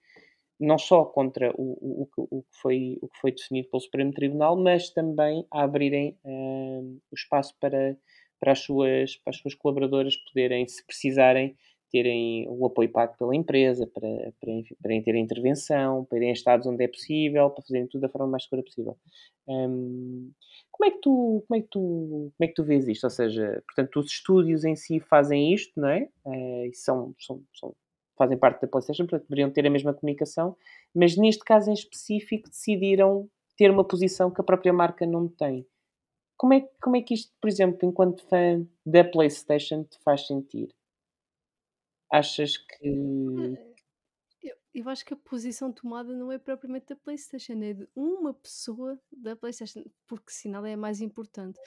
não 0.59 0.77
só 0.77 1.05
contra 1.05 1.53
o, 1.57 2.09
o, 2.16 2.27
o, 2.39 2.43
que 2.43 2.59
foi, 2.61 2.99
o 3.01 3.09
que 3.09 3.20
foi 3.20 3.31
definido 3.31 3.69
pelo 3.69 3.81
Supremo 3.81 4.12
Tribunal, 4.12 4.57
mas 4.57 4.91
também 4.91 5.47
a 5.53 5.62
abrirem 5.62 6.19
uh, 6.25 7.01
o 7.12 7.15
espaço 7.15 7.55
para, 7.61 7.97
para, 8.41 8.53
as 8.53 8.59
suas, 8.59 9.16
para 9.16 9.31
as 9.31 9.37
suas 9.37 9.55
colaboradoras 9.55 10.16
poderem, 10.16 10.66
se 10.66 10.85
precisarem, 10.85 11.57
terem 11.90 12.47
o 12.48 12.66
apoio 12.66 12.90
pago 12.90 13.16
pela 13.19 13.35
empresa, 13.35 13.86
para, 13.86 14.09
para, 14.40 14.52
para 14.82 15.02
ter 15.02 15.15
intervenção, 15.16 16.05
para 16.05 16.19
irem 16.19 16.31
a 16.31 16.32
estados 16.32 16.66
onde 16.66 16.85
é 16.85 16.89
possível, 16.89 17.51
para 17.51 17.62
fazerem 17.62 17.86
tudo 17.86 18.02
da 18.02 18.09
forma 18.09 18.28
mais 18.28 18.44
segura 18.44 18.62
possível. 18.62 18.97
Um, 19.47 20.31
como 20.70 20.89
é 20.89 20.90
que 20.93 21.01
tu 21.01 21.44
como 21.48 21.59
é 21.59 21.62
que 21.62 21.69
tu 21.69 21.81
como 21.81 22.32
é 22.43 22.47
que 22.47 22.55
tu 22.55 22.65
vês 22.65 22.86
isto? 22.89 23.05
Ou 23.05 23.10
seja, 23.10 23.62
portanto, 23.66 24.01
os 24.01 24.06
estúdios 24.06 24.65
em 24.65 24.77
si 24.77 25.01
fazem 25.01 25.52
isto, 25.52 25.73
não 25.81 25.89
é? 25.89 26.09
Uh, 26.24 26.70
são, 26.74 27.15
são, 27.19 27.43
são, 27.55 27.74
fazem 28.16 28.39
parte 28.39 28.60
da 28.60 28.69
PlayStation, 28.69 29.06
portanto, 29.06 29.28
deveriam 29.28 29.51
ter 29.51 29.66
a 29.66 29.70
mesma 29.70 29.94
comunicação, 29.94 30.56
mas 30.94 31.16
neste 31.16 31.44
caso 31.44 31.70
em 31.70 31.74
específico 31.74 32.48
decidiram 32.48 33.28
ter 33.56 33.70
uma 33.70 33.85
posição 33.85 34.31
que 34.31 34.40
a 34.40 34.44
própria 34.44 34.73
marca 34.73 35.06
não 35.06 35.28
tem. 35.28 35.66
Como 36.36 36.55
é, 36.55 36.69
como 36.81 36.97
é 36.97 37.02
que 37.02 37.15
isto, 37.15 37.32
por 37.40 37.48
exemplo, 37.48 37.81
enquanto 37.82 38.23
fã 38.28 38.65
da 38.86 39.02
PlayStation, 39.02 39.82
te 39.82 39.98
faz 40.05 40.27
sentir? 40.27 40.69
Achas 42.11 42.57
que. 42.57 42.89
Eu, 44.75 44.89
acho 44.89 45.05
que 45.05 45.13
a 45.13 45.17
posição 45.17 45.73
tomada 45.73 46.15
não 46.15 46.31
é 46.31 46.39
propriamente 46.39 46.87
da 46.87 46.97
PlayStation, 46.97 47.61
é 47.63 47.75
de 47.75 47.89
uma 47.97 48.33
pessoa 48.33 48.99
da 49.11 49.35
PlayStation, 49.35 49.85
porque 50.07 50.31
sinal 50.31 50.65
é 50.65 50.75
a 50.75 50.77
mais 50.77 51.01
importante. 51.01 51.59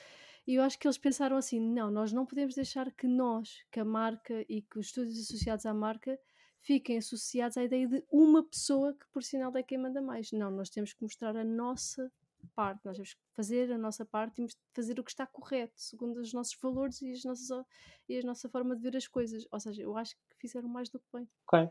E 0.48 0.56
eu 0.56 0.64
acho 0.64 0.80
que 0.80 0.88
eles 0.88 0.98
pensaram 0.98 1.38
assim: 1.38 1.60
não, 1.60 1.92
nós 1.92 2.12
não 2.12 2.26
podemos 2.26 2.56
deixar 2.56 2.92
que 2.92 3.08
nós, 3.08 3.64
que 3.72 3.80
a 3.80 3.86
marca 3.86 4.46
e 4.50 4.62
que 4.62 4.80
os 4.80 4.88
estúdios 4.88 5.20
associados 5.20 5.66
à 5.66 5.74
marca 5.74 6.18
fiquem 6.62 6.98
associados 6.98 7.58
à 7.58 7.64
ideia 7.64 7.88
de 7.88 8.04
uma 8.12 8.44
pessoa 8.44 8.94
que, 8.94 9.06
por 9.12 9.24
sinal, 9.24 9.56
é 9.58 9.64
quem 9.64 9.78
manda 9.78 10.02
mais. 10.02 10.32
Não, 10.32 10.50
nós 10.50 10.70
temos 10.70 10.94
que 10.94 11.02
mostrar 11.02 11.36
a 11.36 11.44
nossa 11.44 12.12
parte, 12.50 12.82
nós 12.86 12.96
temos 12.96 13.14
que 13.14 13.20
fazer 13.36 13.72
a 13.72 13.78
nossa 13.78 14.06
parte 14.06 14.44
e 14.44 14.48
fazer 14.74 15.00
o 15.00 15.04
que 15.04 15.12
está 15.12 15.26
correto, 15.28 15.74
segundo 15.76 16.18
os 16.18 16.34
nossos 16.34 16.58
valores 16.62 17.02
e, 17.02 17.12
as 17.12 17.24
nossas, 17.24 17.66
e 18.08 18.20
a 18.20 18.22
nossa 18.24 18.50
forma 18.50 18.76
de 18.76 18.82
ver 18.82 18.96
as 18.98 19.08
coisas. 19.08 19.48
Ou 19.52 19.60
seja, 19.60 19.82
eu 19.84 19.96
acho 19.98 20.16
que 20.16 20.38
fizeram 20.40 20.70
mais 20.70 20.90
do 20.90 21.00
que 21.00 21.06
bem. 21.14 21.28
Ok, 21.48 21.70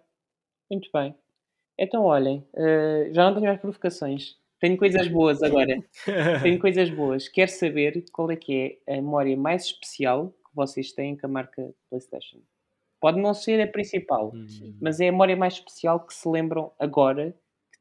muito 0.70 0.90
bem. 0.92 1.14
Então, 1.78 2.04
olhem, 2.04 2.46
uh, 2.54 3.12
já 3.12 3.24
não 3.24 3.34
tenho 3.34 3.46
mais 3.46 3.60
provocações. 3.60 4.38
Tenho 4.60 4.76
coisas 4.76 5.08
boas 5.08 5.42
agora. 5.42 5.82
tenho 6.42 6.58
coisas 6.58 6.90
boas. 6.90 7.28
Quero 7.28 7.50
saber 7.50 8.04
qual 8.12 8.30
é 8.30 8.36
que 8.36 8.78
é 8.86 8.92
a 8.92 8.96
memória 8.96 9.36
mais 9.36 9.64
especial 9.64 10.30
que 10.30 10.54
vocês 10.54 10.92
têm 10.92 11.16
com 11.16 11.26
a 11.26 11.30
marca 11.30 11.74
PlayStation. 11.88 12.42
Pode 13.00 13.18
não 13.18 13.32
ser 13.32 13.58
a 13.62 13.66
principal, 13.66 14.30
Hum. 14.34 14.76
mas 14.78 15.00
é 15.00 15.08
a 15.08 15.12
memória 15.12 15.34
mais 15.34 15.54
especial 15.54 16.04
que 16.04 16.12
se 16.12 16.28
lembram 16.28 16.70
agora 16.78 17.34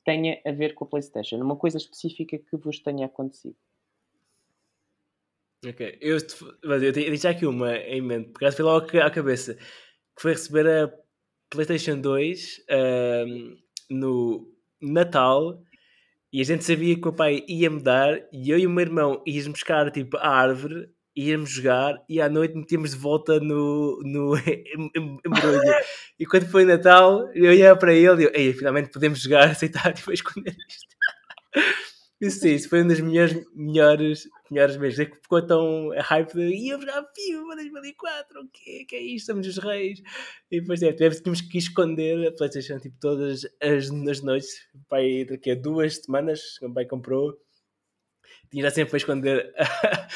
tenha 0.03 0.39
a 0.45 0.51
ver 0.51 0.73
com 0.73 0.85
a 0.85 0.87
PlayStation. 0.87 1.37
Uma 1.37 1.55
coisa 1.55 1.77
específica 1.77 2.37
que 2.37 2.57
vos 2.57 2.79
tenha 2.79 3.05
acontecido. 3.05 3.55
Ok, 5.65 5.97
eu, 5.99 6.17
mas 6.63 6.81
eu 6.81 7.29
aqui 7.29 7.45
uma 7.45 7.75
em 7.75 8.01
mente, 8.01 8.29
porque 8.29 8.49
foi 8.51 8.63
logo 8.63 8.85
à 8.97 9.11
cabeça, 9.11 9.55
que 9.55 10.21
foi 10.21 10.31
receber 10.31 10.65
a 10.65 10.93
PlayStation 11.49 11.99
2 11.99 12.65
um, 13.27 13.57
no 13.89 14.53
Natal 14.81 15.61
e 16.31 16.39
a 16.39 16.45
gente 16.45 16.63
sabia 16.63 16.95
que 16.95 17.07
o 17.07 17.13
pai 17.13 17.43
ia 17.47 17.69
me 17.69 17.81
dar 17.81 18.21
e 18.31 18.51
eu 18.51 18.57
e 18.57 18.65
o 18.65 18.69
meu 18.69 18.85
irmão 18.85 19.21
íamos 19.25 19.47
buscar 19.47 19.91
tipo 19.91 20.15
a 20.17 20.29
árvore, 20.29 20.89
íamos 21.15 21.49
jogar 21.49 22.01
e 22.07 22.21
à 22.21 22.29
noite 22.29 22.55
metíamos 22.55 22.91
de 22.91 22.97
volta 22.97 23.39
no, 23.39 23.99
no 24.03 24.35
embrulho. 25.25 25.73
E 26.19 26.25
quando 26.25 26.45
foi 26.47 26.65
Natal, 26.65 27.31
eu 27.33 27.53
ia 27.53 27.75
para 27.75 27.93
ele 27.93 28.23
e 28.23 28.25
eu, 28.25 28.31
Ei, 28.33 28.53
finalmente 28.53 28.89
podemos 28.89 29.21
jogar, 29.21 29.45
aceitar 29.49 29.91
e 29.91 29.93
depois 29.93 30.19
esconder 30.19 30.55
isto. 30.67 30.89
Isso 32.21 32.41
sim, 32.41 32.49
isso 32.49 32.67
foi 32.67 32.83
um 32.83 32.87
dos 32.87 32.99
melhores, 32.99 33.47
melhores, 33.55 34.27
melhores 34.51 34.75
meses. 34.75 34.99
É 34.99 35.05
que 35.05 35.15
ficou 35.15 35.41
tão 35.41 35.89
hype 35.97 36.33
de 36.33 36.49
ia 36.49 36.77
jogar 36.77 37.05
FIFA 37.15 37.55
2004, 37.55 38.41
o 38.41 38.49
quê? 38.49 38.85
que 38.85 38.95
é 38.97 39.01
isto? 39.01 39.27
Somos 39.27 39.47
os 39.47 39.57
reis. 39.57 40.01
E 40.51 40.59
depois 40.59 40.81
é, 40.81 40.91
tínhamos 40.91 41.39
que 41.39 41.57
esconder 41.57 42.27
a 42.27 42.31
PlayStation 42.33 42.77
tipo, 42.77 42.97
todas 42.99 43.45
as, 43.61 43.89
as 43.89 44.21
noites. 44.21 44.49
O 44.75 44.85
pai, 44.89 45.23
daqui 45.29 45.51
a 45.51 45.55
duas 45.55 45.95
semanas, 45.95 46.61
o 46.61 46.73
pai 46.73 46.85
comprou. 46.85 47.37
Tinha 48.51 48.69
sempre 48.69 48.89
para 48.89 48.97
esconder 48.97 49.53
a, 49.55 50.09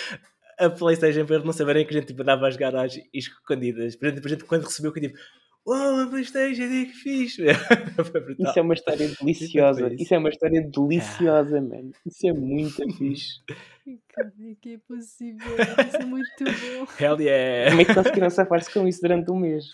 a 0.65 0.69
PlayStation 0.69 1.25
para 1.25 1.35
eles 1.35 1.45
não 1.45 1.53
saberem 1.53 1.85
que 1.85 1.95
a 1.95 1.99
gente 2.01 2.07
tipo, 2.07 2.21
dava 2.25 2.49
as 2.49 2.57
garagens 2.57 3.07
escondidas. 3.13 3.95
Por 3.95 4.07
exemplo, 4.07 4.21
por 4.21 4.27
exemplo, 4.27 4.47
quando 4.47 4.65
recebeu 4.65 4.91
que 4.91 4.99
tipo 4.99 5.17
Oh, 5.65 5.71
uma 5.71 6.09
Playstation, 6.09 6.63
é 6.63 6.85
que 6.85 6.91
fixe! 6.91 7.43
Isso 8.37 8.59
é 8.59 8.61
uma 8.61 8.73
história 8.73 9.07
deliciosa. 9.07 9.93
Isso 9.93 10.13
é 10.13 10.17
uma 10.17 10.29
história 10.29 10.61
deliciosa, 10.61 11.61
mano. 11.61 11.91
Isso 12.05 12.27
é 12.27 12.33
muito 12.35 12.83
fixe. 12.97 13.41
Como 13.85 14.49
é 14.49 14.55
que 14.55 14.73
é 14.73 14.77
possível? 14.79 15.55
Isso 15.87 15.97
é 15.97 16.05
muito 16.05 16.43
bom. 16.43 16.87
Hell 16.99 17.21
yeah! 17.21 17.69
Como 17.69 17.81
é 17.81 17.85
que 17.85 17.93
conseguiram 17.93 18.29
safar-se 18.29 18.73
com 18.73 18.85
isso 18.85 19.01
durante 19.01 19.31
um 19.31 19.39
mês? 19.39 19.65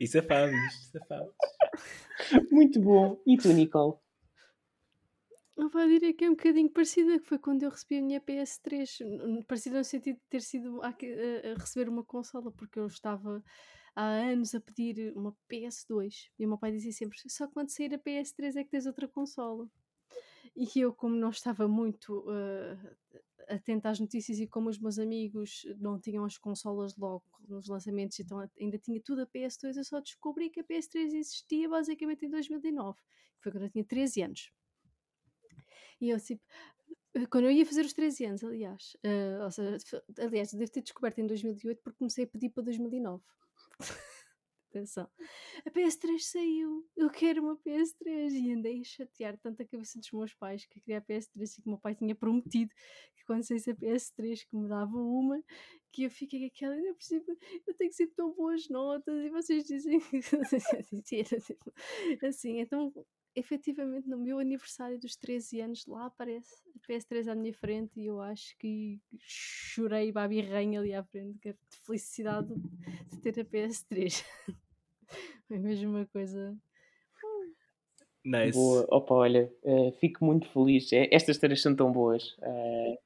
E 0.00 0.06
safámos, 0.08 0.90
safámos. 0.90 1.32
Muito 2.50 2.80
bom. 2.80 3.22
E 3.24 3.36
tu, 3.36 3.52
Nicole? 3.52 3.94
Eu 5.56 5.68
vou 5.68 5.86
dizer 5.86 6.12
que 6.14 6.24
é 6.24 6.28
um 6.28 6.34
bocadinho 6.34 6.70
parecida, 6.70 7.20
que 7.20 7.28
foi 7.28 7.38
quando 7.38 7.62
eu 7.62 7.70
recebi 7.70 7.98
a 7.98 8.02
minha 8.02 8.20
PS3. 8.20 9.44
Parecida 9.46 9.78
no 9.78 9.84
sentido 9.84 10.16
de 10.16 10.22
ter 10.28 10.40
sido 10.40 10.82
a, 10.82 10.88
a 10.88 11.54
receber 11.56 11.88
uma 11.88 12.02
consola, 12.02 12.50
porque 12.50 12.80
eu 12.80 12.86
estava 12.86 13.40
há 13.94 14.04
anos 14.04 14.54
a 14.54 14.60
pedir 14.60 15.12
uma 15.16 15.36
PS2. 15.50 16.30
E 16.38 16.46
o 16.46 16.48
meu 16.48 16.58
pai 16.58 16.72
dizia 16.72 16.92
sempre: 16.92 17.18
só 17.28 17.46
quando 17.48 17.70
sair 17.70 17.94
a 17.94 17.98
PS3 17.98 18.56
é 18.56 18.64
que 18.64 18.70
tens 18.70 18.86
outra 18.86 19.08
consola. 19.08 19.68
E 20.54 20.68
eu, 20.78 20.92
como 20.92 21.16
não 21.16 21.30
estava 21.30 21.66
muito 21.66 22.20
uh, 22.20 22.96
atenta 23.48 23.88
às 23.88 23.98
notícias 23.98 24.38
e 24.38 24.46
como 24.46 24.68
os 24.68 24.78
meus 24.78 24.98
amigos 24.98 25.64
não 25.78 25.98
tinham 25.98 26.24
as 26.24 26.36
consolas 26.36 26.96
logo 26.96 27.24
nos 27.48 27.68
lançamentos, 27.68 28.18
então 28.20 28.46
ainda 28.60 28.78
tinha 28.78 29.00
tudo 29.00 29.22
a 29.22 29.26
PS2, 29.26 29.76
eu 29.76 29.84
só 29.84 30.00
descobri 30.00 30.50
que 30.50 30.60
a 30.60 30.64
PS3 30.64 31.14
existia 31.14 31.68
basicamente 31.68 32.26
em 32.26 32.30
2009. 32.30 32.98
Foi 33.40 33.52
quando 33.52 33.64
eu 33.64 33.70
tinha 33.70 33.84
13 33.84 34.22
anos. 34.22 34.52
E 36.00 36.10
eu 36.10 36.20
tipo, 36.20 36.42
quando 37.30 37.44
eu 37.44 37.50
ia 37.50 37.66
fazer 37.66 37.84
os 37.84 37.92
13 37.92 38.24
anos, 38.24 38.44
aliás, 38.44 38.96
uh, 39.04 39.44
ou 39.44 39.50
seja, 39.50 39.78
aliás, 40.18 40.52
devo 40.52 40.70
ter 40.70 40.82
descoberto 40.82 41.18
em 41.18 41.26
2008 41.26 41.80
porque 41.82 41.98
comecei 41.98 42.24
a 42.24 42.26
pedir 42.26 42.50
para 42.50 42.64
2009. 42.64 43.22
Atenção. 44.70 45.06
A 45.66 45.70
PS3 45.70 46.18
saiu. 46.18 46.88
Eu 46.96 47.10
quero 47.10 47.42
uma 47.42 47.56
PS3. 47.58 48.32
E 48.32 48.52
andei 48.52 48.80
a 48.80 48.84
chatear 48.84 49.38
tanto 49.38 49.62
a 49.62 49.66
cabeça 49.66 49.98
dos 49.98 50.10
meus 50.10 50.34
pais 50.34 50.64
que 50.64 50.80
queria 50.80 50.98
a 50.98 51.02
PS3 51.02 51.58
e 51.58 51.62
que 51.62 51.68
o 51.68 51.72
meu 51.72 51.78
pai 51.78 51.94
tinha 51.94 52.14
prometido 52.14 52.70
que 53.14 53.24
quando 53.26 53.44
saísse 53.44 53.70
a 53.70 53.74
PS3 53.74 54.46
que 54.48 54.56
me 54.56 54.68
dava 54.68 54.96
uma, 54.96 55.42
que 55.92 56.04
eu 56.04 56.10
fiquei 56.10 56.40
com 56.40 56.46
aquela, 56.46 56.74
ainda 56.74 56.94
por 56.94 57.02
cima, 57.02 57.24
eu 57.66 57.74
tenho 57.74 57.90
que 57.90 57.96
ser 57.96 58.06
tão 58.16 58.32
boas 58.32 58.68
notas 58.68 59.14
e 59.14 59.30
vocês 59.30 59.64
dizem 59.64 60.00
assim, 62.24 62.60
então 62.60 62.92
efetivamente 63.34 64.08
no 64.08 64.18
meu 64.18 64.38
aniversário 64.38 64.98
dos 64.98 65.16
13 65.16 65.60
anos 65.60 65.86
lá 65.86 66.06
aparece 66.06 66.62
a 66.76 66.92
PS3 66.92 67.28
à 67.28 67.34
minha 67.34 67.52
frente 67.52 68.00
e 68.00 68.06
eu 68.06 68.20
acho 68.20 68.56
que 68.58 69.00
chorei 69.18 70.12
babi 70.12 70.40
rainha 70.40 70.80
ali 70.80 70.94
à 70.94 71.02
frente 71.02 71.38
de 71.40 71.76
felicidade 71.84 72.54
de 73.10 73.18
ter 73.20 73.40
a 73.40 73.44
PS3 73.44 74.24
foi 75.48 75.58
mesmo 75.58 75.90
uma 75.90 76.06
coisa 76.06 76.56
nice. 78.24 78.52
boa, 78.52 78.86
opa 78.90 79.14
olha 79.14 79.52
uh, 79.64 79.92
fico 79.92 80.24
muito 80.24 80.48
feliz. 80.48 80.92
É, 80.92 81.08
estas 81.10 81.36
histórias 81.36 81.62
são 81.62 81.74
tão 81.74 81.90
boas. 81.90 82.36
Uh, 82.38 82.98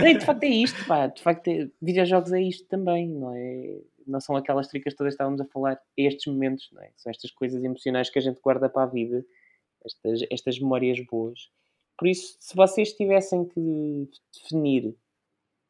de 0.00 0.24
facto 0.24 0.42
é 0.42 0.48
isto 0.48 0.86
pá. 0.86 1.06
de 1.06 1.22
facto 1.22 1.48
é, 1.48 1.68
videojogos 1.82 2.32
é 2.32 2.40
isto 2.40 2.66
também 2.66 3.08
não 3.08 3.34
é? 3.34 3.80
Não 4.06 4.20
são 4.20 4.36
aquelas 4.36 4.68
tricas 4.68 4.94
todas 4.94 5.12
que 5.12 5.14
estávamos 5.14 5.40
a 5.40 5.44
falar. 5.46 5.80
Estes 5.96 6.32
momentos 6.32 6.70
não 6.72 6.82
é? 6.82 6.90
são 6.96 7.10
estas 7.10 7.30
coisas 7.30 7.62
emocionais 7.62 8.08
que 8.08 8.18
a 8.18 8.22
gente 8.22 8.40
guarda 8.40 8.68
para 8.68 8.84
a 8.84 8.86
vida 8.86 9.24
estas, 9.86 10.20
estas 10.30 10.58
memórias 10.58 10.98
boas. 11.06 11.50
Por 11.96 12.08
isso, 12.08 12.36
se 12.38 12.54
vocês 12.54 12.92
tivessem 12.92 13.44
que 13.44 14.10
definir 14.34 14.94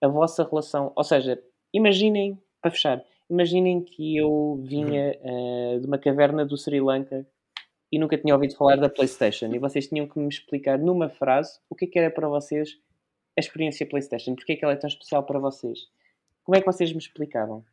a 0.03 0.09
vossa 0.09 0.43
relação, 0.43 0.93
ou 0.97 1.05
seja, 1.05 1.41
imaginem, 1.73 2.41
para 2.61 2.71
fechar, 2.71 3.05
imaginem 3.31 3.81
que 3.83 4.17
eu 4.17 4.61
vinha 4.65 5.17
uh, 5.21 5.81
de 5.81 5.87
uma 5.87 5.99
caverna 5.99 6.45
do 6.45 6.57
Sri 6.57 6.81
Lanka 6.81 7.27
e 7.93 7.99
nunca 7.99 8.19
tinha 8.19 8.35
ouvido 8.35 8.57
falar 8.57 8.77
da 8.77 8.89
PlayStation 8.89 9.47
e 9.55 9.59
vocês 9.59 9.87
tinham 9.87 10.09
que 10.09 10.19
me 10.19 10.29
explicar 10.29 10.79
numa 10.79 11.09
frase 11.09 11.61
o 11.71 11.77
que 11.77 11.85
é 11.85 11.89
que 11.89 11.99
era 11.99 12.11
para 12.11 12.29
vocês 12.29 12.77
a 13.37 13.41
experiência 13.41 13.87
PlayStation, 13.87 14.35
porque 14.35 14.53
é 14.53 14.57
que 14.57 14.65
ela 14.65 14.75
é 14.75 14.77
tão 14.77 14.89
especial 14.89 15.23
para 15.23 15.39
vocês. 15.39 15.89
Como 16.43 16.57
é 16.57 16.61
que 16.61 16.67
vocês 16.67 16.93
me 16.93 16.99
explicavam? 16.99 17.65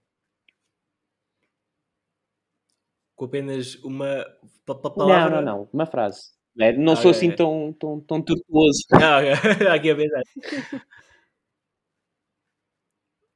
com 3.24 3.26
apenas 3.26 3.76
uma 3.76 4.26
palavra? 4.66 5.30
Não, 5.30 5.42
não, 5.42 5.58
não, 5.60 5.70
uma 5.72 5.86
frase. 5.86 6.33
É, 6.60 6.72
não 6.74 6.96
sou 6.96 7.12
assim 7.12 7.36
tão, 7.36 7.74
tão, 7.74 8.00
tão 8.02 8.22
tortuoso. 8.22 8.86
Não, 8.94 9.18
aqui 9.74 9.90
a 9.90 9.96
pensar. 9.96 10.22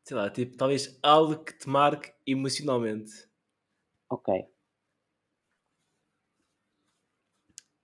Sei 0.03 0.15
lá, 0.15 0.29
tipo, 0.29 0.55
talvez 0.55 0.97
algo 1.03 1.43
que 1.43 1.57
te 1.57 1.67
marque 1.67 2.13
emocionalmente. 2.25 3.11
Ok. 4.09 4.33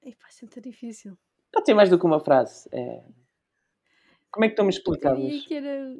Epá, 0.03 0.27
isso 0.29 0.45
é 0.45 0.45
muito 0.45 0.61
difícil. 0.61 1.17
Pode 1.51 1.65
ser 1.65 1.73
mais 1.73 1.89
do 1.89 1.99
que 1.99 2.05
uma 2.05 2.19
frase. 2.19 2.69
É... 2.71 3.03
Como 4.31 4.45
é 4.45 4.47
que 4.47 4.53
estão-me 4.53 4.71
explicados? 4.71 5.45
que 5.45 5.53
era... 5.53 5.97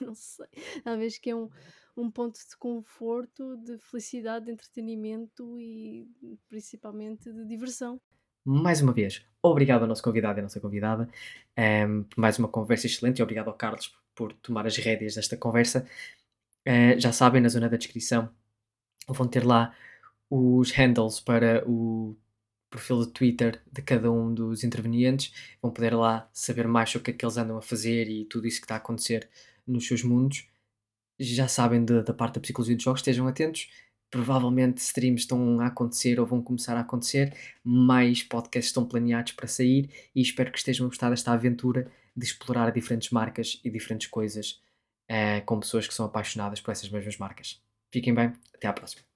não 0.00 0.14
sei. 0.14 0.48
Talvez 0.82 1.18
que 1.18 1.30
é 1.30 1.36
um 1.36 1.48
um 1.96 2.10
ponto 2.10 2.38
de 2.38 2.56
conforto, 2.56 3.56
de 3.58 3.78
felicidade, 3.78 4.46
de 4.46 4.52
entretenimento 4.52 5.58
e 5.58 6.08
principalmente 6.48 7.32
de 7.32 7.44
diversão. 7.46 8.00
Mais 8.44 8.80
uma 8.80 8.92
vez, 8.92 9.24
obrigado 9.42 9.82
ao 9.82 9.88
nosso 9.88 10.02
convidado 10.02 10.38
e 10.38 10.40
à 10.40 10.42
nossa 10.42 10.60
convidada 10.60 11.08
um, 11.86 12.02
por 12.04 12.18
mais 12.18 12.38
uma 12.38 12.48
conversa 12.48 12.86
excelente 12.86 13.18
e 13.18 13.22
obrigado 13.22 13.48
ao 13.48 13.54
Carlos 13.54 13.94
por 14.14 14.32
tomar 14.34 14.66
as 14.66 14.76
rédeas 14.76 15.14
desta 15.14 15.36
conversa. 15.36 15.86
Uh, 16.66 16.98
já 16.98 17.12
sabem, 17.12 17.40
na 17.40 17.48
zona 17.48 17.68
da 17.68 17.76
descrição 17.76 18.30
vão 19.06 19.26
ter 19.26 19.44
lá 19.44 19.74
os 20.28 20.70
handles 20.72 21.20
para 21.20 21.68
o 21.68 22.16
perfil 22.70 23.04
de 23.04 23.10
Twitter 23.10 23.60
de 23.70 23.82
cada 23.82 24.10
um 24.10 24.32
dos 24.32 24.62
intervenientes. 24.64 25.32
Vão 25.60 25.72
poder 25.72 25.94
lá 25.94 26.28
saber 26.32 26.68
mais 26.68 26.90
sobre 26.90 27.02
o 27.02 27.04
que 27.04 27.10
é 27.10 27.14
que 27.14 27.24
eles 27.24 27.36
andam 27.36 27.58
a 27.58 27.62
fazer 27.62 28.08
e 28.08 28.24
tudo 28.24 28.46
isso 28.46 28.60
que 28.60 28.64
está 28.64 28.74
a 28.76 28.78
acontecer 28.78 29.28
nos 29.66 29.86
seus 29.86 30.02
mundos 30.02 30.48
já 31.20 31.46
sabem 31.46 31.84
da, 31.84 32.02
da 32.02 32.14
parte 32.14 32.34
da 32.34 32.40
psicologia 32.40 32.74
dos 32.74 32.84
jogos, 32.84 33.00
estejam 33.00 33.28
atentos. 33.28 33.68
Provavelmente 34.10 34.78
streams 34.78 35.22
estão 35.22 35.60
a 35.60 35.66
acontecer 35.66 36.18
ou 36.18 36.26
vão 36.26 36.42
começar 36.42 36.76
a 36.76 36.80
acontecer, 36.80 37.32
mais 37.62 38.24
podcasts 38.24 38.70
estão 38.70 38.84
planeados 38.84 39.32
para 39.32 39.46
sair 39.46 39.88
e 40.14 40.20
espero 40.20 40.50
que 40.50 40.58
estejam 40.58 40.86
a 40.86 40.88
gostar 40.88 41.10
desta 41.10 41.30
aventura 41.30 41.88
de 42.16 42.24
explorar 42.24 42.72
diferentes 42.72 43.10
marcas 43.10 43.60
e 43.64 43.70
diferentes 43.70 44.08
coisas 44.08 44.60
uh, 45.08 45.44
com 45.46 45.60
pessoas 45.60 45.86
que 45.86 45.94
são 45.94 46.06
apaixonadas 46.06 46.60
por 46.60 46.72
essas 46.72 46.90
mesmas 46.90 47.18
marcas. 47.18 47.62
Fiquem 47.92 48.12
bem, 48.12 48.32
até 48.52 48.66
à 48.66 48.72
próxima. 48.72 49.09